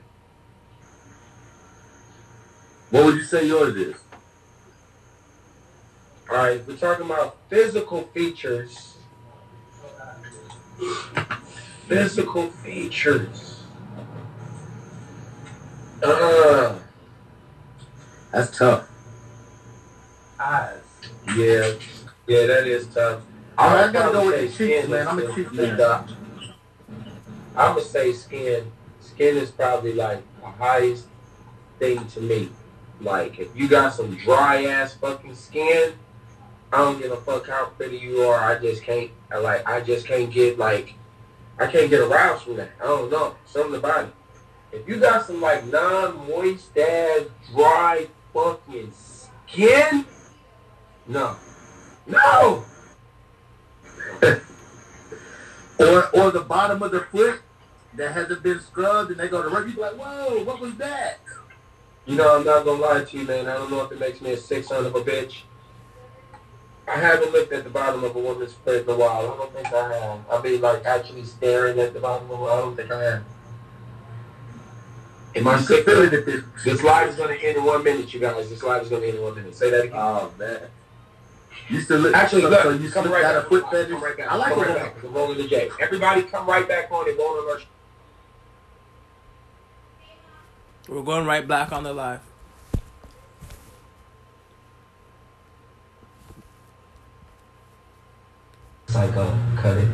what 2.89 3.05
would 3.05 3.15
you 3.15 3.23
say 3.23 3.45
yours 3.45 3.75
is? 3.75 3.95
All 6.29 6.37
right, 6.37 6.65
we're 6.65 6.77
talking 6.77 7.05
about 7.05 7.37
physical 7.49 8.03
features. 8.13 8.97
Physical 11.87 12.49
features. 12.49 13.63
Uh, 16.01 16.75
That's 18.31 18.57
tough. 18.57 18.87
Eyes. 20.39 20.81
Yeah, 21.35 21.73
yeah, 22.27 22.45
that 22.47 22.67
is 22.67 22.87
tough. 22.87 23.21
Right, 23.57 23.89
I 23.89 23.91
gotta 23.91 24.11
go 24.11 24.25
with 24.27 24.35
the 24.35 24.47
say 24.49 24.65
cheeks, 24.67 24.81
skin 24.83 24.91
man. 24.91 25.07
I'm 25.07 25.19
a 25.19 25.21
the- 25.27 25.33
cheek 25.33 25.49
the 25.51 25.67
man. 25.67 25.77
doc- 25.77 26.09
I 27.55 27.73
would 27.73 27.83
say 27.83 28.11
skin. 28.13 28.71
Skin 28.99 29.37
is 29.37 29.49
probably 29.51 29.93
like 29.93 30.21
the 30.41 30.47
highest 30.47 31.05
thing 31.79 32.05
to 32.07 32.19
me. 32.21 32.49
Like, 33.01 33.39
if 33.39 33.55
you 33.55 33.67
got 33.67 33.93
some 33.93 34.15
dry 34.15 34.65
ass 34.65 34.93
fucking 34.95 35.35
skin, 35.35 35.93
I 36.73 36.77
don't 36.77 37.01
give 37.01 37.11
a 37.11 37.17
fuck 37.17 37.47
how 37.47 37.65
pretty 37.77 37.97
you 37.97 38.21
are. 38.23 38.37
I 38.39 38.59
just 38.59 38.83
can't. 38.83 39.11
I 39.31 39.37
like. 39.37 39.67
I 39.67 39.79
just 39.81 40.05
can't 40.05 40.31
get 40.31 40.57
like. 40.57 40.93
I 41.57 41.67
can't 41.67 41.89
get 41.89 42.01
aroused 42.01 42.43
from 42.43 42.57
that. 42.57 42.71
I 42.81 42.85
don't 42.87 43.09
know. 43.09 43.35
Something 43.45 43.75
about 43.75 44.05
it. 44.05 44.13
If 44.73 44.89
you 44.89 44.97
got 44.99 45.25
some 45.25 45.39
like 45.41 45.65
non-moist 45.67 46.77
ass, 46.77 47.21
dry 47.53 48.07
fucking 48.33 48.91
skin, 49.47 50.05
no, 51.07 51.35
no. 52.07 52.65
Or 55.77 56.07
or 56.15 56.31
the 56.31 56.39
bottom 56.39 56.81
of 56.83 56.91
the 56.91 57.01
foot 57.01 57.41
that 57.95 58.13
hasn't 58.13 58.43
been 58.43 58.59
scrubbed 58.61 59.11
and 59.11 59.19
they 59.19 59.27
go 59.27 59.43
to 59.43 59.49
work, 59.49 59.67
you 59.67 59.73
be 59.73 59.81
like, 59.81 59.95
whoa, 59.95 60.43
what 60.43 60.59
was 60.61 60.75
that? 60.75 61.19
You 62.05 62.15
know, 62.15 62.37
I'm 62.37 62.45
not 62.45 62.65
gonna 62.65 62.81
lie 62.81 63.03
to 63.03 63.17
you, 63.17 63.25
man. 63.25 63.47
I 63.47 63.55
don't 63.55 63.69
know 63.71 63.83
if 63.83 63.91
it 63.91 63.99
makes 63.99 64.21
me 64.21 64.31
a 64.31 64.37
sick 64.37 64.63
son 64.63 64.85
of 64.85 64.95
a 64.95 65.01
bitch. 65.01 65.41
I 66.87 66.97
haven't 66.97 67.31
looked 67.31 67.51
at 67.51 67.63
the 67.63 67.69
bottom 67.69 68.03
of 68.03 68.15
a 68.15 68.19
woman's 68.19 68.53
foot 68.53 68.83
in 68.83 68.89
a 68.89 68.95
while. 68.95 69.33
I 69.33 69.37
don't 69.37 69.53
think 69.53 69.73
I 69.73 69.93
have. 69.97 70.19
I 70.31 70.41
mean, 70.41 70.61
like 70.61 70.85
actually 70.85 71.23
staring 71.23 71.79
at 71.79 71.93
the 71.93 71.99
bottom 71.99 72.29
of. 72.29 72.43
I 72.43 72.57
don't 72.57 72.75
think 72.75 72.91
I 72.91 73.03
have. 73.03 73.23
Am 75.35 75.47
I 75.47 75.59
sick? 75.59 75.83
can 75.83 75.93
feel 75.93 76.03
it 76.03 76.13
if 76.13 76.27
it's 76.27 76.63
This 76.63 76.83
live 76.83 77.09
is 77.09 77.15
gonna 77.15 77.33
end 77.33 77.57
in 77.57 77.63
one 77.63 77.83
minute, 77.83 78.13
you 78.13 78.19
guys. 78.19 78.49
This 78.49 78.61
live 78.63 78.83
is 78.83 78.89
gonna 78.89 79.05
end 79.07 79.17
in 79.17 79.23
one 79.23 79.35
minute. 79.35 79.55
Say 79.55 79.71
that 79.71 79.85
again. 79.85 79.97
Oh 79.99 80.31
man. 80.37 80.61
You 81.69 81.81
still 81.81 81.99
look 81.99 82.15
Actually, 82.15 82.43
so, 82.43 82.49
look, 82.49 82.61
so 82.61 82.69
you 82.71 82.89
come 82.91 83.11
right 83.11 83.21
got 83.23 83.35
a 83.37 83.41
foot 83.41 83.63
Come 83.63 83.71
fetish? 83.71 83.99
right 83.99 84.17
back. 84.17 84.31
I 84.31 84.35
like 84.35 84.53
come 84.53 84.63
it. 84.63 84.67
right 84.67 84.75
back. 84.75 85.01
The 85.01 85.07
rolling 85.07 85.37
the 85.37 85.47
J. 85.47 85.69
Everybody, 85.79 86.21
come 86.23 86.45
right 86.47 86.67
back 86.67 86.91
on 86.91 87.07
it. 87.09 87.17
Rolling 87.17 87.49
our 87.49 87.59
We're 90.87 91.01
going 91.03 91.25
right 91.25 91.47
back 91.47 91.71
on 91.71 91.83
the 91.83 91.93
live. 91.93 92.21
Psycho, 98.87 99.37
cut 99.57 99.77
it. 99.77 99.87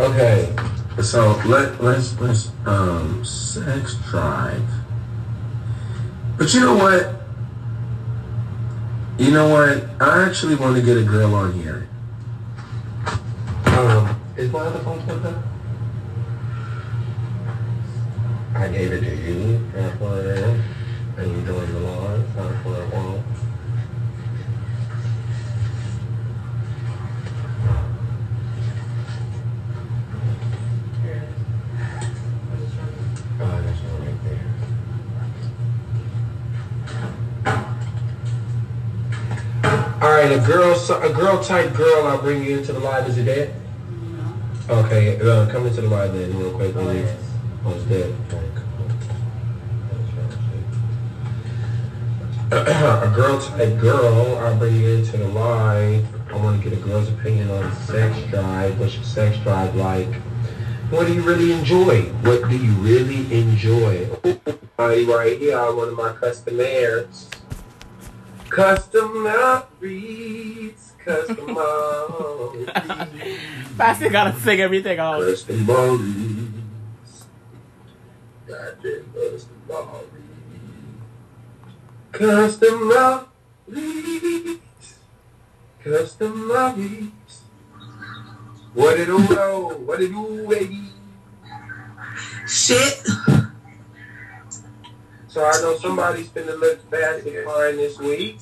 Okay, 0.00 0.54
so 1.02 1.40
let 1.46 1.80
let's 1.82 2.18
let's 2.20 2.50
um 2.66 3.24
sex 3.24 3.94
drive. 4.10 4.62
But 6.36 6.52
you 6.52 6.60
know 6.60 6.74
what? 6.74 7.14
You 9.18 9.30
know 9.30 9.48
what? 9.48 9.84
I 10.00 10.24
actually 10.28 10.56
want 10.56 10.76
to 10.76 10.82
get 10.82 10.96
a 10.96 11.04
girl 11.04 11.34
on 11.34 11.52
here. 11.52 11.88
Um, 13.66 14.20
is 14.36 14.50
my 14.50 14.60
other 14.60 14.80
phone 14.80 15.00
plugged 15.02 15.26
up? 15.26 15.44
I 18.54 18.68
gave 18.68 18.92
it 18.92 19.00
to 19.00 19.16
you. 19.16 19.70
That's 19.72 20.00
what 20.00 20.18
it 20.18 20.26
is. 20.26 20.60
And 21.16 21.30
you 21.30 21.46
joined 21.46 21.74
the 21.74 21.84
want. 21.84 22.04
Oh, 33.36 33.62
that's 33.62 33.80
one 33.80 34.06
right 34.06 34.24
there. 34.24 34.54
All 40.04 40.10
right, 40.10 40.30
a 40.30 40.38
girl, 40.38 40.74
a 41.00 41.10
girl 41.14 41.42
type 41.42 41.72
girl. 41.72 42.06
I'll 42.06 42.20
bring 42.20 42.44
you 42.44 42.58
into 42.58 42.74
the 42.74 42.78
live. 42.78 43.08
Is 43.08 43.16
it 43.16 43.24
dead? 43.24 43.54
Okay, 44.68 45.18
uh, 45.18 45.50
come 45.50 45.66
into 45.66 45.80
the 45.80 45.88
live 45.88 46.12
then, 46.12 46.38
real 46.38 46.52
quick. 46.52 46.76
Oh, 46.76 46.92
yes. 46.92 47.18
Oh, 47.64 47.72
it's 47.72 47.84
dead. 47.84 48.14
a 52.52 53.12
girl 53.16 53.40
type 53.40 53.80
girl. 53.80 54.36
I'll 54.36 54.58
bring 54.58 54.76
you 54.76 54.90
into 54.90 55.16
the 55.16 55.28
live. 55.28 56.06
I 56.30 56.36
want 56.36 56.62
to 56.62 56.68
get 56.68 56.78
a 56.78 56.82
girl's 56.82 57.08
opinion 57.08 57.50
on 57.50 57.74
sex 57.74 58.14
drive. 58.28 58.78
What's 58.78 58.96
your 58.96 59.04
sex 59.04 59.38
drive 59.38 59.74
like? 59.74 60.12
What 60.90 61.06
do 61.06 61.14
you 61.14 61.22
really 61.22 61.52
enjoy? 61.52 62.02
What 62.20 62.50
do 62.50 62.58
you 62.58 62.72
really 62.72 63.32
enjoy? 63.32 64.10
Right, 64.78 65.06
right 65.06 65.38
here, 65.38 65.74
one 65.74 65.88
of 65.88 65.96
my 65.96 66.12
customers. 66.12 67.30
Customer 68.54 69.64
reads, 69.80 70.92
customer 71.04 71.66
Bastard 73.76 74.12
gotta 74.12 74.38
sing 74.40 74.60
everything 74.60 74.98
out. 75.00 75.20
Customer 75.22 75.96
reads. 75.96 77.26
Goddamn 78.46 79.04
customer 79.12 80.06
reads. 80.12 80.86
Customer 82.12 83.26
reads. 83.66 84.60
Customer 85.82 86.74
reads. 86.76 87.40
What 88.74 89.00
it 89.00 89.06
do, 89.06 89.18
though? 89.18 89.76
What 89.78 90.00
it 90.00 90.12
do, 90.12 90.46
baby? 90.48 90.90
Shit. 92.46 93.02
So 95.34 95.44
I 95.44 95.60
know 95.62 95.76
somebody's 95.78 96.28
going 96.28 96.46
to 96.46 96.54
look 96.54 96.88
fast 96.88 97.26
and 97.26 97.44
fine 97.44 97.76
this 97.76 97.98
week. 97.98 98.38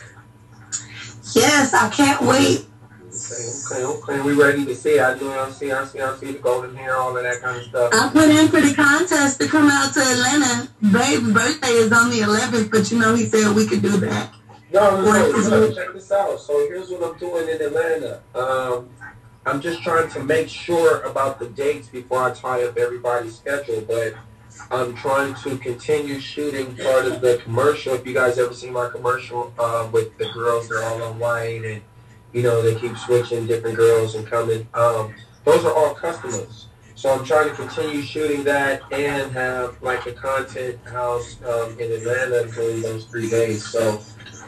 Yes, 1.34 1.72
I 1.72 1.88
can't 1.88 2.20
wait. 2.20 2.66
Okay, 3.07 3.82
okay, 3.82 3.84
okay. 3.84 4.20
We 4.20 4.34
ready 4.34 4.66
to 4.66 4.74
see. 4.74 5.01
I 5.01 5.18
know 5.18 5.30
I 5.40 5.51
see, 5.53 5.72
I 5.72 5.86
see, 5.86 6.01
I 6.01 6.14
see 6.16 6.32
the 6.32 6.38
golden 6.38 6.76
hair, 6.76 6.99
all 6.99 7.16
of 7.16 7.22
that 7.22 7.40
kind 7.40 7.57
of 7.57 7.64
stuff. 7.64 7.95
I 7.95 8.11
put 8.12 8.28
in 8.28 8.47
for 8.49 8.61
the 8.61 8.74
contest 8.74 9.40
to 9.40 9.49
come 9.49 9.70
out 9.70 9.95
to 9.95 10.01
Atlanta. 10.01 10.68
Babe's 10.82 11.32
birthday 11.32 11.68
is 11.68 11.93
on 11.93 12.11
the 12.11 12.18
11th, 12.18 12.70
but 12.70 12.90
you 12.90 12.99
know 12.99 13.14
he 13.14 13.24
said 13.24 13.57
we 13.57 13.66
could 13.66 13.80
do 13.80 13.97
that. 13.97 14.34
No, 14.70 15.01
no, 15.01 15.32
no. 15.49 15.72
Check 15.72 15.95
this 15.95 16.12
out. 16.12 16.38
So 16.40 16.59
here's 16.68 16.90
what 16.90 17.11
I'm 17.11 17.18
doing 17.18 17.49
in 17.49 17.62
Atlanta. 17.62 18.20
Um, 18.34 18.90
I'm 19.47 19.62
just 19.62 19.82
trying 19.82 20.11
to 20.11 20.22
make 20.22 20.51
sure 20.51 21.01
about 21.05 21.38
the 21.38 21.49
dates 21.49 21.88
before 21.88 22.22
I 22.22 22.34
tie 22.34 22.64
up 22.64 22.76
everybody's 22.76 23.38
schedule, 23.38 23.80
but 23.80 24.14
I'm 24.72 24.94
trying 24.94 25.34
to 25.34 25.58
continue 25.58 26.18
shooting 26.18 26.74
part 26.76 27.04
of 27.04 27.20
the 27.20 27.38
commercial. 27.44 27.92
If 27.92 28.06
you 28.06 28.14
guys 28.14 28.38
ever 28.38 28.54
seen 28.54 28.72
my 28.72 28.88
commercial 28.88 29.52
um, 29.58 29.92
with 29.92 30.16
the 30.16 30.30
girls, 30.32 30.66
they're 30.66 30.82
all 30.82 31.02
on 31.02 31.18
white 31.18 31.62
and, 31.62 31.82
you 32.32 32.42
know, 32.42 32.62
they 32.62 32.74
keep 32.80 32.96
switching 32.96 33.46
different 33.46 33.76
girls 33.76 34.14
and 34.14 34.26
coming. 34.26 34.66
Um, 34.72 35.14
those 35.44 35.66
are 35.66 35.74
all 35.74 35.94
customers. 35.94 36.68
So 36.94 37.12
I'm 37.12 37.22
trying 37.22 37.50
to 37.50 37.54
continue 37.54 38.00
shooting 38.00 38.44
that 38.44 38.80
and 38.90 39.30
have 39.32 39.76
like 39.82 40.06
a 40.06 40.12
content 40.12 40.78
house 40.86 41.36
um, 41.42 41.78
in 41.78 41.92
Atlanta 41.92 42.50
during 42.52 42.80
those 42.80 43.04
three 43.04 43.28
days. 43.28 43.66
So 43.66 44.00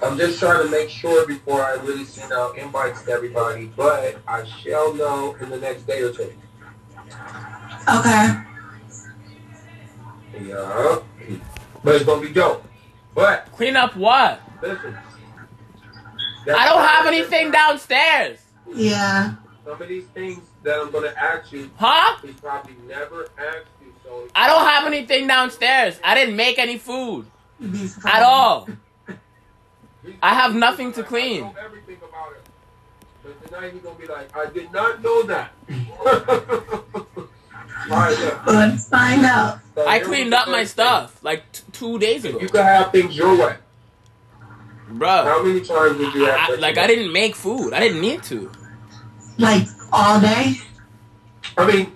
I'm 0.03 0.17
just 0.17 0.39
trying 0.39 0.65
to 0.65 0.71
make 0.71 0.89
sure 0.89 1.27
before 1.27 1.63
I 1.63 1.75
really 1.83 2.05
send 2.05 2.33
out 2.33 2.57
invites 2.57 3.03
to 3.03 3.11
everybody, 3.11 3.67
but 3.77 4.23
I 4.27 4.47
shall 4.47 4.95
know 4.95 5.37
in 5.43 5.51
the 5.51 5.59
next 5.59 5.83
day 5.83 6.01
or 6.01 6.13
two. 6.13 6.33
Okay. 7.95 8.54
Yeah. 10.41 10.99
But 11.83 11.95
it's 11.97 12.05
gonna 12.05 12.21
be 12.21 12.33
dope. 12.33 12.65
But 13.15 13.51
Clean 13.53 13.77
up 13.77 13.97
what? 13.97 14.41
listen. 14.63 14.97
I 16.47 16.69
don't 16.69 16.83
have 16.87 17.07
anything 17.07 17.51
downstairs. 17.51 18.39
Yeah. 18.75 19.35
Some 19.65 19.81
of 19.81 19.89
these 19.89 20.05
things 20.07 20.41
that 20.63 20.79
I'm 20.79 20.91
gonna 20.91 21.15
ask 21.17 21.51
you, 21.53 21.71
Huh? 21.77 22.17
he's 22.23 22.35
probably 22.41 22.75
never 22.87 23.29
asked 23.39 23.67
you. 23.83 23.93
So 24.05 24.29
I 24.35 24.47
don't 24.47 24.65
have 24.67 24.87
anything 24.87 25.27
downstairs. 25.27 25.99
I 26.05 26.15
didn't 26.15 26.37
make 26.37 26.59
any 26.59 26.77
food 26.79 27.27
at 28.05 28.23
all. 28.23 28.69
I 30.23 30.35
have 30.35 30.55
nothing 30.55 30.93
to 30.95 31.03
clean. 31.03 31.45
I 31.45 31.53
know 31.53 31.55
everything 31.65 31.97
about 31.97 32.33
it. 32.33 32.43
But 33.23 33.47
tonight 33.47 33.73
he's 33.73 33.83
gonna 33.83 33.99
be 33.99 34.07
like, 34.07 34.37
I 34.37 34.47
did 34.51 34.71
not 34.73 35.03
know 35.03 35.23
that. 35.23 35.53
All 37.91 37.97
right, 37.99 38.19
look. 38.19 38.47
Let's 38.47 38.89
find 38.89 39.25
out. 39.25 39.59
I 39.77 39.99
cleaned 39.99 40.33
up 40.33 40.49
my 40.49 40.65
stuff 40.65 41.23
like 41.23 41.51
t- 41.53 41.63
two 41.73 41.99
days 41.99 42.25
ago, 42.25 42.39
You 42.41 42.49
can 42.49 42.63
have 42.65 42.93
things 42.93 43.17
your 43.17 43.37
way. 43.37 43.57
bro. 44.89 45.09
How 45.25 45.43
many 45.43 45.61
times 45.61 45.99
did 45.99 46.15
you 46.15 46.25
have 46.27 46.39
I, 46.41 46.47
sex 46.49 46.61
like 46.61 46.79
I 46.79 46.87
didn't 46.87 47.13
make 47.13 47.35
food. 47.35 47.73
I 47.75 47.81
didn't 47.81 48.01
need 48.01 48.23
to. 48.25 48.51
Like 49.39 49.67
all 49.93 50.21
day? 50.21 50.55
I 51.59 51.67
mean, 51.67 51.93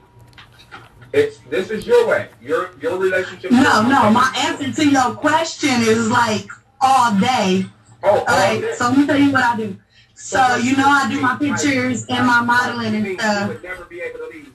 it's 1.13 1.39
this 1.51 1.71
is 1.71 1.87
your 1.87 2.07
way. 2.09 2.29
Your 2.43 2.71
your 2.81 2.99
relationship. 2.99 3.51
No, 3.53 3.83
no. 3.83 4.11
My 4.11 4.33
answer 4.37 4.73
to 4.83 4.89
your 4.91 5.15
question 5.15 5.71
is 5.83 6.11
like 6.11 6.49
all 6.81 7.15
day. 7.19 7.65
Oh, 8.03 8.09
all 8.11 8.19
All 8.19 8.25
right. 8.27 8.61
day. 8.61 8.75
So 8.75 8.89
let 8.89 8.99
me 8.99 9.07
tell 9.07 9.19
you 9.19 9.33
what 9.33 9.45
I 9.45 9.57
do. 9.57 9.77
So 10.15 10.57
you 10.57 10.77
know 10.77 10.87
I 10.89 11.09
do 11.09 11.21
my 11.21 11.37
pictures 11.37 12.05
and 12.09 12.27
my 12.27 12.41
modeling 12.43 12.95
and 12.97 13.07
You 13.07 13.15
stuff. 13.19 13.49
would 13.49 13.63
never 13.63 13.85
be 13.85 14.01
able 14.01 14.19
to 14.19 14.27
leave 14.27 14.53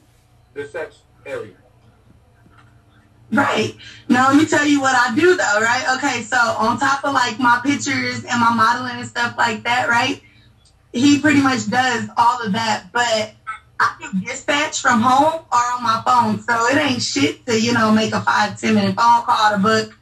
the 0.54 0.68
sex 0.68 0.98
area. 1.26 1.54
Right. 3.32 3.76
Now 4.10 4.30
let 4.30 4.38
me 4.38 4.46
tell 4.46 4.66
you 4.66 4.80
what 4.80 4.96
I 4.96 5.16
do 5.16 5.36
though, 5.36 5.60
right? 5.60 5.98
Okay, 5.98 6.22
so 6.22 6.38
on 6.38 6.80
top 6.80 7.04
of 7.04 7.14
like 7.14 7.40
my 7.40 7.60
pictures 7.64 8.24
and 8.26 8.40
my 8.40 8.54
modeling 8.54 9.00
and 9.00 9.08
stuff 9.08 9.36
like 9.38 9.64
that, 9.64 9.90
right? 9.90 10.22
He 10.92 11.20
pretty 11.20 11.42
much 11.42 11.68
does 11.68 12.08
all 12.16 12.44
of 12.44 12.54
that, 12.54 12.92
but 12.94 13.34
I 13.80 13.96
do 14.00 14.20
dispatch 14.22 14.80
from 14.80 15.02
home 15.02 15.46
or 15.52 15.58
on 15.74 15.82
my 15.82 16.04
phone, 16.06 16.40
so 16.42 16.68
it 16.68 16.78
ain't 16.78 17.02
shit 17.02 17.44
to 17.48 17.60
you 17.60 17.74
know 17.74 17.92
make 17.92 18.14
a 18.14 18.22
five 18.22 18.60
ten 18.60 18.76
minute 18.76 18.96
phone 18.96 19.24
call 19.24 19.52
to 19.52 19.58
book 19.58 19.98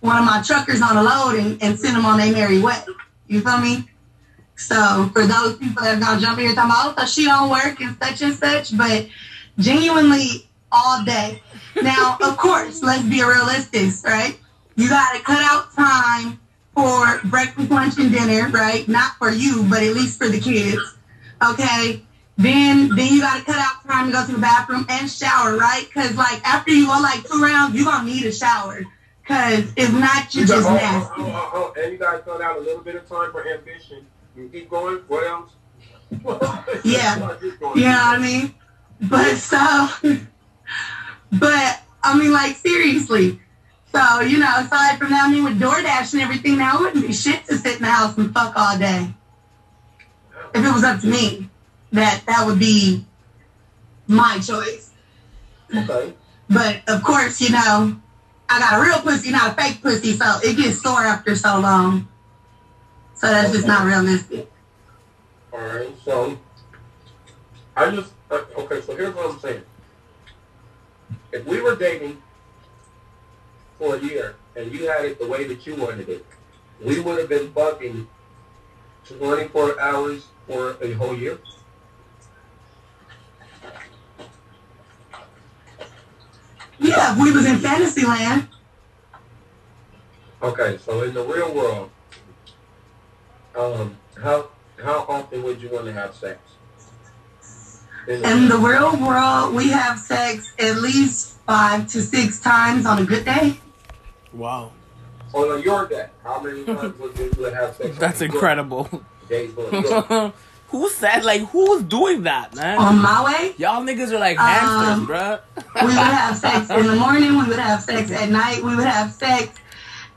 one 0.00 0.18
of 0.18 0.24
my 0.24 0.40
truckers 0.46 0.80
on 0.80 0.96
a 0.96 1.02
load 1.02 1.38
and, 1.38 1.60
and 1.60 1.78
send 1.78 1.96
them 1.96 2.06
on 2.06 2.18
their 2.18 2.32
merry 2.32 2.60
way. 2.60 2.78
You 3.26 3.40
feel 3.40 3.58
me? 3.58 3.88
So 4.54 5.10
for 5.12 5.26
those 5.26 5.56
people 5.56 5.82
that 5.82 5.96
are 5.96 6.00
gonna 6.00 6.20
jump 6.20 6.38
here 6.38 6.54
talking 6.54 6.70
about, 6.70 6.94
oh, 6.96 7.00
so 7.00 7.06
she 7.06 7.24
don't 7.24 7.50
work 7.50 7.80
and 7.80 7.96
such 7.98 8.22
and 8.22 8.34
such, 8.34 8.76
but 8.76 9.08
genuinely 9.58 10.48
all 10.76 11.04
day. 11.04 11.42
Now, 11.82 12.18
of 12.22 12.36
course, 12.36 12.82
let's 12.82 13.02
be 13.04 13.22
realistic, 13.22 13.90
right? 14.04 14.38
You 14.76 14.88
gotta 14.88 15.20
cut 15.22 15.42
out 15.42 15.72
time 15.74 16.38
for 16.74 17.20
breakfast, 17.28 17.70
lunch, 17.70 17.98
and 17.98 18.12
dinner, 18.12 18.48
right? 18.50 18.86
Not 18.88 19.12
for 19.18 19.30
you, 19.30 19.64
but 19.68 19.82
at 19.82 19.94
least 19.94 20.18
for 20.18 20.28
the 20.28 20.40
kids. 20.40 20.82
Okay. 21.42 22.02
Then 22.38 22.94
then 22.94 23.12
you 23.14 23.20
gotta 23.20 23.42
cut 23.44 23.56
out 23.56 23.82
time 23.86 24.06
to 24.06 24.12
go 24.12 24.26
to 24.26 24.32
the 24.32 24.38
bathroom 24.38 24.84
and 24.90 25.10
shower, 25.10 25.56
right? 25.56 25.86
Cause 25.94 26.14
like 26.16 26.46
after 26.46 26.70
you 26.70 26.86
go 26.86 26.98
like 27.00 27.26
two 27.26 27.40
rounds, 27.42 27.74
you 27.74 27.84
gonna 27.86 28.04
need 28.04 28.24
a 28.26 28.32
shower. 28.32 28.82
Cause 29.26 29.72
if 29.76 29.92
not, 29.92 30.34
you 30.34 30.46
got- 30.46 30.54
just 30.56 30.68
oh, 30.68 30.74
nasty. 30.74 31.14
oh, 31.22 31.50
oh, 31.54 31.82
and 31.82 31.92
you 31.92 31.98
guys 31.98 32.20
cut 32.24 32.40
out 32.42 32.58
a 32.58 32.60
little 32.60 32.82
bit 32.82 32.94
of 32.94 33.08
time 33.08 33.32
for 33.32 33.48
ambition. 33.48 34.06
You 34.36 34.48
keep 34.50 34.68
going. 34.68 34.98
What 35.08 35.24
else? 35.24 35.50
Yeah. 36.84 37.18
Going. 37.18 37.78
You 37.78 37.84
know 37.84 37.90
what 37.90 38.18
I 38.18 38.18
mean? 38.18 38.54
But 39.00 39.36
so, 39.36 39.88
but 41.32 41.82
I 42.02 42.18
mean, 42.18 42.32
like 42.32 42.56
seriously. 42.56 43.40
So 43.92 44.20
you 44.20 44.38
know, 44.38 44.52
aside 44.58 44.98
from 44.98 45.10
that, 45.10 45.24
I 45.26 45.32
mean, 45.32 45.44
with 45.44 45.58
DoorDash 45.58 46.12
and 46.12 46.22
everything, 46.22 46.58
now 46.58 46.76
it 46.76 46.80
wouldn't 46.80 47.06
be 47.06 47.12
shit 47.12 47.44
to 47.46 47.56
sit 47.56 47.76
in 47.76 47.82
the 47.82 47.88
house 47.88 48.16
and 48.16 48.32
fuck 48.32 48.54
all 48.56 48.78
day. 48.78 49.14
If 50.54 50.64
it 50.64 50.72
was 50.72 50.84
up 50.84 51.00
to 51.00 51.06
me, 51.06 51.48
that 51.92 52.22
that 52.26 52.46
would 52.46 52.58
be 52.58 53.04
my 54.06 54.38
choice. 54.38 54.92
Okay. 55.74 56.14
But 56.48 56.82
of 56.88 57.02
course, 57.02 57.40
you 57.40 57.50
know, 57.50 58.00
I 58.48 58.58
got 58.58 58.78
a 58.78 58.82
real 58.82 59.00
pussy, 59.00 59.30
not 59.30 59.52
a 59.52 59.62
fake 59.62 59.82
pussy, 59.82 60.12
so 60.12 60.24
it 60.42 60.56
gets 60.56 60.80
sore 60.80 61.02
after 61.02 61.34
so 61.34 61.58
long. 61.58 62.08
So 63.14 63.28
that's 63.28 63.52
just 63.52 63.66
not 63.66 63.86
realistic. 63.86 64.50
All 65.52 65.58
right. 65.58 65.90
So 66.04 66.38
I 67.76 67.90
just 67.90 68.12
uh, 68.30 68.42
okay. 68.58 68.80
So 68.80 68.94
here's 68.94 69.14
what 69.14 69.30
I'm 69.30 69.38
saying. 69.40 69.62
If 71.36 71.44
we 71.44 71.60
were 71.60 71.76
dating 71.76 72.22
for 73.78 73.96
a 73.96 74.00
year 74.00 74.36
and 74.56 74.72
you 74.72 74.88
had 74.88 75.04
it 75.04 75.18
the 75.18 75.26
way 75.26 75.44
that 75.44 75.66
you 75.66 75.74
wanted 75.74 76.08
it, 76.08 76.24
we 76.82 76.98
would 76.98 77.18
have 77.18 77.28
been 77.28 77.52
fucking 77.52 78.08
24 79.04 79.78
hours 79.78 80.28
for 80.46 80.78
a 80.80 80.92
whole 80.92 81.14
year. 81.14 81.38
Yeah, 86.78 87.22
we 87.22 87.32
was 87.32 87.44
in 87.44 87.58
fantasy 87.58 88.06
land. 88.06 88.48
Okay, 90.42 90.78
so 90.78 91.02
in 91.02 91.12
the 91.12 91.22
real 91.22 91.52
world, 91.54 91.90
um, 93.54 93.98
how 94.22 94.48
how 94.82 95.04
often 95.06 95.42
would 95.42 95.60
you 95.60 95.68
want 95.68 95.84
to 95.84 95.92
have 95.92 96.14
sex? 96.14 96.38
In 98.08 98.48
the- 98.48 98.56
real 98.58 98.96
world, 98.96 99.54
we 99.54 99.68
have 99.70 99.98
sex 99.98 100.52
at 100.58 100.76
least 100.76 101.36
five 101.46 101.86
to 101.88 102.00
six 102.02 102.40
times 102.40 102.86
on 102.86 103.00
a 103.02 103.04
good 103.04 103.24
day. 103.24 103.58
Wow. 104.32 104.72
on 105.32 105.62
your 105.62 105.86
day, 105.86 106.06
how 106.24 106.40
many 106.40 106.64
times 106.64 106.98
would 106.98 107.18
you 107.18 107.44
have 107.44 107.74
sex? 107.76 107.96
That's 107.98 108.20
incredible. 108.20 109.02
Days 109.28 109.52
Who 110.70 110.88
said 110.90 111.24
like 111.24 111.42
who's 111.42 111.82
doing 111.84 112.22
that, 112.24 112.54
man? 112.56 112.78
On 112.78 112.98
my 113.00 113.24
way, 113.24 113.54
Y'all 113.56 113.82
niggas 113.82 114.10
are 114.12 114.18
like 114.18 114.36
hamsters, 114.36 114.98
Um, 114.98 115.06
bruh. 115.06 115.40
we 115.76 115.86
would 115.86 115.94
have 115.94 116.36
sex 116.36 116.70
in 116.70 116.86
the 116.86 116.96
morning. 116.96 117.30
We 117.38 117.44
would 117.46 117.58
have 117.58 117.82
sex 117.82 118.10
at 118.10 118.28
night. 118.30 118.62
We 118.64 118.74
would 118.74 118.84
have 118.84 119.12
sex 119.12 119.50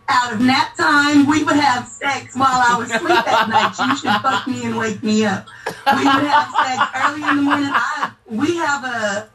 out 0.09 0.33
of 0.33 0.41
nap 0.41 0.75
time. 0.75 1.27
We 1.27 1.43
would 1.43 1.55
have 1.55 1.87
sex 1.87 2.35
while 2.35 2.47
I 2.49 2.77
was 2.77 2.91
asleep 2.91 3.27
at 3.27 3.49
night. 3.49 3.75
You 3.79 3.95
should 3.97 4.21
fuck 4.21 4.47
me 4.47 4.65
and 4.65 4.77
wake 4.77 5.01
me 5.03 5.25
up. 5.25 5.47
We 5.67 6.03
would 6.03 6.23
have 6.25 6.49
sex 6.51 6.81
early 6.95 7.29
in 7.29 7.35
the 7.37 7.41
morning. 7.41 7.69
I, 7.71 8.11
we 8.27 8.55
have 8.57 8.83
a 8.83 9.29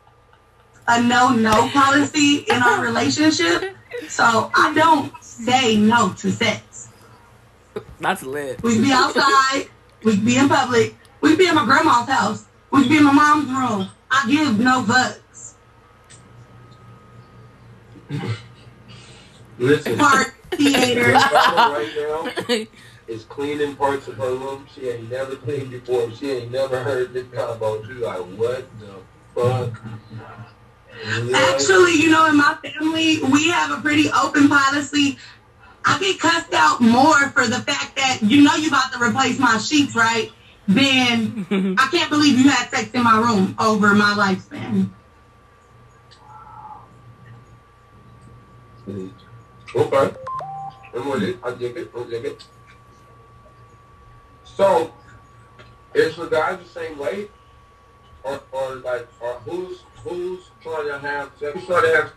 a 0.87 1.03
no 1.03 1.31
no 1.31 1.69
policy 1.71 2.45
in 2.49 2.63
our 2.63 2.83
relationship, 2.83 3.75
so 4.09 4.51
I 4.55 4.73
don't 4.75 5.13
say 5.23 5.77
no 5.77 6.13
to 6.19 6.31
sex. 6.31 6.89
That's 8.01 8.23
lit. 8.23 8.63
We'd 8.63 8.83
be 8.83 8.93
outside. 8.93 9.69
We'd 10.03 10.25
be 10.25 10.37
in 10.37 10.49
public. 10.49 10.95
We'd 11.21 11.39
be 11.39 11.47
in 11.47 11.55
my 11.55 11.65
grandma's 11.65 12.09
house. 12.09 12.45
We'd 12.71 12.89
be 12.89 12.99
in 12.99 13.05
my 13.05 13.13
mom's 13.13 13.49
room. 13.49 13.89
I 14.11 14.31
give 14.31 14.59
no 14.59 14.83
fucks. 14.83 15.55
Listen, 19.59 19.97
Park, 19.97 20.34
theater. 20.53 21.13
right 21.13 21.93
now 21.97 22.67
is 23.07 23.25
cleaning 23.25 23.77
parts 23.77 24.09
of 24.09 24.17
her 24.17 24.35
room. 24.35 24.67
She 24.75 24.89
ain't 24.89 25.11
never 25.11 25.37
cleaned 25.37 25.71
before. 25.71 26.11
She 26.13 26.31
ain't 26.31 26.51
never 26.51 26.83
heard 26.83 27.13
this 27.13 27.27
combo. 27.33 27.85
She 27.87 27.95
like, 27.95 28.21
what 28.37 28.67
the 28.81 28.95
fuck? 29.35 29.81
Actually, 31.35 31.95
you 31.95 32.11
know, 32.11 32.27
in 32.27 32.37
my 32.37 32.57
family, 32.63 33.21
we 33.31 33.49
have 33.49 33.77
a 33.79 33.83
pretty 33.83 34.09
open 34.11 34.49
policy. 34.49 35.19
I 35.85 35.99
get 35.99 36.19
cussed 36.19 36.55
out 36.55 36.81
more 36.81 37.29
for 37.31 37.47
the 37.47 37.61
fact 37.61 37.97
that 37.97 38.21
you 38.23 38.43
know 38.43 38.55
you 38.55 38.69
about 38.69 38.93
to 38.93 39.03
replace 39.03 39.39
my 39.39 39.59
sheets, 39.59 39.95
right? 39.95 40.31
Then 40.67 41.47
I 41.79 41.89
can't 41.91 42.09
believe 42.09 42.39
you 42.39 42.49
had 42.49 42.71
sex 42.71 42.91
in 42.95 43.03
my 43.03 43.19
room 43.19 43.55
over 43.59 43.93
my 43.95 44.15
lifespan. 44.15 44.89
Okay. 49.77 50.24
I'm 50.95 51.09
with 51.09 51.23
it. 51.23 51.39
I 51.43 51.51
dig 51.53 51.77
it. 51.77 51.91
It. 51.95 52.45
So, 54.45 54.93
is 55.95 56.17
the 56.17 56.27
guy 56.27 56.57
the 56.57 56.65
same 56.65 56.99
way? 56.99 57.29
Or, 58.23 58.41
or 58.53 58.77
like, 58.77 59.07
or 59.21 59.35
who's 59.45 59.81
who's 60.05 60.51
trying 60.63 60.87
to 60.89 60.99
have 60.99 61.31
sex? 61.39 61.55
Who's 61.55 61.67
trying 61.67 61.83
to 61.83 61.97
have? 61.97 62.13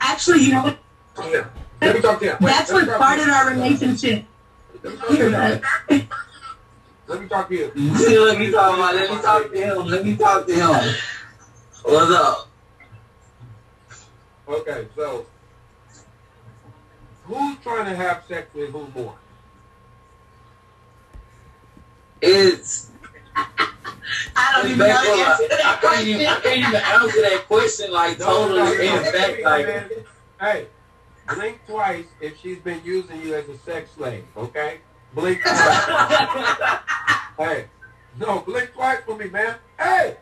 Actually, 0.00 0.44
you 0.44 0.52
know 0.52 0.62
what? 0.62 0.78
Yeah. 1.30 1.46
Let 1.80 1.96
me 1.96 2.00
talk 2.00 2.20
to 2.20 2.24
him. 2.26 2.36
Wait, 2.40 2.50
That's 2.50 2.72
what 2.72 2.82
me 2.82 2.86
talk 2.86 2.98
to 2.98 3.04
started 3.04 3.28
our 3.28 3.50
relationship. 3.50 4.24
Let 4.82 4.92
me 4.92 4.98
talk 4.98 5.08
to 5.08 5.14
Hear 5.16 5.30
him. 5.30 6.08
Let 7.08 7.20
me 7.20 7.28
talk 7.28 7.48
to 7.48 7.54
you. 7.76 7.96
See, 7.96 8.18
let 8.18 8.38
me 8.38 8.50
talk 8.50 8.74
about. 8.74 8.94
Let 8.94 9.10
me 9.10 9.20
talk 9.20 9.52
to 9.52 9.58
him. 9.58 9.86
Let 9.86 10.04
me 10.04 10.16
talk 10.16 10.46
to 10.46 10.54
him. 10.54 10.94
What's 11.82 12.12
up? 12.12 12.48
Okay, 14.48 14.86
so 14.94 15.26
who's 17.24 17.58
trying 17.62 17.86
to 17.86 17.96
have 17.96 18.24
sex 18.28 18.52
with 18.54 18.70
who 18.70 18.86
more? 18.94 19.14
It's. 22.20 22.90
I 24.36 24.52
don't 24.54 24.66
even 24.66 24.78
know 24.78 24.86
Back 24.86 25.06
answer 25.06 25.48
to 25.48 25.66
I 25.66 25.76
can't 25.80 26.06
even. 26.06 26.26
I 26.26 26.40
can't 26.40 26.58
even 26.58 26.74
answer 26.74 27.20
that 27.22 27.44
question 27.46 27.90
like 27.90 28.18
totally. 28.18 28.88
In 28.88 29.02
fact, 29.04 29.42
like. 29.42 30.06
Hey, 30.40 30.66
blink 31.34 31.60
twice 31.66 32.06
if 32.20 32.40
she's 32.40 32.58
been 32.58 32.80
using 32.84 33.20
you 33.22 33.34
as 33.34 33.48
a 33.48 33.56
sex 33.58 33.90
slave, 33.92 34.24
okay? 34.36 34.80
Blink 35.14 35.40
twice. 35.42 36.80
hey, 37.38 37.66
no, 38.18 38.40
blink 38.40 38.72
twice 38.72 38.98
for 39.06 39.16
me, 39.16 39.28
man. 39.28 39.56
Hey! 39.78 40.16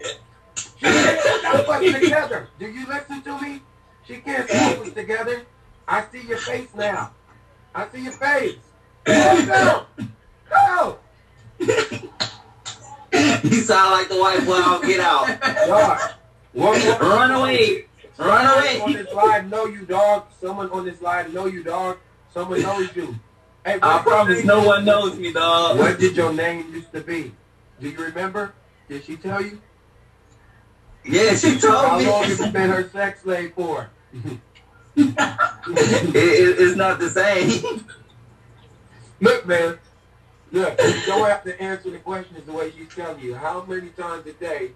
She 0.54 0.86
can't 0.86 1.20
put 1.20 1.42
that 1.42 1.66
fucking 1.66 1.92
together. 1.94 2.48
Do 2.58 2.66
you 2.66 2.86
listen 2.86 3.22
to 3.22 3.40
me? 3.40 3.62
She 4.06 4.16
can't 4.16 4.48
put 4.48 4.88
us 4.88 4.92
together. 4.92 5.46
I 5.90 6.04
see 6.12 6.22
your 6.26 6.38
face 6.38 6.68
now. 6.74 7.10
I 7.74 7.88
see 7.88 8.02
your 8.04 8.12
face. 8.12 8.56
Go! 9.04 9.86
Go! 10.48 10.98
You 13.42 13.56
sound 13.62 13.90
like 13.92 14.08
the 14.08 14.18
white 14.18 14.44
boy 14.46 14.52
on 14.54 14.82
Get 14.86 15.00
Out. 15.00 15.40
Dog. 15.66 16.12
One 16.52 16.84
more- 16.84 16.98
Run 16.98 17.30
away. 17.32 17.86
Run 18.18 18.46
Someone 18.46 18.46
on 18.46 18.82
away. 18.82 18.92
this 19.02 19.12
live 19.14 19.50
know 19.50 19.64
you, 19.66 19.84
dog. 19.84 20.26
Someone 20.40 20.70
on 20.70 20.84
this 20.84 21.00
live 21.02 21.32
know 21.34 21.46
you, 21.46 21.62
dog. 21.64 21.98
Someone 22.32 22.62
knows 22.62 22.94
you. 22.94 23.18
Hey, 23.64 23.78
I 23.82 23.98
promise 23.98 24.44
no 24.44 24.64
one 24.64 24.84
knows 24.84 25.16
me, 25.18 25.32
dog. 25.32 25.78
What 25.78 25.98
did 25.98 26.16
your 26.16 26.32
name 26.32 26.72
used 26.72 26.92
to 26.92 27.00
be? 27.00 27.32
Do 27.80 27.88
you 27.88 27.98
remember? 27.98 28.52
Did 28.88 29.04
she 29.04 29.16
tell 29.16 29.42
you? 29.42 29.60
Yeah, 31.04 31.34
she 31.34 31.54
How 31.58 31.88
told 31.88 32.00
me. 32.02 32.06
long 32.08 32.24
have 32.24 32.38
you 32.40 32.46
been 32.52 32.70
her 32.70 32.88
sex 32.90 33.22
slave 33.22 33.52
for? 33.54 33.90
It, 35.72 36.16
it, 36.16 36.58
it's 36.58 36.74
not 36.74 36.98
the 36.98 37.10
same. 37.10 37.84
Look, 39.20 39.46
man. 39.46 39.78
Look, 40.50 40.80
you 40.82 41.02
don't 41.06 41.28
have 41.28 41.44
to 41.44 41.62
answer 41.62 41.90
the 41.90 41.98
questions 41.98 42.44
the 42.44 42.52
way 42.52 42.72
she's 42.76 42.92
telling 42.92 43.20
you. 43.20 43.34
How 43.34 43.62
many 43.64 43.90
times 43.90 44.26
a 44.26 44.32
day 44.32 44.70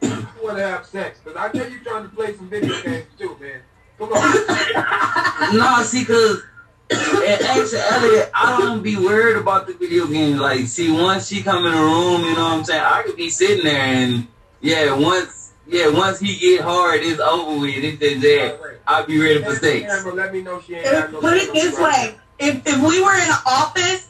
you 0.00 0.26
want 0.42 0.56
to 0.56 0.66
have 0.66 0.86
sex? 0.86 1.18
Because 1.22 1.36
I 1.36 1.56
know 1.56 1.66
you're 1.66 1.80
trying 1.80 2.04
to 2.04 2.08
play 2.08 2.34
some 2.34 2.48
video 2.48 2.80
games 2.82 3.06
too, 3.18 3.36
man. 3.40 3.60
Come 3.98 4.12
on. 4.12 5.54
no, 5.56 5.82
see, 5.82 6.04
cause 6.04 6.42
and 6.90 7.42
actually, 7.42 8.20
I 8.32 8.58
don't 8.60 8.82
be 8.82 8.96
worried 8.96 9.36
about 9.36 9.66
the 9.66 9.74
video 9.74 10.06
game. 10.06 10.38
Like, 10.38 10.66
see, 10.66 10.90
once 10.90 11.28
she 11.28 11.42
come 11.42 11.66
in 11.66 11.72
the 11.72 11.78
room, 11.78 12.22
you 12.22 12.34
know 12.34 12.44
what 12.44 12.58
I'm 12.58 12.64
saying? 12.64 12.82
I 12.82 13.02
could 13.02 13.16
be 13.16 13.28
sitting 13.28 13.64
there 13.64 13.76
and 13.76 14.28
yeah, 14.60 14.94
once 14.94 15.52
yeah, 15.66 15.88
once 15.88 16.20
he 16.20 16.38
get 16.38 16.60
hard, 16.60 17.00
it's 17.02 17.20
over 17.20 17.60
with. 17.60 17.74
It's 17.76 17.98
just 17.98 18.20
that 18.22 18.75
I'll 18.86 19.06
be 19.06 19.20
ready 19.20 19.42
for 19.42 19.54
sex. 19.56 20.04
Let 20.04 20.32
me 20.32 20.42
know 20.42 20.60
she 20.60 20.74
ain't 20.74 20.86
If- 20.86 21.12
no 21.12 21.20
put 21.20 21.36
it 21.36 21.52
this 21.52 21.78
way: 21.78 22.16
if 22.38 22.66
if 22.66 22.78
we 22.78 23.02
were 23.02 23.14
in 23.14 23.28
an 23.28 23.38
office, 23.44 24.08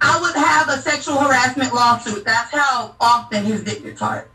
I 0.00 0.20
would 0.20 0.34
have 0.34 0.68
a 0.68 0.78
sexual 0.82 1.18
harassment 1.18 1.74
lawsuit. 1.74 2.24
That's 2.24 2.50
how 2.52 2.94
often 3.00 3.44
his 3.44 3.62
dick 3.62 3.82
gets 3.82 4.00
hard. 4.00 4.28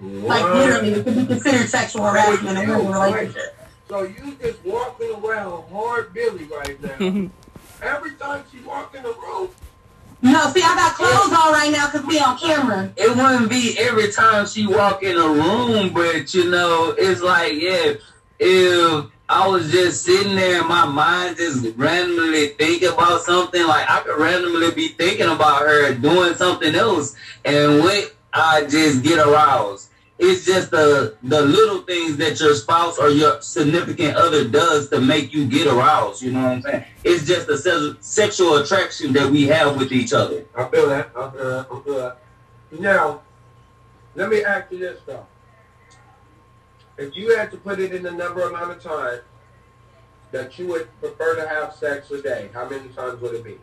Like 0.00 0.44
literally, 0.44 0.92
it 0.94 1.04
could 1.04 1.16
be 1.16 1.26
considered 1.26 1.68
sexual 1.68 2.02
oh, 2.02 2.10
harassment 2.10 2.58
in 2.58 2.68
a 2.70 2.78
relationship. 2.78 3.56
So 3.88 4.02
you 4.02 4.36
just 4.42 4.64
walking 4.64 5.14
around 5.14 5.68
hard 5.70 6.12
Billy 6.12 6.44
right 6.44 6.80
now. 6.82 7.30
Every 7.82 8.14
time 8.14 8.42
she 8.50 8.58
walk 8.60 8.94
in 8.94 9.02
the 9.02 9.12
room, 9.12 9.50
No, 10.22 10.48
see, 10.48 10.62
I 10.62 10.74
got 10.74 10.94
clothes 10.94 11.32
on 11.32 11.52
right 11.52 11.70
now 11.70 11.90
because 11.90 12.06
we 12.06 12.18
on 12.18 12.38
camera. 12.38 12.92
It 12.96 13.14
wouldn't 13.14 13.50
be 13.50 13.76
every 13.78 14.10
time 14.10 14.46
she 14.46 14.66
walk 14.66 15.02
in 15.02 15.16
a 15.16 15.28
room, 15.28 15.92
but 15.92 16.32
you 16.34 16.50
know, 16.50 16.94
it's 16.96 17.20
like 17.20 17.52
yeah, 17.54 17.94
if 18.38 19.06
I 19.28 19.48
was 19.48 19.72
just 19.72 20.04
sitting 20.04 20.36
there 20.36 20.60
and 20.60 20.68
my 20.68 20.86
mind 20.86 21.36
just 21.36 21.76
randomly 21.76 22.48
thinking 22.48 22.88
about 22.88 23.22
something, 23.22 23.66
like 23.66 23.88
I 23.90 24.00
could 24.00 24.18
randomly 24.20 24.70
be 24.70 24.88
thinking 24.88 25.28
about 25.28 25.62
her 25.62 25.94
doing 25.94 26.34
something 26.34 26.74
else, 26.74 27.16
and 27.44 27.80
what 27.80 28.14
I 28.32 28.66
just 28.66 29.02
get 29.02 29.18
aroused. 29.18 29.90
It's 30.18 30.46
just 30.46 30.70
the 30.70 31.16
the 31.22 31.42
little 31.42 31.82
things 31.82 32.16
that 32.18 32.40
your 32.40 32.54
spouse 32.54 32.98
or 32.98 33.10
your 33.10 33.42
significant 33.42 34.16
other 34.16 34.48
does 34.48 34.88
to 34.88 35.00
make 35.00 35.34
you 35.34 35.46
get 35.46 35.66
aroused. 35.66 36.22
You 36.22 36.32
know 36.32 36.42
what 36.42 36.52
I'm 36.52 36.62
saying? 36.62 36.84
It's 37.04 37.26
just 37.26 37.46
the 37.46 37.58
se- 37.58 37.96
sexual 38.00 38.56
attraction 38.56 39.12
that 39.12 39.30
we 39.30 39.46
have 39.48 39.76
with 39.76 39.92
each 39.92 40.14
other. 40.14 40.46
I 40.54 40.68
feel 40.68 40.88
that. 40.88 41.10
I 41.14 41.30
feel 41.30 41.44
that. 41.44 41.66
I 41.70 41.80
feel 41.80 41.94
that. 41.98 42.18
Now, 42.78 43.20
let 44.14 44.30
me 44.30 44.42
ask 44.42 44.72
you 44.72 44.78
this 44.78 45.00
though. 45.04 45.26
If 46.98 47.16
you 47.16 47.36
had 47.36 47.50
to 47.50 47.56
put 47.58 47.78
it 47.78 47.92
in 47.92 48.02
the 48.02 48.12
number 48.12 48.42
amount 48.42 48.72
of 48.72 48.82
time 48.82 49.20
that 50.32 50.58
you 50.58 50.66
would 50.68 50.88
prefer 51.00 51.36
to 51.36 51.48
have 51.48 51.74
sex 51.74 52.10
a 52.10 52.22
day, 52.22 52.48
how 52.52 52.68
many 52.68 52.88
times 52.88 53.20
would 53.20 53.34
it 53.34 53.44
be? 53.44 53.58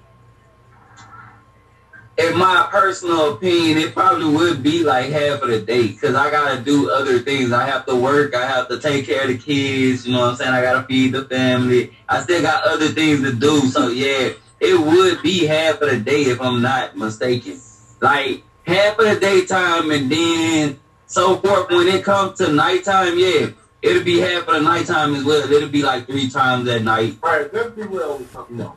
in 2.18 2.38
my 2.38 2.68
personal 2.70 3.34
opinion, 3.34 3.78
it 3.78 3.94
probably 3.94 4.30
would 4.30 4.62
be 4.62 4.84
like 4.84 5.10
half 5.10 5.42
of 5.42 5.50
the 5.50 5.62
day 5.62 5.88
because 5.88 6.14
I 6.14 6.30
gotta 6.30 6.62
do 6.62 6.92
other 6.92 7.20
things. 7.20 7.52
I 7.52 7.66
have 7.66 7.86
to 7.88 7.96
work. 7.96 8.36
I 8.36 8.46
have 8.46 8.68
to 8.68 8.80
take 8.80 9.08
care 9.08 9.24
of 9.24 9.30
the 9.30 9.38
kids. 9.38 10.06
You 10.06 10.14
know 10.14 10.20
what 10.20 10.30
I'm 10.30 10.36
saying? 10.36 10.54
I 10.54 10.62
gotta 10.62 10.86
feed 10.86 11.14
the 11.14 11.26
family. 11.26 11.96
I 12.08 12.22
still 12.22 12.42
got 12.42 12.66
other 12.66 12.90
things 12.90 13.22
to 13.22 13.34
do. 13.34 13.62
So 13.62 13.88
yeah, 13.88 14.34
it 14.60 14.80
would 14.80 15.24
be 15.24 15.46
half 15.46 15.82
of 15.82 15.90
the 15.90 16.00
day 16.00 16.24
if 16.24 16.40
I'm 16.40 16.62
not 16.62 16.96
mistaken. 16.96 17.60
Like 18.00 18.44
half 18.68 19.00
of 19.00 19.06
the 19.06 19.20
daytime 19.20 19.90
and 19.92 20.12
then 20.12 20.80
so 21.08 21.38
forth. 21.38 21.70
When 21.70 21.88
it 21.88 22.04
comes 22.04 22.38
to 22.40 22.52
nighttime, 22.52 23.18
yeah, 23.18 23.50
it'll 23.82 24.04
be 24.04 24.20
half 24.20 24.48
of 24.48 24.54
the 24.56 24.62
nighttime 24.62 25.16
as 25.16 25.24
well. 25.24 25.52
It'll 25.52 25.70
be 25.70 25.84
like 25.84 26.08
three 26.08 26.30
times 26.30 26.68
at 26.70 26.84
night. 26.84 27.18
All 27.24 27.32
right, 27.32 27.54
let's 27.54 27.72
be 27.72 27.84
real 27.84 28.18
with 28.18 28.32
something. 28.32 28.72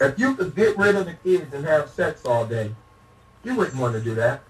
If 0.00 0.18
you 0.18 0.34
could 0.34 0.54
get 0.54 0.76
rid 0.76 0.94
of 0.94 1.06
the 1.06 1.14
kids 1.14 1.52
and 1.54 1.64
have 1.64 1.88
sex 1.88 2.24
all 2.26 2.46
day, 2.46 2.74
you 3.44 3.54
wouldn't 3.54 3.80
want 3.80 3.94
to 3.94 4.00
do 4.00 4.14
that. 4.16 4.42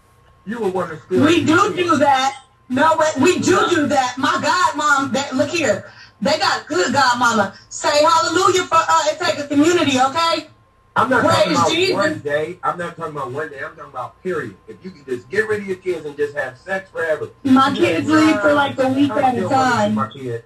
You 0.44 0.60
would 0.60 0.74
want 0.74 0.90
to 0.90 0.98
still. 0.98 1.24
We 1.24 1.44
do 1.44 1.74
do 1.74 1.96
that. 1.98 2.42
No, 2.68 2.96
but 2.96 3.16
we 3.20 3.38
do 3.38 3.58
do 3.70 3.86
that. 3.86 4.16
My 4.18 4.34
godmom, 4.42 5.12
that 5.12 5.34
look 5.34 5.50
here, 5.50 5.92
they 6.20 6.38
got 6.38 6.66
good 6.66 6.92
God, 6.92 7.20
godmama. 7.20 7.56
Say 7.68 8.04
hallelujah 8.04 8.64
for 8.64 8.78
uh, 8.78 9.02
it 9.06 9.18
take 9.18 9.38
a 9.38 9.46
community, 9.46 10.00
okay? 10.00 10.48
I'm 10.96 11.10
not 11.10 11.22
talking 11.22 11.52
about 11.52 11.70
Jesus. 11.70 11.94
one 11.94 12.18
day. 12.20 12.58
I'm 12.62 12.78
not 12.78 12.96
talking 12.96 13.14
about 13.14 13.30
one 13.30 13.50
day. 13.50 13.60
I'm 13.62 13.76
talking 13.76 13.90
about 13.90 14.22
period. 14.22 14.56
If 14.66 14.82
you 14.82 14.90
can 14.90 15.04
just 15.04 15.28
get 15.28 15.46
rid 15.46 15.60
of 15.60 15.66
your 15.66 15.76
kids 15.76 16.06
and 16.06 16.16
just 16.16 16.34
have 16.34 16.56
sex 16.56 16.90
forever. 16.90 17.28
My 17.44 17.74
kids 17.74 18.08
leave 18.08 18.40
for 18.40 18.54
like 18.54 18.78
a 18.78 18.88
week 18.88 19.10
at 19.10 19.36
a 19.36 19.48
time. 19.48 19.94
My 19.94 20.08
kids. 20.10 20.44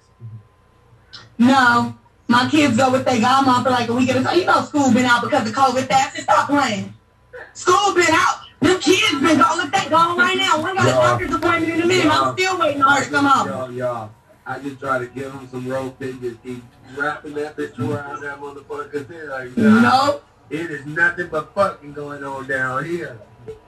No, 1.38 1.96
my 2.26 2.48
kids 2.50 2.76
go 2.76 2.90
with 2.90 3.04
their 3.04 3.20
godmom 3.20 3.62
for 3.62 3.70
like 3.70 3.88
a 3.88 3.94
week 3.94 4.10
at 4.10 4.16
a 4.16 4.24
time. 4.24 4.38
You 4.38 4.44
know, 4.44 4.62
school 4.62 4.92
been 4.92 5.06
out 5.06 5.22
because 5.22 5.48
of 5.48 5.54
COVID. 5.54 5.86
That's 5.86 6.18
it. 6.18 6.22
Stop 6.22 6.48
playing. 6.48 6.92
School 7.54 7.94
been 7.94 8.10
out. 8.10 8.40
The 8.60 8.78
kids 8.78 9.20
been 9.22 9.38
gone. 9.38 9.56
Look, 9.56 9.72
they 9.72 9.88
gone 9.88 10.18
right 10.18 10.36
now. 10.36 10.58
We 10.58 10.74
got 10.74 10.88
a 10.88 10.90
doctor's 10.90 11.34
appointment 11.34 11.74
in 11.74 11.82
a 11.82 11.86
minute. 11.86 12.06
I'm 12.12 12.36
still 12.36 12.58
waiting 12.58 12.82
on 12.82 12.96
her 12.96 13.04
to 13.04 13.10
come 13.10 13.24
home. 13.24 13.48
Y'all, 13.48 13.72
y'all. 13.72 14.10
I 14.44 14.58
just 14.58 14.80
try 14.80 14.98
to 14.98 15.06
give 15.06 15.32
them 15.32 15.48
some 15.48 15.68
rope. 15.68 15.96
They 15.98 16.12
just 16.14 16.42
keep 16.42 16.62
wrapping 16.96 17.34
that 17.34 17.56
bitch 17.56 17.78
around 17.78 18.20
that 18.22 18.40
motherfucker. 18.40 19.06
They're 19.06 19.30
like, 19.30 19.56
Nope. 19.56 20.24
It 20.50 20.70
is 20.70 20.84
nothing 20.84 21.28
but 21.28 21.54
fucking 21.54 21.92
going 21.92 22.24
on 22.24 22.46
down 22.48 22.84
here. 22.84 23.18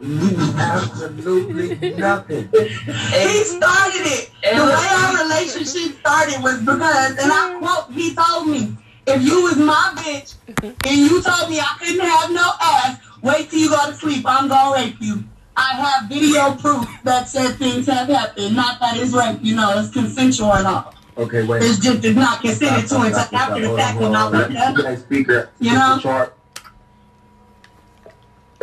Absolutely 0.00 1.94
nothing. 1.94 2.48
He 2.52 3.44
started 3.44 4.04
it. 4.04 4.30
The 4.42 4.64
way 4.64 4.88
our 4.90 5.22
relationship 5.22 5.98
started 6.00 6.42
was 6.42 6.58
because, 6.60 7.16
and 7.18 7.32
I 7.32 7.56
quote, 7.58 7.92
he 7.92 8.14
told 8.14 8.48
me, 8.48 8.76
if 9.06 9.22
you 9.22 9.42
was 9.42 9.56
my 9.56 9.92
bitch 9.96 10.34
and 10.62 10.96
you 10.98 11.22
told 11.22 11.50
me 11.50 11.60
I 11.60 11.76
couldn't 11.78 12.00
have 12.00 12.30
no 12.32 12.50
ass, 12.60 12.98
wait 13.22 13.48
till 13.50 13.60
you 13.60 13.70
go 13.70 13.86
to 13.86 13.94
sleep. 13.94 14.24
I'm 14.26 14.48
gonna 14.48 14.74
rape 14.76 14.96
you. 15.00 15.24
I 15.56 15.74
have 15.74 16.08
video 16.08 16.54
proof 16.56 16.86
that 17.04 17.28
said 17.28 17.56
things 17.56 17.86
have 17.86 18.08
happened. 18.08 18.56
Not 18.56 18.80
that 18.80 18.96
it's 18.96 19.12
rape, 19.12 19.38
you 19.42 19.54
know, 19.54 19.78
it's 19.78 19.90
consensual 19.90 20.52
and 20.54 20.66
all. 20.66 20.94
Okay, 21.16 21.44
wait. 21.46 21.62
It's 21.62 21.78
just 21.78 22.04
it's 22.04 22.16
not 22.16 22.40
consented 22.40 22.88
to 22.88 23.00
until 23.00 23.18
after 23.38 23.60
the 23.60 23.76
fact 23.76 24.00
and 24.00 24.12
not 24.12 24.32
like 24.32 24.48
that. 24.48 24.74
That 24.76 24.98
speaker, 24.98 25.50
You 25.60 25.72
Mr. 25.72 25.74
know? 25.78 25.98
Sharp, 26.00 26.38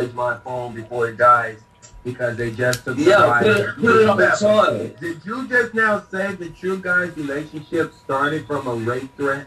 is 0.00 0.12
my 0.14 0.36
phone 0.38 0.74
before 0.74 1.08
it 1.08 1.16
dies 1.16 1.58
because 2.04 2.36
they 2.36 2.50
just 2.50 2.84
took 2.84 2.96
the 2.96 3.02
Yeah, 3.02 3.38
put 3.40 3.46
it- 3.48 3.76
put 3.76 3.96
it 3.96 4.08
on 4.08 4.16
the 4.16 4.36
charger. 4.38 4.88
Did 5.00 5.20
you 5.24 5.46
just 5.48 5.74
now 5.74 6.02
say 6.10 6.34
that 6.34 6.62
your 6.62 6.76
guys' 6.76 7.16
relationship 7.16 7.92
started 8.04 8.46
from 8.46 8.66
a 8.66 8.74
rape 8.74 9.14
threat? 9.16 9.46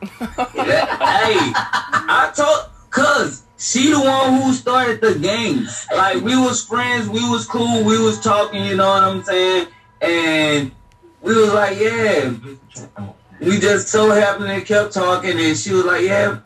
hey, 0.20 1.36
I 1.54 2.32
told, 2.34 2.70
cause 2.90 3.42
she 3.56 3.90
the 3.90 4.00
one 4.00 4.40
who 4.40 4.52
started 4.52 5.00
the 5.00 5.18
game. 5.18 5.66
Like 5.92 6.22
we 6.22 6.36
was 6.36 6.64
friends, 6.64 7.08
we 7.08 7.28
was 7.28 7.46
cool, 7.46 7.82
we 7.84 7.98
was 7.98 8.20
talking, 8.20 8.64
you 8.64 8.76
know 8.76 8.88
what 8.88 9.02
I'm 9.02 9.22
saying? 9.24 9.66
And 10.00 10.70
we 11.20 11.34
was 11.34 11.52
like, 11.52 11.78
yeah. 11.78 12.32
We 13.40 13.58
just 13.58 13.88
so 13.88 14.10
happened 14.10 14.50
and 14.50 14.64
kept 14.64 14.92
talking, 14.94 15.38
and 15.38 15.56
she 15.56 15.72
was 15.72 15.84
like, 15.84 16.02
yeah. 16.02 16.38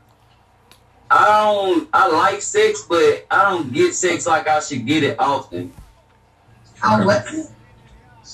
I 1.14 1.26
don't, 1.26 1.88
I 1.92 2.08
like 2.08 2.40
sex, 2.40 2.86
but 2.88 3.26
I 3.30 3.50
don't 3.50 3.70
get 3.70 3.94
sex 3.94 4.26
like 4.26 4.48
I 4.48 4.60
should 4.60 4.86
get 4.86 5.04
it 5.04 5.20
often. 5.20 5.70
Oh, 6.82 7.04
what? 7.04 7.26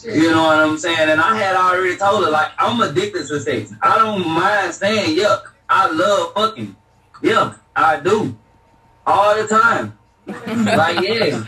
You 0.04 0.30
know 0.30 0.44
what 0.44 0.58
I'm 0.60 0.78
saying? 0.78 1.10
And 1.10 1.20
I 1.20 1.36
had 1.36 1.56
already 1.56 1.96
told 1.96 2.24
her, 2.24 2.30
like, 2.30 2.52
I'm 2.56 2.80
addicted 2.80 3.26
to 3.26 3.40
sex. 3.40 3.72
I 3.82 3.98
don't 3.98 4.24
mind 4.28 4.72
saying, 4.72 5.18
yuck. 5.18 5.42
I 5.68 5.90
love 5.90 6.34
fucking. 6.34 6.76
Yeah, 7.20 7.54
I 7.74 7.98
do. 7.98 8.38
All 9.04 9.34
the 9.34 9.48
time. 9.48 9.97
Like, 10.28 11.00
yeah. 11.06 11.44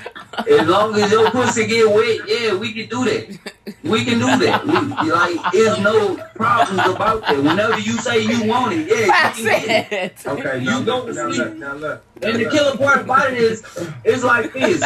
As 0.49 0.67
long 0.67 0.95
as 0.95 1.11
your 1.11 1.31
pussy 1.31 1.67
get 1.67 1.89
wet, 1.89 2.21
yeah, 2.27 2.55
we 2.55 2.73
can 2.73 2.89
do 2.89 3.05
that. 3.05 3.55
We 3.83 4.05
can 4.05 4.19
do 4.19 4.27
that. 4.47 4.65
We, 4.67 5.11
like, 5.11 5.53
there's 5.53 5.79
no 5.81 6.17
problems 6.35 6.81
about 6.95 7.21
that. 7.23 7.37
Whenever 7.37 7.79
you 7.79 7.93
say 7.95 8.21
you 8.23 8.45
want 8.49 8.73
it, 8.73 8.89
yeah, 8.89 9.35
you 9.37 9.45
can 9.45 9.67
get 9.67 9.93
it. 9.93 10.27
Okay, 10.27 10.59
You 10.61 10.65
now, 10.67 10.83
go 10.83 10.97
look, 11.05 11.07
to 11.07 11.13
now 11.13 11.31
sleep. 11.31 11.39
look, 11.39 11.57
now 11.57 11.75
look. 11.75 12.05
And 12.23 12.37
the 12.37 12.51
killer 12.51 12.77
part 12.77 13.01
about 13.03 13.33
it 13.33 13.39
is, 13.39 13.63
it's 14.05 14.23
like 14.25 14.53
this. 14.53 14.83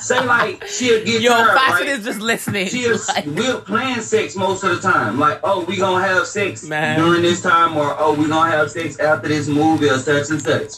Say 0.00 0.24
like 0.24 0.64
she'll 0.66 1.04
get 1.04 1.20
Yo, 1.22 1.30
tired, 1.30 1.58
Facet 1.58 1.80
right? 1.80 1.88
is 1.88 2.04
just 2.04 2.20
listening. 2.20 2.68
She'll, 2.68 2.98
we're 3.26 3.60
playing 3.60 4.00
sex 4.00 4.36
most 4.36 4.62
of 4.64 4.70
the 4.70 4.80
time. 4.80 5.18
Like, 5.18 5.40
oh, 5.42 5.64
we 5.64 5.76
gonna 5.76 6.06
have 6.06 6.26
sex 6.26 6.64
Man. 6.64 6.98
during 6.98 7.22
this 7.22 7.42
time, 7.42 7.76
or 7.76 7.94
oh, 7.98 8.14
we 8.14 8.28
gonna 8.28 8.50
have 8.50 8.70
sex 8.70 8.98
after 8.98 9.28
this 9.28 9.48
movie, 9.48 9.88
or 9.88 9.98
such 9.98 10.30
and 10.30 10.40
such. 10.40 10.72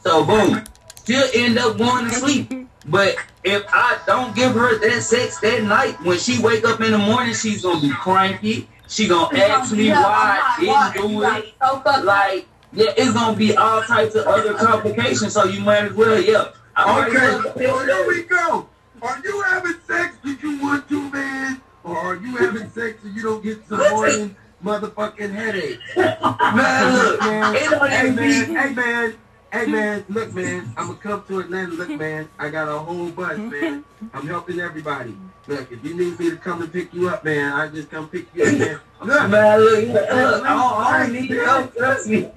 So 0.00 0.24
boom, 0.24 0.62
she'll 1.08 1.24
end 1.34 1.58
up 1.58 1.78
going 1.78 2.04
to 2.04 2.10
sleep. 2.12 2.68
But 2.86 3.16
if 3.44 3.64
I 3.72 3.98
don't 4.06 4.34
give 4.34 4.52
her 4.54 4.78
that 4.78 5.02
sex 5.02 5.40
that 5.40 5.62
night, 5.62 5.96
when 6.04 6.18
she 6.18 6.40
wake 6.40 6.64
up 6.64 6.80
in 6.80 6.92
the 6.92 6.98
morning, 6.98 7.34
she's 7.34 7.62
gonna 7.62 7.80
be 7.80 7.90
cranky. 7.90 8.68
She 8.88 9.08
gonna 9.08 9.36
ask 9.38 9.72
me 9.72 9.90
why 9.90 10.40
I 10.42 10.92
didn't 10.94 11.08
do 11.10 11.22
it. 11.22 12.04
Like, 12.04 12.46
yeah, 12.72 12.92
it's 12.96 13.12
gonna 13.12 13.36
be 13.36 13.56
all 13.56 13.82
types 13.82 14.14
of 14.14 14.26
other 14.26 14.54
complications. 14.54 15.34
So 15.34 15.44
you 15.44 15.60
might 15.60 15.84
as 15.84 15.92
well, 15.92 16.20
yeah. 16.20 16.52
I 16.76 16.86
might 16.86 17.08
Okay, 17.08 17.66
well- 17.66 17.84
here 17.84 18.06
we 18.06 18.22
go. 18.22 18.68
Are 19.02 19.20
you 19.22 19.42
having 19.42 19.74
sex 19.86 20.16
because 20.22 20.42
you 20.42 20.60
want 20.60 20.88
to, 20.88 21.10
man? 21.10 21.60
Or 21.84 21.96
are 21.96 22.16
you 22.16 22.36
having 22.36 22.68
sex 22.70 22.98
so 23.02 23.08
you 23.08 23.22
don't 23.22 23.42
get 23.42 23.66
some 23.68 23.78
morning 23.90 24.36
motherfucking 24.64 25.32
headache? 25.32 25.78
Man, 25.96 26.94
look, 26.94 27.20
man. 27.20 27.54
it 27.54 27.90
Hey, 27.90 28.10
man. 28.10 28.56
Hey, 28.56 28.74
man. 28.74 29.14
Hey, 29.50 29.66
man. 29.66 30.04
Look, 30.08 30.34
man. 30.34 30.72
I'm 30.76 30.88
going 30.88 30.98
to 30.98 31.02
come 31.02 31.24
to 31.28 31.38
Atlanta. 31.40 31.72
Look, 31.72 31.88
man. 31.90 32.28
I 32.38 32.50
got 32.50 32.68
a 32.68 32.78
whole 32.78 33.10
bus, 33.10 33.38
man. 33.38 33.84
I'm 34.12 34.26
helping 34.26 34.60
everybody. 34.60 35.16
Look, 35.46 35.72
if 35.72 35.82
you 35.82 35.94
need 35.94 36.18
me 36.18 36.30
to 36.30 36.36
come 36.36 36.60
and 36.60 36.70
pick 36.70 36.92
you 36.92 37.08
up, 37.08 37.24
man, 37.24 37.54
I 37.54 37.68
just 37.68 37.90
come 37.90 38.08
pick 38.08 38.26
you 38.34 38.44
up, 38.44 38.58
man. 38.58 38.80
Look. 39.02 39.30
Man, 39.30 39.60
look, 39.60 39.86
look, 39.86 39.94
look, 39.94 40.10
I 40.10 40.18
don't, 40.18 40.46
I 40.46 41.02
don't 41.02 41.12
need 41.12 41.30
help, 41.30 41.74
trust 41.74 42.08
me. 42.08 42.30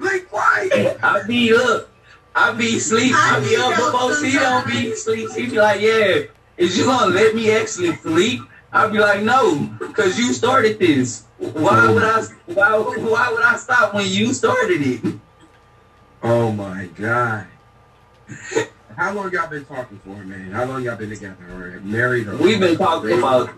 Be 0.00 0.20
quiet. 0.20 0.98
I 1.02 1.22
be 1.26 1.54
up. 1.54 1.90
I 2.34 2.52
be 2.52 2.78
sleep. 2.78 3.12
I 3.14 3.40
be 3.40 3.56
up 3.56 3.76
before 3.76 4.14
she 4.24 4.38
don't 4.38 4.66
be 4.66 4.94
sleep. 4.94 5.28
She 5.34 5.50
be 5.50 5.58
like, 5.58 5.80
yeah, 5.80 6.22
is 6.56 6.78
you 6.78 6.84
gonna 6.86 7.12
let 7.12 7.34
me 7.34 7.50
actually 7.50 7.94
sleep? 7.96 8.40
I'd 8.72 8.92
be 8.92 8.98
like, 8.98 9.22
no, 9.22 9.68
because 9.78 10.16
you 10.18 10.32
started 10.32 10.78
this. 10.78 11.24
Why 11.38 11.90
would 11.90 12.02
I? 12.02 12.22
Why, 12.46 12.78
why 12.78 13.32
would 13.32 13.42
I 13.42 13.56
stop 13.56 13.94
when 13.94 14.06
you 14.08 14.32
started 14.32 14.80
it? 14.80 15.20
Oh 16.22 16.52
my 16.52 16.86
god. 16.96 17.46
How 18.96 19.12
long 19.12 19.32
y'all 19.32 19.48
been 19.48 19.64
talking 19.64 19.98
for, 20.04 20.16
man? 20.16 20.52
How 20.52 20.64
long 20.66 20.82
y'all 20.82 20.96
been 20.96 21.10
together 21.10 21.36
or 21.50 21.80
married 21.82 22.28
or 22.28 22.36
We've 22.36 22.60
been 22.60 22.76
talking 22.76 23.18
about. 23.18 23.50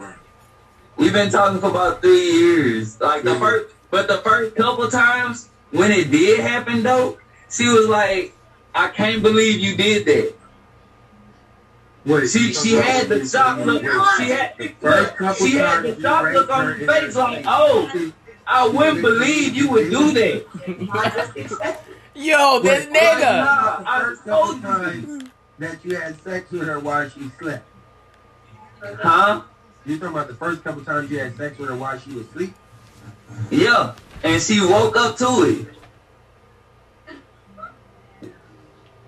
We've 0.97 1.13
been 1.13 1.31
talking 1.31 1.61
for 1.61 1.71
about 1.71 2.01
three 2.01 2.31
years. 2.31 3.01
Like 3.01 3.23
the 3.23 3.35
first, 3.35 3.75
but 3.91 4.07
the 4.07 4.19
first 4.19 4.55
couple 4.55 4.89
times 4.89 5.49
when 5.73 5.91
it 5.91 6.11
did 6.11 6.41
happen 6.41 6.83
though, 6.83 7.19
she 7.51 7.67
was 7.69 7.89
like, 7.89 8.35
"I 8.75 8.89
can't 8.89 9.23
believe 9.23 9.59
you 9.59 9.77
did 9.77 10.07
that." 10.07 10.35
Wait, 12.05 12.29
She 12.29 12.53
she 12.53 12.75
had 12.75 13.09
the 13.09 13.27
shock 13.27 13.65
look. 13.65 13.83
She 14.17 14.31
had 14.31 14.75
First 14.81 15.17
couple 15.17 15.47
she 15.47 15.57
had 15.57 15.83
the 15.83 16.01
shock 16.01 16.33
look 16.33 16.51
on 16.51 16.67
her 16.67 16.87
face, 16.87 17.17
like, 17.17 17.45
"Oh, 17.49 18.13
I 18.47 18.69
wouldn't 18.69 19.03
believe 19.03 19.57
you 19.57 19.71
would 19.71 19.91
do 19.91 20.13
that." 20.13 21.79
Yo, 22.15 22.61
this 22.61 22.87
Wait, 22.87 22.95
nigga. 22.95 23.79
The 23.79 24.17
first 24.25 24.63
times 24.63 25.31
that 25.59 25.85
you 25.85 25.97
had 25.97 26.23
sex 26.23 26.51
with 26.51 26.67
her 26.67 26.79
while 26.79 27.09
she 27.09 27.31
slept. 27.39 27.65
Huh? 28.83 29.43
You 29.87 29.99
talking 29.99 30.15
about 30.15 30.29
the 30.29 30.35
first 30.35 30.63
couple 30.63 30.85
times 30.85 31.11
you 31.11 31.19
had 31.19 31.37
sex 31.37 31.59
with 31.59 31.69
her 31.69 31.77
while 31.77 31.99
she 31.99 32.13
was 32.13 32.27
asleep? 32.29 32.55
Yeah, 33.51 33.95
and 34.23 34.43
she 34.43 34.61
woke 34.61 34.97
up 34.97 35.17
to 35.19 35.43
it. 35.43 35.67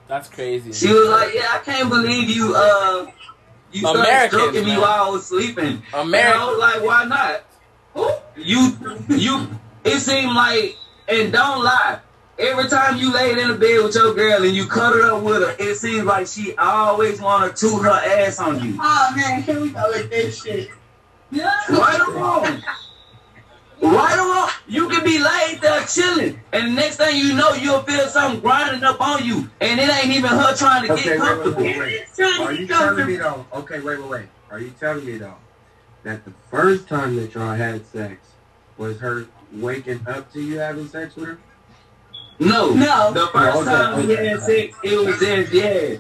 That's 0.09 0.29
crazy. 0.29 0.73
She 0.73 0.93
was 0.93 1.09
like, 1.09 1.35
"Yeah, 1.35 1.49
I 1.51 1.59
can't 1.59 1.89
believe 1.89 2.29
you. 2.29 2.55
Uh, 2.55 3.07
you 3.73 3.81
started 3.81 4.29
stroking 4.29 4.65
me 4.65 4.77
while 4.77 5.09
I 5.09 5.09
was 5.11 5.27
sleeping." 5.27 5.83
And 5.93 6.15
I 6.15 6.51
was 6.51 6.59
like, 6.59 6.83
"Why 6.83 7.05
not?" 7.05 7.45
You, 8.37 8.77
you. 9.09 9.49
It 9.85 10.01
seemed 10.01 10.35
like, 10.35 10.77
and 11.09 11.33
don't 11.33 11.63
lie. 11.63 12.01
Every 12.39 12.69
time 12.69 12.97
you 12.99 13.13
laid 13.13 13.39
in 13.39 13.49
the 13.49 13.55
bed 13.55 13.85
with 13.85 13.95
your 13.95 14.13
girl 14.15 14.43
and 14.43 14.55
you 14.55 14.67
cuddled 14.67 15.05
up 15.05 15.23
with 15.23 15.43
her, 15.43 15.55
it 15.59 15.77
seems 15.77 16.05
like 16.05 16.27
she 16.27 16.55
always 16.57 17.21
want 17.21 17.57
to 17.57 17.69
toot 17.69 17.83
her 17.85 17.91
ass 17.91 18.41
on 18.41 18.63
you. 18.63 18.77
Oh 18.81 19.13
man, 19.17 19.43
here 19.43 19.61
we 19.61 19.71
go 19.71 19.85
with 19.91 20.11
this 20.11 20.43
shit. 20.43 20.71
Yeah. 21.31 21.53
Right 21.71 22.01
or 22.01 22.13
wrong? 22.15 22.63
Right 23.83 24.19
or 24.19 24.35
wrong? 24.35 24.51
You 24.67 24.89
can 24.89 25.05
be 25.05 25.19
laid 25.23 25.61
there 25.61 25.85
chilling, 25.85 26.41
and 26.53 26.69
the 26.69 26.73
next 26.73 26.97
thing 26.97 27.17
you 27.17 27.35
know, 27.35 27.53
you'll 27.55 27.83
feel 27.83 28.07
something 28.09 28.41
grinding 28.41 28.83
up 28.83 29.01
on 29.01 29.25
you, 29.25 29.49
and 29.61 29.79
it 29.79 29.89
ain't 29.89 30.13
even 30.17 30.31
her 30.31 30.57
trying 30.57 30.87
to 30.87 30.93
Okay, 30.95 31.05
get 31.05 31.21
wait, 31.21 31.21
wait, 31.21 31.29
comfortable. 31.29 31.63
wait, 31.63 31.79
wait. 31.79 32.41
Are 32.41 32.53
you 32.53 32.67
telling 32.67 33.07
me 33.07 33.17
though? 33.17 33.47
Okay, 33.53 33.81
wait, 33.81 34.01
wait, 34.01 34.09
wait. 34.11 34.27
Are 34.51 34.59
you 34.59 34.71
telling 34.81 35.05
me 35.05 35.19
though 35.19 35.37
that 36.03 36.25
the 36.25 36.33
first 36.51 36.89
time 36.89 37.15
that 37.17 37.35
y'all 37.35 37.55
had 37.55 37.85
sex 37.87 38.27
was 38.77 38.99
her 38.99 39.27
waking 39.53 40.01
up 40.09 40.33
to 40.33 40.41
you 40.41 40.59
having 40.59 40.89
sex 40.89 41.15
with 41.15 41.27
her? 41.27 41.39
No, 42.39 42.73
No. 42.75 43.13
The 43.13 43.27
first 43.29 43.65
time 43.65 44.07
we 44.07 44.15
had 44.15 44.41
sex, 44.43 44.77
it 44.83 44.99
was 45.07 45.19
just 45.19 45.53
yeah. 45.53 45.97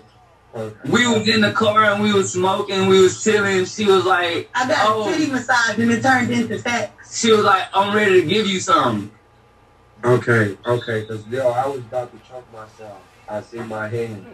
Okay. 0.56 0.90
We 0.90 1.06
was 1.08 1.28
in 1.28 1.40
the 1.40 1.50
car 1.52 1.82
and 1.84 2.02
we 2.02 2.12
was 2.12 2.32
smoking, 2.32 2.86
we 2.86 3.00
was 3.00 3.22
chilling. 3.24 3.64
She 3.64 3.86
was 3.86 4.04
like, 4.04 4.48
I 4.54 4.68
got 4.68 4.78
Oh. 4.88 5.08
a 5.08 5.12
titty 5.12 5.30
massage 5.32 5.78
and 5.78 5.90
it 5.90 6.02
turned 6.02 6.30
into 6.30 6.58
sex. 6.60 7.20
she 7.20 7.32
was 7.32 7.44
like, 7.44 7.64
I'm 7.74 7.94
ready 7.94 8.20
to 8.20 8.26
give 8.26 8.46
you 8.46 8.60
some. 8.60 9.10
Okay, 10.04 10.56
okay, 10.66 11.00
because 11.00 11.26
yo, 11.28 11.48
I 11.48 11.66
was 11.66 11.78
about 11.80 12.12
to 12.12 12.28
choke 12.28 12.44
myself. 12.52 12.98
I 13.28 13.40
see 13.40 13.58
my 13.60 13.88
hand. 13.88 14.26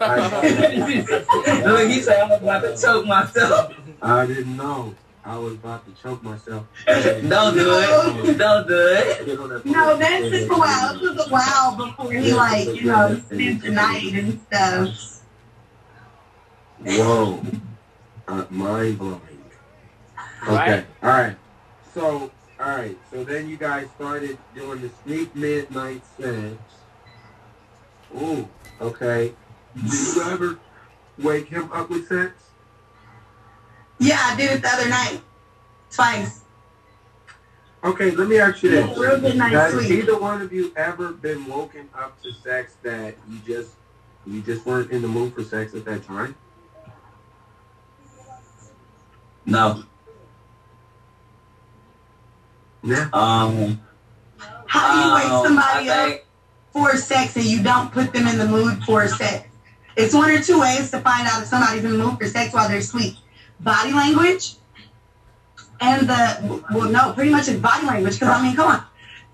I, 0.00 0.18
Look, 1.66 1.90
he 1.90 2.00
said 2.02 2.20
I'm 2.20 2.30
about 2.32 2.60
to 2.62 2.76
choke 2.80 3.06
myself. 3.06 3.74
I 4.02 4.26
didn't 4.26 4.56
know. 4.56 4.94
I 5.26 5.38
was 5.38 5.54
about 5.54 5.86
to 5.86 6.02
choke 6.02 6.22
myself. 6.22 6.66
Don't 6.86 7.54
do 7.54 7.78
it. 7.78 8.36
Don't 8.38 8.68
do 8.68 8.74
it. 8.76 9.24
Get 9.26 9.38
on 9.38 9.48
that 9.48 9.64
No, 9.64 9.72
phone. 9.72 9.98
that 10.00 10.30
took 10.30 10.50
a 10.52 10.58
while. 10.58 10.94
It 10.96 11.00
took 11.00 11.26
a 11.26 11.30
while 11.30 11.76
before 11.76 12.12
he 12.12 12.34
like, 12.34 12.68
you 12.68 12.82
know, 12.84 13.18
spent 13.26 13.62
the 13.62 13.70
night 13.70 14.12
and 14.12 14.40
stuff. 14.48 15.22
Whoa. 16.80 17.40
Uh, 18.28 18.44
mind 18.50 18.98
blowing. 18.98 19.20
Okay. 20.42 20.54
Right. 20.54 20.86
All 21.02 21.08
right. 21.10 21.36
So, 21.94 22.30
all 22.60 22.68
right. 22.68 22.98
So 23.10 23.24
then 23.24 23.48
you 23.48 23.56
guys 23.56 23.88
started 23.96 24.36
doing 24.54 24.82
the 24.82 24.90
sneak 25.04 25.34
midnight 25.34 26.02
sex. 26.20 26.58
Ooh. 28.20 28.46
Okay. 28.80 29.32
Did 29.74 29.92
you 29.92 30.22
ever 30.26 30.58
wake 31.18 31.48
him 31.48 31.70
up 31.72 31.88
with 31.88 32.08
sex? 32.08 32.43
Yeah, 33.98 34.18
I 34.20 34.36
did 34.36 34.50
it 34.50 34.62
the 34.62 34.68
other 34.68 34.88
night. 34.88 35.20
Twice. 35.90 36.40
Okay. 37.82 38.10
Let 38.10 38.28
me 38.28 38.38
ask 38.38 38.62
you 38.62 38.70
this: 38.70 38.86
Yeah, 38.86 39.02
real 39.02 39.20
good 39.20 39.36
night's 39.36 39.54
Has 39.54 39.72
sleep. 39.74 39.90
either 39.90 40.18
one 40.18 40.42
of 40.42 40.52
you 40.52 40.72
ever 40.76 41.12
been 41.12 41.46
woken 41.46 41.88
up 41.96 42.20
to 42.22 42.32
sex 42.32 42.74
that 42.82 43.14
you 43.28 43.38
just 43.46 43.70
you 44.26 44.40
just 44.40 44.64
weren't 44.66 44.90
in 44.90 45.02
the 45.02 45.08
mood 45.08 45.34
for 45.34 45.44
sex 45.44 45.74
at 45.74 45.84
that 45.84 46.04
time? 46.04 46.34
No. 49.46 49.84
Yeah. 52.82 53.08
Um. 53.12 53.80
How 54.66 54.92
do 54.92 55.08
you 55.08 55.14
wake 55.14 55.32
um, 55.32 55.44
somebody 55.44 55.90
I 55.90 56.14
up 56.14 56.20
for 56.72 56.96
sex 56.96 57.36
and 57.36 57.44
you 57.44 57.62
don't 57.62 57.92
put 57.92 58.12
them 58.12 58.26
in 58.26 58.38
the 58.38 58.46
mood 58.46 58.82
for 58.84 59.06
sex? 59.06 59.48
It's 59.96 60.12
one 60.12 60.30
or 60.30 60.42
two 60.42 60.60
ways 60.60 60.90
to 60.90 60.98
find 61.00 61.28
out 61.28 61.42
if 61.42 61.48
somebody's 61.48 61.84
in 61.84 61.96
the 61.96 62.04
mood 62.04 62.18
for 62.18 62.26
sex 62.26 62.52
while 62.52 62.68
they're 62.68 62.78
asleep. 62.78 63.14
Body 63.60 63.92
language 63.92 64.54
and 65.80 66.08
the, 66.08 66.62
well, 66.72 66.90
no, 66.90 67.12
pretty 67.12 67.30
much 67.30 67.48
it's 67.48 67.60
body 67.60 67.86
language 67.86 68.14
because, 68.14 68.28
I 68.28 68.42
mean, 68.42 68.56
come 68.56 68.68
on. 68.68 68.84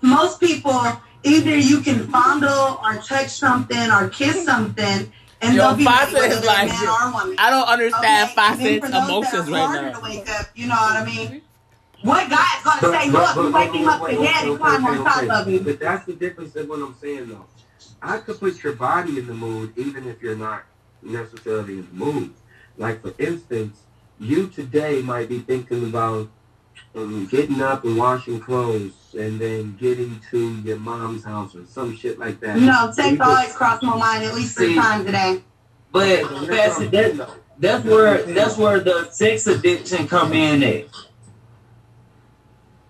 Most 0.01 0.39
people, 0.39 0.81
either 1.23 1.57
you 1.57 1.81
can 1.81 2.07
fondle 2.09 2.79
or 2.83 2.95
touch 2.97 3.29
something 3.29 3.91
or 3.91 4.09
kiss 4.09 4.45
something 4.45 5.11
and 5.41 5.55
Yo, 5.55 5.67
they'll 5.69 5.75
be 5.75 5.83
Fawcett 5.83 6.13
whether 6.13 6.35
is 6.35 6.45
like- 6.45 6.67
man 6.69 6.87
or 6.87 7.11
woman. 7.11 7.35
I 7.39 7.49
don't 7.49 7.67
understand 7.67 8.03
Okay, 8.03 8.19
and 8.19 8.31
Fawcett's 8.31 8.85
for 8.85 8.91
those 8.91 8.91
that 8.91 9.09
emotions 9.09 9.49
right 9.49 9.81
now. 9.81 9.99
to 9.99 10.03
wake 10.03 10.29
up, 10.29 10.47
you 10.55 10.67
know 10.67 10.75
what 10.75 10.97
I 10.97 11.05
mean? 11.05 11.27
Mm-hmm. 11.27 12.07
What 12.07 12.29
guy's 12.29 12.63
gonna 12.63 12.99
say, 12.99 13.09
look, 13.09 13.35
you 13.35 13.51
wake 13.51 13.73
him 13.73 13.87
up 13.87 14.07
to 14.07 14.25
head 14.25 14.47
and 14.47 14.59
climb 14.59 14.85
on 14.85 15.03
top 15.03 15.23
of 15.29 15.47
him? 15.47 15.63
But 15.63 15.79
that's 15.79 16.05
the 16.05 16.13
difference 16.13 16.55
in 16.55 16.67
what 16.67 16.79
I'm 16.79 16.95
saying, 16.99 17.29
though. 17.29 17.45
I 18.01 18.17
could 18.17 18.39
put 18.39 18.63
your 18.63 18.73
body 18.73 19.19
in 19.19 19.27
the 19.27 19.33
mood 19.35 19.73
even 19.77 20.07
if 20.07 20.21
you're 20.21 20.35
not 20.35 20.63
necessarily 21.03 21.73
in 21.73 21.87
the 21.87 21.93
mood. 21.93 22.33
Like, 22.77 23.01
for 23.01 23.13
instance, 23.19 23.81
you 24.21 24.47
today 24.47 25.01
might 25.01 25.27
be 25.27 25.39
thinking 25.39 25.83
about 25.89 26.29
um, 26.95 27.25
getting 27.27 27.59
up 27.61 27.83
and 27.83 27.97
washing 27.97 28.39
clothes 28.39 28.93
and 29.17 29.39
then 29.39 29.75
getting 29.77 30.21
to 30.29 30.55
your 30.61 30.77
mom's 30.77 31.23
house 31.23 31.55
or 31.55 31.65
some 31.65 31.95
shit 31.97 32.19
like 32.19 32.39
that. 32.41 32.57
No, 32.59 32.85
You 32.87 32.93
sex 32.93 33.09
could- 33.09 33.21
always 33.21 33.53
crossed 33.53 33.83
my 33.83 33.95
mind 33.97 34.23
at 34.23 34.33
least 34.35 34.55
three 34.55 34.75
times 34.75 35.05
a 35.07 35.11
day. 35.11 35.41
But 35.91 36.21
Pastor, 36.47 36.87
that, 36.87 37.29
that's 37.59 37.83
where 37.83 38.21
that's 38.23 38.57
where 38.57 38.79
the 38.79 39.09
sex 39.09 39.47
addiction 39.47 40.07
come 40.07 40.31
in 40.33 40.63
at. 40.63 40.85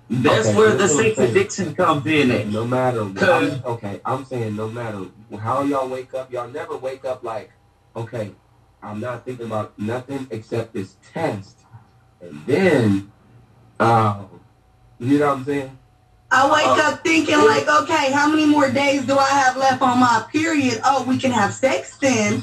That's 0.09 0.47
Okay, 0.49 0.57
where 0.57 0.71
the 0.71 0.77
that's 0.77 0.93
what 0.93 0.99
I'm 0.99 1.05
sex 1.05 1.17
saying. 1.17 1.31
addiction 1.31 1.75
comes 1.75 2.05
in 2.05 2.31
at. 2.31 2.47
No 2.47 2.65
matter, 2.67 3.09
Cause- 3.15 3.53
I'm, 3.59 3.65
okay, 3.65 4.01
I'm 4.05 4.25
saying 4.25 4.55
no 4.55 4.67
matter 4.67 5.05
how 5.39 5.63
y'all 5.63 5.87
wake 5.87 6.13
up, 6.13 6.31
y'all 6.31 6.49
never 6.49 6.77
wake 6.77 7.05
up 7.05 7.23
like, 7.23 7.51
okay, 7.95 8.31
I'm 8.83 8.99
not 8.99 9.25
thinking 9.25 9.45
about 9.45 9.77
nothing 9.77 10.27
except 10.31 10.73
this 10.73 10.95
test, 11.13 11.59
and 12.21 12.41
then, 12.45 13.11
uh, 13.79 14.23
you 14.99 15.19
know 15.19 15.27
what 15.29 15.37
I'm 15.39 15.45
saying? 15.45 15.77
I 16.31 16.49
wake 16.51 16.65
Oh. 16.65 16.91
up 16.93 17.03
thinking 17.03 17.37
like, 17.37 17.67
okay, 17.67 18.11
how 18.11 18.29
many 18.29 18.45
more 18.45 18.69
days 18.71 19.05
do 19.05 19.17
I 19.17 19.27
have 19.29 19.57
left 19.57 19.81
on 19.81 19.99
my 19.99 20.25
period? 20.31 20.79
Oh, 20.85 21.03
we 21.03 21.17
can 21.17 21.31
have 21.31 21.53
sex 21.53 21.97
then. 21.97 22.41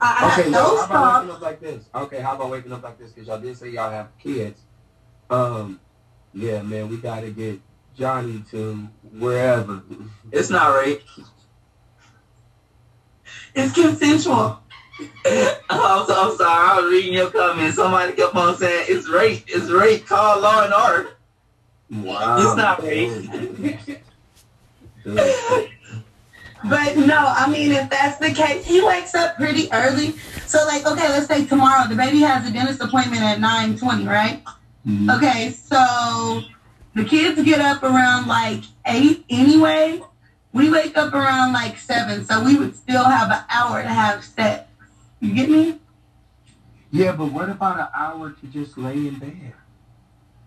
I 0.00 0.18
I 0.20 0.32
Okay, 0.32 0.42
have 0.42 0.52
no, 0.52 0.58
no 0.74 0.76
how 0.76 0.84
about 0.84 1.22
waking 1.22 1.34
up 1.36 1.40
like 1.40 1.60
this? 1.60 1.84
Okay, 1.94 2.20
how 2.20 2.34
about 2.36 2.50
waking 2.50 2.72
up 2.72 2.82
like 2.82 2.98
this? 2.98 3.12
Because 3.12 3.28
y'all 3.28 3.38
did 3.40 3.56
say 3.56 3.70
y'all 3.70 3.90
have 3.90 4.08
kids. 4.18 4.60
Um, 5.30 5.80
yeah, 6.34 6.62
man, 6.62 6.88
we 6.88 6.98
gotta 6.98 7.30
get 7.30 7.60
Johnny 7.96 8.42
to 8.50 8.74
wherever. 9.18 9.82
It's 10.30 10.50
not 10.50 10.74
rape. 10.76 11.02
It's 13.54 13.72
consensual. 13.72 14.61
I'm, 15.70 16.06
so, 16.06 16.14
I'm 16.30 16.36
sorry. 16.36 16.70
I 16.70 16.80
was 16.80 16.90
reading 16.90 17.14
your 17.14 17.30
comments. 17.30 17.76
Somebody 17.76 18.12
kept 18.12 18.34
on 18.34 18.56
saying 18.56 18.86
it's 18.88 19.08
rape. 19.08 19.44
It's 19.48 19.70
rape. 19.70 20.06
Call 20.06 20.40
law 20.40 20.64
and 20.64 20.74
order. 20.74 21.16
Wow. 21.90 22.38
It's 22.38 22.56
not 22.56 22.82
rape. 22.82 23.98
But 26.64 26.96
no, 26.96 27.18
I 27.18 27.50
mean, 27.50 27.72
if 27.72 27.90
that's 27.90 28.18
the 28.18 28.32
case, 28.32 28.64
he 28.64 28.80
wakes 28.84 29.14
up 29.14 29.36
pretty 29.36 29.68
early. 29.72 30.12
So 30.46 30.64
like, 30.66 30.86
okay, 30.86 31.08
let's 31.08 31.26
say 31.26 31.44
tomorrow 31.44 31.88
the 31.88 31.96
baby 31.96 32.20
has 32.20 32.48
a 32.48 32.52
dentist 32.52 32.80
appointment 32.80 33.22
at 33.22 33.40
nine 33.40 33.76
twenty, 33.76 34.06
right? 34.06 34.42
Mhm. 34.86 35.16
Okay, 35.16 35.50
so 35.50 36.42
the 36.94 37.04
kids 37.04 37.42
get 37.42 37.60
up 37.60 37.82
around 37.82 38.28
like 38.28 38.62
eight 38.86 39.24
anyway. 39.28 40.02
We 40.52 40.70
wake 40.70 40.96
up 40.96 41.14
around 41.14 41.52
like 41.52 41.78
seven, 41.78 42.24
so 42.24 42.44
we 42.44 42.56
would 42.56 42.76
still 42.76 43.04
have 43.04 43.30
an 43.30 43.42
hour 43.48 43.82
to 43.82 43.88
have 43.88 44.22
sex. 44.22 44.64
You 45.22 45.34
get 45.34 45.48
me? 45.48 45.78
Yeah, 46.90 47.12
but 47.12 47.26
what 47.32 47.48
about 47.48 47.78
an 47.78 47.86
hour 47.96 48.30
to 48.32 48.46
just 48.48 48.76
lay 48.76 48.94
in 48.94 49.18
bed? 49.18 49.54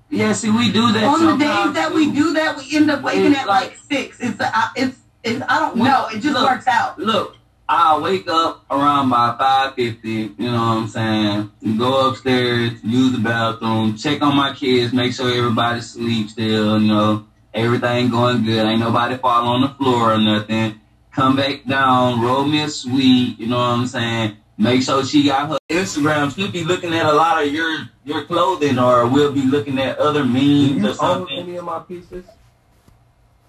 Yeah, 0.10 0.34
see, 0.34 0.52
we 0.52 0.72
do 0.72 0.92
that 0.92 1.04
On 1.06 1.26
the 1.26 1.32
days 1.38 1.74
that 1.74 1.90
too. 1.90 1.96
we 1.96 2.12
do 2.12 2.34
that, 2.34 2.58
we 2.58 2.76
end 2.76 2.92
up 2.92 3.02
waking 3.02 3.32
It's 3.32 3.40
at 3.40 3.48
like 3.48 3.76
six. 3.90 4.20
It's 4.20 4.40
a, 4.40 4.56
I- 4.56 4.72
it's, 4.76 4.98
it's 5.24 5.42
I 5.50 5.60
don't 5.60 5.78
know. 5.78 6.08
It 6.12 6.20
just 6.20 6.36
Look, 6.36 6.44
works 6.48 6.68
out. 6.68 7.00
Look, 7.00 7.38
I 7.68 7.98
wake 7.98 8.28
up 8.28 8.64
around 8.70 9.10
by 9.10 9.36
five 9.40 9.74
fifty. 9.76 10.34
You 10.38 10.52
know 10.52 10.54
what 10.54 10.78
I'm 10.78 10.88
saying? 10.90 11.78
Go 11.78 12.10
upstairs, 12.10 12.74
use 12.84 13.14
the 13.14 13.18
bathroom, 13.20 13.96
check 13.98 14.22
on 14.22 14.36
my 14.36 14.54
kids, 14.54 14.94
make 14.94 15.14
sure 15.14 15.34
everybody 15.34 15.82
sleeps 15.82 16.34
still. 16.34 16.80
You 16.80 16.88
know, 16.88 17.26
everything 17.54 18.12
going 18.12 18.44
good. 18.44 18.64
Ain't 18.68 18.82
nobody 18.82 19.18
fall 19.18 19.48
on 19.48 19.62
the 19.62 19.70
floor 19.70 20.14
or 20.14 20.18
nothing. 20.20 20.80
Come 21.14 21.38
back 21.38 21.64
down, 21.66 22.22
roll 22.22 22.44
me 22.46 22.62
a 22.62 22.70
sweet. 22.70 23.40
You 23.40 23.48
know 23.48 23.58
what 23.58 23.64
I'm 23.80 23.88
saying? 23.88 24.38
Make 24.58 24.84
sure 24.84 25.04
she 25.04 25.26
got 25.26 25.50
her 25.50 25.58
Instagram. 25.70 26.34
She'll 26.34 26.50
be 26.52 26.64
looking 26.64 26.94
at 26.94 27.06
a 27.06 27.12
lot 27.14 27.44
of 27.44 27.52
your 27.52 27.90
your 28.06 28.24
clothing, 28.24 28.80
or 28.80 29.06
we'll 29.08 29.34
be 29.34 29.42
looking 29.44 29.80
at 29.80 29.98
other 30.00 30.24
memes 30.24 30.84
or 30.86 30.94
something. 30.94 31.38
any 31.38 31.56
of 31.58 31.66
my 31.66 31.80
pieces? 31.80 32.26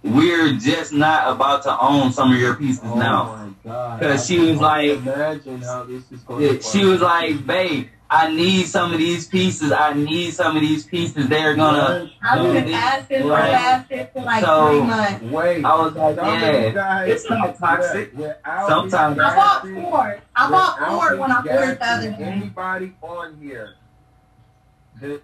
We're 0.02 0.52
just 0.54 0.92
not 0.92 1.32
about 1.34 1.62
to 1.64 1.80
own 1.80 2.12
some 2.12 2.32
of 2.32 2.38
your 2.38 2.54
pieces 2.54 2.80
Oh 2.84 2.94
now. 2.98 3.24
my 3.24 3.48
god! 3.64 4.00
Cause 4.00 4.26
she 4.26 4.38
was 4.38 4.60
like, 4.60 4.90
imagine 4.90 5.62
how 5.62 5.84
this 5.84 6.10
is 6.12 6.20
going. 6.20 6.42
Yeah, 6.42 6.58
she 6.60 6.84
was 6.84 7.00
like, 7.00 7.44
babe, 7.46 7.88
I 8.08 8.30
need 8.32 8.66
some 8.66 8.92
of 8.92 8.98
these 8.98 9.26
pieces. 9.26 9.72
I 9.72 9.92
need 9.92 10.32
some 10.32 10.54
of 10.54 10.62
these 10.62 10.84
pieces. 10.84 11.28
They're 11.28 11.56
gonna. 11.56 12.10
I've 12.22 12.42
been 12.52 12.66
this." 12.66 12.74
asking 12.74 13.22
for 13.22 13.28
Right. 13.30 13.50
asking 13.52 14.06
for 14.12 14.22
like 14.22 14.44
So- 14.44 14.68
three 14.70 14.80
months. 14.82 15.22
Wait, 15.24 15.64
I 15.64 15.76
was 15.76 15.94
like, 15.94 16.14
some 16.16 16.28
of 16.28 16.34
you 16.34 16.46
yeah, 16.46 16.70
guys, 16.70 17.10
it's 17.10 17.30
not 17.30 17.58
toxic. 17.58 18.16
without 18.16 18.68
Sometimes- 18.68 19.18
I 19.18 19.34
bought 19.36 19.62
four. 19.62 20.18
I 20.36 20.50
bought 20.50 20.78
four 20.88 21.16
when 21.16 21.32
I 21.32 21.36
ordered 21.38 21.78
the 21.80 21.86
other 21.86 22.10
day. 22.12 22.16
Anybody 22.24 22.92
on 23.02 23.36
here? 23.40 23.74
that- 25.00 25.22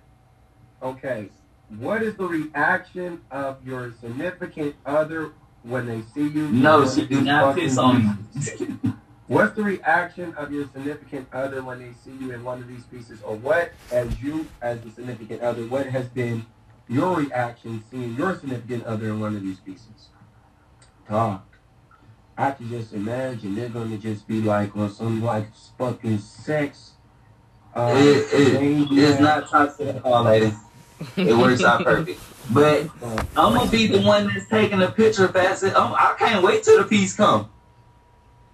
okay, 0.83 1.31
what 1.79 2.03
is 2.03 2.17
the 2.17 2.27
reaction 2.27 3.21
of 3.31 3.57
your 3.67 3.93
significant 4.01 4.75
other 4.85 5.31
when 5.63 5.87
they 5.87 6.03
see 6.15 6.29
you? 6.29 6.49
No, 6.49 6.81
one 6.81 6.91
she 6.91 7.07
do 7.07 7.21
not 7.23 7.55
fucking 7.55 7.63
piss 7.65 7.79
on 7.79 8.19
me. 8.35 8.93
What's 9.33 9.57
the 9.57 9.63
reaction 9.63 10.35
of 10.35 10.53
your 10.53 10.65
significant 10.75 11.27
other 11.33 11.63
when 11.63 11.79
they 11.79 11.95
see 12.05 12.15
you 12.21 12.33
in 12.33 12.45
one 12.45 12.59
of 12.59 12.69
these 12.69 12.85
pieces, 12.85 13.23
or 13.23 13.35
what, 13.35 13.73
as 13.91 14.23
you 14.23 14.47
as 14.61 14.79
the 14.83 14.91
significant 14.91 15.41
other, 15.41 15.67
what 15.69 15.87
has 15.87 16.07
been 16.09 16.45
your 16.87 17.17
reaction 17.17 17.83
seeing 17.91 18.15
your 18.15 18.39
significant 18.39 18.85
other 18.85 19.07
in 19.07 19.21
one 19.21 19.35
of 19.35 19.41
these 19.41 19.59
pieces? 19.59 20.11
Talk. 21.09 21.47
I 22.37 22.51
can 22.51 22.69
just 22.69 22.93
imagine 22.93 23.55
they're 23.55 23.71
gonna 23.71 23.97
just 23.97 24.29
be 24.29 24.43
like 24.43 24.77
on 24.77 24.91
some 24.93 25.23
like 25.23 25.47
fucking 25.79 26.19
sex. 26.19 26.91
Uh, 27.75 27.95
It, 27.97 28.27
it, 28.35 28.89
it's 28.93 29.19
not 29.19 29.49
toxic 29.49 29.97
at 29.97 30.05
all, 30.05 30.25
lady. 30.25 30.53
It 31.17 31.35
works 31.35 31.65
out 31.65 31.85
perfect. 31.85 32.21
But 32.53 32.91
I'm 33.35 33.55
gonna 33.55 33.71
be 33.71 33.87
the 33.87 34.03
one 34.03 34.27
that's 34.27 34.47
taking 34.51 34.81
the 34.81 34.91
picture 34.91 35.29
fast. 35.29 35.65
I'm, 35.65 35.95
I 35.95 36.17
can't 36.19 36.45
wait 36.45 36.65
till 36.65 36.77
the 36.77 36.85
piece 36.85 37.17
come. 37.17 37.49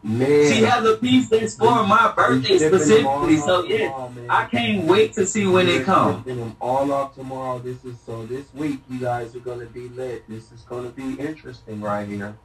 Man, 0.03 0.53
She 0.53 0.63
has 0.63 0.85
a 0.87 0.97
piece 0.97 1.29
that's 1.29 1.57
for 1.57 1.85
my 1.85 2.13
birthday 2.17 2.53
We 2.53 2.59
shipping 2.59 2.79
them 2.89 3.07
all 3.07 3.25
specifically. 3.25 3.37
So 3.39 3.65
yeah, 3.65 3.79
tomorrow. 3.89 4.13
I 4.31 4.45
can't 4.47 4.85
wait 4.85 5.13
to 5.15 5.27
see 5.27 5.47
when 5.47 5.67
We're 5.67 5.81
it 5.81 5.85
come. 5.85 6.19
shipping 6.21 6.39
them 6.39 6.57
all 6.61 6.93
off 6.93 7.15
tomorrow. 7.17 7.59
This 7.59 7.85
is 7.85 7.97
so. 8.07 8.25
This 8.25 8.47
week, 8.55 8.81
you 8.89 9.01
guys 9.01 9.35
are 9.35 9.41
gonna 9.41 9.67
be 9.67 9.89
lit. 9.89 10.29
This 10.29 10.53
is 10.53 10.61
gonna 10.63 10.91
be 10.91 11.15
interesting 11.15 11.81
right 11.81 12.07
here. 12.07 12.37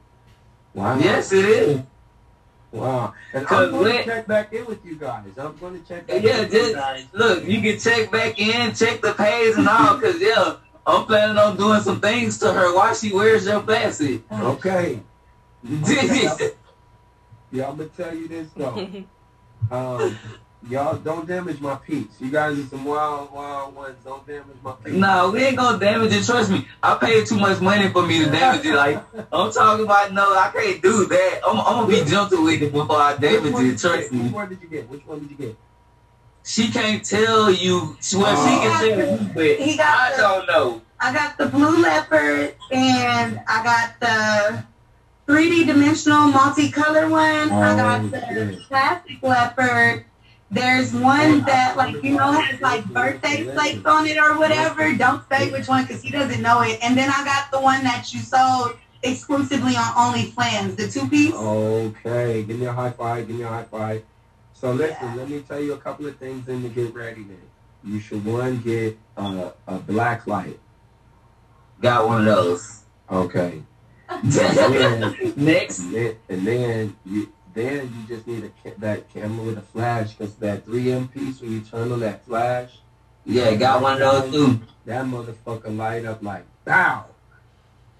Wow. 0.74 0.98
Yes, 0.98 1.32
it 1.32 1.44
is. 1.44 1.80
Wow. 2.72 3.14
And 3.32 3.46
I'm 3.46 3.70
going 3.70 3.98
to 3.98 4.04
check 4.04 4.26
back 4.26 4.52
in 4.52 4.66
with 4.66 4.84
you 4.84 4.96
guys. 4.96 5.26
I'm 5.38 5.56
going 5.58 5.80
to 5.80 5.88
check 5.88 6.08
back 6.08 6.20
Yeah, 6.20 6.42
in 6.42 6.50
just 6.50 6.74
guys. 6.74 7.06
look. 7.12 7.44
You 7.46 7.60
can 7.62 7.78
check 7.78 8.10
back 8.10 8.40
in, 8.40 8.74
check 8.74 9.00
the 9.00 9.12
page 9.12 9.54
and 9.56 9.68
all. 9.68 10.00
Cause 10.00 10.20
yeah, 10.20 10.56
I'm 10.84 11.06
planning 11.06 11.38
on 11.38 11.56
doing 11.56 11.80
some 11.82 12.00
things 12.00 12.36
to 12.38 12.52
her 12.52 12.74
while 12.74 12.92
she 12.92 13.12
wears 13.14 13.46
your 13.46 13.62
glasses. 13.62 14.22
Okay. 14.32 15.00
Yeah, 17.54 17.68
I'm 17.68 17.76
gonna 17.76 17.88
tell 17.90 18.12
you 18.14 18.26
this 18.28 18.48
though. 18.56 18.88
Um, 19.70 20.18
y'all 20.68 20.96
don't 20.98 21.26
damage 21.26 21.58
my 21.58 21.76
peeps. 21.76 22.20
You 22.20 22.30
guys 22.30 22.58
are 22.58 22.66
some 22.66 22.84
wild, 22.84 23.32
wild 23.32 23.74
ones. 23.74 23.96
Don't 24.04 24.26
damage 24.26 24.56
my 24.62 24.72
peeps. 24.72 24.94
No, 24.96 25.30
we 25.30 25.42
ain't 25.42 25.56
gonna 25.56 25.78
damage 25.78 26.12
it. 26.12 26.22
Trust 26.26 26.50
me, 26.50 26.68
I 26.82 26.96
paid 26.96 27.26
too 27.26 27.38
much 27.38 27.62
money 27.62 27.88
for 27.88 28.06
me 28.06 28.22
to 28.22 28.30
damage 28.30 28.66
it. 28.66 28.74
Like 28.74 29.02
I'm 29.32 29.50
talking 29.50 29.86
about, 29.86 30.12
no, 30.12 30.22
I 30.36 30.50
can't 30.54 30.82
do 30.82 31.06
that. 31.06 31.40
I'm, 31.48 31.58
I'm 31.60 31.64
gonna 31.64 31.88
be 31.88 32.04
gentle 32.10 32.44
with 32.44 32.60
it 32.60 32.72
before 32.72 32.96
I 32.96 33.16
damage 33.16 33.54
it. 33.54 33.78
Trust 33.78 34.10
get? 34.10 34.22
Which 34.22 34.32
one 34.32 34.48
did 34.50 34.60
you 34.62 34.68
get? 34.68 34.90
Which 34.90 35.06
one 35.06 35.20
did 35.20 35.30
you 35.30 35.36
get? 35.36 35.56
She 36.44 36.68
can't 36.70 37.02
tell 37.02 37.50
you. 37.50 37.96
Well, 38.14 38.36
she 38.46 38.58
can 38.60 38.80
tell 38.80 39.18
you, 39.18 39.30
but 39.32 39.56
He 39.60 39.76
got 39.78 40.12
I 40.12 40.16
the- 40.16 40.22
don't 40.22 40.46
know. 40.46 40.82
I 41.00 41.12
got 41.14 41.38
the 41.38 41.46
blue 41.46 41.80
leopard 41.82 42.54
and 42.70 43.40
I 43.48 43.62
got 43.64 44.00
the 44.00 44.64
3D 45.26 45.66
dimensional 45.66 46.30
multicolor 46.30 47.08
one. 47.10 47.50
I 47.52 47.76
got 47.76 48.10
the 48.10 48.18
Okay. 48.18 48.56
plastic 48.68 49.22
leopard. 49.22 50.04
There's 50.50 50.92
one 50.92 51.44
that 51.44 51.76
like 51.76 52.02
you 52.02 52.16
know 52.16 52.30
has 52.32 52.60
like 52.60 52.84
birthday 52.84 53.44
plates 53.44 53.84
on 53.86 54.06
it 54.06 54.18
or 54.18 54.38
whatever. 54.38 54.94
Don't 54.94 55.22
say 55.30 55.50
which 55.50 55.66
one 55.66 55.84
because 55.84 56.02
he 56.02 56.10
doesn't 56.10 56.42
know 56.42 56.60
it. 56.62 56.78
And 56.82 56.96
then 56.96 57.10
I 57.10 57.24
got 57.24 57.50
the 57.50 57.60
one 57.60 57.82
that 57.84 58.12
you 58.12 58.20
sold 58.20 58.76
exclusively 59.02 59.76
on 59.76 59.84
OnlyFans, 59.94 60.76
the 60.76 60.88
two 60.88 61.08
piece. 61.08 61.34
Okay, 61.34 62.42
give 62.42 62.58
me 62.58 62.66
a 62.66 62.72
high 62.72 62.90
five. 62.90 63.26
Give 63.26 63.36
me 63.36 63.42
a 63.42 63.48
high 63.48 63.64
five. 63.64 64.04
So 64.52 64.72
listen, 64.72 65.16
let 65.16 65.28
me 65.28 65.40
tell 65.40 65.60
you 65.60 65.72
a 65.72 65.78
couple 65.78 66.06
of 66.06 66.16
things 66.18 66.46
then 66.46 66.62
to 66.62 66.68
get 66.68 66.94
ready. 66.94 67.22
Then 67.22 67.40
you 67.82 67.98
should 67.98 68.24
one 68.24 68.60
get 68.60 68.96
uh, 69.16 69.50
a 69.66 69.78
black 69.78 70.26
light. 70.26 70.60
Got 71.80 72.06
one 72.06 72.20
of 72.20 72.26
those. 72.26 72.82
Okay. 73.10 73.62
And 74.08 74.32
then, 74.32 75.32
Next. 75.36 75.78
and 75.80 75.94
then, 75.94 76.16
and 76.28 76.46
then 76.46 76.96
you 77.04 77.32
then 77.54 77.92
you 78.08 78.16
just 78.16 78.26
need 78.26 78.44
a 78.64 78.70
that 78.80 79.08
camera 79.12 79.44
with 79.44 79.58
a 79.58 79.62
flash 79.62 80.12
because 80.14 80.34
that 80.36 80.66
3M 80.66 81.10
piece 81.12 81.40
when 81.40 81.52
you 81.52 81.60
turn 81.60 81.92
on 81.92 82.00
that 82.00 82.24
flash, 82.24 82.70
Yeah, 83.24 83.54
got 83.54 83.80
one 83.80 84.00
of 84.02 84.30
those 84.30 84.32
too. 84.32 84.60
that 84.86 85.04
motherfucker 85.06 85.76
light 85.76 86.04
up 86.04 86.22
like 86.22 86.44
bow. 86.64 87.06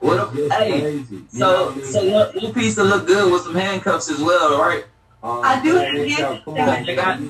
What 0.00 0.18
a, 0.18 0.26
hey, 0.52 0.80
crazy. 0.80 1.14
You 1.16 1.20
know 1.20 1.26
so 1.32 1.64
what 1.66 1.72
I 1.72 1.76
mean? 1.76 1.86
so 1.92 2.02
your, 2.02 2.36
your 2.42 2.52
piece 2.52 2.74
to 2.74 2.84
look 2.84 3.06
good 3.06 3.32
with 3.32 3.42
some 3.42 3.54
handcuffs 3.54 4.10
as 4.10 4.20
well, 4.20 4.60
right? 4.60 4.84
Um, 5.24 5.40
I 5.42 5.62
do 5.62 5.74
man, 5.76 5.84
have 5.86 5.94
it's 5.94 6.14
handcuffs 6.16 6.38
up. 6.38 6.44
Come 6.44 6.54
that 6.54 6.86
They 6.86 6.94
got 6.96 7.20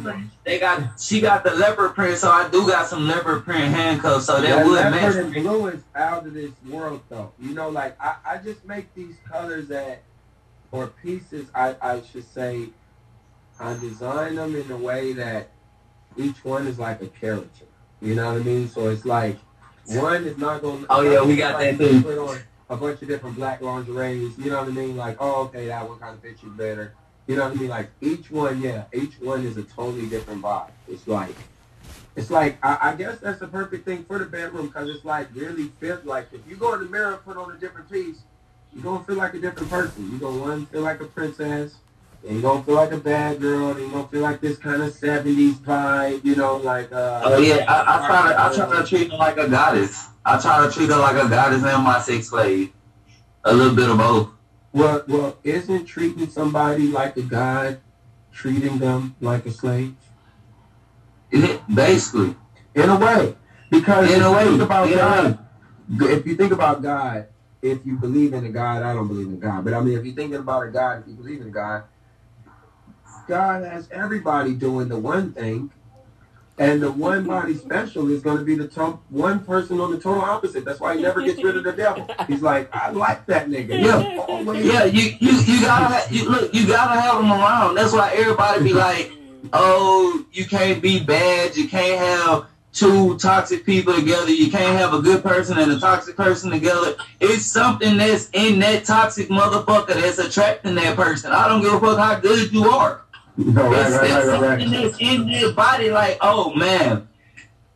they 0.43 0.59
got 0.59 1.01
she 1.01 1.21
got 1.21 1.45
the 1.45 1.53
leopard 1.55 1.95
print, 1.95 2.19
so 2.19 2.29
I 2.29 2.49
do 2.49 2.67
got 2.67 2.89
some 2.89 3.07
leopard 3.07 3.45
print 3.45 3.73
handcuffs, 3.73 4.27
so 4.27 4.41
that, 4.41 4.49
That 4.49 4.67
would 4.67 4.73
leopard 4.73 4.91
match. 4.91 5.15
and 5.15 5.33
blue 5.33 5.67
is 5.69 5.83
out 5.95 6.27
of 6.27 6.35
this 6.35 6.51
world, 6.69 7.03
though. 7.09 7.33
You 7.39 7.55
know, 7.55 7.69
like 7.69 7.97
I, 8.01 8.17
I 8.27 8.37
just 8.39 8.65
make 8.65 8.93
these 8.97 9.15
colors 9.31 9.69
that, 9.69 10.03
or 10.73 10.89
pieces, 10.89 11.47
I, 11.55 11.77
I 11.81 12.03
should 12.03 12.29
say, 12.35 12.71
I 13.61 13.75
design 13.75 14.35
them 14.35 14.57
in 14.57 14.69
a 14.73 14.77
way 14.77 15.13
that 15.13 15.51
each 16.17 16.45
one 16.45 16.67
is 16.67 16.81
like 16.81 17.01
a 17.01 17.07
character. 17.07 17.67
You 18.03 18.17
know 18.17 18.33
what 18.33 18.41
I 18.41 18.45
mean? 18.45 18.69
So 18.69 18.89
it's 18.89 19.05
like 19.05 19.39
one 19.87 20.25
is 20.25 20.37
not 20.37 20.63
going. 20.63 20.81
to 20.81 20.87
Oh, 20.91 21.03
yeah, 21.03 21.23
we 21.23 21.37
got 21.37 21.61
that 21.61 21.79
too. 21.79 22.03
Put 22.03 22.19
on 22.19 22.39
a 22.71 22.77
bunch 22.77 23.03
of 23.03 23.07
different 23.07 23.37
black 23.37 23.61
lingerie. 23.61 24.33
You 24.37 24.51
know 24.51 24.59
what 24.59 24.69
I 24.69 24.73
mean? 24.73 24.97
Like, 24.97 25.19
oh, 25.21 25.45
okay, 25.45 25.69
that 25.69 25.89
one 25.89 26.01
kind 26.01 26.17
of 26.17 26.23
fits 26.23 26.43
you 26.43 26.51
better. 26.51 26.93
You 27.27 27.37
know 27.37 27.49
what 27.49 27.57
I 27.57 27.61
mean? 27.61 27.69
Like 27.71 27.91
each 28.01 28.31
one, 28.31 28.61
yeah, 28.61 28.85
each 28.93 29.15
one 29.21 29.47
is 29.47 29.57
a 29.57 29.63
totally 29.63 30.07
different 30.07 30.43
vibe. 30.43 30.71
It's 30.89 31.09
like 31.09 31.35
it's 32.17 32.31
like 32.31 32.59
I, 32.63 32.91
I 32.91 32.95
guess 32.95 33.19
that's 33.19 33.41
the 33.41 33.49
perfect 33.49 33.85
thing 33.85 34.05
for 34.05 34.19
the 34.19 34.27
bedroom 34.27 34.67
because 34.67 34.89
it's 34.89 35.05
like 35.05 35.29
really 35.35 35.69
feels 35.81 36.05
like 36.05 36.29
if 36.33 36.41
you 36.49 36.57
go 36.57 36.75
in 36.75 36.81
the 36.81 36.87
mirror 36.87 37.15
and 37.15 37.25
put 37.25 37.37
on 37.37 37.51
a 37.51 37.57
different 37.57 37.91
piece, 37.91 38.19
you're 38.75 38.85
gonna 38.85 39.05
feel 39.05 39.17
like 39.17 39.35
a 39.35 39.39
different 39.39 39.71
person. 39.71 40.11
You're 40.11 40.21
gonna 40.21 40.41
one 40.43 40.67
feel 40.67 40.83
like 40.83 41.01
a 41.01 41.07
princess, 41.07 41.77
and 42.27 42.35
you're 42.35 42.43
gonna 42.43 42.63
feel 42.63 42.75
like 42.75 42.93
a 42.93 42.99
bad 42.99 43.41
girl, 43.41 43.71
and 43.71 43.81
you're 43.81 43.91
gonna 43.91 44.09
feel 44.09 44.23
like 44.23 44.43
this 44.43 44.59
kind 44.59 44.83
of 44.83 44.93
seventies 44.93 45.55
vibe, 45.55 46.25
you 46.25 46.37
know, 46.37 46.59
like 46.59 46.93
uh 46.93 47.23
Oh 47.25 47.39
yeah, 47.39 47.65
I, 47.67 48.05
I 48.05 48.07
try 48.07 48.33
to 48.33 48.43
I 48.43 48.69
try 48.69 48.83
to 48.83 48.87
treat 48.87 49.11
her 49.11 49.17
like 49.17 49.39
a 49.39 49.49
goddess. 49.49 50.09
I 50.27 50.39
try 50.39 50.67
to 50.67 50.71
treat 50.73 50.91
her 50.91 50.99
like 50.99 51.17
a 51.17 51.29
goddess 51.29 51.65
and 51.65 51.83
my 51.83 52.01
sex 52.01 52.29
slave. 52.29 52.71
A 53.45 53.53
little 53.53 53.75
bit 53.75 53.89
of 53.89 53.99
both. 53.99 54.34
Well 54.75 55.03
well 55.09 55.39
isn't 55.43 55.87
treating 55.87 56.29
somebody 56.29 56.89
like 56.89 57.17
a 57.17 57.23
god 57.23 57.81
treating 58.35 58.79
them 58.79 59.15
like 59.21 59.47
a 59.47 59.51
slave? 59.51 59.95
Basically. 61.73 62.35
In 62.75 62.91
a 62.91 62.99
way. 62.99 63.37
Because 63.71 64.11
In 64.11 64.21
if 64.21 64.27
a 64.27 64.33
way, 64.33 64.45
think 64.45 64.63
about 64.63 64.91
God, 64.91 65.39
if 66.01 66.27
you 66.27 66.37
think 66.37 66.53
about 66.53 66.83
God, 66.83 67.27
if 67.63 67.85
you 67.87 67.97
believe 67.97 68.35
in 68.35 68.45
a 68.45 68.51
God, 68.51 68.83
I 68.83 68.93
don't 68.93 69.09
believe 69.09 69.27
in 69.27 69.41
God, 69.41 69.65
but 69.65 69.73
I 69.73 69.81
mean, 69.81 69.99
if 69.99 70.05
you're 70.05 70.15
thinking 70.15 70.39
about 70.39 70.65
a 70.65 70.71
God, 70.71 71.01
if 71.01 71.09
you 71.09 71.15
believe 71.15 71.41
in 71.41 71.51
God, 71.51 71.85
God 73.27 73.65
has 73.65 73.89
everybody 73.91 74.55
doing 74.55 74.89
the 74.89 74.99
one 74.99 75.33
thing, 75.33 75.73
and 76.59 76.81
the 76.83 76.91
one 76.91 77.27
body 77.27 77.55
special 77.55 78.11
is 78.13 78.23
going 78.23 78.39
to 78.39 78.45
be 78.45 78.55
the 78.55 78.69
to- 78.69 78.99
one 79.11 79.41
person 79.45 79.81
on 79.81 79.91
the 79.91 79.99
total 79.99 80.23
opposite. 80.23 80.65
That's 80.65 80.79
why 80.81 80.97
he 80.97 81.03
never 81.03 81.21
gets 81.23 81.43
rid 81.43 81.57
of 81.57 81.65
the 81.65 81.73
devil. 81.73 82.09
He's 82.29 82.43
like, 82.43 82.69
I 82.75 82.91
like 82.91 83.27
that 83.27 83.49
nigga. 83.49 83.83
Yeah. 83.83 84.19
always. 84.29 84.65
Yeah, 84.65 84.85
you, 84.85 85.17
you, 85.19 85.33
you 85.41 85.61
gotta 85.63 85.87
ha- 85.87 86.07
you, 86.11 86.29
look. 86.29 86.55
You 86.55 86.67
gotta 86.67 87.01
have 87.01 87.17
them 87.17 87.33
around. 87.33 87.75
That's 87.75 87.93
why 87.93 88.13
everybody 88.15 88.63
be 88.63 88.73
like, 88.73 89.13
oh, 89.53 90.25
you 90.33 90.45
can't 90.47 90.81
be 90.81 91.03
bad. 91.03 91.57
You 91.57 91.69
can't 91.69 91.99
have 91.99 92.47
two 92.73 93.17
toxic 93.19 93.65
people 93.65 93.95
together. 93.95 94.31
You 94.33 94.51
can't 94.51 94.77
have 94.79 94.95
a 94.95 95.01
good 95.01 95.23
person 95.23 95.59
and 95.59 95.71
a 95.73 95.79
toxic 95.79 96.17
person 96.17 96.51
together. 96.51 96.97
It's 97.21 97.45
something 97.47 97.97
that's 97.97 98.31
in 98.33 98.59
that 98.61 98.85
toxic 98.85 99.29
motherfucker 99.29 99.95
that's 99.95 100.19
attracting 100.19 100.75
that 100.75 100.97
person. 100.97 101.31
I 101.33 101.47
don't 101.49 101.63
give 101.63 101.73
a 101.73 101.81
fuck 101.81 101.99
how 101.99 102.19
good 102.19 102.53
you 102.53 102.65
are. 102.69 103.03
No, 103.37 103.69
right, 103.71 103.87
It's, 103.87 103.97
right, 103.97 104.27
right, 104.27 104.41
right, 104.41 104.71
that's 104.71 105.01
in 105.01 105.27
their 105.27 105.53
body. 105.53 105.91
Like, 105.91 106.19
oh 106.21 106.55
man, 106.55 107.09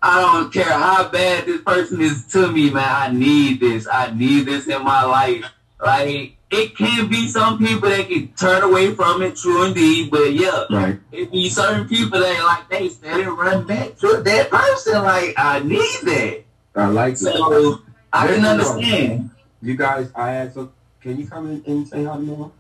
I 0.00 0.20
don't 0.20 0.52
care 0.52 0.64
how 0.72 1.08
bad 1.08 1.46
this 1.46 1.60
person 1.62 2.00
is 2.00 2.26
to 2.28 2.52
me, 2.52 2.70
man. 2.70 2.84
I 2.88 3.10
need 3.12 3.58
this. 3.58 3.88
I 3.90 4.12
need 4.14 4.46
this 4.46 4.68
in 4.68 4.84
my 4.84 5.02
life. 5.02 5.44
Like, 5.84 6.36
it 6.50 6.76
can 6.76 7.08
be 7.08 7.26
some 7.26 7.58
people 7.58 7.88
that 7.88 8.08
can 8.08 8.28
turn 8.34 8.62
away 8.62 8.94
from 8.94 9.22
it, 9.22 9.36
true 9.36 9.64
indeed. 9.66 10.10
But 10.12 10.32
yeah, 10.32 10.64
Right. 10.70 11.00
it 11.10 11.32
be 11.32 11.48
certain 11.48 11.88
people 11.88 12.20
that 12.20 12.44
like 12.44 12.68
they 12.68 12.88
steady 12.88 13.24
run 13.24 13.66
back 13.66 13.96
to 13.98 14.22
that 14.24 14.50
person. 14.50 15.02
Like, 15.02 15.34
I 15.36 15.58
need 15.60 16.00
that. 16.04 16.44
I 16.76 16.86
like. 16.86 17.16
So 17.16 17.80
I 18.12 18.26
can 18.28 18.42
Listen, 18.42 18.42
though, 18.42 18.50
understand. 18.50 19.30
You 19.60 19.76
guys, 19.76 20.10
I 20.14 20.48
some. 20.50 20.72
Can 21.00 21.18
you 21.18 21.26
come 21.26 21.50
in 21.50 21.62
and 21.66 21.88
say 21.88 22.04
hi 22.04 22.14
to 22.14 22.20
Mama? 22.20 22.50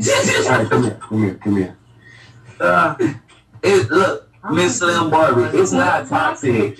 All 0.00 0.48
right, 0.48 0.70
come 0.70 0.82
here, 0.84 0.98
come 1.00 1.22
here, 1.22 1.34
come 1.34 1.56
here. 1.56 1.76
Uh, 2.58 2.94
it 3.62 3.90
look, 3.90 4.28
Miss 4.50 4.78
Slim 4.78 5.10
Barbie, 5.10 5.58
it's 5.58 5.72
not 5.72 6.08
toxic. 6.08 6.78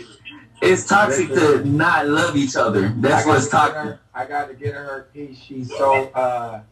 It's 0.63 0.87
toxic 0.87 1.29
to 1.29 1.65
not 1.65 2.07
love 2.09 2.37
each 2.37 2.57
other. 2.57 2.89
That's 2.97 3.27
I 3.27 3.29
what's 3.29 3.49
gotta 3.49 3.73
get 3.73 3.83
toxic. 3.83 4.01
I 4.15 4.27
got 4.27 4.49
to 4.49 4.55
get 4.55 4.75
her 4.75 5.01
a 5.01 5.03
piece. 5.13 5.39
She's 5.39 5.69
so. 5.69 6.09
uh 6.11 6.63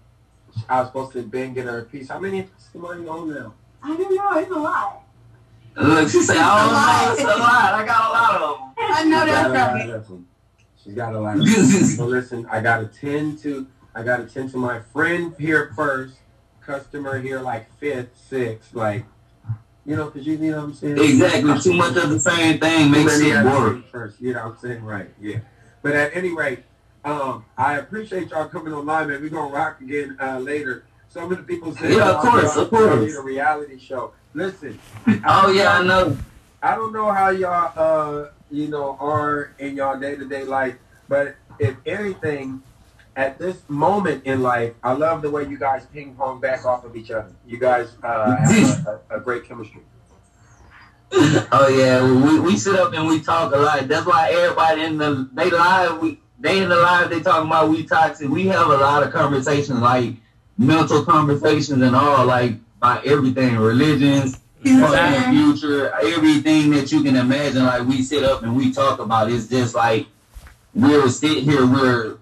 I 0.69 0.81
was 0.81 0.89
supposed 0.89 1.13
to 1.13 1.23
been 1.23 1.55
get 1.55 1.67
her 1.67 1.81
a 1.81 1.85
piece. 1.85 2.09
How 2.09 2.19
many 2.19 2.43
testimony 2.43 3.03
you 3.05 3.11
on 3.11 3.31
now? 3.33 3.55
I 3.83 3.97
don't 3.97 4.15
know. 4.15 4.39
It's 4.39 4.51
a 4.51 4.55
lot. 4.55 5.03
Look, 5.77 6.09
she 6.09 6.23
said, 6.23 6.37
I 6.39 6.59
don't 6.59 6.73
know, 6.73 7.13
it's 7.13 7.23
a 7.23 7.39
lot. 7.39 7.75
I 7.75 7.87
got 7.87 8.11
a 8.11 8.13
lot 8.13 8.43
of 8.43 8.59
them. 8.59 8.73
I 8.79 9.05
know 9.05 9.25
She's 9.25 9.35
got 9.35 9.35
that's 9.35 9.49
a 9.49 9.53
lot 9.53 9.75
right. 9.75 9.91
of 9.91 10.09
them. 10.09 10.29
She's 10.83 10.95
got 10.95 11.15
a 11.15 11.21
lot 11.21 11.37
of 11.39 11.45
them. 11.47 11.85
So 11.85 12.07
listen, 12.07 12.47
I 12.51 12.61
got 12.61 12.79
to 12.81 12.87
tend 13.01 13.39
to. 13.41 13.67
I 13.95 14.03
got 14.03 14.17
to 14.19 14.27
tend 14.27 14.51
to 14.53 14.57
my 14.59 14.81
friend 14.81 15.35
here 15.39 15.73
first, 15.77 16.17
customer 16.69 17.19
here 17.19 17.41
like 17.41 17.73
fifth, 17.79 18.17
sixth, 18.29 18.75
like. 18.75 19.05
You 19.87 19.97
know, 19.97 20.11
because 20.11 20.27
you, 20.27 20.37
you 20.37 20.51
know 20.51 20.59
what 20.59 20.65
I'm 20.65 20.75
saying? 20.75 20.99
Exactly. 20.99 21.59
Too 21.61 21.73
much 21.73 21.97
of 21.97 22.11
the 22.11 22.21
same 22.21 22.61
thing 22.61 22.91
makes 22.91 23.19
it 23.21 23.43
work. 23.43 23.87
First, 23.91 24.21
you 24.21 24.35
know 24.35 24.45
what 24.45 24.57
I'm 24.57 24.59
saying? 24.59 24.85
Right, 24.85 25.09
yeah. 25.19 25.39
But 25.81 25.95
at 25.95 26.15
any 26.15 26.37
rate, 26.37 26.59
um, 27.07 27.47
I 27.57 27.79
appreciate 27.79 28.29
y'all 28.29 28.49
coming 28.49 28.75
online, 28.75 29.09
man. 29.09 29.23
We're 29.23 29.31
to 29.31 29.37
rock 29.37 29.81
again 29.81 30.19
uh, 30.21 30.39
later. 30.41 30.85
Of 31.17 31.31
the 31.31 31.37
people 31.39 31.75
say, 31.75 31.97
Yeah, 31.97 32.11
of 32.11 32.21
course, 32.21 32.57
of 32.57 32.71
course. 32.71 33.01
need 33.01 33.17
a 33.17 33.23
reality 33.23 33.79
show. 33.79 34.13
Listen. 34.35 34.79
Oh, 35.27 35.51
yeah, 35.51 35.79
I 35.79 35.83
know. 35.83 36.17
I 36.63 36.77
don't 36.77 36.93
know 36.93 37.11
how 37.11 37.31
y'all, 37.31 37.73
uh, 37.75 38.29
you 38.53 38.69
know, 38.69 38.97
are 39.01 39.53
in 39.59 39.75
y'all 39.75 39.99
day-to-day 39.99 40.45
life, 40.45 40.77
but 41.09 41.35
if 41.59 41.77
anything, 41.87 42.63
at 43.19 43.37
this 43.37 43.57
moment 43.69 44.25
in 44.25 44.43
life, 44.43 44.75
I 44.85 44.93
love 44.93 45.23
the 45.23 45.31
way 45.31 45.43
you 45.43 45.59
guys 45.59 45.85
ping 45.93 46.15
pong 46.15 46.41
back 46.41 46.65
off 46.65 46.85
of 46.85 46.95
each 46.95 47.11
other. 47.11 47.33
You 47.45 47.59
guys 47.59 47.97
uh, 48.05 48.37
have 48.37 48.87
a, 48.87 49.01
a, 49.11 49.17
a 49.17 49.21
great 49.21 49.45
chemistry. 49.45 49.83
Oh 51.51 51.69
yeah, 51.69 52.05
we, 52.05 52.39
we 52.39 52.57
sit 52.57 52.79
up 52.79 52.93
and 52.93 53.09
we 53.09 53.21
talk 53.21 53.53
a 53.53 53.57
lot. 53.57 53.89
That's 53.89 54.07
why 54.07 54.31
everybody 54.31 54.83
in 54.83 54.99
the 54.99 55.29
they 55.33 55.51
live 55.51 56.01
we 56.01 56.21
they 56.39 56.63
in 56.63 56.69
the 56.69 56.77
live 56.77 57.11
they 57.11 57.21
talking 57.21 57.49
about 57.49 57.71
we 57.71 57.83
toxic. 57.85 58.29
We 58.29 58.47
have 58.49 58.69
a 58.69 58.77
lot 58.77 59.03
of 59.03 59.13
conversations 59.13 59.81
like 59.81 60.15
mental 60.57 61.05
conversations 61.05 61.83
and 61.83 61.97
all 61.97 62.25
like 62.25 62.55
about 62.77 63.05
everything, 63.05 63.57
religions, 63.57 64.39
fucking 64.63 65.33
future, 65.33 65.93
everything 66.03 66.71
that 66.71 66.93
you 66.93 67.03
can 67.03 67.17
imagine. 67.17 67.65
Like 67.65 67.89
we 67.89 68.03
sit 68.03 68.23
up 68.23 68.45
and 68.45 68.55
we 68.55 68.73
talk 68.73 69.01
about. 69.01 69.29
It's 69.33 69.49
just 69.49 69.75
like 69.75 70.07
we'll 70.73 71.11
sit 71.11 71.43
here. 71.43 71.67
We're 71.67 72.19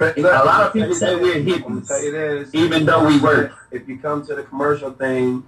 A 0.00 0.22
lot 0.22 0.66
of 0.66 0.72
people 0.72 0.94
say 0.94 1.16
we're 1.16 1.36
I'm 1.36 1.60
gonna 1.60 1.80
tell 1.80 2.02
you 2.02 2.12
hippies, 2.12 2.54
even 2.54 2.86
though 2.86 3.04
we 3.06 3.18
work. 3.20 3.52
If 3.72 3.88
you 3.88 3.98
come 3.98 4.24
to 4.26 4.34
the 4.34 4.44
commercial 4.44 4.92
thing, 4.92 5.44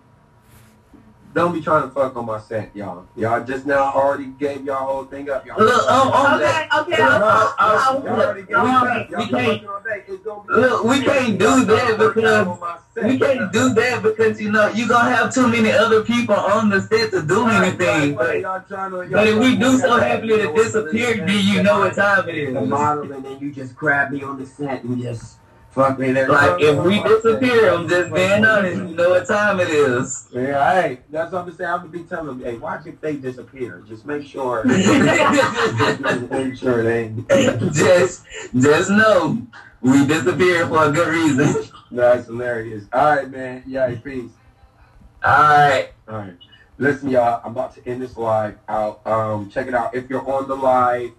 don't 1.33 1.53
be 1.53 1.61
trying 1.61 1.83
to 1.83 1.91
fuck 1.91 2.17
on 2.17 2.27
my 2.27 2.41
set, 2.41 2.75
y'all. 2.75 3.07
Y'all 3.17 3.45
just 3.45 3.65
now 3.65 3.93
already 3.93 4.27
gave 4.39 4.65
y'all 4.65 4.85
whole 4.87 5.05
thing 5.05 5.31
up. 5.31 5.47
Y'all 5.47 5.59
Look, 5.63 5.89
um, 5.91 6.09
um, 6.13 6.35
Okay, 6.41 6.69
okay. 6.79 7.03
Look, 7.03 7.23
I'll- 7.23 7.55
I'll- 7.59 7.79
I'll- 7.79 8.05
Y'all 8.05 8.19
already 8.21 8.43
we- 8.49 8.55
up. 8.55 9.09
we 9.19 9.27
can't- 9.29 9.47
working 9.47 9.69
all 9.69 9.81
day. 9.85 10.03
It's 10.09 10.25
gonna 10.25 10.43
Look, 10.61 10.85
we 10.85 11.03
can't 11.03 11.39
do 11.39 11.65
that 11.67 11.99
because 11.99 12.49
we 13.05 13.19
can't 13.19 13.53
do 13.53 13.69
that 13.75 14.03
because 14.03 14.41
you 14.41 14.51
know 14.51 14.67
you 14.69 14.89
gonna 14.89 15.11
have 15.15 15.33
too 15.33 15.47
many 15.47 15.71
other 15.71 16.03
people 16.03 16.35
on 16.35 16.69
the 16.69 16.81
set 16.81 17.13
to 17.13 17.23
do 17.23 17.47
anything. 17.49 18.17
But, 18.17 18.41
Y'all 18.41 18.61
trying 18.69 18.91
to- 18.91 19.09
but 19.11 19.27
if 19.29 19.39
we 19.39 19.57
do 19.57 19.79
so 19.79 19.99
happily 19.99 20.39
to 20.39 20.53
disappear, 20.53 21.17
then 21.25 21.29
you 21.45 21.63
know 21.63 21.81
what 21.81 21.95
time 21.95 22.29
it 22.29 22.35
is. 22.37 22.55
the 22.55 22.61
model, 22.63 23.13
and 23.13 23.25
then 23.25 23.39
you 23.39 23.53
just 23.53 23.77
grab 23.77 24.11
me 24.11 24.23
on 24.25 24.39
the 24.39 24.47
set 24.47 24.83
and 24.83 25.01
just 25.01 25.37
fuck 25.71 25.99
me. 25.99 26.13
Like 26.13 26.61
if 26.61 26.85
we 26.85 27.03
disappear, 27.03 27.73
I'm 27.73 27.89
just 27.89 28.13
being 28.13 28.45
honest. 28.45 28.77
You 28.77 28.97
know 28.97 29.11
what 29.11 29.27
time 29.27 29.61
it 29.61 29.69
is. 29.69 30.29
Yeah, 30.33 30.73
hey, 30.73 31.01
that's 31.11 31.33
what 31.33 31.47
I'm 31.47 31.53
saying. 31.53 31.71
I'm 31.71 31.79
gonna 31.79 31.91
be 31.91 32.05
telling 32.05 32.27
them, 32.27 32.43
hey, 32.43 32.57
watch 32.59 32.87
if 32.87 33.01
they 33.01 33.17
disappear. 33.17 33.83
Just 33.89 34.07
make 34.07 34.27
sure. 34.27 34.65
make 34.65 36.57
sure 36.57 36.83
they. 36.83 37.15
just, 37.73 38.25
just 38.57 38.91
know 38.91 39.47
we 39.81 40.07
disappear 40.07 40.67
for 40.67 40.85
a 40.85 40.93
good 40.93 41.09
reason. 41.09 41.65
That's 41.91 42.27
hilarious. 42.27 42.85
All 42.93 43.17
right, 43.17 43.31
man. 43.31 43.63
Yeah, 43.67 43.95
peace. 44.03 44.31
All 45.25 45.33
right. 45.33 45.91
All 46.09 46.19
right. 46.19 46.35
Listen, 46.79 47.11
y'all, 47.11 47.43
I'm 47.45 47.53
about 47.53 47.75
to 47.75 47.87
end 47.87 48.01
this 48.01 48.17
live 48.17 48.57
out. 48.69 49.07
Um, 49.07 49.51
check 49.51 49.67
it 49.67 49.75
out. 49.75 49.95
If 49.95 50.09
you're 50.09 50.27
on 50.27 50.49
the 50.49 50.55
live, 50.55 51.11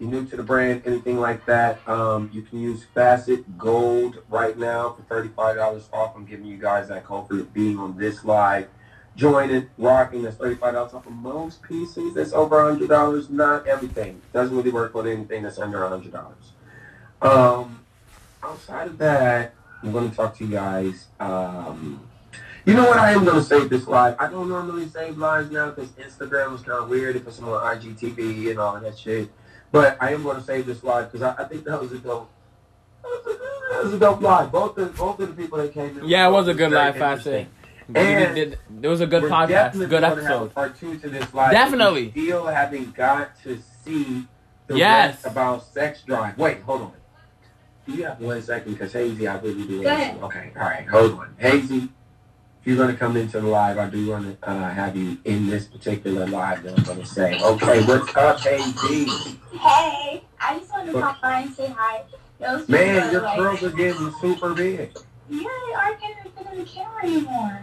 you're 0.00 0.10
new 0.10 0.26
to 0.26 0.36
the 0.36 0.42
brand, 0.42 0.82
anything 0.86 1.20
like 1.20 1.44
that, 1.46 1.86
um, 1.86 2.30
you 2.32 2.42
can 2.42 2.58
use 2.58 2.86
Facet 2.94 3.58
Gold 3.58 4.22
right 4.30 4.58
now 4.58 4.96
for 5.08 5.22
$35 5.22 5.92
off. 5.92 6.16
I'm 6.16 6.24
giving 6.24 6.46
you 6.46 6.56
guys 6.56 6.88
that 6.88 7.04
code 7.04 7.28
for 7.28 7.36
being 7.36 7.78
on 7.78 7.98
this 7.98 8.24
live. 8.24 8.68
Joining, 9.14 9.68
rocking, 9.76 10.22
that's 10.22 10.36
$35 10.36 10.94
off 10.94 11.06
of 11.06 11.12
most 11.12 11.62
pieces. 11.62 12.14
That's 12.14 12.32
over 12.32 12.56
$100. 12.62 13.28
Not 13.28 13.66
everything. 13.66 14.22
Doesn't 14.32 14.56
really 14.56 14.70
work 14.70 14.94
with 14.94 15.06
anything 15.06 15.42
that's 15.42 15.58
under 15.58 15.80
$100. 15.80 16.34
Um, 17.20 17.84
outside 18.42 18.86
of 18.86 18.96
that, 18.98 19.54
I'm 19.82 19.92
going 19.92 20.08
to 20.08 20.16
talk 20.16 20.38
to 20.38 20.44
you 20.44 20.52
guys. 20.52 21.08
Um, 21.18 22.08
you 22.64 22.72
know 22.72 22.84
what? 22.84 22.98
I 22.98 23.12
am 23.12 23.24
going 23.24 23.36
to 23.36 23.42
save 23.42 23.68
this 23.68 23.86
live. 23.86 24.16
I 24.18 24.30
don't 24.30 24.48
normally 24.48 24.88
save 24.88 25.18
lives 25.18 25.50
now 25.50 25.70
because 25.70 25.90
Instagram 25.90 26.52
was 26.52 26.62
kind 26.62 26.82
of 26.82 26.88
weird. 26.88 27.16
It 27.16 27.24
puts 27.24 27.36
them 27.36 27.48
on 27.48 27.76
IGTV 27.76 28.50
and 28.50 28.58
all 28.58 28.78
that 28.80 28.98
shit. 28.98 29.30
But 29.72 29.96
I 30.00 30.12
am 30.14 30.22
going 30.22 30.36
to 30.36 30.42
save 30.42 30.66
this 30.66 30.82
live 30.82 31.10
because 31.12 31.22
I, 31.22 31.42
I 31.42 31.46
think 31.46 31.64
that 31.64 31.80
was 31.80 31.92
a 31.92 31.98
dope. 31.98 32.30
That 33.02 33.80
was 33.84 33.94
a 33.94 33.98
dope 33.98 34.20
live. 34.20 34.50
Both 34.52 34.74
the 34.74 34.86
both 34.86 35.20
of 35.20 35.28
the 35.34 35.42
people 35.42 35.58
that 35.58 35.72
came 35.72 35.98
in. 35.98 36.08
Yeah, 36.08 36.28
it 36.28 36.32
was 36.32 36.48
a 36.48 36.54
good 36.54 36.72
live, 36.72 37.00
I 37.00 37.18
say. 37.18 37.46
And 37.94 38.34
did- 38.34 38.58
It 38.82 38.88
was 38.88 39.00
a 39.00 39.06
good 39.06 39.22
we're 39.24 39.30
podcast, 39.30 39.48
definitely 39.48 39.86
good 39.86 40.00
gonna 40.02 40.08
have 40.08 40.18
a 40.18 40.20
episode. 40.22 40.54
Part 40.54 40.78
two 40.78 40.98
to 40.98 41.08
this 41.08 41.32
live. 41.34 41.52
Definitely. 41.52 42.08
If 42.08 42.16
you 42.16 42.24
Still 42.26 42.46
having 42.46 42.90
got 42.92 43.40
to 43.42 43.58
see 43.84 44.26
the 44.66 44.76
Yes. 44.76 45.14
rest 45.14 45.26
about 45.26 45.64
sex 45.66 46.02
drive. 46.02 46.36
Wait, 46.38 46.60
hold 46.62 46.82
on. 46.82 46.92
Do 47.86 47.92
you 47.92 48.04
have 48.04 48.20
one 48.20 48.40
second? 48.42 48.72
Because 48.74 48.92
Hazy, 48.92 49.26
I 49.26 49.38
really 49.40 49.66
do. 49.66 49.82
Go 49.82 49.88
ahead. 49.88 50.22
Okay, 50.22 50.52
all 50.56 50.62
right, 50.62 50.86
hold 50.88 51.12
on. 51.18 51.34
Hazy, 51.38 51.88
if 52.60 52.66
you're 52.66 52.76
going 52.76 52.90
to 52.90 52.96
come 52.96 53.16
into 53.16 53.40
the 53.40 53.46
live, 53.46 53.78
I 53.78 53.88
do 53.88 54.10
want 54.10 54.38
to 54.38 54.48
uh, 54.48 54.70
have 54.70 54.94
you 54.94 55.16
in 55.24 55.48
this 55.48 55.64
particular 55.64 56.26
live 56.26 56.62
that 56.64 56.78
I'm 56.78 56.84
going 56.84 57.00
to 57.00 57.06
say. 57.06 57.40
Okay, 57.42 57.82
what's 57.84 58.14
up, 58.14 58.38
Hazy? 58.40 59.06
Hey, 59.58 60.22
I 60.38 60.58
just 60.58 60.70
wanted 60.70 60.92
to 60.92 61.00
pop 61.00 61.22
by 61.22 61.40
and 61.40 61.54
say 61.54 61.68
hi. 61.68 62.02
Those 62.38 62.68
Man, 62.68 63.12
your 63.12 63.22
like, 63.22 63.38
curls 63.38 63.62
are 63.62 63.70
getting 63.70 64.12
super 64.20 64.52
big. 64.52 64.94
Yeah, 65.30 65.38
they 65.38 65.74
aren't 65.74 66.00
getting 66.00 66.32
fit 66.32 66.52
in 66.52 66.58
the 66.58 66.64
camera 66.64 67.02
anymore. 67.02 67.62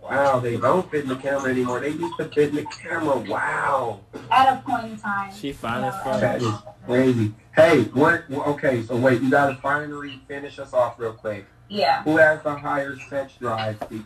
Wow, 0.00 0.40
they 0.40 0.56
don't 0.56 0.90
fit 0.90 1.02
in 1.02 1.08
the 1.08 1.16
camera 1.16 1.50
anymore. 1.50 1.80
They 1.80 1.90
used 1.90 2.16
to 2.16 2.24
fit 2.26 2.50
in 2.50 2.54
the 2.54 2.64
camera. 2.64 3.18
Wow. 3.18 4.00
At 4.30 4.56
a 4.56 4.62
point 4.62 4.92
in 4.92 4.98
time. 4.98 5.34
She 5.34 5.52
finally 5.52 5.88
you 5.88 5.92
as 5.92 6.06
know. 6.06 6.20
That 6.20 6.42
is 6.42 6.54
crazy. 6.86 7.34
Hey, 7.54 7.82
what? 7.84 8.24
Okay, 8.30 8.82
so 8.82 8.96
wait, 8.96 9.20
you 9.20 9.30
gotta 9.30 9.56
finally 9.56 10.22
finish 10.26 10.58
us 10.58 10.72
off 10.72 10.98
real 10.98 11.12
quick. 11.12 11.44
Yeah. 11.68 12.02
Who 12.04 12.16
has 12.16 12.42
the 12.42 12.54
higher 12.54 12.96
sex 13.10 13.34
drive? 13.40 13.78
Do 13.88 14.04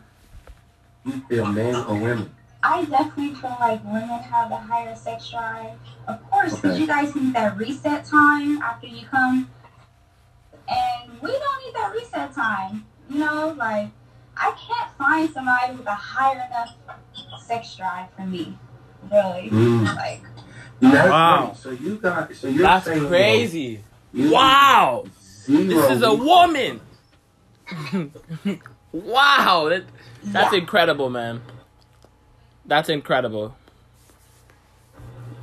you 1.04 1.20
feel 1.28 1.46
men 1.46 1.74
or 1.74 1.94
women? 1.98 2.34
I 2.62 2.84
definitely 2.84 3.34
feel 3.34 3.56
like 3.58 3.82
women 3.84 4.08
have 4.08 4.50
a 4.50 4.56
higher 4.56 4.94
sex 4.94 5.30
drive. 5.30 5.78
Of 6.06 6.22
course, 6.30 6.54
because 6.56 6.72
Okay. 6.72 6.80
you 6.80 6.86
guys 6.86 7.14
need 7.14 7.34
that 7.34 7.56
reset 7.56 8.04
time 8.04 8.60
after 8.62 8.86
you 8.86 9.06
come. 9.06 9.50
And 10.68 11.12
we 11.20 11.30
don't 11.30 11.64
need 11.64 11.74
that 11.74 11.92
reset 11.92 12.34
time. 12.34 12.86
You 13.08 13.18
know, 13.20 13.54
like, 13.58 13.88
I 14.36 14.52
can't 14.52 14.90
find 14.96 15.28
somebody 15.32 15.74
with 15.74 15.86
a 15.86 15.94
higher 15.94 16.46
enough 16.46 16.74
sex 17.42 17.74
drive 17.76 18.08
for 18.16 18.22
me. 18.22 18.56
Really. 19.10 19.50
Mm. 19.50 19.96
Like, 19.96 20.22
That's 20.80 21.10
Wow. 21.10 21.44
right. 21.48 21.56
So 21.56 21.70
you 21.70 21.96
got. 21.96 22.34
So 22.34 22.48
you're 22.48 22.62
That's 22.62 22.86
saying 22.86 23.06
crazy. 23.08 23.84
you- 24.14 24.32
Wow. 24.32 25.04
Zero. 25.44 25.64
This 25.64 25.90
is 25.90 26.02
a 26.02 26.14
woman. 26.14 26.80
wow. 28.92 29.68
That, 29.68 29.84
that's 30.24 30.54
incredible, 30.54 31.10
man. 31.10 31.42
That's 32.64 32.88
incredible. 32.88 33.56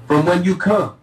From 0.08 0.26
when 0.26 0.44
you 0.44 0.56
come. 0.56 0.98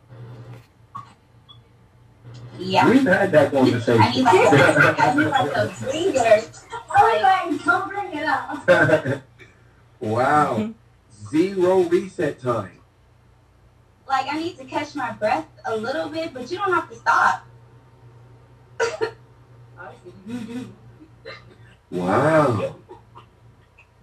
Yeah. 2.59 2.89
We've 2.89 3.03
had 3.03 3.33
that 3.33 3.53
conversation. 3.53 4.01
I 4.01 4.11
need 4.11 4.23
like, 4.23 4.35
I 5.01 5.15
need 5.15 5.27
like 5.27 5.53
a 5.53 5.75
breather. 5.81 6.43
Oh 6.97 7.21
like, 7.23 7.65
don't 7.65 7.89
bring 7.89 8.13
it 8.15 8.25
up. 8.25 9.23
wow. 10.01 10.71
Zero 11.31 11.81
reset 11.81 12.41
time. 12.41 12.79
Like, 14.07 14.27
I 14.33 14.39
need 14.39 14.57
to 14.59 14.65
catch 14.65 14.95
my 14.95 15.13
breath 15.13 15.47
a 15.65 15.77
little 15.77 16.09
bit, 16.09 16.33
but 16.33 16.51
you 16.51 16.59
don't 16.59 16.73
have 16.73 16.89
to 16.91 16.97
stop. 16.97 17.47
Wow. 21.95 22.75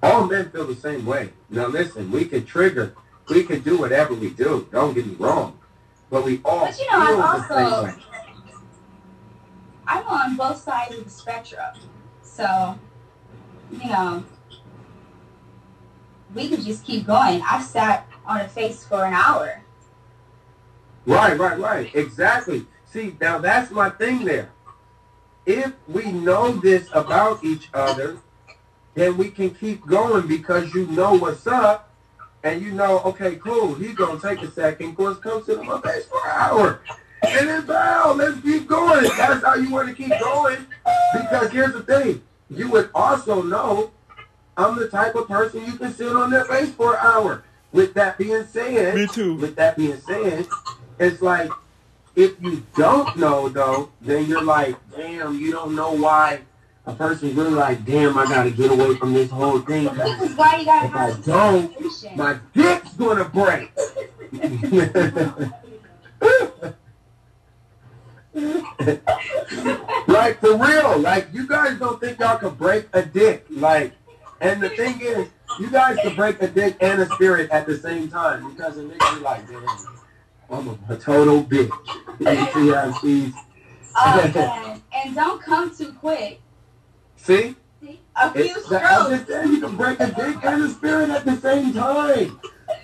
All 0.01 0.25
men 0.25 0.49
feel 0.49 0.65
the 0.65 0.75
same 0.75 1.05
way. 1.05 1.29
Now 1.49 1.67
listen, 1.67 2.09
we 2.09 2.25
can 2.25 2.45
trigger, 2.45 2.95
we 3.29 3.43
can 3.43 3.59
do 3.59 3.77
whatever 3.77 4.13
we 4.13 4.29
do. 4.29 4.67
Don't 4.71 4.93
get 4.93 5.05
me 5.05 5.15
wrong. 5.15 5.59
But 6.09 6.25
we 6.25 6.41
all 6.45 6.65
But 6.65 6.79
you 6.79 6.89
know, 6.89 7.05
feel 7.05 7.21
I'm 7.21 7.41
also-. 7.41 7.95
I'm 9.87 10.07
on 10.07 10.35
both 10.37 10.61
sides 10.61 10.95
of 10.95 11.03
the 11.03 11.09
spectrum. 11.09 11.75
So, 12.23 12.79
you 13.71 13.89
know, 13.89 14.23
we 16.33 16.47
could 16.47 16.63
just 16.63 16.85
keep 16.85 17.05
going. 17.05 17.41
I 17.41 17.61
sat 17.61 18.07
on 18.25 18.39
a 18.39 18.47
face 18.47 18.85
for 18.85 19.03
an 19.03 19.13
hour. 19.13 19.61
Right, 21.05 21.37
right, 21.37 21.59
right. 21.59 21.93
Exactly. 21.93 22.65
See, 22.85 23.17
now 23.19 23.39
that's 23.39 23.69
my 23.69 23.89
thing 23.89 24.23
there. 24.23 24.49
If 25.45 25.73
we 25.87 26.11
know 26.11 26.51
this 26.51 26.87
about 26.93 27.43
each 27.43 27.69
other, 27.73 28.17
then 28.93 29.17
we 29.17 29.29
can 29.29 29.51
keep 29.51 29.85
going 29.85 30.27
because 30.27 30.73
you 30.73 30.87
know 30.87 31.13
what's 31.13 31.47
up 31.47 31.89
and 32.43 32.61
you 32.61 32.71
know, 32.71 32.99
okay, 33.01 33.35
cool, 33.35 33.75
he's 33.75 33.95
going 33.95 34.19
to 34.19 34.27
take 34.27 34.41
a 34.41 34.51
second. 34.51 34.95
Course, 34.95 35.17
come 35.19 35.43
sit 35.43 35.59
on 35.59 35.67
my 35.67 35.81
face 35.81 36.05
for 36.05 36.17
an 36.25 36.31
hour. 36.31 36.81
And 37.23 37.47
then, 37.47 37.65
bow, 37.67 38.13
let's 38.17 38.41
keep 38.41 38.67
going. 38.67 39.03
That's 39.17 39.45
how 39.45 39.53
you 39.55 39.69
want 39.69 39.89
to 39.89 39.93
keep 39.93 40.09
going. 40.19 40.65
Because 41.13 41.51
here's 41.51 41.73
the 41.73 41.83
thing. 41.83 42.21
You 42.49 42.69
would 42.71 42.89
also 42.95 43.43
know 43.43 43.91
I'm 44.57 44.77
the 44.77 44.89
type 44.89 45.15
of 45.15 45.27
person 45.27 45.65
you 45.65 45.73
can 45.73 45.93
sit 45.93 46.15
on 46.15 46.31
their 46.31 46.45
face 46.45 46.71
for 46.71 46.95
an 46.95 46.99
hour. 47.01 47.43
With 47.71 47.93
that 47.93 48.17
being 48.17 48.45
said, 48.47 48.95
Me 48.95 49.07
too. 49.07 49.35
With 49.35 49.55
that 49.55 49.77
being 49.77 49.99
said, 50.01 50.47
it's 50.99 51.21
like 51.21 51.49
if 52.15 52.41
you 52.41 52.63
don't 52.75 53.15
know 53.17 53.49
though, 53.49 53.89
then 54.01 54.25
you're 54.25 54.43
like, 54.43 54.75
damn, 54.95 55.39
you 55.39 55.51
don't 55.51 55.75
know 55.75 55.93
why 55.93 56.41
a 56.85 56.93
person's 56.93 57.35
really 57.35 57.51
like, 57.51 57.85
damn, 57.85 58.17
I 58.17 58.25
gotta 58.25 58.51
get 58.51 58.71
away 58.71 58.95
from 58.95 59.13
this 59.13 59.29
whole 59.29 59.59
thing. 59.59 59.85
This 59.95 60.21
is 60.21 60.35
why 60.35 60.57
you 60.57 60.65
gotta 60.65 60.87
If 60.87 60.95
I 60.95 61.13
don't, 61.21 62.17
my 62.17 62.39
dick's 62.53 62.93
gonna 62.93 63.25
break. 63.25 63.71
like 70.07 70.39
for 70.39 70.55
real, 70.55 70.99
like 70.99 71.27
you 71.33 71.45
guys 71.47 71.77
don't 71.77 71.99
think 71.99 72.19
y'all 72.19 72.37
can 72.37 72.55
break 72.55 72.87
a 72.93 73.03
dick, 73.03 73.45
like, 73.49 73.93
and 74.39 74.61
the 74.61 74.69
thing 74.69 74.99
is, 75.01 75.27
you 75.59 75.69
guys 75.69 75.97
can 76.01 76.15
break 76.15 76.41
a 76.41 76.47
dick 76.47 76.77
and 76.79 77.01
a 77.01 77.09
spirit 77.09 77.49
at 77.51 77.67
the 77.67 77.77
same 77.77 78.09
time 78.09 78.53
because 78.53 78.77
it 78.77 78.87
makes 78.87 79.11
you 79.11 79.19
like, 79.19 79.45
damn, 79.47 79.67
I'm 80.51 80.79
a, 80.89 80.97
total 80.97 81.43
bitch. 81.43 81.71
You 82.19 82.25
see 82.25 82.71
how 82.73 83.41
Oh. 83.95 84.81
And 84.93 85.15
don't 85.15 85.41
come 85.41 85.75
too 85.75 85.93
quick. 85.93 86.41
see? 87.15 87.55
A 88.15 88.31
few 88.31 88.41
It's, 88.43 88.69
that, 88.69 88.83
I'm 88.83 89.11
just 89.11 89.27
saying 89.27 89.51
you 89.51 89.61
can 89.61 89.75
break 89.77 89.99
a 89.99 90.07
dick 90.07 90.43
and 90.43 90.63
a 90.63 90.69
spirit 90.69 91.09
at 91.09 91.25
the 91.25 91.37
same 91.37 91.73
time. 91.73 92.39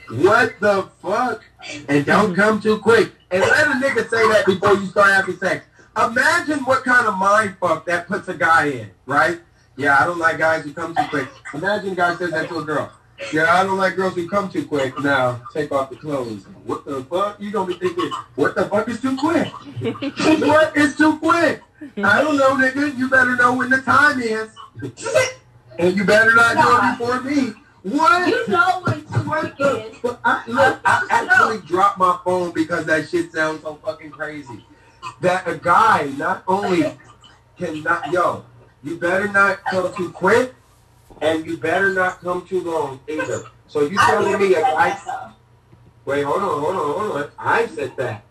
What 0.09 0.59
the 0.59 0.89
fuck? 1.01 1.43
And 1.89 2.05
don't 2.05 2.33
come 2.33 2.61
too 2.61 2.79
quick. 2.79 3.11
And 3.29 3.41
let 3.41 3.67
a 3.67 3.71
nigga 3.71 4.09
say 4.09 4.27
that 4.29 4.45
before 4.45 4.73
you 4.75 4.85
start 4.87 5.11
having 5.11 5.37
sex. 5.37 5.65
Imagine 5.97 6.59
what 6.59 6.83
kind 6.83 7.07
of 7.07 7.17
mind 7.17 7.57
fuck 7.59 7.85
that 7.85 8.07
puts 8.07 8.27
a 8.29 8.33
guy 8.33 8.65
in, 8.67 8.91
right? 9.05 9.39
Yeah, 9.75 9.97
I 9.99 10.05
don't 10.05 10.19
like 10.19 10.37
guys 10.37 10.63
who 10.63 10.73
come 10.73 10.95
too 10.95 11.05
quick. 11.09 11.27
Imagine 11.53 11.91
a 11.91 11.95
guy 11.95 12.15
says 12.15 12.31
that 12.31 12.47
to 12.49 12.59
a 12.59 12.63
girl. 12.63 12.91
Yeah, 13.33 13.53
I 13.53 13.63
don't 13.63 13.77
like 13.77 13.95
girls 13.95 14.15
who 14.15 14.29
come 14.29 14.49
too 14.49 14.65
quick. 14.65 14.97
Now, 14.99 15.41
take 15.53 15.71
off 15.71 15.89
the 15.89 15.95
clothes. 15.95 16.45
What 16.65 16.85
the 16.85 17.03
fuck? 17.03 17.41
You 17.41 17.51
gonna 17.51 17.67
be 17.67 17.79
thinking, 17.79 18.11
what 18.35 18.55
the 18.55 18.65
fuck 18.65 18.87
is 18.87 19.01
too 19.01 19.17
quick? 19.17 19.47
what 20.41 20.77
is 20.77 20.95
too 20.95 21.17
quick? 21.17 21.61
I 21.97 22.21
don't 22.21 22.37
know, 22.37 22.55
nigga. 22.55 22.97
You 22.97 23.09
better 23.09 23.35
know 23.35 23.55
when 23.55 23.69
the 23.69 23.81
time 23.81 24.21
is. 24.21 24.49
and 25.79 25.97
you 25.97 26.03
better 26.05 26.33
not 26.35 26.55
do 26.55 26.77
it 26.77 26.97
before 26.99 27.21
me. 27.21 27.53
What? 27.83 28.27
You 28.27 28.47
know 28.47 28.81
when 28.83 29.05
to 29.05 29.29
work 29.29 29.55
is. 29.59 29.97
But 30.01 30.19
I, 30.23 30.43
look, 30.47 30.79
I 30.85 31.07
actually 31.09 31.59
dropped 31.67 31.97
my 31.97 32.19
phone 32.23 32.51
because 32.51 32.85
that 32.85 33.09
shit 33.09 33.31
sounds 33.31 33.61
so 33.61 33.75
fucking 33.75 34.11
crazy. 34.11 34.65
That 35.21 35.47
a 35.47 35.55
guy 35.57 36.11
not 36.17 36.43
only 36.47 36.97
cannot, 37.57 38.11
yo, 38.11 38.45
you 38.83 38.97
better 38.97 39.27
not 39.27 39.63
come 39.65 39.93
too 39.95 40.11
quick, 40.11 40.53
and 41.21 41.45
you 41.45 41.57
better 41.57 41.93
not 41.93 42.21
come 42.21 42.45
too 42.47 42.61
long 42.61 42.99
either. 43.07 43.43
So 43.67 43.81
you 43.81 43.97
telling 43.97 44.39
me 44.39 44.53
a 44.53 44.61
said 44.61 44.63
guy? 44.63 45.31
Wait, 46.05 46.23
hold 46.23 46.41
on, 46.41 46.59
hold 46.61 46.75
on, 46.75 46.99
hold 46.99 47.21
on. 47.23 47.31
I 47.37 47.67
said 47.67 47.95
that 47.97 48.23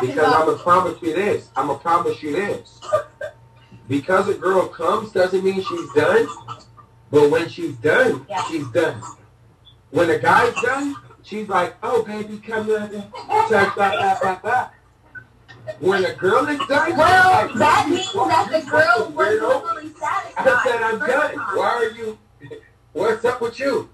because 0.00 0.18
I'm 0.18 0.46
gonna 0.46 0.58
promise 0.58 1.00
you 1.02 1.14
this. 1.14 1.48
I'm 1.56 1.68
gonna 1.68 1.78
promise 1.78 2.22
you 2.22 2.32
this. 2.32 2.80
Because 3.88 4.28
a 4.28 4.34
girl 4.34 4.66
comes 4.68 5.12
doesn't 5.12 5.42
mean 5.44 5.62
she's 5.62 5.92
done. 5.94 6.26
But 7.10 7.30
when 7.30 7.48
she's 7.48 7.74
done, 7.76 8.24
Yeah. 8.28 8.42
she's 8.44 8.66
done. 8.68 9.02
When 9.90 10.10
a 10.10 10.18
guy's 10.18 10.54
done, 10.62 10.94
she's 11.22 11.48
like, 11.48 11.74
"Oh, 11.82 12.02
baby, 12.04 12.38
come 12.38 12.70
on." 12.70 12.88
Blah, 13.48 13.48
blah, 13.48 13.74
blah, 13.74 14.18
blah, 14.20 14.34
blah. 14.36 14.68
When 15.80 16.04
a 16.04 16.14
girl 16.14 16.46
is 16.48 16.58
done, 16.68 16.96
Well, 16.96 17.30
like, 17.46 17.54
that 17.54 17.88
means 17.88 18.12
that 18.12 18.48
the 18.52 18.70
girl 18.70 19.10
was 19.12 19.28
weirdo. 19.40 19.68
fully 19.68 19.92
satisfied. 19.94 20.48
I 20.48 20.62
said, 20.64 20.82
I'm 20.82 20.98
the 21.00 21.06
first 21.06 21.34
done. 21.34 21.34
time. 21.46 21.56
Why 21.56 21.68
are 21.68 21.90
you? 21.90 22.18
What's 22.92 23.24
up 23.24 23.40
with 23.40 23.58
you? 23.58 23.88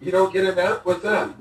You 0.00 0.12
don't 0.12 0.32
get 0.32 0.44
enough? 0.44 0.84
What's 0.84 1.04
up? 1.04 1.34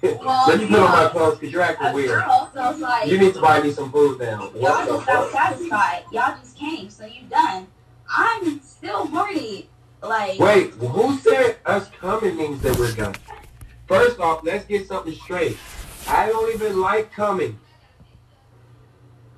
Well, 0.00 0.44
Let 0.46 0.58
me 0.58 0.64
you 0.64 0.68
put 0.70 0.78
on 0.78 0.92
my 0.92 1.08
clothes 1.10 1.38
because 1.38 1.52
you're 1.52 1.60
acting 1.62 1.92
weird. 1.92 2.08
girl 2.22 2.76
like 2.78 3.10
You 3.10 3.18
need 3.18 3.34
to 3.34 3.40
buy 3.40 3.60
me 3.60 3.72
some 3.72 3.90
food 3.90 4.20
now. 4.20 4.50
y'all 4.54 4.86
just 5.04 5.32
satisfied. 5.32 6.04
Y'all 6.12 6.36
just 6.40 6.56
came, 6.56 6.88
so 6.88 7.04
you're 7.04 7.28
done. 7.28 7.66
I'm 8.08 8.60
still 8.60 9.06
horny. 9.08 9.68
Like, 10.00 10.38
Wait, 10.38 10.70
who 10.74 11.18
said 11.18 11.56
us 11.66 11.90
coming 12.00 12.36
means 12.36 12.62
that 12.62 12.78
we're 12.78 12.92
done? 12.92 13.16
First 13.88 14.20
off, 14.20 14.44
let's 14.44 14.64
get 14.66 14.86
something 14.86 15.14
straight. 15.14 15.56
I 16.06 16.28
don't 16.28 16.54
even 16.54 16.80
like 16.80 17.10
coming. 17.12 17.58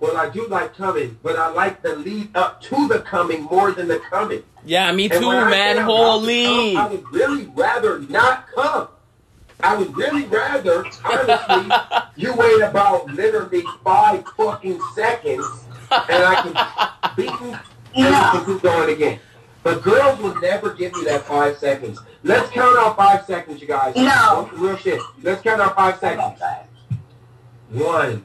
Well, 0.01 0.17
I 0.17 0.31
do 0.31 0.47
like 0.49 0.75
coming, 0.77 1.19
but 1.23 1.37
I 1.37 1.49
like 1.51 1.83
the 1.83 1.95
lead 1.97 2.35
up 2.35 2.61
to 2.63 2.89
the 2.89 3.01
coming 3.01 3.43
more 3.45 3.73
than 3.73 3.87
the 3.89 3.99
coming. 3.99 4.43
Yeah, 4.65 4.91
me 4.93 5.05
And 5.11 5.21
too, 5.21 5.31
man. 5.31 5.43
I'm 5.43 5.49
about 5.49 5.75
to 5.75 5.83
Holy. 5.85 6.45
come, 6.45 6.77
I 6.77 6.87
would 6.89 7.13
really 7.13 7.45
rather 7.55 7.99
not 8.01 8.49
come. 8.55 8.89
I 9.63 9.77
would 9.77 9.95
really 9.95 10.25
rather, 10.25 10.87
honestly, 11.05 11.77
you 12.17 12.35
wait 12.35 12.63
about 12.63 13.07
literally 13.13 13.63
five 13.85 14.25
fucking 14.37 14.81
seconds 14.95 15.47
and 15.91 16.25
I 16.25 16.43
can 16.43 17.15
beat 17.17 17.27
you 17.41 17.59
and 17.95 18.15
you 18.15 18.31
can 18.31 18.45
keep 18.47 18.63
going 18.63 18.91
again. 18.95 19.21
But 19.63 19.83
girls 19.83 20.19
will 20.21 20.35
never 20.41 20.73
give 20.73 20.93
you 20.97 21.05
that 21.05 21.23
five 21.25 21.59
seconds. 21.59 22.01
Let's 22.23 22.51
count 22.51 22.79
out 22.79 22.97
five 22.97 23.27
seconds, 23.27 23.61
you 23.61 23.67
guys. 23.69 23.95
No. 23.97 24.49
Real 24.55 24.77
shit. 24.79 24.99
Let's 25.23 25.43
count 25.43 25.61
out 25.61 25.77
five 25.77 25.99
seconds. 25.99 26.41
One, 27.71 28.25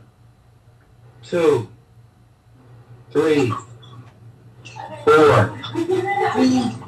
two, 1.25 1.67
three, 3.11 3.51
four, 5.03 5.57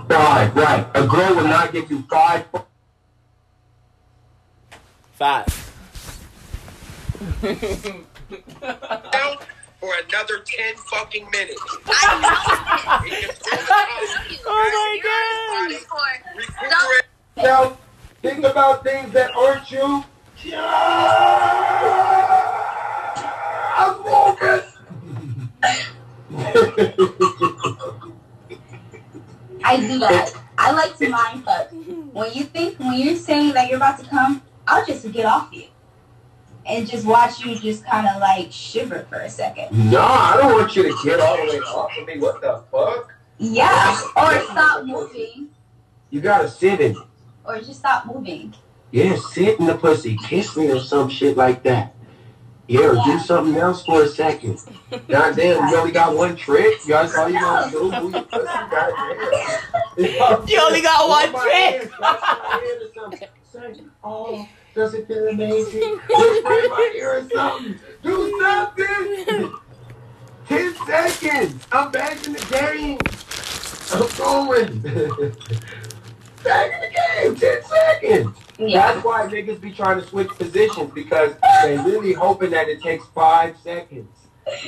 five. 0.08 0.56
Right. 0.56 0.88
A 0.94 1.08
girl 1.08 1.36
will 1.36 1.48
not 1.48 1.72
give 1.72 1.90
you 1.90 2.04
five. 2.10 2.46
Five. 5.14 5.46
for 9.80 9.94
another 10.08 10.40
10 10.46 10.76
fucking 10.76 11.28
minutes. 11.32 11.78
Oh 14.50 15.00
my 15.04 15.80
Recuperate 16.36 17.06
yourself. 17.36 17.78
Think 18.22 18.46
about 18.46 18.84
things 18.84 19.12
that 19.14 19.36
aren't 19.36 19.72
you. 19.72 20.04
I'm 23.78 24.04
I 29.64 29.78
do 29.78 30.00
that. 30.00 30.34
I 30.58 30.72
like 30.72 30.98
to 30.98 31.10
mind 31.10 31.44
fuck. 31.44 31.70
When 31.72 32.34
you 32.34 32.46
think, 32.46 32.80
when 32.80 33.00
you're 33.00 33.16
saying 33.16 33.54
that 33.54 33.70
you're 33.70 33.78
about 33.78 34.00
to 34.00 34.06
come, 34.06 34.42
I'll 34.68 34.86
just 34.86 35.12
get 35.12 35.26
off 35.26 35.50
you. 35.52 35.66
And 36.66 36.90
just 36.90 37.06
watch 37.06 37.46
you 37.46 37.56
just 37.58 37.86
kind 37.86 38.08
of 38.08 38.20
like 38.20 38.52
shiver 38.52 39.06
for 39.10 39.20
a 39.20 39.30
second. 39.30 39.92
No, 39.92 40.02
I 40.02 40.38
don't 40.38 40.54
want 40.54 40.76
you 40.76 40.84
to 40.84 40.98
get 41.04 41.20
all 41.20 41.38
the 41.38 41.44
way 41.44 41.60
off 41.60 41.92
of 41.98 42.08
me. 42.08 42.18
What 42.18 42.42
the 42.42 42.64
fuck? 42.72 43.14
Yeah. 43.38 44.02
Or 44.16 44.42
stop 44.42 44.86
moving. 44.86 45.50
You 46.10 46.22
gotta 46.22 46.50
sit 46.50 46.82
in. 46.82 46.98
Or 47.46 47.60
just 47.60 47.80
stop 47.80 48.08
moving. 48.08 48.56
Yeah, 48.92 49.16
sit 49.18 49.60
in 49.60 49.68
the 49.68 49.76
pussy, 49.76 50.18
kiss 50.18 50.58
me 50.58 50.72
or 50.72 50.80
some 50.80 51.10
shit 51.10 51.38
like 51.38 51.62
that. 51.64 51.94
Yeah, 52.68 52.82
or 52.82 52.96
do 53.06 53.18
something 53.20 53.56
else 53.56 53.86
for 53.86 54.02
a 54.04 54.08
second. 54.08 54.60
Goddamn, 55.08 55.70
you 55.70 55.78
only 55.78 55.92
got 55.94 56.16
one 56.16 56.36
trick? 56.36 56.82
That's 56.84 57.16
all 57.16 57.30
you 57.30 57.40
gonna 57.40 57.72
do? 57.72 57.92
Move 58.02 58.14
your 58.14 58.24
pussy, 58.24 58.46
goddamn. 58.46 60.48
You 60.48 60.60
only 60.62 60.82
got 60.82 61.08
one 61.08 61.32
trick. 61.42 61.54
hand, 61.54 61.90
scratch 61.92 62.22
my 62.22 62.28
hand 62.52 62.82
or 62.82 62.90
something. 62.94 63.28
Say, 63.52 63.82
oh, 64.04 64.48
does 64.76 64.94
it 64.94 65.08
feel 65.08 65.28
amazing? 65.30 66.00
Whisper 66.10 66.54
in 66.54 66.70
my 66.70 66.92
ear 66.96 67.18
or 67.18 67.30
something. 67.30 67.80
Do 68.04 68.40
something. 68.40 69.54
Ten 70.48 70.76
seconds. 70.86 71.68
I'm 71.72 71.92
back 71.92 72.26
in 72.28 72.34
the 72.34 72.46
game. 72.52 73.00
I'm 73.94 74.08
going. 74.18 74.80
back 76.44 76.72
in 76.74 76.80
the 76.82 76.90
game. 76.94 77.36
Ten 77.36 77.64
seconds. 77.64 78.38
Yeah. 78.58 78.94
That's 78.94 79.06
why 79.06 79.28
niggas 79.28 79.62
be 79.62 79.72
trying 79.72 80.02
to 80.02 80.08
switch 80.08 80.30
positions 80.30 80.92
because 80.94 81.34
they 81.64 81.78
really 81.78 82.14
hoping 82.14 82.52
that 82.52 82.68
it 82.68 82.82
takes 82.82 83.06
five 83.08 83.56
seconds. 83.58 84.10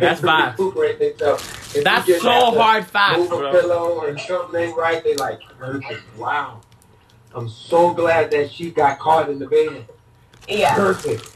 That's 0.00 0.20
fast. 0.20 0.58
Recuperate 0.58 0.98
themselves. 0.98 1.44
If 1.68 1.76
you 1.76 1.82
That's 1.84 2.06
just 2.06 2.22
so 2.22 2.30
have 2.30 2.54
to 2.54 2.60
hard 2.60 2.86
fast, 2.86 3.18
Move 3.18 3.32
a 3.32 3.36
bro. 3.36 3.50
pillow 3.52 3.88
or 4.00 4.18
something 4.18 4.60
ain't 4.60 4.76
right. 4.76 5.04
They 5.04 5.14
like 5.16 5.40
perfect. 5.58 6.02
Wow. 6.16 6.62
I'm 7.34 7.48
so 7.48 7.92
glad 7.92 8.30
that 8.30 8.50
she 8.50 8.70
got 8.70 8.98
caught 8.98 9.28
in 9.28 9.38
the 9.38 9.46
bed. 9.46 9.86
Yeah. 10.48 10.74
Perfect. 10.74 11.30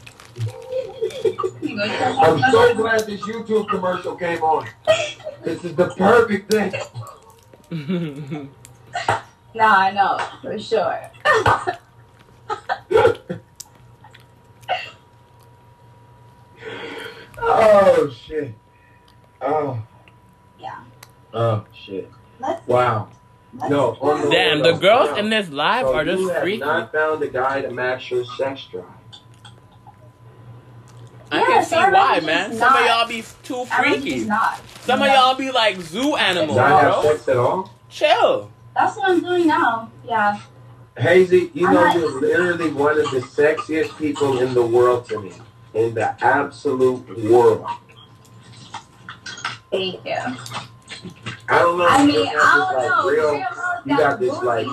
I'm 1.23 2.39
so 2.51 2.73
glad 2.75 3.05
this 3.05 3.21
YouTube 3.21 3.69
commercial 3.69 4.15
came 4.15 4.41
on. 4.41 4.67
This 5.43 5.63
is 5.63 5.75
the 5.75 5.89
perfect 5.89 6.51
thing. 6.51 6.73
No, 9.53 9.65
I 9.65 9.91
know 9.91 10.17
for 10.41 10.57
sure. 10.59 11.11
Oh 17.37 18.09
shit. 18.09 18.53
Oh. 19.41 19.81
Yeah. 20.59 20.79
Oh 21.33 21.65
shit. 21.73 22.09
Let's 22.39 22.65
Wow. 22.67 23.09
No. 23.69 23.97
on 23.99 24.29
Damn, 24.29 24.59
the 24.61 24.73
girls 24.73 25.09
no. 25.11 25.15
in 25.17 25.29
this 25.29 25.49
live 25.49 25.85
So 25.85 25.93
are 25.95 26.05
just 26.05 26.19
you 26.21 26.29
have 26.29 26.41
freaky. 26.41 26.59
not 26.59 26.91
found 26.91 27.21
a 27.23 27.27
guy 27.27 27.61
to 27.61 27.71
match 27.71 28.11
your 28.11 28.23
sex 28.25 28.65
drive. 28.71 28.85
I 31.31 31.39
Yeah, 31.39 31.45
can 31.45 31.65
see 31.65 31.75
why, 31.75 32.19
man. 32.21 32.49
just 32.49 32.59
Some 32.59 32.73
of 32.75 32.85
y'all 32.85 33.07
be 33.07 33.23
too 33.43 33.65
freaky. 33.65 34.11
just 34.17 34.27
not. 34.27 34.61
Some 34.81 35.01
of 35.01 35.07
y'all 35.07 35.35
be 35.35 35.51
like 35.51 35.79
zoo 35.81 36.15
animals, 36.15 36.57
Not 36.57 36.81
have 36.83 37.03
sex 37.03 37.27
at 37.27 37.37
all? 37.37 37.71
Chill. 37.89 38.51
That's 38.81 38.97
what 38.97 39.11
I'm 39.11 39.21
doing 39.21 39.45
now. 39.47 39.91
Yeah. 40.03 40.39
Hazy, 40.97 41.51
you 41.53 41.67
I'm 41.67 41.73
know 41.75 41.83
not- 41.85 41.95
you're 41.95 42.19
literally 42.19 42.71
one 42.71 42.99
of 42.99 43.11
the 43.11 43.19
sexiest 43.19 43.95
people 43.97 44.39
in 44.39 44.53
the 44.55 44.65
world 44.65 45.05
to 45.09 45.19
me. 45.21 45.33
In 45.75 45.93
the 45.93 46.15
absolute 46.23 47.29
world. 47.29 47.65
Thank 49.71 50.03
you. 50.03 50.17
I 51.47 51.59
don't 51.59 51.77
know. 51.77 51.85
I 51.87 52.01
you 52.01 52.07
mean, 52.07 52.25
got 52.25 52.35
I 52.35 52.73
this, 52.73 52.73
don't 52.73 52.75
like, 52.75 52.89
know. 52.89 53.09
real- 53.09 53.45
you 53.85 53.97
got 53.97 54.19
this 54.19 54.43
like 54.43 54.67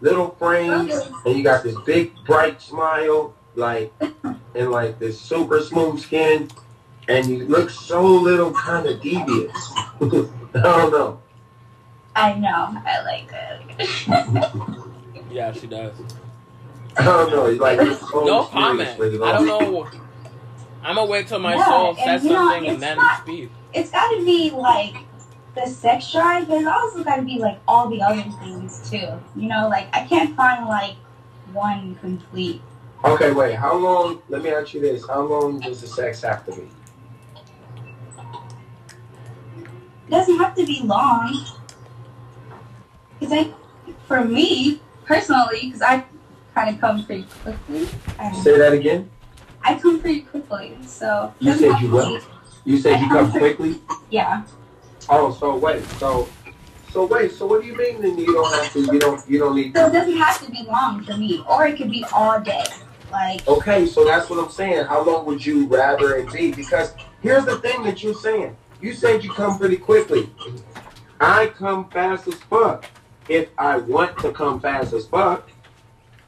little 0.00 0.30
frames 0.38 0.94
and 1.24 1.36
you 1.36 1.42
got 1.42 1.62
this 1.64 1.76
big 1.86 2.12
bright 2.26 2.60
smile, 2.60 3.34
like 3.54 3.92
and 4.54 4.70
like 4.70 4.98
this 4.98 5.18
super 5.20 5.60
smooth 5.60 6.00
skin, 6.00 6.50
and 7.08 7.26
you 7.26 7.46
look 7.46 7.70
so 7.70 8.04
little 8.04 8.52
kind 8.52 8.86
of 8.86 9.00
devious. 9.00 9.72
I 10.00 10.28
don't 10.52 10.92
know. 10.92 11.20
I 12.16 12.34
know. 12.34 12.76
I 12.86 13.02
like 13.02 13.30
it. 13.32 14.80
Yeah, 15.30 15.50
she 15.52 15.66
does. 15.66 15.92
I 16.96 17.04
don't 17.04 17.30
know. 17.30 17.46
Like 17.46 17.78
No 17.80 18.44
comment. 18.44 19.00
I 19.00 19.32
don't 19.32 19.46
know. 19.46 19.88
I'm 20.84 20.94
gonna 20.94 21.10
wait 21.10 21.26
till 21.26 21.40
my 21.40 21.56
Yeah, 21.56 21.64
soul 21.66 21.88
and 21.88 21.98
says 21.98 22.24
you 22.24 22.30
know, 22.30 22.36
something 22.36 22.66
and 22.66 22.72
it's 22.74 22.80
then 22.80 22.96
not- 22.98 23.22
speak. 23.22 23.50
It's 23.72 23.90
got 23.90 24.10
to 24.16 24.24
be 24.24 24.50
like 24.50 24.94
the 25.56 25.66
sex 25.66 26.12
drive, 26.12 26.46
but 26.46 26.58
it's 26.58 26.68
also 26.68 27.02
got 27.02 27.16
to 27.16 27.22
be 27.22 27.38
like 27.40 27.58
all 27.66 27.88
the 27.88 28.00
other 28.00 28.22
things 28.44 28.88
too. 28.88 29.08
You 29.34 29.48
know, 29.48 29.66
like 29.68 29.88
I 29.92 30.04
can't 30.06 30.36
find 30.36 30.66
like 30.68 30.94
one 31.52 31.96
complete. 31.96 32.62
Okay, 33.04 33.32
wait. 33.32 33.56
How 33.56 33.74
long? 33.76 34.22
Let 34.28 34.42
me 34.42 34.50
ask 34.50 34.72
you 34.72 34.80
this: 34.80 35.04
How 35.08 35.22
long 35.22 35.58
does 35.58 35.80
the 35.80 35.88
sex 35.88 36.22
have 36.22 36.44
to 36.46 36.52
be? 36.52 36.68
It 40.06 40.10
doesn't 40.10 40.36
have 40.38 40.54
to 40.54 40.64
be 40.64 40.80
long. 40.84 41.44
Cause 43.20 43.32
I, 43.32 43.50
for 44.06 44.24
me 44.24 44.80
personally, 45.04 45.60
because 45.64 45.82
I 45.82 46.04
kind 46.54 46.74
of 46.74 46.80
come 46.80 47.04
pretty 47.04 47.26
quickly. 47.42 47.86
Say 48.42 48.58
that 48.58 48.72
again. 48.72 49.10
I 49.62 49.78
come 49.78 50.00
pretty 50.00 50.20
quickly, 50.20 50.76
so. 50.82 51.32
You 51.40 51.54
said 51.54 51.80
you 51.80 51.90
will. 51.90 52.20
You 52.64 52.78
said 52.78 53.00
you 53.00 53.08
come 53.08 53.30
quickly. 53.30 53.80
Yeah. 54.10 54.44
Oh, 55.08 55.32
so 55.32 55.56
wait, 55.56 55.84
so 55.98 56.28
so 56.90 57.06
wait, 57.06 57.32
so 57.32 57.46
what 57.46 57.62
do 57.62 57.66
you 57.66 57.76
mean? 57.76 58.00
Then 58.00 58.16
you 58.16 58.32
don't 58.32 58.52
have 58.54 58.72
to? 58.72 58.80
You 58.80 58.98
don't? 58.98 59.28
You 59.28 59.38
don't 59.38 59.56
need? 59.56 59.76
So 59.76 59.88
it 59.88 59.92
doesn't 59.92 60.16
have 60.16 60.44
to 60.44 60.50
be 60.50 60.62
long 60.62 61.02
for 61.02 61.16
me, 61.16 61.42
or 61.48 61.66
it 61.66 61.76
could 61.76 61.90
be 61.90 62.04
all 62.12 62.40
day. 62.40 62.64
Like 63.10 63.46
Okay, 63.46 63.86
so 63.86 64.04
that's 64.04 64.30
what 64.30 64.38
I'm 64.38 64.50
saying. 64.50 64.86
How 64.86 65.04
long 65.04 65.26
would 65.26 65.44
you 65.44 65.66
rather 65.66 66.16
it 66.16 66.32
be? 66.32 66.52
Because 66.52 66.94
here's 67.20 67.44
the 67.44 67.58
thing 67.58 67.82
that 67.82 68.02
you're 68.02 68.14
saying. 68.14 68.56
You 68.80 68.92
said 68.92 69.24
you 69.24 69.32
come 69.32 69.58
pretty 69.58 69.76
quickly. 69.76 70.30
I 71.20 71.46
come 71.48 71.88
fast 71.90 72.28
as 72.28 72.34
fuck. 72.34 72.84
If 73.28 73.48
I 73.58 73.78
want 73.78 74.18
to 74.18 74.32
come 74.32 74.60
fast 74.60 74.92
as 74.92 75.06
fuck, 75.06 75.48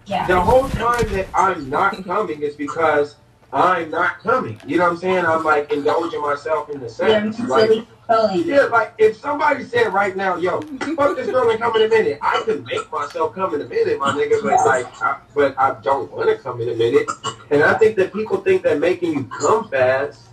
yeah. 0.07 0.27
the 0.27 0.41
whole 0.41 0.69
time 0.69 1.07
that 1.13 1.29
I'm 1.35 1.69
not 1.69 2.05
coming 2.05 2.43
is 2.43 2.57
because 2.57 3.17
I'm 3.53 3.91
not 3.91 4.19
coming. 4.21 4.61
You 4.67 4.79
know 4.79 4.85
what 4.85 4.93
I'm 4.93 4.97
saying? 4.99 5.25
I'm 5.25 5.45
like 5.45 5.73
indulging 5.73 6.21
myself 6.21 6.69
in 6.71 6.81
the 6.81 6.89
sex. 6.89 7.39
Like, 7.41 7.71
yeah, 8.09 8.63
like 8.71 8.95
if 8.99 9.17
somebody 9.17 9.65
said 9.65 9.93
right 9.93 10.17
now, 10.17 10.37
yo, 10.37 10.61
fuck 10.61 11.17
this 11.17 11.31
girl 11.31 11.51
and 11.51 11.61
come 11.61 11.75
in 11.77 11.83
a 11.83 11.89
minute, 11.89 12.19
I 12.23 12.43
could 12.45 12.65
make 12.67 12.91
myself 12.91 13.35
come 13.35 13.55
in 13.55 13.61
a 13.61 13.69
minute, 13.69 13.99
my 13.99 14.13
nigga, 14.13 14.43
but 14.43 14.67
like, 14.67 15.03
I, 15.03 15.19
but 15.35 15.59
I 15.59 15.81
don't 15.83 16.11
want 16.13 16.29
to 16.29 16.37
come 16.37 16.61
in 16.61 16.69
a 16.69 16.75
minute. 16.75 17.11
And 17.51 17.63
I 17.63 17.75
think 17.75 17.97
that 17.97 18.13
people 18.13 18.39
think 18.39 18.63
that 18.63 18.79
making 18.79 19.13
you 19.13 19.25
come 19.25 19.69
fast 19.69 20.26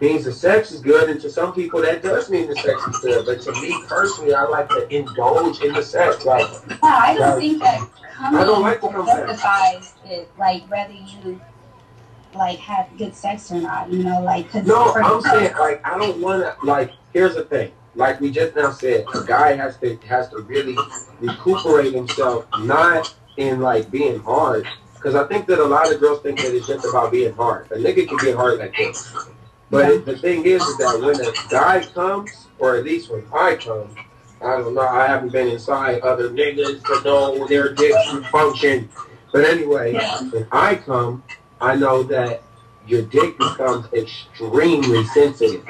means 0.00 0.24
the 0.24 0.32
sex 0.32 0.72
is 0.72 0.80
good, 0.80 1.08
and 1.08 1.20
to 1.20 1.30
some 1.30 1.52
people 1.54 1.80
that 1.82 2.02
does 2.02 2.30
mean 2.30 2.48
the 2.48 2.56
sex 2.56 2.86
is 2.86 2.98
good. 2.98 3.26
But 3.26 3.40
to 3.42 3.52
me 3.60 3.74
personally, 3.88 4.34
I 4.34 4.44
like 4.44 4.68
to 4.70 4.86
indulge 4.94 5.60
in 5.62 5.72
the 5.72 5.82
sex. 5.82 6.24
Like, 6.24 6.46
Yeah, 6.68 6.76
I 6.82 7.14
don't 7.14 7.30
Right. 7.30 7.40
think 7.40 7.62
that 7.62 7.88
coming 8.14 8.40
I 8.40 8.44
don't 8.44 8.62
like 8.62 8.80
to 8.80 8.88
come 8.88 9.06
justifies 9.06 9.94
it. 10.04 10.30
Like 10.38 10.68
whether 10.70 10.92
you 10.92 11.40
like 12.34 12.58
have 12.58 12.88
good 12.98 13.14
sex 13.14 13.50
or 13.50 13.56
not. 13.60 13.90
You 13.90 14.02
know, 14.02 14.20
like 14.20 14.50
cause 14.50 14.66
No, 14.66 14.92
I'm 14.94 15.20
saying 15.22 15.52
like 15.58 15.86
I 15.86 15.98
don't 15.98 16.20
want 16.20 16.42
to 16.42 16.66
like. 16.66 16.92
Here's 17.12 17.34
the 17.34 17.44
thing. 17.44 17.72
Like 17.94 18.20
we 18.20 18.30
just 18.30 18.54
now 18.54 18.70
said, 18.72 19.06
a 19.14 19.24
guy 19.24 19.54
has 19.56 19.78
to 19.78 19.96
has 20.06 20.28
to 20.28 20.40
really 20.40 20.76
recuperate 21.20 21.94
himself, 21.94 22.46
not 22.58 23.14
in 23.38 23.60
like 23.60 23.90
being 23.90 24.20
hard. 24.20 24.66
Because 24.94 25.14
I 25.14 25.26
think 25.28 25.46
that 25.46 25.58
a 25.60 25.64
lot 25.64 25.90
of 25.92 26.00
girls 26.00 26.20
think 26.22 26.38
that 26.40 26.54
it's 26.54 26.66
just 26.66 26.84
about 26.84 27.12
being 27.12 27.32
hard. 27.34 27.70
A 27.70 27.76
nigga 27.76 28.06
can 28.08 28.16
get 28.18 28.34
hard 28.36 28.58
like 28.58 28.76
this. 28.76 29.14
But 29.70 30.06
the 30.06 30.16
thing 30.16 30.44
is, 30.44 30.62
is 30.62 30.76
that 30.78 31.00
when 31.00 31.20
a 31.20 31.32
guy 31.50 31.84
comes, 31.92 32.46
or 32.58 32.76
at 32.76 32.84
least 32.84 33.10
when 33.10 33.24
I 33.34 33.56
come, 33.56 33.94
I 34.40 34.58
don't 34.58 34.74
know. 34.74 34.86
I 34.86 35.06
haven't 35.06 35.32
been 35.32 35.48
inside 35.48 36.00
other 36.02 36.30
niggas 36.30 36.84
to 36.84 37.02
know 37.04 37.46
their 37.48 37.72
dicks 37.74 38.28
function. 38.30 38.88
But 39.32 39.44
anyway, 39.44 39.94
when 40.30 40.46
I 40.52 40.76
come, 40.76 41.24
I 41.60 41.74
know 41.74 42.02
that 42.04 42.42
your 42.86 43.02
dick 43.02 43.38
becomes 43.38 43.92
extremely 43.92 45.04
sensitive. 45.06 45.66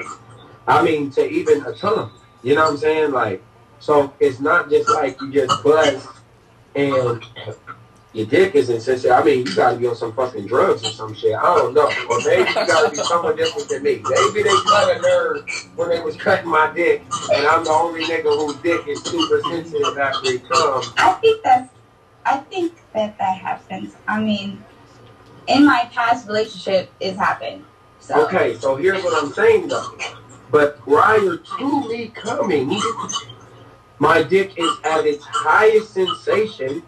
I 0.67 0.83
mean, 0.83 1.09
to 1.11 1.27
even 1.27 1.65
a 1.65 1.73
tongue. 1.73 2.11
You 2.43 2.55
know 2.55 2.65
what 2.65 2.71
I'm 2.71 2.77
saying? 2.77 3.11
Like, 3.11 3.41
so 3.79 4.13
it's 4.19 4.39
not 4.39 4.69
just 4.69 4.89
like 4.89 5.19
you 5.21 5.31
just 5.31 5.63
buzz 5.63 6.07
and 6.75 7.23
your 8.17 8.25
dick 8.25 8.55
isn't 8.55 8.81
sensitive. 8.81 9.11
I 9.11 9.23
mean, 9.23 9.45
you 9.45 9.55
gotta 9.55 9.77
be 9.77 9.85
on 9.85 9.95
some 9.95 10.11
fucking 10.11 10.47
drugs 10.47 10.83
or 10.83 10.89
some 10.89 11.13
shit. 11.13 11.35
I 11.35 11.55
don't 11.55 11.75
know. 11.75 11.85
Or 12.09 12.19
maybe 12.25 12.49
you 12.49 12.55
gotta 12.55 12.89
be 12.89 12.97
someone 12.97 13.35
different 13.35 13.69
than 13.69 13.83
me. 13.83 14.01
Maybe 14.03 14.41
they 14.41 14.55
cut 14.65 14.97
a 14.97 14.99
nerve 14.99 15.47
when 15.75 15.89
they 15.89 16.01
was 16.01 16.15
cutting 16.15 16.49
my 16.49 16.73
dick, 16.73 17.03
and 17.31 17.45
I'm 17.45 17.63
the 17.63 17.69
only 17.69 18.03
nigga 18.05 18.23
whose 18.23 18.55
dick 18.57 18.87
is 18.87 19.03
super 19.03 19.39
sensitive 19.43 19.97
after 19.99 20.31
he 20.31 20.39
comes. 20.39 20.91
I 20.97 21.13
think 21.21 21.43
that's 21.43 21.71
I 22.25 22.37
think 22.37 22.73
that 22.93 23.17
that 23.19 23.37
happens. 23.37 23.95
I 24.07 24.19
mean, 24.19 24.63
in 25.45 25.63
my 25.63 25.87
past 25.93 26.27
relationship, 26.27 26.89
it's 26.99 27.19
happened. 27.19 27.63
So 27.99 28.25
Okay, 28.25 28.55
so 28.55 28.77
here's 28.77 29.03
what 29.03 29.23
I'm 29.23 29.31
saying 29.31 29.67
though. 29.67 29.95
But 30.49 30.79
prior 30.79 31.37
to 31.37 31.87
me 31.87 32.07
coming, 32.15 32.81
my 33.99 34.23
dick 34.23 34.53
is 34.57 34.71
at 34.85 35.05
its 35.05 35.23
highest 35.23 35.93
sensation 35.93 36.81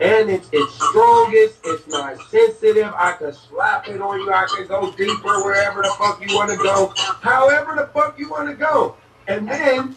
and 0.00 0.30
it's 0.30 0.48
its 0.52 0.74
strongest. 0.74 1.60
It's 1.64 1.86
not 1.88 2.18
sensitive. 2.30 2.92
I 2.96 3.12
can 3.12 3.32
slap 3.32 3.88
it 3.88 4.00
on 4.00 4.20
you. 4.20 4.32
I 4.32 4.46
can 4.54 4.66
go 4.66 4.92
deeper 4.92 5.44
wherever 5.44 5.82
the 5.82 5.94
fuck 5.98 6.20
you 6.26 6.34
want 6.36 6.50
to 6.50 6.56
go. 6.56 6.92
However 6.96 7.74
the 7.76 7.86
fuck 7.88 8.18
you 8.18 8.28
want 8.28 8.48
to 8.48 8.54
go. 8.54 8.96
And 9.28 9.48
then 9.48 9.96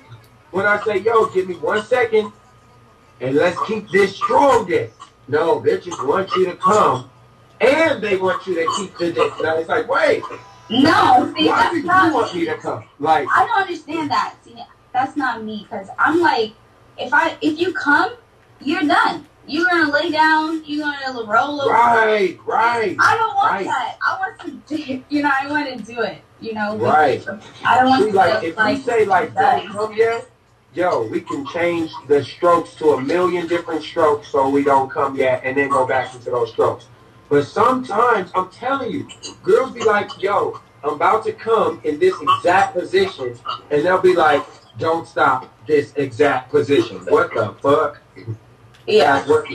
when 0.51 0.65
I 0.65 0.81
say, 0.84 0.97
yo, 0.99 1.27
give 1.27 1.47
me 1.47 1.55
one 1.55 1.84
second 1.84 2.31
and 3.21 3.35
let's 3.35 3.57
keep 3.67 3.89
this 3.89 4.15
strongest. 4.15 4.93
no, 5.27 5.59
bitches 5.61 6.07
want 6.07 6.31
you 6.35 6.45
to 6.45 6.55
come, 6.55 7.09
and 7.61 8.01
they 8.01 8.17
want 8.17 8.45
you 8.47 8.55
to 8.55 8.65
keep 8.77 8.97
the 8.97 9.11
dick. 9.11 9.34
Now 9.41 9.57
it's 9.57 9.69
like, 9.69 9.88
wait, 9.88 10.23
No, 10.69 11.34
see, 11.38 11.47
why 11.47 11.69
do 11.71 11.77
you 11.77 11.84
not 11.84 12.13
want 12.13 12.34
me 12.34 12.45
to 12.45 12.55
come? 12.55 12.84
Like, 12.99 13.27
I 13.35 13.45
don't 13.45 13.61
understand 13.61 14.09
that. 14.11 14.35
See, 14.43 14.55
that's 14.93 15.15
not 15.15 15.43
me 15.43 15.63
because 15.63 15.89
I'm 15.99 16.19
like, 16.19 16.53
if 16.97 17.13
I 17.13 17.38
if 17.41 17.59
you 17.59 17.73
come, 17.73 18.13
you're 18.61 18.84
done. 18.84 19.26
You're 19.49 19.65
gonna 19.65 19.91
lay 19.91 20.11
down. 20.11 20.63
You're 20.65 20.85
gonna 20.85 21.23
roll 21.23 21.61
over. 21.61 21.71
right, 21.73 22.38
right, 22.45 22.95
I 22.99 23.17
don't 23.17 23.35
want 23.35 23.51
right. 23.51 23.65
that. 23.65 23.97
I 24.07 24.19
want 24.19 24.39
to, 24.67 24.77
do, 24.77 25.03
you 25.09 25.23
know, 25.23 25.31
I 25.41 25.49
want 25.49 25.76
to 25.76 25.84
do 25.93 26.01
it. 26.01 26.21
You 26.39 26.53
know, 26.53 26.77
Right. 26.77 27.26
I 27.65 27.80
don't 27.80 27.89
want 27.89 28.03
See, 28.05 28.11
to 28.11 28.15
like, 28.15 28.43
if 28.43 28.57
like 28.57 28.77
you 28.77 28.84
say 28.84 29.05
like, 29.05 29.34
that. 29.34 29.63
don't 29.63 29.71
come 29.71 29.93
yet, 29.93 30.30
yo, 30.73 31.03
we 31.07 31.21
can 31.21 31.45
change 31.47 31.91
the 32.07 32.23
strokes 32.23 32.76
to 32.76 32.91
a 32.91 33.01
million 33.01 33.47
different 33.47 33.84
strokes 33.84 34.27
so 34.30 34.49
we 34.49 34.63
don't 34.63 34.89
come 34.89 35.15
yet, 35.15 35.41
and 35.43 35.57
then 35.57 35.69
go 35.69 35.88
back 35.88 36.13
into 36.13 36.30
those 36.30 36.51
strokes. 36.51 36.85
But 37.27 37.45
sometimes, 37.45 38.31
I'm 38.35 38.49
telling 38.51 38.91
you, 38.91 39.07
girls 39.43 39.71
be 39.71 39.84
like, 39.84 40.21
yo, 40.21 40.61
I'm 40.84 40.93
about 40.93 41.26
to 41.26 41.34
come 41.34 41.81
in 41.84 41.99
this 41.99 42.15
exact 42.21 42.76
position, 42.76 43.35
and 43.71 43.84
they'll 43.84 44.01
be 44.01 44.15
like, 44.15 44.45
don't 44.77 45.07
stop 45.07 45.51
this 45.67 45.91
exact 45.95 46.51
position. 46.51 46.99
What 47.09 47.34
the 47.34 47.53
fuck? 47.61 47.99
Yeah. 48.90 49.24
What- 49.28 49.45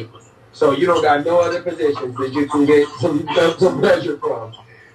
So 0.52 0.70
you 0.70 0.86
don't 0.86 1.02
got 1.02 1.24
no 1.27 1.40
other 1.40 1.62
positions 1.62 2.16
that 2.16 2.32
you 2.32 2.47
can 2.47 2.65
get 2.65 2.89
some 3.01 3.27
some 3.59 3.81
pleasure 3.81 4.16
from 4.19 4.52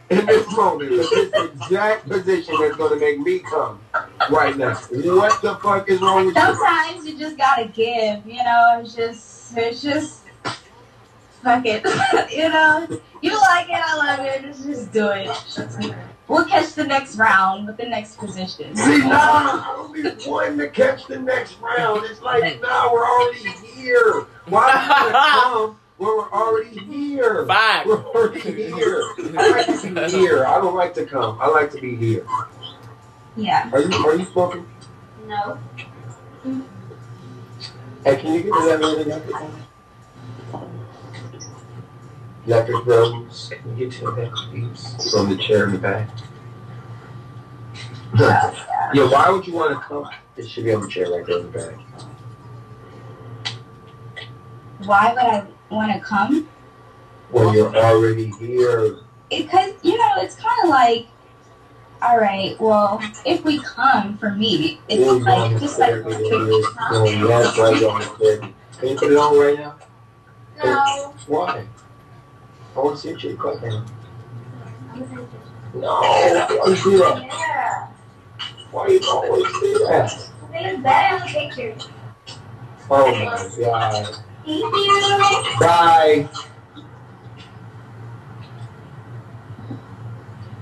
in 0.09 0.25
this 0.25 0.47
moment. 0.55 0.89
This 0.89 1.11
exact 1.33 2.07
position 2.07 2.55
that's 2.61 2.77
gonna 2.77 2.95
make 2.95 3.19
me 3.19 3.39
come 3.39 3.79
right 4.29 4.55
now. 4.57 4.73
What 4.75 5.41
the 5.41 5.55
fuck 5.61 5.89
is 5.89 5.99
wrong 6.01 6.27
with 6.27 6.35
you? 6.35 6.41
Sometimes 6.41 7.05
you 7.05 7.17
just 7.17 7.37
gotta 7.37 7.65
give. 7.67 8.25
You 8.25 8.41
know, 8.43 8.79
it's 8.81 8.95
just, 8.95 9.57
it's 9.57 9.81
just, 9.81 10.21
fuck 11.43 11.65
it. 11.65 11.83
you 12.31 12.49
know, 12.49 12.87
you 13.21 13.37
like 13.39 13.69
it, 13.69 13.75
I 13.75 13.95
love 13.95 14.25
it. 14.25 14.45
Let's 14.45 14.63
just 14.63 14.91
do 14.91 15.09
it. 15.09 15.29
We'll 16.27 16.45
catch 16.45 16.73
the 16.73 16.85
next 16.85 17.15
round 17.15 17.65
with 17.67 17.77
the 17.77 17.87
next 17.87 18.17
position. 18.17 18.75
See, 18.75 18.99
nah, 18.99 19.09
I 19.09 19.73
don't 19.75 19.93
be 19.93 20.29
wanting 20.29 20.59
to 20.59 20.69
catch 20.69 21.07
the 21.07 21.17
next 21.17 21.59
round. 21.59 22.05
It's 22.05 22.21
like, 22.21 22.61
nah, 22.61 22.93
we're 22.93 23.05
already 23.05 23.49
here. 23.73 24.27
Why 24.45 24.71
do 24.71 25.05
you 25.07 25.11
come 25.11 25.79
when 25.97 26.09
we're 26.09 26.31
already 26.31 26.79
here? 26.79 27.45
Fact. 27.47 27.87
We're 27.87 28.05
already 28.05 28.41
here. 28.41 29.01
I 29.37 29.49
like 29.49 29.81
to 29.81 29.91
be 29.91 30.11
here. 30.11 30.45
I 30.45 30.55
don't 30.61 30.75
like 30.75 30.93
to 30.95 31.05
come. 31.05 31.39
I 31.41 31.47
like 31.47 31.71
to 31.71 31.81
be 31.81 31.95
here. 31.95 32.27
Yeah. 33.35 33.69
Are 33.71 33.81
you 33.81 33.93
are 34.05 34.15
you 34.15 34.25
smoking? 34.25 34.67
No. 35.25 35.57
Hey, 38.03 38.15
can 38.17 38.33
you 38.33 38.43
give 38.43 38.53
me 38.53 38.67
that 38.67 38.79
little 38.79 39.51
electric 42.49 42.85
one? 42.85 42.87
Rose. 42.87 43.51
Can 43.51 43.77
you 43.77 43.89
get 43.89 43.99
to 43.99 44.11
that, 44.11 44.31
please? 44.31 45.11
From 45.11 45.29
the 45.29 45.37
chair 45.37 45.65
in 45.65 45.73
the 45.73 45.77
back. 45.77 46.09
yeah, 48.19 49.09
why 49.09 49.29
would 49.29 49.45
you 49.45 49.53
want 49.53 49.71
to 49.71 49.79
come? 49.79 50.09
It 50.35 50.49
should 50.49 50.63
be 50.63 50.73
on 50.73 50.81
the 50.81 50.87
chair 50.87 51.11
right 51.11 51.25
there 51.25 51.39
in 51.39 51.51
the 51.51 51.57
back. 51.57 51.75
Why 54.85 55.13
would 55.13 55.19
I 55.19 55.45
want 55.69 55.93
to 55.93 55.99
come? 55.99 56.49
Well, 57.31 57.53
you're 57.53 57.75
already 57.75 58.31
here. 58.39 58.97
Because 59.29 59.73
you 59.83 59.97
know, 59.97 60.13
it's 60.17 60.35
kind 60.35 60.63
of 60.63 60.69
like, 60.69 61.05
all 62.01 62.17
right, 62.17 62.59
well, 62.59 62.99
if 63.25 63.43
we 63.43 63.59
come 63.61 64.17
for 64.17 64.31
me, 64.31 64.81
it's 64.89 65.03
Ooh, 65.03 65.19
like 65.19 65.59
just 65.59 65.77
like 65.77 66.03
no, 66.03 66.09
no, 66.09 67.03
yes, 67.03 67.57
right 67.59 67.83
on 67.83 67.99
the 67.99 68.39
chair. 68.39 68.53
Can 68.79 68.89
you 68.89 68.95
put 68.95 69.11
it 69.11 69.17
on 69.17 69.39
right 69.39 69.59
now? 69.59 69.75
no. 70.63 71.13
Why? 71.27 71.67
I 72.79 72.81
want 72.81 72.97
to 72.97 73.19
see 73.19 73.27
you 73.27 73.35
cut 73.35 73.61
down. 73.61 73.85
No, 75.73 75.99
why 75.99 76.63
you 76.65 76.75
do 76.81 76.97
that? 76.99 77.91
Why 78.71 78.87
you 78.87 79.01
always 79.05 79.43
do 79.59 79.79
that? 79.79 80.29
There's 80.49 80.83
that 80.83 81.21
on 81.21 81.27
the 81.27 81.33
picture. 81.33 81.75
Oh 82.89 83.11
my 83.11 83.49
god. 83.59 84.15
Thank 84.45 84.63
you. 84.63 85.59
Bye. 85.59 86.29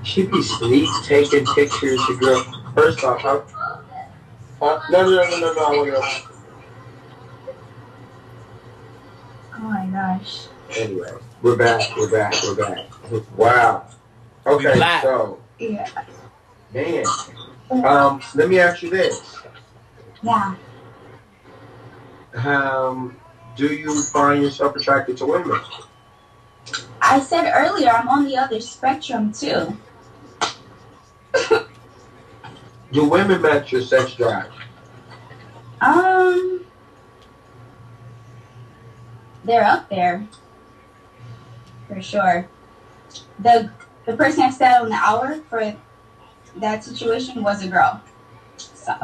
She 0.02 0.26
be 0.26 0.42
sneak 0.42 0.88
taking 1.04 1.46
pictures 1.54 2.00
of 2.10 2.18
girl. 2.18 2.72
First 2.74 3.04
off, 3.04 3.20
huh? 3.20 3.42
Uh, 4.60 4.80
no, 4.90 5.08
no, 5.08 5.10
no, 5.10 5.30
no, 5.30 5.38
no, 5.38 5.52
no, 5.52 5.60
I 5.60 5.70
want 5.70 5.90
to. 5.94 6.32
Oh 9.54 9.58
my 9.60 9.86
gosh. 9.86 10.48
Anyway, 10.76 11.12
we're 11.42 11.56
back, 11.56 11.96
we're 11.96 12.10
back, 12.10 12.34
we're 12.42 12.54
back. 12.54 12.86
Wow. 13.36 13.86
Okay, 14.46 14.78
so, 15.02 15.40
Yeah. 15.58 15.86
man. 16.72 17.04
Um, 17.84 18.20
let 18.34 18.48
me 18.48 18.58
ask 18.58 18.82
you 18.82 18.90
this. 18.90 19.38
Yeah. 20.22 20.54
Um, 22.34 23.16
do 23.56 23.66
you 23.66 24.02
find 24.04 24.42
yourself 24.42 24.76
attracted 24.76 25.16
to 25.18 25.26
women? 25.26 25.60
I 27.00 27.20
said 27.20 27.50
earlier 27.54 27.90
I'm 27.90 28.08
on 28.08 28.24
the 28.24 28.36
other 28.36 28.60
spectrum 28.60 29.32
too. 29.32 29.76
Do 32.92 33.04
women 33.04 33.42
match 33.42 33.70
your 33.72 33.82
sex 33.82 34.14
drive? 34.14 34.50
Um, 35.80 36.64
they're 39.44 39.64
up 39.64 39.88
there 39.88 40.26
for 41.88 42.00
sure. 42.00 42.48
The 43.40 43.70
the 44.06 44.16
person 44.16 44.44
I 44.44 44.50
said 44.50 44.80
on 44.80 44.90
the 44.90 44.96
hour 44.96 45.40
for 45.48 45.74
that 46.56 46.84
situation 46.84 47.42
was 47.42 47.64
a 47.64 47.68
girl, 47.68 48.00
so 48.56 48.94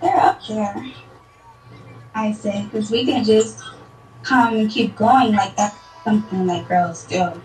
they're 0.00 0.16
up 0.16 0.40
there. 0.46 0.92
I 2.14 2.32
say 2.32 2.64
because 2.64 2.90
we 2.90 3.04
can 3.04 3.24
just 3.24 3.62
come 4.22 4.54
and 4.54 4.70
keep 4.70 4.96
going 4.96 5.32
like 5.32 5.56
that's 5.56 5.76
something 6.04 6.46
that 6.46 6.68
girls 6.68 7.04
do, 7.04 7.40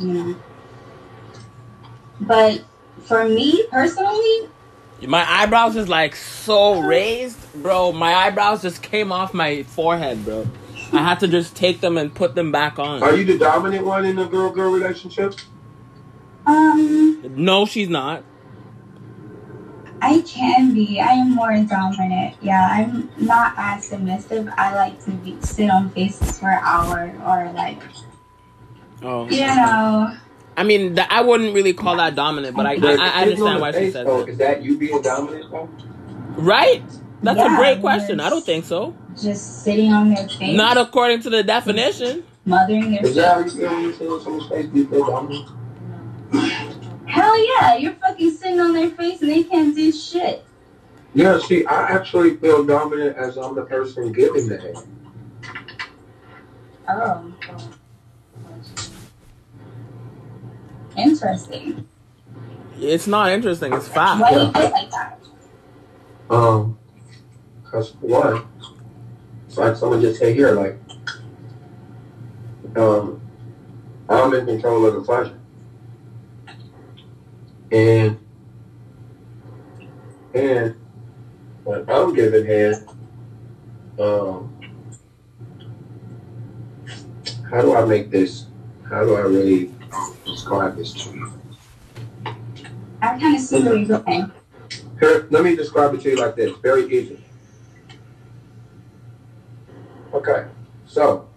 you 0.00 0.06
know. 0.08 0.36
But 2.20 2.64
for 3.04 3.28
me 3.28 3.66
personally, 3.70 4.48
My 5.06 5.24
eyebrows 5.28 5.76
is 5.76 5.88
like 5.88 6.16
so 6.16 6.80
raised, 6.80 7.38
bro. 7.54 7.92
My 7.92 8.14
eyebrows 8.14 8.62
just 8.62 8.82
came 8.82 9.12
off 9.12 9.34
my 9.34 9.64
forehead, 9.64 10.24
bro. 10.24 10.46
I 10.92 11.02
had 11.02 11.20
to 11.20 11.28
just 11.28 11.56
take 11.56 11.80
them 11.80 11.96
and 11.98 12.14
put 12.14 12.34
them 12.34 12.52
back 12.52 12.78
on. 12.78 13.02
Are 13.02 13.16
you 13.16 13.24
the 13.24 13.38
dominant 13.38 13.84
one 13.84 14.04
in 14.04 14.18
a 14.18 14.26
girl-girl 14.26 14.70
relationship? 14.72 15.34
um. 16.46 17.20
No, 17.36 17.64
she's 17.66 17.88
not. 17.88 18.22
I 20.02 20.20
can 20.26 20.74
be. 20.74 21.00
I 21.00 21.12
am 21.12 21.34
more 21.34 21.56
dominant. 21.64 22.36
Yeah, 22.42 22.68
I'm 22.70 23.10
not 23.16 23.54
as 23.56 23.86
submissive. 23.86 24.48
I 24.58 24.74
like 24.74 25.02
to 25.06 25.10
be, 25.12 25.36
sit 25.40 25.70
on 25.70 25.88
faces 25.90 26.38
for 26.38 26.50
an 26.50 26.60
hour 26.62 27.10
or 27.24 27.50
like, 27.54 27.80
Oh. 29.02 29.26
you 29.30 29.40
know. 29.46 30.14
I 30.56 30.62
mean, 30.62 30.94
th- 30.96 31.08
I 31.10 31.22
wouldn't 31.22 31.54
really 31.54 31.72
call 31.72 31.96
that 31.96 32.14
dominant, 32.14 32.54
but 32.54 32.66
I, 32.66 32.74
I, 32.74 32.96
I 32.96 33.22
understand 33.22 33.60
why 33.60 33.72
she 33.72 33.78
face, 33.78 33.92
said 33.94 34.06
that. 34.06 34.28
Is 34.28 34.38
that 34.38 34.62
you 34.62 34.76
being 34.78 35.00
dominant, 35.00 35.50
though? 35.50 35.68
Right? 36.36 36.82
That's 37.22 37.38
Yeah, 37.38 37.54
a 37.54 37.56
great 37.58 37.80
question. 37.80 38.20
I 38.20 38.28
don't 38.30 38.44
think 38.44 38.66
so. 38.66 38.94
Just 39.20 39.62
sitting 39.62 39.92
on 39.92 40.12
their 40.12 40.26
face, 40.28 40.56
Not 40.56 40.76
according 40.76 41.20
to 41.22 41.30
the 41.30 41.42
definition. 41.42 42.24
mothering 42.44 42.90
their 42.90 43.06
Is 43.06 43.14
that 43.14 43.34
how 43.34 43.38
you 43.40 43.44
face. 43.44 43.54
feel 43.58 43.70
when 43.70 43.82
you 43.84 43.92
sit 43.92 44.08
on 44.08 44.48
face? 44.48 44.66
Do 44.66 44.78
you 44.78 44.86
feel 44.88 45.06
dominant? 45.06 45.48
Hell 47.06 47.46
yeah, 47.46 47.76
you're 47.76 47.92
fucking 47.94 48.30
sitting 48.32 48.60
on 48.60 48.72
their 48.72 48.90
face 48.90 49.20
and 49.22 49.30
they 49.30 49.44
can't 49.44 49.74
do 49.74 49.92
shit. 49.92 50.44
Yeah, 51.14 51.38
see, 51.38 51.64
I 51.66 51.82
actually 51.90 52.36
feel 52.38 52.64
dominant 52.64 53.16
as 53.16 53.36
I'm 53.36 53.54
the 53.54 53.62
person 53.62 54.12
giving 54.12 54.48
the 54.48 54.58
head. 54.58 54.74
Oh. 56.88 57.32
Interesting. 60.96 61.86
It's 62.80 63.06
not 63.06 63.30
interesting. 63.30 63.72
It's 63.72 63.88
fact. 63.88 64.20
Why 64.20 64.30
do 64.32 64.40
you 64.40 64.52
feel 64.52 64.70
like 64.70 64.90
that? 64.90 65.18
Um, 66.30 66.78
cause 67.64 67.90
for 68.00 68.44
like 69.56 69.76
someone 69.76 70.00
just 70.00 70.18
say 70.18 70.34
here, 70.34 70.52
like, 70.52 70.78
um, 72.76 73.20
I'm 74.08 74.34
in 74.34 74.46
control 74.46 74.86
of 74.86 74.94
the 74.94 75.02
pleasure, 75.02 75.38
and 77.72 78.18
and 80.34 80.74
when 81.64 81.88
I'm 81.88 82.14
giving 82.14 82.44
head, 82.44 82.86
um, 83.98 84.54
how 87.50 87.62
do 87.62 87.74
I 87.74 87.84
make 87.84 88.10
this? 88.10 88.46
How 88.88 89.04
do 89.04 89.14
I 89.14 89.20
really 89.20 89.72
describe 90.26 90.76
this 90.76 90.92
to 90.92 91.10
you? 91.10 91.32
I 93.00 93.18
kind 93.18 93.34
of 93.34 93.40
see 93.40 93.62
where 93.62 93.76
you're 93.76 93.98
going. 93.98 94.32
Here, 95.00 95.26
let 95.30 95.44
me 95.44 95.56
describe 95.56 95.94
it 95.94 96.02
to 96.02 96.10
you 96.10 96.16
like 96.16 96.36
this. 96.36 96.56
Very 96.58 96.86
easy. 96.86 97.23
Okay, 100.14 100.46
so 100.86 101.28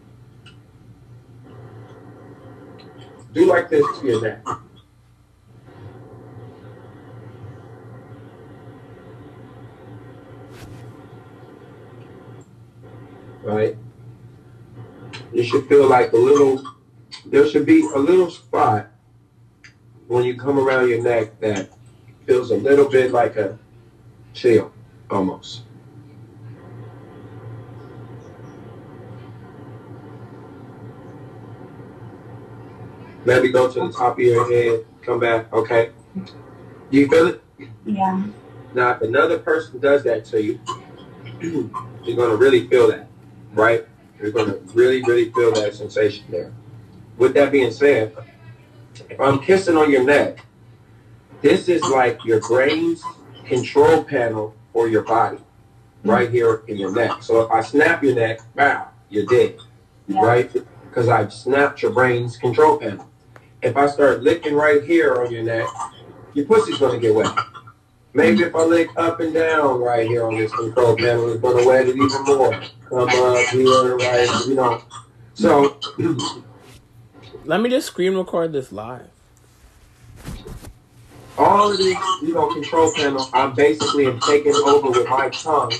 do 3.33 3.47
like 3.47 3.69
this 3.69 3.83
to 3.99 4.07
your 4.07 4.21
neck. 4.21 4.45
Right? 13.41 13.75
You 15.33 15.43
should 15.43 15.67
feel 15.67 15.89
like 15.89 16.13
a 16.13 16.17
little, 16.17 16.63
there 17.25 17.47
should 17.47 17.65
be 17.65 17.81
a 17.81 17.97
little 17.97 18.29
spot 18.29 18.91
when 20.07 20.23
you 20.23 20.37
come 20.37 20.59
around 20.59 20.87
your 20.87 21.01
neck 21.01 21.39
that 21.39 21.69
feels 22.27 22.51
a 22.51 22.57
little 22.57 22.87
bit 22.87 23.11
like 23.11 23.37
a 23.37 23.57
chill 24.33 24.71
almost. 25.09 25.66
Maybe 33.27 33.49
go 33.49 33.69
to 33.69 33.79
the 33.87 33.91
top 33.91 34.13
of 34.13 34.19
your 34.19 34.49
head, 34.49 34.85
come 35.01 35.19
back, 35.19 35.51
okay? 35.51 35.91
Do 36.15 36.31
you 36.91 37.09
feel 37.09 37.27
it? 37.27 37.43
Yeah. 37.85 38.25
Now, 38.73 38.91
if 38.91 39.01
another 39.01 39.37
person 39.37 39.81
does 39.81 40.01
that 40.03 40.23
to 40.27 40.41
you, 40.41 40.61
you're 41.41 42.15
going 42.15 42.29
to 42.29 42.37
really 42.37 42.69
feel 42.69 42.87
that, 42.87 43.09
right? 43.51 43.85
You're 44.17 44.31
going 44.31 44.47
to 44.47 44.59
really, 44.73 45.03
really 45.03 45.29
feel 45.33 45.53
that 45.55 45.75
sensation 45.75 46.23
there. 46.29 46.53
With 47.17 47.33
that 47.33 47.51
being 47.51 47.69
said, 47.69 48.15
if 49.09 49.19
I'm 49.19 49.39
kissing 49.39 49.75
on 49.75 49.91
your 49.91 50.05
neck, 50.05 50.45
this 51.41 51.67
is 51.67 51.81
like 51.81 52.23
your 52.23 52.39
brain's 52.39 53.03
control 53.43 54.05
panel 54.05 54.55
for 54.71 54.87
your 54.87 55.03
body, 55.03 55.39
right 56.05 56.31
here 56.31 56.63
in 56.69 56.77
your 56.77 56.93
neck. 56.93 57.21
So 57.23 57.41
if 57.41 57.51
I 57.51 57.59
snap 57.59 58.01
your 58.03 58.15
neck, 58.15 58.39
wow, 58.55 58.87
you're 59.09 59.25
dead, 59.25 59.57
right? 60.07 60.49
Because 60.87 61.09
I've 61.09 61.33
snapped 61.33 61.81
your 61.81 61.91
brain's 61.91 62.37
control 62.37 62.77
panel. 62.77 63.06
If 63.61 63.75
I 63.75 63.87
start 63.87 64.21
licking 64.21 64.53
right 64.53 64.83
here 64.83 65.15
on 65.15 65.31
your 65.31 65.43
neck, 65.43 65.67
your 66.33 66.45
pussy's 66.45 66.77
going 66.77 66.99
to 66.99 66.99
get 66.99 67.15
wet. 67.15 67.35
Maybe 68.13 68.43
if 68.43 68.55
I 68.55 68.63
lick 68.63 68.89
up 68.97 69.19
and 69.19 69.33
down 69.33 69.81
right 69.81 70.07
here 70.07 70.25
on 70.25 70.35
this 70.35 70.51
control 70.51 70.95
panel, 70.95 71.31
it's 71.31 71.41
to 71.41 71.67
wet 71.67 71.87
it 71.87 71.95
even 71.95 72.23
more. 72.23 72.61
Come 72.89 73.09
up 73.09 73.47
here, 73.49 73.97
right, 73.97 74.45
you 74.47 74.55
know. 74.55 74.81
So, 75.33 75.79
Let 77.45 77.61
me 77.61 77.69
just 77.69 77.87
screen 77.87 78.15
record 78.15 78.53
this 78.53 78.71
live. 78.71 79.07
all 81.37 81.71
of 81.71 81.77
these, 81.77 81.95
you 82.21 82.33
know, 82.33 82.47
control 82.47 82.91
panel, 82.95 83.29
I'm 83.33 83.53
basically 83.53 84.07
am 84.07 84.19
taking 84.19 84.53
over 84.53 84.89
with 84.89 85.07
my 85.09 85.29
tongue 85.29 85.71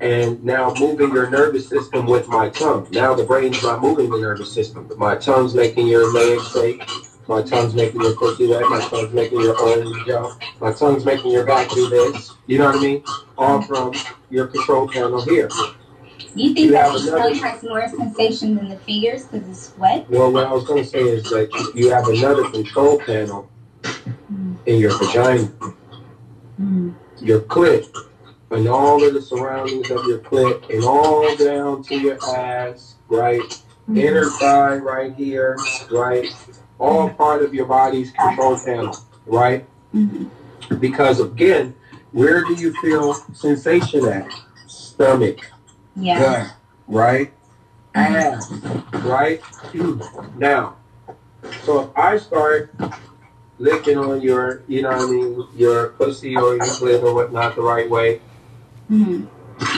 and 0.00 0.42
now 0.44 0.72
moving 0.78 1.12
your 1.12 1.28
nervous 1.30 1.68
system 1.68 2.06
with 2.06 2.28
my 2.28 2.48
tongue. 2.50 2.86
Now 2.90 3.14
the 3.14 3.24
brain's 3.24 3.62
not 3.62 3.80
moving 3.80 4.10
the 4.10 4.18
nervous 4.18 4.52
system, 4.52 4.90
my 4.96 5.16
tongue's 5.16 5.54
making 5.54 5.86
your 5.86 6.12
legs 6.12 6.50
shake. 6.52 6.88
My 7.28 7.42
tongue's 7.42 7.74
making 7.74 8.00
your 8.00 8.16
pussy 8.16 8.46
wet. 8.46 8.62
My 8.70 8.80
tongue's 8.80 9.12
making 9.12 9.42
your 9.42 9.54
arms 9.60 9.94
jump. 10.06 10.42
My 10.62 10.72
tongue's 10.72 11.04
making 11.04 11.30
your 11.30 11.44
back 11.44 11.68
do 11.68 11.86
this. 11.90 12.32
You 12.46 12.56
know 12.56 12.66
what 12.66 12.76
I 12.76 12.80
mean? 12.80 13.04
All 13.36 13.60
from 13.60 13.92
your 14.30 14.46
control 14.46 14.88
panel 14.88 15.20
here. 15.20 15.50
You 16.34 16.54
think 16.54 16.58
You 16.58 16.70
that 16.72 16.90
the 16.92 17.10
tongue 17.10 17.34
has 17.34 17.62
more 17.62 17.86
sensation 17.86 18.56
than 18.56 18.70
the 18.70 18.78
fingers 18.78 19.26
because 19.26 19.46
it's 19.46 19.76
wet? 19.76 20.08
Well, 20.08 20.32
what 20.32 20.46
I 20.46 20.52
was 20.52 20.64
going 20.64 20.82
to 20.82 20.88
say 20.88 21.00
is 21.00 21.24
that 21.24 21.52
you- 21.52 21.84
you 21.84 21.90
have 21.90 22.08
another 22.08 22.48
control 22.50 22.98
panel 22.98 23.50
in 24.64 24.78
your 24.80 24.96
vagina, 24.96 25.44
hmm. 26.56 26.90
your 27.20 27.40
clit, 27.40 27.86
and 28.50 28.66
all 28.66 29.04
of 29.04 29.14
the 29.14 29.20
surroundings 29.22 29.90
of 29.90 30.04
your 30.06 30.18
clit, 30.20 30.68
and 30.70 30.84
all 30.84 31.36
down 31.36 31.82
to 31.84 31.98
your 31.98 32.18
ass, 32.36 32.94
right? 33.08 33.40
Mm-hmm. 33.40 33.98
Inner 33.98 34.24
thigh 34.30 34.76
right 34.76 35.14
here, 35.14 35.56
right? 35.90 36.26
All 36.78 37.10
part 37.10 37.42
of 37.42 37.52
your 37.54 37.66
body's 37.66 38.10
control 38.12 38.58
panel, 38.58 38.96
right? 39.26 39.66
Mm-hmm. 39.94 40.76
Because 40.76 41.20
again, 41.20 41.74
where 42.12 42.42
do 42.44 42.54
you 42.54 42.72
feel 42.80 43.14
sensation 43.34 44.06
at? 44.06 44.30
Stomach, 44.66 45.38
Yeah. 45.96 46.18
gut, 46.18 46.54
right? 46.86 47.32
Mm-hmm. 47.94 48.94
Ass, 48.94 49.04
right? 49.04 49.42
Now, 50.38 50.76
so 51.62 51.80
if 51.80 51.98
I 51.98 52.16
start 52.16 52.72
licking 53.58 53.98
on 53.98 54.20
your, 54.20 54.62
you 54.68 54.82
know 54.82 54.90
what 54.90 55.08
I 55.08 55.10
mean, 55.10 55.46
your 55.56 55.88
pussy 55.90 56.36
or 56.36 56.54
your 56.56 56.64
clit 56.64 57.02
or 57.02 57.12
whatnot 57.14 57.56
the 57.56 57.62
right 57.62 57.88
way, 57.90 58.20
Hmm. 58.88 59.26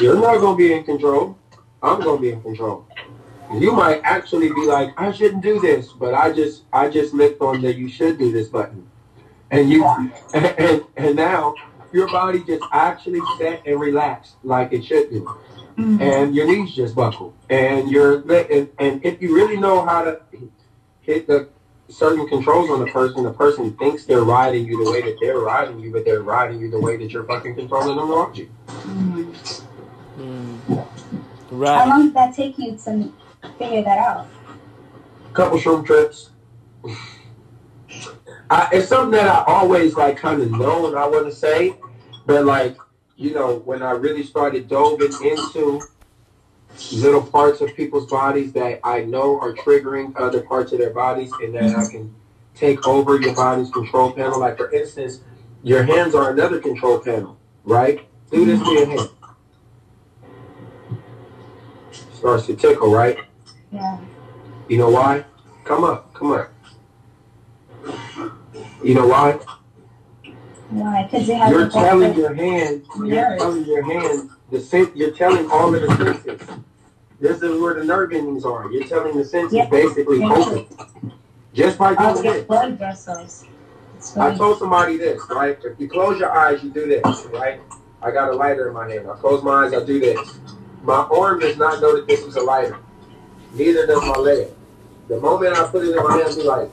you're 0.01 0.21
not 0.21 0.39
going 0.39 0.57
to 0.57 0.59
be 0.59 0.73
in 0.73 0.85
control. 0.85 1.37
I'm 1.83 2.01
going 2.01 2.19
to 2.19 2.23
be 2.23 2.31
in 2.31 2.43
control. 2.43 2.87
You 3.53 3.73
might 3.73 4.01
actually 4.05 4.49
be 4.49 4.65
like, 4.67 4.95
I 4.97 5.11
shouldn't 5.11 5.43
do 5.43 5.59
this, 5.59 5.93
but 5.93 6.15
I 6.15 6.33
just, 6.33 6.63
I 6.73 6.89
just 6.89 7.13
licked 7.13 7.41
on 7.41 7.61
that 7.63 7.77
you 7.77 7.89
should 7.89 8.19
do 8.19 8.31
this 8.31 8.49
button. 8.49 8.89
And 9.51 9.69
you, 9.69 9.85
and, 9.85 10.13
and, 10.35 10.85
and 10.97 11.17
now 11.17 11.55
your 11.93 12.07
body 12.09 12.45
just 12.45 12.65
actually 12.73 13.21
set 13.39 13.67
and 13.67 13.81
relaxed 13.81 14.37
like 14.45 14.73
it 14.73 14.85
should 14.85 15.11
do 15.11 15.29
hmm. 15.77 16.01
and 16.01 16.35
your 16.35 16.47
knees 16.47 16.75
just 16.75 16.95
buckle, 16.95 17.35
and 17.49 17.91
your 17.91 18.21
and, 18.31 18.69
and 18.79 19.05
if 19.05 19.21
you 19.21 19.35
really 19.35 19.57
know 19.57 19.85
how 19.85 20.05
to 20.05 20.21
hit 21.01 21.27
the 21.27 21.49
certain 21.91 22.27
controls 22.29 22.71
on 22.71 22.81
the 22.81 22.87
person, 22.87 23.25
the 23.25 23.33
person 23.33 23.77
thinks 23.77 24.05
they're 24.05 24.23
riding 24.23 24.67
you 24.67 24.85
the 24.85 24.91
way 24.91 25.03
that 25.03 25.19
they're 25.21 25.41
riding 25.41 25.81
you, 25.81 25.93
but 25.93 26.05
they're 26.05 26.23
riding 26.23 26.61
you 26.61 26.71
the 26.71 26.81
way 26.81 26.97
that 26.97 27.11
you're 27.11 27.25
fucking 27.25 27.57
controlling 27.57 27.97
them 27.97 28.11
around 28.11 28.39
you. 28.39 28.49
Mm-hmm. 28.69 30.75
How 30.75 30.87
Right. 31.51 31.89
long 31.89 32.05
did 32.07 32.15
that 32.15 32.35
take 32.35 32.59
you 32.59 32.77
to 32.77 33.13
figure 33.59 33.83
that 33.83 33.99
out? 33.99 34.27
Couple 35.33 35.59
shroom 35.59 35.85
trips. 35.85 36.31
I, 38.51 38.69
it's 38.73 38.89
something 38.89 39.13
that 39.13 39.29
I 39.29 39.45
always 39.47 39.97
like 39.97 40.17
kind 40.17 40.43
of 40.43 40.51
know 40.51 40.87
and 40.87 40.97
I 40.97 41.07
want 41.07 41.27
to 41.27 41.35
say, 41.35 41.77
but 42.27 42.45
like 42.45 42.77
you 43.17 43.33
know 43.35 43.57
when 43.59 43.83
I 43.83 43.93
really 43.93 44.25
started 44.25 44.69
doving 44.69 45.13
into 45.25 45.81
little 46.93 47.23
parts 47.23 47.61
of 47.61 47.75
people's 47.77 48.07
bodies 48.11 48.53
that 48.53 48.81
I 48.85 49.05
know 49.05 49.39
are 49.41 49.53
triggering 49.53 50.13
other 50.17 50.43
parts 50.43 50.73
of 50.73 50.79
their 50.79 50.91
bodies, 50.91 51.33
and 51.43 51.55
that 51.55 51.77
I 51.77 51.89
can 51.91 52.15
take 52.55 52.87
over 52.87 53.21
your 53.21 53.35
body's 53.35 53.71
control 53.71 54.13
panel. 54.13 54.41
Like 54.41 54.57
for 54.57 54.71
instance, 54.73 55.21
your 55.63 55.83
hands 55.83 56.15
are 56.15 56.31
another 56.31 56.61
control 56.61 56.99
panel, 56.99 57.39
right? 57.65 58.07
Do 58.31 58.45
this 58.45 58.61
to 58.61 58.71
your 58.71 58.87
hand. 58.87 59.11
Starts 62.15 62.47
to 62.47 62.55
tickle, 62.57 62.93
right? 62.93 63.19
Yeah. 63.73 63.99
You 64.69 64.79
know 64.79 64.91
why? 64.91 65.25
Come 65.65 65.85
up, 65.85 66.13
come 66.15 66.33
up. 66.33 66.53
You 68.83 68.95
know 68.95 69.07
why? 69.07 69.39
Why? 70.71 71.03
Because 71.05 71.29
it 71.29 71.37
has 71.37 71.51
You're 71.51 71.69
telling 71.69 72.17
your 72.17 72.35
hand, 72.35 72.85
you're 73.05 73.37
telling 73.37 73.65
your 73.65 73.83
hand, 73.83 74.31
the 74.51 74.61
sen- 74.61 74.93
you're 74.95 75.13
telling 75.13 75.51
all 75.51 75.75
of 75.75 75.81
the 75.81 75.89
senses. 75.97 76.49
This 77.21 77.43
is 77.43 77.61
where 77.61 77.75
the 77.75 77.85
nerve 77.85 78.13
endings 78.13 78.45
are. 78.45 78.71
You're 78.71 78.87
telling 78.87 79.17
the 79.17 79.25
senses 79.25 79.55
Yeah. 79.55 79.69
basically 79.69 80.23
open. 80.25 80.67
Just 81.53 81.79
by 81.79 81.95
Oh, 81.99 82.15
doing 82.15 82.23
this. 82.35 82.45
blood 82.47 82.79
vessels. 82.79 83.45
I 84.17 84.35
told 84.35 84.59
somebody 84.59 84.97
this, 84.97 85.23
right? 85.31 85.59
If 85.63 85.79
you 85.79 85.89
close 85.89 86.19
your 86.19 86.33
eyes, 86.33 86.63
you 86.65 86.71
do 86.71 86.87
this, 86.87 87.27
right? 87.33 87.61
I 88.03 88.11
got 88.11 88.31
a 88.31 88.33
lighter 88.37 88.69
in 88.69 88.75
my 88.75 88.89
hand. 88.91 89.09
I 89.11 89.15
close 89.17 89.43
my 89.43 89.65
eyes, 89.65 89.75
I 89.75 89.85
do 89.85 90.01
this. 90.01 90.39
My 90.83 91.07
arm 91.13 91.41
does 91.41 91.59
not 91.59 91.83
know 91.83 91.97
that 91.97 92.07
this 92.07 92.21
is 92.21 92.37
a 92.37 92.41
lighter. 92.41 92.79
Neither 93.53 93.87
does 93.87 94.03
my 94.03 94.15
leg. 94.17 94.49
The 95.09 95.21
moment 95.21 95.55
I 95.55 95.67
put 95.67 95.85
it 95.85 95.95
in 95.97 96.03
my 96.03 96.17
hand, 96.17 96.35
be 96.37 96.43
like, 96.45 96.71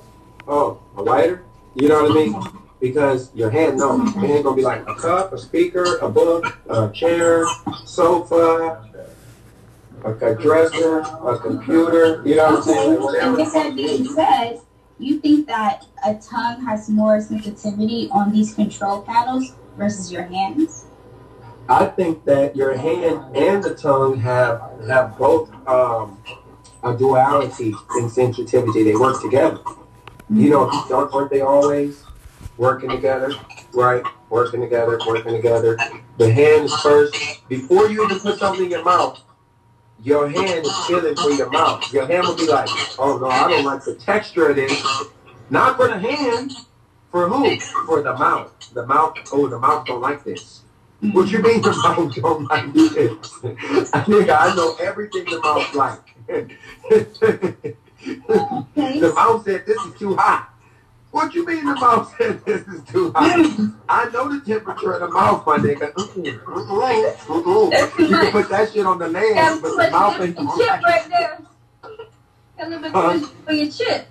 oh, 0.48 0.80
a 0.96 1.02
lighter? 1.02 1.44
You 1.76 1.90
know 1.90 2.04
what 2.04 2.12
I 2.12 2.16
mean? 2.16 2.42
Because 2.80 3.34
your 3.34 3.50
hand 3.50 3.78
knows. 3.78 4.14
Your 4.16 4.28
hand 4.28 4.44
gonna 4.44 4.56
be 4.56 4.62
like 4.62 4.88
a 4.88 4.96
cup, 4.96 5.34
a 5.34 5.38
speaker, 5.38 5.98
a 5.98 6.10
book, 6.10 6.46
a 6.70 6.92
chair, 6.92 7.46
sofa, 7.86 8.84
a 10.04 10.10
a 10.12 10.36
dresser, 10.36 11.00
a 11.00 11.40
computer. 11.40 12.22
You 12.26 12.36
know 12.36 12.46
what 12.46 12.56
I'm 12.58 12.62
saying? 12.64 13.02
Whatever. 13.02 13.40
and 13.40 13.52
that 13.54 13.76
being 13.76 14.06
said, 14.06 14.60
you 15.00 15.20
think 15.20 15.48
that 15.48 15.86
a 16.06 16.16
tongue 16.16 16.66
has 16.66 16.90
more 16.90 17.22
sensitivity 17.22 18.10
on 18.12 18.32
these 18.32 18.54
control 18.54 19.02
panels 19.02 19.54
versus 19.78 20.12
your 20.12 20.24
hands? 20.24 20.86
I 21.70 21.86
think 21.86 22.24
that 22.26 22.56
your 22.56 22.78
hand 22.78 23.36
and 23.36 23.64
the 23.64 23.76
tongue 23.76 24.20
have 24.20 24.62
have 24.88 25.18
both 25.18 25.52
um, 25.68 26.22
a 26.84 26.96
duality 26.96 27.74
in 28.00 28.10
sensitivity. 28.10 28.84
They 28.84 28.96
work 28.96 29.22
together. 29.22 29.60
You 30.30 30.50
know, 30.50 30.86
don't 30.90 31.14
aren't 31.14 31.30
they 31.30 31.42
always 31.42 32.04
working 32.58 32.90
together? 32.90 33.34
Right, 33.74 34.04
working 34.30 34.62
together, 34.62 35.00
working 35.08 35.34
together. 35.34 35.78
The 36.18 36.32
hands 36.32 36.74
first 36.82 37.48
before 37.48 37.90
you 37.90 38.04
even 38.04 38.20
put 38.20 38.40
something 38.40 38.66
in 38.66 38.72
your 38.72 38.84
mouth. 38.84 39.22
Your 40.04 40.28
hand 40.28 40.66
is 40.66 40.86
feeling 40.86 41.16
for 41.16 41.32
your 41.32 41.50
mouth. 41.50 41.92
Your 41.92 42.06
hand 42.06 42.28
will 42.28 42.36
be 42.36 42.46
like, 42.46 42.70
"Oh 43.00 43.18
no, 43.18 43.28
I 43.28 43.48
don't 43.50 43.66
like 43.66 43.84
the 43.84 43.96
texture 43.96 44.50
of 44.50 44.56
this." 44.56 44.86
Not 45.50 45.78
for 45.78 45.88
the 45.88 45.98
hand, 45.98 46.52
for 47.12 47.28
who? 47.30 47.58
For 47.86 48.02
the 48.02 48.14
mouth. 48.14 48.52
The 48.74 48.86
mouth. 48.86 49.18
Oh, 49.32 49.48
the 49.48 49.58
mouth 49.58 49.88
don't 49.88 50.02
like 50.02 50.24
this. 50.24 50.62
What 51.00 51.32
you 51.32 51.40
mean 51.42 51.62
the 51.62 51.72
mouth 51.84 52.14
don't 52.16 52.50
like 52.50 52.74
this? 52.74 53.40
I 53.94 54.02
think 54.02 54.30
I 54.30 54.54
know 54.56 54.76
everything 54.80 55.26
the 55.26 55.40
mouth 55.40 55.74
like. 55.74 56.00
the 58.76 59.14
mouth 59.16 59.44
said 59.46 59.66
this 59.66 59.84
is 59.84 60.00
too 60.00 60.16
hot. 60.16 60.50
What 61.12 61.34
you 61.34 61.46
mean 61.46 61.66
the 61.66 61.76
mouth 61.76 62.14
said 62.18 62.44
this 62.46 62.68
is 62.68 62.84
too 62.84 63.12
hot? 63.16 63.74
I 63.90 64.10
know 64.10 64.28
the 64.32 64.46
temperature 64.46 64.94
of 64.94 65.02
the 65.02 65.08
mouth, 65.10 65.46
my 65.46 65.58
nigga. 65.58 65.94
Mm-mm, 65.94 66.44
mm-mm, 66.44 67.14
mm-mm. 67.24 68.10
You 68.10 68.18
can 68.18 68.32
put 68.32 68.50
that 68.50 68.72
shit 68.74 68.86
on 68.86 69.00
the 69.00 69.08
land, 69.08 69.62
but 69.62 69.76
the 69.76 69.92
mouth 69.92 70.22
ain't 70.22 70.36
The 70.36 70.54
chip 70.58 70.82
right 70.84 71.10
there. 71.10 71.40
A 72.60 72.70
little 72.70 72.82
bit 72.82 73.22
too 73.22 73.28
for 73.46 73.54
your 73.54 73.72
chip. 73.72 74.08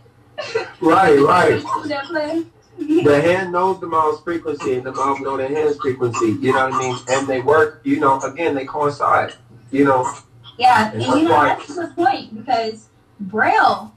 Right, 0.80 1.18
right. 1.20 1.60
See 1.60 1.88
that 1.88 2.04
play? 2.06 2.46
The 2.78 3.20
hand 3.22 3.52
knows 3.52 3.80
the 3.80 3.86
mouth's 3.86 4.22
frequency 4.22 4.74
and 4.74 4.84
the 4.84 4.92
mouth 4.92 5.20
knows 5.20 5.38
the 5.38 5.48
hand's 5.48 5.78
frequency. 5.78 6.36
You 6.40 6.52
know 6.52 6.68
what 6.68 6.74
I 6.74 6.78
mean? 6.78 6.96
And 7.08 7.26
they 7.26 7.40
work, 7.40 7.80
you 7.84 8.00
know, 8.00 8.20
again, 8.20 8.54
they 8.54 8.66
coincide. 8.66 9.34
You 9.70 9.84
know, 9.84 10.12
Yeah, 10.58 10.92
And 10.92 11.02
and 11.02 11.20
you 11.20 11.28
know 11.28 11.42
that's 11.42 11.66
that's 11.66 11.78
good 11.78 11.96
point 11.96 12.34
because 12.36 12.88
Braille 13.18 13.95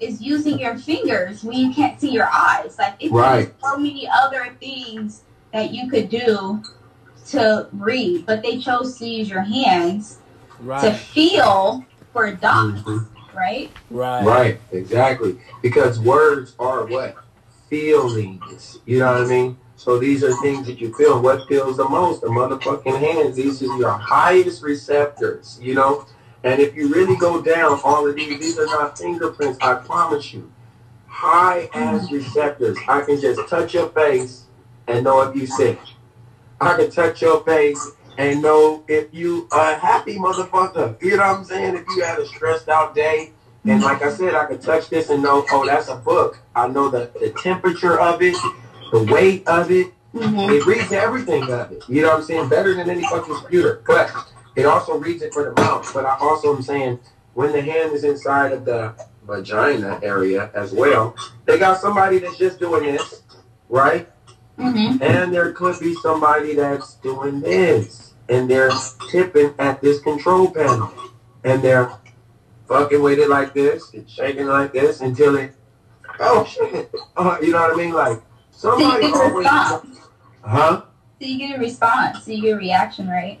is 0.00 0.20
using 0.20 0.58
your 0.58 0.76
fingers 0.78 1.44
when 1.44 1.58
you 1.58 1.72
can't 1.72 2.00
see 2.00 2.10
your 2.10 2.28
eyes. 2.32 2.76
Like 2.78 2.94
it's 3.00 3.12
Right. 3.12 3.52
so 3.62 3.76
many 3.76 4.08
other 4.08 4.56
things 4.58 5.22
that 5.52 5.72
you 5.72 5.88
could 5.90 6.08
do 6.08 6.62
to 7.28 7.68
read, 7.72 8.26
but 8.26 8.42
they 8.42 8.58
chose 8.58 8.98
to 8.98 9.06
use 9.06 9.28
your 9.28 9.42
hands 9.42 10.18
to 10.80 10.92
feel 10.92 11.84
for 12.12 12.32
dots, 12.32 12.82
mm-hmm. 12.82 13.36
right? 13.36 13.70
Right. 13.90 14.24
Right, 14.24 14.60
exactly. 14.72 15.38
Because 15.62 16.00
words 16.00 16.54
are 16.58 16.86
what? 16.86 17.16
Feelings. 17.68 18.78
You 18.84 18.98
know 18.98 19.12
what 19.12 19.22
I 19.22 19.26
mean? 19.26 19.56
So 19.76 19.98
these 19.98 20.24
are 20.24 20.34
things 20.42 20.66
that 20.66 20.80
you 20.80 20.92
feel. 20.94 21.22
What 21.22 21.46
feels 21.48 21.76
the 21.76 21.88
most? 21.88 22.20
The 22.20 22.26
motherfucking 22.26 22.98
hands. 22.98 23.36
These 23.36 23.62
are 23.62 23.76
your 23.78 23.92
highest 23.92 24.62
receptors, 24.62 25.58
you 25.62 25.74
know? 25.74 26.04
And 26.42 26.60
if 26.60 26.74
you 26.74 26.92
really 26.92 27.16
go 27.16 27.42
down 27.42 27.80
all 27.84 28.08
of 28.08 28.16
these, 28.16 28.40
these 28.40 28.58
are 28.58 28.66
not 28.66 28.98
fingerprints, 28.98 29.58
I 29.60 29.74
promise 29.74 30.32
you. 30.32 30.50
High 31.06 31.68
ass 31.74 32.10
receptors. 32.10 32.78
I 32.88 33.02
can 33.02 33.20
just 33.20 33.46
touch 33.48 33.74
your 33.74 33.90
face 33.90 34.44
and 34.86 35.04
know 35.04 35.20
if 35.22 35.36
you 35.36 35.46
sick. 35.46 35.78
I 36.60 36.76
can 36.76 36.90
touch 36.90 37.20
your 37.20 37.44
face 37.44 37.90
and 38.16 38.42
know 38.42 38.84
if 38.88 39.12
you 39.12 39.48
a 39.52 39.74
happy 39.76 40.16
motherfucker. 40.16 41.00
You 41.02 41.16
know 41.16 41.28
what 41.28 41.38
I'm 41.38 41.44
saying? 41.44 41.76
If 41.76 41.84
you 41.96 42.04
had 42.04 42.18
a 42.18 42.26
stressed 42.26 42.68
out 42.68 42.94
day, 42.94 43.32
and 43.64 43.82
like 43.82 44.02
I 44.02 44.10
said, 44.10 44.34
I 44.34 44.46
could 44.46 44.62
touch 44.62 44.88
this 44.88 45.10
and 45.10 45.22
know, 45.22 45.44
oh, 45.50 45.66
that's 45.66 45.88
a 45.88 45.96
book. 45.96 46.38
I 46.54 46.68
know 46.68 46.88
the, 46.88 47.10
the 47.20 47.30
temperature 47.42 48.00
of 48.00 48.22
it, 48.22 48.36
the 48.90 49.04
weight 49.04 49.46
of 49.46 49.70
it. 49.70 49.92
Mm-hmm. 50.14 50.52
It 50.52 50.66
reads 50.66 50.92
everything 50.92 51.44
of 51.44 51.70
it. 51.70 51.84
You 51.88 52.02
know 52.02 52.08
what 52.08 52.18
I'm 52.18 52.24
saying? 52.24 52.48
Better 52.48 52.74
than 52.74 52.90
any 52.90 53.02
fucking 53.02 53.34
computer. 53.34 53.82
But 53.86 54.10
it 54.60 54.66
also 54.66 54.96
reads 54.98 55.22
it 55.22 55.32
for 55.32 55.44
the 55.44 55.52
mouth. 55.60 55.90
But 55.92 56.06
I 56.06 56.16
also 56.20 56.54
am 56.54 56.62
saying 56.62 57.00
when 57.34 57.52
the 57.52 57.62
hand 57.62 57.92
is 57.92 58.04
inside 58.04 58.52
of 58.52 58.64
the 58.64 58.94
vagina 59.24 59.98
area 60.02 60.50
as 60.54 60.72
well, 60.72 61.14
they 61.46 61.58
got 61.58 61.80
somebody 61.80 62.18
that's 62.18 62.36
just 62.38 62.58
doing 62.58 62.84
this, 62.84 63.22
right? 63.68 64.08
Mm-hmm. 64.58 65.02
And 65.02 65.32
there 65.32 65.52
could 65.52 65.78
be 65.80 65.94
somebody 65.94 66.54
that's 66.54 66.94
doing 66.96 67.40
this. 67.40 68.14
And 68.28 68.48
they're 68.50 68.70
tipping 69.10 69.54
at 69.58 69.80
this 69.80 70.00
control 70.00 70.50
panel. 70.50 70.92
And 71.44 71.62
they're 71.62 71.90
fucking 72.68 73.02
with 73.02 73.18
it 73.18 73.28
like 73.28 73.52
this, 73.54 73.92
and 73.94 74.08
shaking 74.08 74.46
like 74.46 74.72
this 74.72 75.00
until 75.00 75.36
it, 75.36 75.52
oh 76.20 76.44
shit. 76.44 76.92
Uh, 77.16 77.36
you 77.42 77.50
know 77.52 77.60
what 77.60 77.72
I 77.74 77.76
mean? 77.76 77.92
Like, 77.92 78.20
So 78.52 78.76
you 78.78 78.84
somebody 78.84 79.02
get 79.06 79.14
a 79.14 79.18
always, 79.18 79.44
response. 79.46 79.98
huh? 80.42 80.82
So 81.20 81.26
you 81.26 81.38
get 81.38 81.56
a 81.56 81.58
response. 81.58 82.24
So 82.24 82.30
you 82.30 82.42
get 82.42 82.52
a 82.52 82.56
reaction, 82.58 83.08
right? 83.08 83.40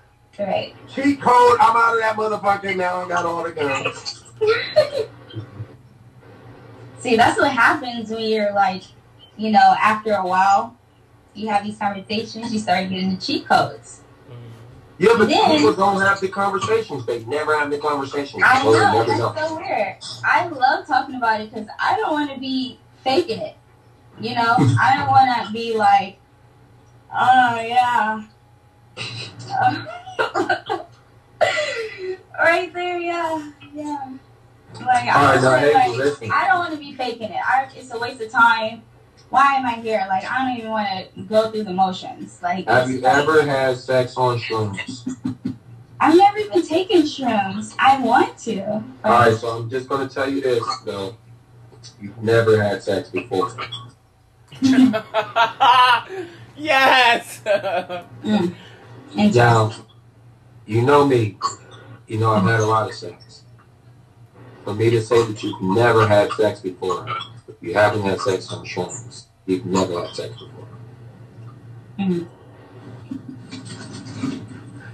Right. 0.39 0.73
Cheat 0.87 1.21
code. 1.21 1.57
I'm 1.59 1.75
out 1.75 1.93
of 1.93 1.99
that 1.99 2.15
motherfucker 2.15 2.75
now. 2.75 3.01
I 3.05 3.07
got 3.07 3.25
all 3.25 3.43
the 3.43 3.51
guns. 3.51 4.23
See, 6.99 7.15
that's 7.15 7.39
what 7.39 7.51
happens 7.51 8.09
when 8.09 8.21
you're 8.23 8.53
like, 8.53 8.83
you 9.37 9.51
know, 9.51 9.75
after 9.81 10.13
a 10.13 10.25
while, 10.25 10.77
you 11.33 11.49
have 11.49 11.63
these 11.63 11.77
conversations, 11.77 12.53
you 12.53 12.59
start 12.59 12.89
getting 12.89 13.15
the 13.15 13.21
cheat 13.21 13.47
codes. 13.47 14.01
Yeah, 14.97 15.13
but 15.17 15.29
Then- 15.29 15.57
people 15.57 15.73
don't 15.73 15.99
have 16.01 16.19
the 16.19 16.27
conversations. 16.27 17.05
They 17.07 17.23
never 17.25 17.57
have 17.57 17.71
the 17.71 17.79
conversations. 17.79 18.43
I 18.45 18.63
know, 18.63 19.03
that's 19.03 19.19
so 19.19 19.55
weird. 19.55 19.95
I 20.23 20.47
love 20.47 20.85
talking 20.85 21.15
about 21.15 21.41
it 21.41 21.51
because 21.51 21.67
I 21.79 21.97
don't 21.97 22.11
want 22.11 22.31
to 22.31 22.39
be 22.39 22.77
faking 23.03 23.39
it. 23.39 23.55
You 24.19 24.35
know, 24.35 24.55
I 24.79 24.95
don't 24.97 25.07
want 25.07 25.47
to 25.47 25.51
be 25.51 25.75
like, 25.75 26.19
oh 27.11 27.59
yeah, 27.59 28.23
right 32.39 32.73
there, 32.73 32.99
yeah, 32.99 33.51
yeah. 33.73 34.13
Like 34.79 35.03
I, 35.03 35.35
now, 35.35 35.41
don't 35.41 35.59
hey, 35.59 35.73
wanna, 35.73 36.03
like, 36.03 36.31
I 36.31 36.47
don't 36.47 36.59
want 36.59 36.71
to 36.73 36.79
be 36.79 36.93
faking 36.93 37.29
it. 37.29 37.39
I, 37.45 37.67
it's 37.75 37.93
a 37.93 37.99
waste 37.99 38.21
of 38.21 38.31
time. 38.31 38.83
Why 39.29 39.55
am 39.55 39.65
I 39.65 39.73
here? 39.75 40.05
Like 40.09 40.23
I 40.29 40.45
don't 40.45 40.57
even 40.57 40.71
want 40.71 40.87
to 41.15 41.21
go 41.23 41.51
through 41.51 41.63
the 41.63 41.73
motions. 41.73 42.39
Like 42.41 42.67
Have 42.67 42.89
you 42.89 42.99
like- 42.99 43.17
ever 43.17 43.43
had 43.45 43.77
sex 43.77 44.15
on 44.17 44.37
shrooms? 44.39 45.07
I've 45.99 46.17
never 46.17 46.39
even 46.39 46.65
taken 46.65 47.03
shrooms. 47.03 47.75
I 47.77 47.99
want 47.99 48.37
to. 48.39 48.65
All 48.65 48.83
right, 49.03 49.35
so 49.35 49.49
I'm 49.49 49.69
just 49.69 49.87
gonna 49.87 50.09
tell 50.09 50.29
you 50.29 50.41
this 50.41 50.63
though. 50.85 51.15
You've 52.01 52.21
never 52.21 52.61
had 52.61 52.81
sex 52.81 53.09
before. 53.09 53.51
yes. 56.57 57.41
Mm. 57.45 58.55
Now, 59.15 59.71
you 60.65 60.81
know 60.83 61.05
me. 61.05 61.37
You 62.07 62.19
know 62.19 62.31
I've 62.31 62.43
had 62.43 62.59
a 62.59 62.65
lot 62.65 62.89
of 62.89 62.95
sex. 62.95 63.43
For 64.63 64.73
me 64.73 64.89
to 64.89 65.01
say 65.01 65.23
that 65.25 65.43
you've 65.43 65.61
never 65.61 66.07
had 66.07 66.31
sex 66.33 66.59
before, 66.59 67.07
if 67.47 67.55
you 67.61 67.73
haven't 67.73 68.03
had 68.03 68.19
sex 68.21 68.51
on 68.51 68.65
shrooms, 68.65 69.25
you've 69.45 69.65
never 69.65 70.05
had 70.05 70.15
sex 70.15 70.33
before. 70.33 70.67
Mhm. 71.99 72.27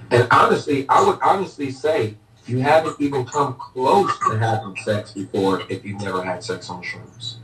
And 0.10 0.28
honestly, 0.32 0.88
I 0.90 1.04
would 1.04 1.20
honestly 1.22 1.72
say 1.72 2.16
you 2.48 2.60
haven't 2.60 3.00
even 3.00 3.26
come 3.26 3.56
close 3.56 4.12
to 4.30 4.38
having 4.40 4.76
sex 4.78 5.12
before 5.12 5.62
if 5.70 5.84
you've 5.84 6.02
never 6.02 6.24
had 6.24 6.44
sex 6.44 6.70
on 6.70 6.82
shrooms. 6.82 7.36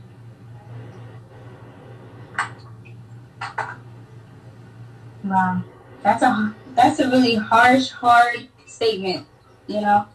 Wow, 5.22 5.62
that's 6.02 6.22
a 6.22 6.54
that's 6.74 6.98
a 7.00 7.08
really 7.08 7.34
harsh, 7.34 7.90
hard 7.90 8.48
statement. 8.66 9.26
You 9.66 9.80
know. 9.80 10.06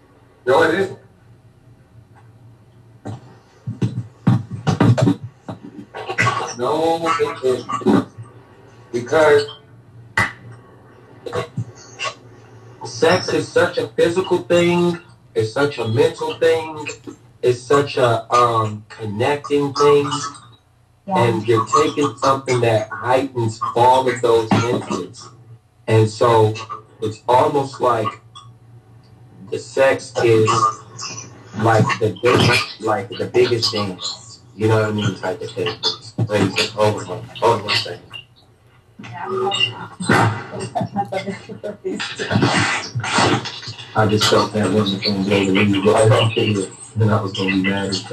No, 0.46 0.64
it 0.64 0.76
isn't. 0.76 1.00
No, 6.58 7.00
it 7.04 7.44
isn't. 7.44 8.08
Because 8.92 9.46
sex 12.86 13.34
is 13.34 13.48
such 13.48 13.78
a 13.78 13.88
physical 13.90 14.40
thing, 14.40 15.00
it's 15.36 15.54
such 15.54 15.78
a 15.78 15.88
mental 15.88 16.34
thing, 16.36 16.88
it's 17.42 17.62
such 17.62 17.98
a 17.98 18.32
um, 18.34 18.84
connecting 18.90 19.74
thing, 19.74 20.12
and 21.08 21.48
you're 21.48 21.66
taking 21.68 22.16
something 22.18 22.60
that 22.62 22.90
heightens 22.90 23.60
all 23.76 24.10
of 24.10 24.22
those 24.22 24.50
senses. 24.50 25.30
And 25.90 26.08
so 26.08 26.54
it's 27.02 27.24
almost 27.28 27.82
like 27.82 28.22
the 29.50 29.58
sex 29.58 30.14
is 30.24 30.48
like 31.58 31.84
the 32.00 32.16
biggest, 32.22 32.82
like 32.82 33.10
the 33.10 33.26
biggest 33.26 33.74
dance. 33.74 34.42
You 34.56 34.68
know 34.68 34.82
what 34.82 34.90
I 34.90 34.92
mean? 34.92 35.16
Type 35.16 35.42
of 35.42 35.50
thing. 35.50 35.76
Ladies, 36.28 36.56
just 36.56 36.74
hold 36.74 37.02
on, 37.10 37.24
hold 37.24 37.62
on 37.62 37.66
one 37.66 37.76
second. 37.76 38.04
I 43.96 44.06
just 44.08 44.30
felt 44.30 44.54
that 44.54 44.72
wasn't 44.72 45.04
going 45.04 45.24
to 45.24 45.30
go 45.30 45.46
the 45.46 45.54
way 45.54 45.64
you 45.64 45.92
right 45.92 46.12
off 46.12 46.32
here, 46.34 46.68
and 47.00 47.12
I 47.12 47.20
was 47.20 47.34
going 47.34 47.50
to 47.50 47.56
be 47.64 47.70
mad 47.70 47.90
as. 47.90 48.06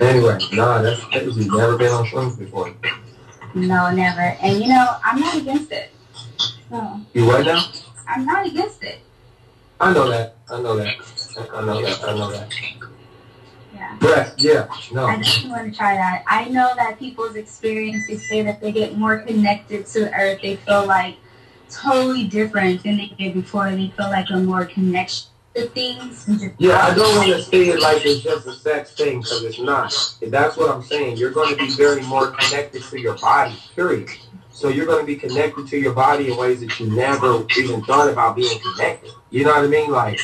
Anyway, 0.00 0.38
nah, 0.52 0.82
that's 0.82 1.04
crazy. 1.04 1.48
Never 1.48 1.78
been 1.78 1.92
on 1.92 2.04
shrooms 2.06 2.36
before. 2.36 2.74
No, 3.54 3.90
never. 3.90 4.20
And 4.20 4.60
you 4.60 4.68
know, 4.68 4.96
I'm 5.04 5.20
not 5.20 5.36
against 5.36 5.70
it. 5.70 5.90
So 6.68 7.00
You 7.12 7.26
what 7.26 7.46
now? 7.46 7.64
I'm 8.08 8.26
not 8.26 8.46
against 8.46 8.82
it. 8.82 9.00
I 9.80 9.92
know 9.92 10.08
that. 10.08 10.36
I 10.50 10.60
know 10.60 10.76
that. 10.76 10.94
I 11.52 11.64
know 11.64 11.82
that. 11.82 12.04
I 12.04 12.14
know 12.16 12.30
that. 12.30 12.52
Yeah. 13.74 13.96
Breath, 13.98 14.34
yeah, 14.38 14.68
no. 14.92 15.06
I 15.06 15.16
definitely 15.16 15.50
want 15.50 15.72
to 15.72 15.76
try 15.76 15.94
that. 15.94 16.24
I 16.28 16.48
know 16.48 16.72
that 16.76 16.98
people's 16.98 17.34
experiences 17.34 18.28
say 18.28 18.42
that 18.42 18.60
they 18.60 18.70
get 18.70 18.96
more 18.96 19.18
connected 19.18 19.86
to 19.86 20.12
earth. 20.14 20.40
They 20.42 20.56
feel 20.56 20.86
like 20.86 21.16
totally 21.70 22.24
different 22.24 22.82
than 22.84 22.96
they 22.96 23.12
did 23.18 23.34
before. 23.34 23.70
They 23.70 23.88
feel 23.96 24.10
like 24.10 24.30
a 24.30 24.36
more 24.36 24.64
connection 24.64 25.28
to 25.54 25.66
things. 25.68 26.28
Yeah, 26.58 26.78
I 26.78 26.94
don't 26.94 27.16
want 27.16 27.28
to 27.28 27.42
say 27.42 27.68
it 27.68 27.80
like 27.80 28.04
it's 28.04 28.22
just 28.22 28.46
a 28.46 28.52
sex 28.52 28.94
thing 28.94 29.20
because 29.20 29.42
it's 29.44 29.58
not. 29.58 29.92
That's 30.20 30.56
what 30.56 30.70
I'm 30.70 30.82
saying. 30.82 31.16
You're 31.16 31.30
going 31.30 31.56
to 31.56 31.56
be 31.56 31.70
very 31.70 32.02
more 32.02 32.32
connected 32.32 32.82
to 32.82 33.00
your 33.00 33.16
body, 33.18 33.56
period. 33.74 34.10
So 34.50 34.68
you're 34.68 34.86
going 34.86 35.00
to 35.00 35.06
be 35.06 35.16
connected 35.16 35.66
to 35.68 35.78
your 35.78 35.92
body 35.92 36.30
in 36.30 36.36
ways 36.36 36.60
that 36.60 36.78
you 36.78 36.90
never 36.94 37.44
even 37.58 37.82
thought 37.84 38.08
about 38.08 38.36
being 38.36 38.58
connected. 38.60 39.10
You 39.30 39.44
know 39.44 39.50
what 39.50 39.64
I 39.64 39.68
mean? 39.68 39.90
Like, 39.90 40.20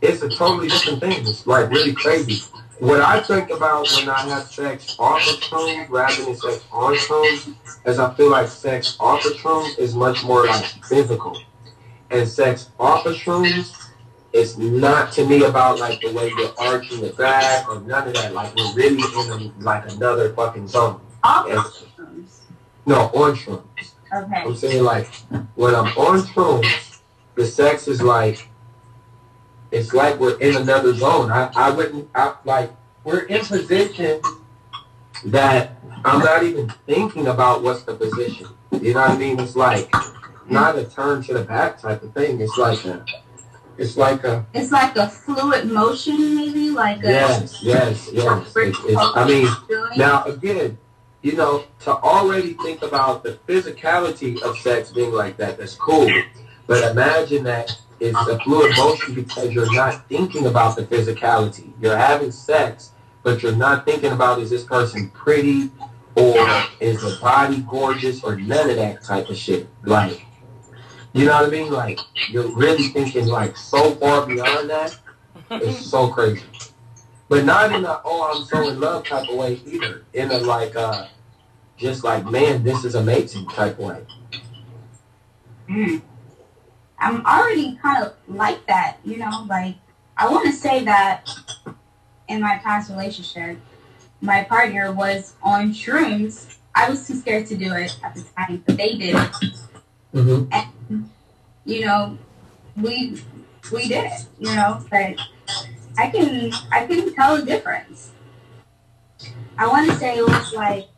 it's 0.00 0.22
a 0.22 0.28
totally 0.28 0.68
different 0.68 1.00
thing. 1.00 1.26
It's 1.26 1.46
like 1.46 1.70
really 1.70 1.92
crazy. 1.92 2.42
What 2.80 3.00
I 3.00 3.20
think 3.20 3.50
about 3.50 3.86
when 3.92 4.08
I 4.08 4.20
have 4.28 4.44
sex 4.44 4.96
off 4.98 5.20
of 5.28 5.40
shrooms 5.40 5.88
rather 5.88 6.24
than 6.24 6.34
sex 6.34 6.64
on 6.72 6.94
shrooms 6.96 7.54
is 7.86 7.98
I 7.98 8.12
feel 8.14 8.30
like 8.30 8.48
sex 8.48 8.96
off 8.98 9.24
of 9.24 9.32
shrooms 9.34 9.78
is 9.78 9.94
much 9.94 10.24
more 10.24 10.46
like 10.46 10.64
physical. 10.84 11.38
And 12.10 12.28
sex 12.28 12.70
off 12.78 13.06
of 13.06 13.14
shrooms 13.14 13.83
it's 14.34 14.58
not 14.58 15.12
to 15.12 15.24
me 15.24 15.44
about 15.44 15.78
like 15.78 16.00
the 16.00 16.12
way 16.12 16.28
you're 16.36 16.52
arching 16.58 17.00
the 17.00 17.10
back 17.10 17.68
or 17.68 17.80
none 17.82 18.08
of 18.08 18.14
that. 18.14 18.34
Like 18.34 18.52
we're 18.56 18.74
really 18.74 18.96
in 18.96 19.52
a, 19.56 19.62
like 19.62 19.88
another 19.92 20.34
fucking 20.34 20.66
zone. 20.66 21.00
Off 21.22 21.48
And- 21.48 21.60
shrooms. 21.60 22.40
no, 22.84 23.02
on 23.14 23.36
shrooms. 23.36 23.62
Okay. 24.12 24.42
I'm 24.44 24.56
saying 24.56 24.82
like 24.82 25.06
when 25.54 25.74
I'm 25.74 25.86
on 25.96 26.20
shrooms, 26.22 26.98
the 27.36 27.46
sex 27.46 27.86
is 27.86 28.02
like 28.02 28.48
it's 29.70 29.94
like 29.94 30.18
we're 30.18 30.38
in 30.40 30.56
another 30.56 30.94
zone. 30.94 31.30
I, 31.30 31.50
I 31.54 31.70
wouldn't 31.70 32.08
I, 32.14 32.34
like 32.44 32.72
we're 33.04 33.20
in 33.26 33.44
position 33.44 34.20
that 35.26 35.78
I'm 36.04 36.18
not 36.18 36.42
even 36.42 36.68
thinking 36.86 37.28
about 37.28 37.62
what's 37.62 37.84
the 37.84 37.94
position. 37.94 38.48
You 38.72 38.94
know 38.94 39.00
what 39.00 39.10
I 39.10 39.16
mean? 39.16 39.38
It's 39.38 39.54
like 39.54 39.92
not 40.48 40.76
a 40.76 40.84
turn 40.84 41.22
to 41.22 41.34
the 41.34 41.44
back 41.44 41.80
type 41.80 42.02
of 42.02 42.12
thing. 42.14 42.40
It's 42.40 42.58
like 42.58 42.84
a 42.84 43.04
it's 43.78 43.96
like 43.96 44.24
a 44.24 44.46
It's 44.54 44.70
like 44.72 44.96
a 44.96 45.08
fluid 45.08 45.66
motion, 45.70 46.36
maybe 46.36 46.70
like 46.70 47.02
a. 47.04 47.08
Yes, 47.08 47.62
yes, 47.62 48.10
yes. 48.12 48.52
It's, 48.56 48.78
it's, 48.84 48.96
I 48.98 49.26
mean, 49.26 49.48
now 49.96 50.24
again, 50.24 50.78
you 51.22 51.32
know, 51.32 51.64
to 51.80 51.90
already 51.90 52.52
think 52.54 52.82
about 52.82 53.22
the 53.22 53.38
physicality 53.48 54.40
of 54.42 54.58
sex 54.58 54.92
being 54.92 55.12
like 55.12 55.36
that, 55.38 55.58
that's 55.58 55.74
cool. 55.74 56.10
But 56.66 56.90
imagine 56.90 57.44
that 57.44 57.76
it's 58.00 58.28
a 58.28 58.38
fluid 58.40 58.76
motion 58.76 59.14
because 59.14 59.52
you're 59.52 59.72
not 59.74 60.08
thinking 60.08 60.46
about 60.46 60.76
the 60.76 60.82
physicality. 60.82 61.72
You're 61.80 61.96
having 61.96 62.30
sex, 62.30 62.90
but 63.22 63.42
you're 63.42 63.56
not 63.56 63.84
thinking 63.86 64.12
about 64.12 64.38
is 64.38 64.50
this 64.50 64.64
person 64.64 65.10
pretty 65.10 65.70
or 66.16 66.36
is 66.80 67.00
the 67.00 67.18
body 67.20 67.64
gorgeous 67.68 68.22
or 68.22 68.36
none 68.36 68.70
of 68.70 68.76
that 68.76 69.02
type 69.02 69.28
of 69.30 69.36
shit. 69.36 69.68
Like, 69.82 70.26
you 71.14 71.26
know 71.26 71.32
what 71.32 71.46
I 71.46 71.50
mean? 71.50 71.72
Like, 71.72 72.00
you're 72.28 72.48
really 72.54 72.88
thinking 72.88 73.28
like 73.28 73.56
so 73.56 73.92
far 73.92 74.26
beyond 74.26 74.68
that. 74.68 74.98
It's 75.50 75.86
so 75.88 76.08
crazy. 76.08 76.42
But 77.28 77.44
not 77.44 77.72
in 77.72 77.84
a 77.84 78.00
oh 78.04 78.32
I'm 78.34 78.44
so 78.44 78.68
in 78.68 78.80
love 78.80 79.06
type 79.06 79.28
of 79.28 79.36
way 79.36 79.60
either. 79.64 80.04
In 80.12 80.30
a 80.30 80.38
like 80.38 80.74
uh 80.74 81.06
just 81.76 82.02
like 82.02 82.26
man, 82.26 82.64
this 82.64 82.84
is 82.84 82.96
amazing 82.96 83.46
type 83.48 83.78
way. 83.78 84.04
Mm. 85.68 86.02
I'm 86.98 87.24
already 87.24 87.78
kind 87.80 88.04
of 88.04 88.14
like 88.28 88.66
that, 88.66 88.98
you 89.04 89.18
know, 89.18 89.46
like 89.48 89.76
I 90.16 90.28
want 90.28 90.46
to 90.46 90.52
say 90.52 90.84
that 90.84 91.30
in 92.28 92.40
my 92.40 92.58
past 92.58 92.90
relationship, 92.90 93.58
my 94.20 94.42
partner 94.42 94.92
was 94.92 95.34
on 95.42 95.72
shrooms. 95.72 96.56
I 96.74 96.90
was 96.90 97.06
too 97.06 97.14
scared 97.14 97.46
to 97.46 97.56
do 97.56 97.72
it 97.74 97.96
at 98.02 98.16
the 98.16 98.22
time, 98.36 98.64
but 98.66 98.76
they 98.76 98.96
did. 98.96 99.16
Mm-hmm. 100.14 100.52
And, 100.52 101.10
you 101.64 101.84
know, 101.84 102.18
we 102.76 103.20
we 103.72 103.88
did 103.88 104.04
it, 104.04 104.26
you 104.38 104.54
know, 104.54 104.84
but 104.90 105.18
I 105.98 106.10
can 106.10 106.52
I 106.70 106.86
can 106.86 107.14
tell 107.14 107.36
the 107.36 107.44
difference. 107.44 108.12
I 109.58 109.66
want 109.66 109.90
to 109.90 109.96
say 109.96 110.18
it 110.18 110.26
was 110.26 110.52
like 110.54 110.88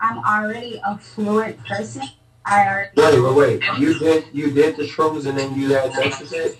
I'm 0.00 0.18
already 0.18 0.80
a 0.84 0.98
fluent 0.98 1.64
person. 1.64 2.02
I 2.44 2.66
already 2.68 2.90
Wait, 2.96 3.20
wait, 3.20 3.60
wait. 3.60 3.78
You 3.78 3.98
did 3.98 4.26
you 4.32 4.50
did 4.50 4.76
the 4.76 4.84
shrooms 4.84 5.26
and 5.26 5.36
then 5.36 5.58
you 5.58 5.72
had 5.74 5.92
sex 5.92 6.20
with 6.20 6.32
it? 6.32 6.58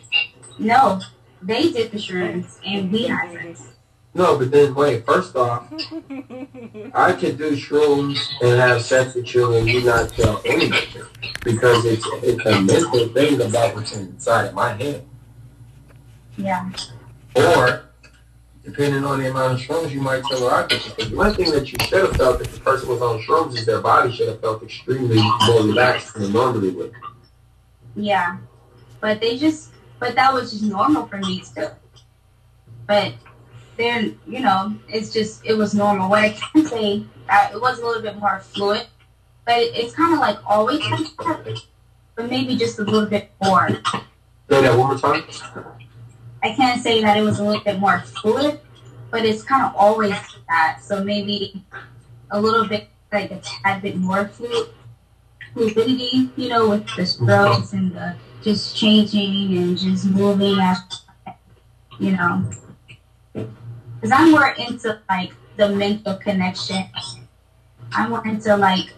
No, 0.58 1.00
they 1.42 1.70
did 1.70 1.92
the 1.92 1.98
shrooms 1.98 2.58
and 2.64 2.90
we 2.90 3.04
had 3.04 3.32
sex. 3.32 3.73
No, 4.16 4.38
but 4.38 4.52
then 4.52 4.74
wait, 4.76 5.04
first 5.04 5.34
off, 5.34 5.72
I 6.94 7.12
could 7.12 7.36
do 7.36 7.56
shrooms 7.56 8.16
and 8.40 8.60
have 8.60 8.82
sex 8.82 9.14
with 9.16 9.34
you 9.34 9.56
and 9.56 9.68
you 9.68 9.82
not 9.82 10.10
tell 10.10 10.40
anybody. 10.44 10.86
Because 11.42 11.84
it's 11.84 12.06
it's 12.22 12.46
a 12.46 12.60
mental 12.62 13.08
thing 13.08 13.40
about 13.40 13.74
what's 13.74 13.96
inside 13.96 14.46
of 14.46 14.54
my 14.54 14.72
head. 14.74 15.04
Yeah. 16.36 16.70
Or 17.34 17.86
depending 18.62 19.04
on 19.04 19.20
the 19.20 19.30
amount 19.30 19.54
of 19.54 19.66
shrooms 19.66 19.90
you 19.90 20.00
might 20.00 20.22
tell 20.24 20.48
her 20.48 20.64
I 20.64 20.66
did. 20.68 20.82
Because 20.84 21.10
one 21.10 21.34
thing 21.34 21.50
that 21.50 21.72
you 21.72 21.76
should 21.84 22.04
have 22.04 22.16
felt 22.16 22.40
if 22.40 22.54
the 22.54 22.60
person 22.60 22.88
was 22.88 23.02
on 23.02 23.20
shrooms 23.20 23.58
is 23.58 23.66
their 23.66 23.80
body 23.80 24.12
should 24.12 24.28
have 24.28 24.40
felt 24.40 24.62
extremely 24.62 25.16
more 25.16 25.62
relaxed 25.62 26.14
than 26.14 26.32
normally 26.32 26.70
would. 26.70 26.92
Yeah. 27.96 28.38
But 29.00 29.20
they 29.20 29.36
just 29.36 29.70
but 29.98 30.14
that 30.14 30.32
was 30.32 30.52
just 30.52 30.62
normal 30.62 31.06
for 31.06 31.16
me 31.18 31.40
too. 31.40 31.66
But 32.86 33.14
then, 33.76 34.18
you 34.26 34.40
know, 34.40 34.76
it's 34.88 35.12
just 35.12 35.44
it 35.44 35.54
was 35.54 35.74
normal. 35.74 36.10
What 36.10 36.24
I 36.24 36.30
can 36.30 36.66
say 36.66 37.04
uh, 37.28 37.48
it 37.52 37.60
was 37.60 37.78
a 37.78 37.86
little 37.86 38.02
bit 38.02 38.16
more 38.16 38.40
fluid. 38.40 38.86
But 39.46 39.58
it, 39.58 39.76
it's 39.76 39.94
kinda 39.94 40.18
like 40.18 40.38
always 40.46 40.82
but 42.16 42.30
maybe 42.30 42.56
just 42.56 42.78
a 42.78 42.82
little 42.82 43.08
bit 43.08 43.30
more. 43.42 43.68
Say 44.48 44.62
that 44.62 44.78
one 44.78 44.88
more 44.88 44.98
time. 44.98 45.24
I 46.42 46.54
can't 46.54 46.82
say 46.82 47.00
that 47.02 47.16
it 47.16 47.22
was 47.22 47.40
a 47.40 47.44
little 47.44 47.62
bit 47.62 47.78
more 47.80 48.00
fluid, 48.00 48.60
but 49.10 49.24
it's 49.24 49.42
kind 49.42 49.64
of 49.64 49.74
always 49.74 50.14
that. 50.48 50.80
So 50.82 51.02
maybe 51.02 51.64
a 52.30 52.40
little 52.40 52.66
bit, 52.66 52.88
like 53.12 53.30
a 53.30 53.40
tad 53.40 53.82
bit 53.82 53.96
more 53.96 54.28
fluid, 54.28 54.68
fluidity, 55.54 56.30
you 56.36 56.48
know, 56.48 56.68
with 56.68 56.86
the 56.96 57.06
strokes 57.06 57.72
and 57.72 57.92
the 57.92 58.16
just 58.42 58.76
changing 58.76 59.56
and 59.56 59.78
just 59.78 60.04
moving 60.04 60.58
you 61.98 62.12
know. 62.12 62.50
Because 64.04 64.20
I'm 64.20 64.32
more 64.32 64.54
into 64.58 65.00
like 65.08 65.32
the 65.56 65.70
mental 65.70 66.16
connection. 66.16 66.84
I'm 67.92 68.10
more 68.10 68.22
into 68.26 68.54
like 68.54 68.92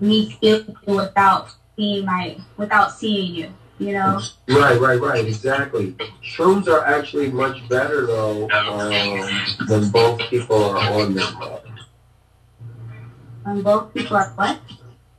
me 0.00 0.32
feeling 0.40 0.74
you 0.88 0.96
without 0.96 1.54
seeing 1.76 2.04
my, 2.04 2.36
without 2.56 2.90
seeing 2.90 3.32
you, 3.32 3.54
you 3.78 3.92
know. 3.92 4.20
Right, 4.48 4.80
right, 4.80 5.00
right, 5.00 5.24
exactly. 5.24 5.94
Shrooms 6.20 6.66
are 6.66 6.84
actually 6.84 7.30
much 7.30 7.68
better 7.68 8.04
though 8.04 8.50
um, 8.50 9.20
when 9.68 9.88
both 9.92 10.18
people 10.22 10.64
are 10.64 10.78
on 10.78 11.14
them. 11.14 11.36
When 13.44 13.62
both 13.62 13.94
people 13.94 14.16
are 14.16 14.32
what? 14.34 14.58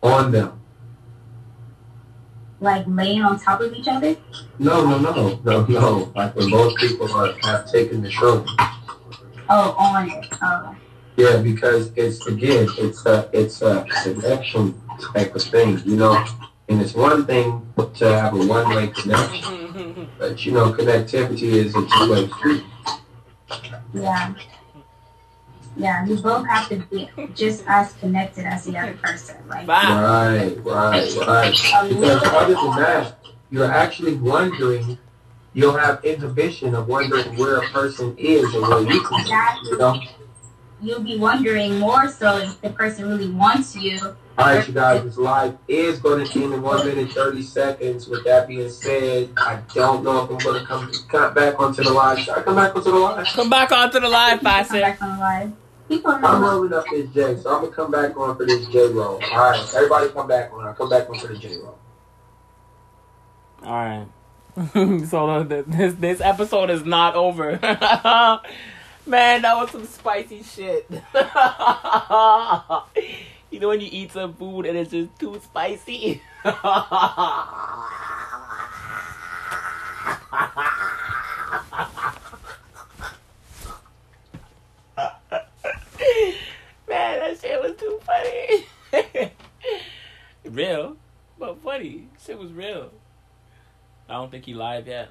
On 0.01 0.29
them. 0.29 0.59
Like 2.63 2.85
laying 2.87 3.21
on 3.21 3.37
top 3.37 3.59
of 3.59 3.73
each 3.73 3.89
other? 3.89 4.15
No, 4.57 4.85
no, 4.87 4.97
no, 4.97 5.37
no, 5.43 5.65
no. 5.65 6.11
Like 6.15 6.33
when 6.33 6.49
both 6.49 6.77
people 6.77 7.11
are, 7.11 7.33
have 7.43 7.69
taken 7.69 8.01
the 8.01 8.09
show. 8.09 8.45
Oh, 9.49 9.75
on 9.77 10.09
it. 10.09 10.25
Oh. 10.41 10.73
Yeah, 11.17 11.41
because 11.41 11.91
it's 11.97 12.25
again, 12.25 12.69
it's 12.77 13.05
a 13.05 13.29
it's 13.33 13.61
a 13.61 13.85
connection 14.03 14.81
type 15.13 15.35
of 15.35 15.43
thing, 15.43 15.81
you 15.83 15.97
know. 15.97 16.25
And 16.69 16.81
it's 16.81 16.93
one 16.93 17.25
thing 17.25 17.67
to 17.95 18.05
have 18.05 18.33
a 18.33 18.37
one 18.37 18.73
way 18.73 18.87
connection, 18.87 19.73
mm-hmm. 19.73 20.03
but 20.17 20.45
you 20.45 20.53
know, 20.53 20.71
connectivity 20.71 21.51
is 21.63 21.75
a 21.75 21.85
two 21.85 22.11
way 22.11 22.29
street. 22.29 22.63
Yeah. 23.93 24.33
Yeah, 25.75 26.05
you 26.05 26.17
both 26.17 26.47
have 26.47 26.69
to 26.69 26.77
be 26.77 27.09
just 27.33 27.63
as 27.67 27.93
connected 27.93 28.45
as 28.45 28.65
the 28.65 28.77
other 28.77 28.93
person. 28.93 29.37
Like, 29.47 29.67
Right, 29.67 30.57
right, 30.63 31.15
right. 31.15 31.51
Because 31.89 32.23
other 32.23 32.53
than 32.53 32.75
that, 32.77 33.15
you're 33.49 33.71
actually 33.71 34.15
wondering. 34.15 34.97
You'll 35.55 35.77
have 35.77 36.03
inhibition 36.03 36.73
of 36.73 36.87
wondering 36.87 37.37
where 37.37 37.57
a 37.57 37.67
person 37.69 38.15
is 38.17 38.51
and 38.55 38.63
where 38.63 38.81
you 38.81 39.01
can. 39.01 39.19
Exactly. 39.19 39.69
You 39.69 39.77
know. 39.77 40.01
you'll 40.81 41.03
be 41.03 41.15
wondering 41.17 41.77
more 41.77 42.09
so 42.09 42.37
if 42.37 42.59
the 42.61 42.71
person 42.71 43.07
really 43.07 43.29
wants 43.29 43.75
you. 43.75 43.99
All 44.35 44.45
right, 44.47 44.67
you 44.67 44.73
guys, 44.73 45.03
this 45.03 45.15
live 45.15 45.55
is 45.67 45.99
going 45.99 46.25
to 46.25 46.43
end 46.43 46.55
in 46.55 46.61
one 46.63 46.83
minute 46.87 47.11
thirty 47.11 47.43
seconds. 47.43 48.07
With 48.07 48.23
that 48.25 48.47
being 48.47 48.67
said, 48.67 49.29
I 49.37 49.59
don't 49.75 50.03
know 50.03 50.23
if 50.23 50.31
I'm 50.31 50.37
going 50.39 50.59
to 50.59 50.65
come, 50.65 50.91
come 51.07 51.33
back 51.35 51.59
onto 51.59 51.83
the 51.83 51.93
live. 51.93 52.17
Should 52.17 52.33
I 52.33 52.41
come 52.41 52.55
back 52.55 52.75
onto 52.75 52.91
the 52.91 52.97
live? 52.97 53.27
Come 53.27 53.49
back 53.51 53.71
onto 53.71 53.99
the 53.99 54.09
live, 54.09 54.39
Come 54.41 54.43
back 54.79 55.01
on 55.03 55.09
the 55.11 55.19
live. 55.19 55.53
I'm 56.05 56.43
rolling 56.43 56.73
up 56.73 56.85
this 56.91 57.09
J, 57.13 57.37
so 57.37 57.55
I'm 57.55 57.61
gonna 57.61 57.75
come 57.75 57.91
back 57.91 58.17
on 58.17 58.37
for 58.37 58.45
this 58.45 58.67
J 58.67 58.89
roll. 58.89 59.21
All 59.31 59.37
right, 59.37 59.73
everybody, 59.75 60.09
come 60.09 60.27
back 60.27 60.51
on. 60.53 60.65
I'll 60.65 60.73
come 60.73 60.89
back 60.89 61.09
on 61.09 61.19
for 61.19 61.27
the 61.27 61.37
J 61.37 61.57
roll. 61.57 61.77
All 63.63 63.71
right. 63.71 64.07
so 65.07 65.43
this 65.43 65.95
this 65.95 66.21
episode 66.21 66.69
is 66.69 66.85
not 66.85 67.15
over. 67.15 67.51
Man, 69.05 69.41
that 69.41 69.57
was 69.57 69.71
some 69.71 69.85
spicy 69.85 70.43
shit. 70.43 70.85
you 70.89 71.01
know 73.59 73.67
when 73.67 73.81
you 73.81 73.89
eat 73.91 74.11
some 74.11 74.33
food 74.33 74.65
and 74.65 74.77
it's 74.77 74.91
just 74.91 75.19
too 75.19 75.39
spicy. 75.43 76.21
Man, 86.89 87.19
that 87.19 87.39
shit 87.39 87.61
was 87.61 87.75
too 87.77 87.99
funny. 88.05 89.31
real, 90.45 90.97
but 91.39 91.61
funny. 91.61 92.07
Shit 92.23 92.37
was 92.37 92.51
real. 92.51 92.91
I 94.09 94.13
don't 94.13 94.29
think 94.29 94.45
he 94.45 94.53
live 94.53 94.87
yet. 94.87 95.09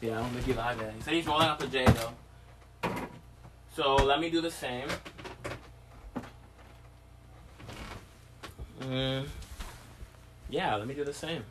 Yeah, 0.00 0.18
I 0.18 0.20
don't 0.20 0.30
think 0.30 0.46
he 0.46 0.52
live 0.52 0.78
yet. 0.78 0.92
He 0.96 1.02
said 1.02 1.14
he's 1.14 1.26
rolling 1.26 1.46
out 1.46 1.58
the 1.58 1.66
J 1.66 1.86
though. 1.86 2.90
So 3.74 3.96
let 3.96 4.20
me 4.20 4.30
do 4.30 4.40
the 4.40 4.50
same. 4.50 4.88
Mm, 8.80 9.26
yeah, 10.50 10.76
let 10.76 10.86
me 10.86 10.94
do 10.94 11.04
the 11.04 11.12
same. 11.12 11.42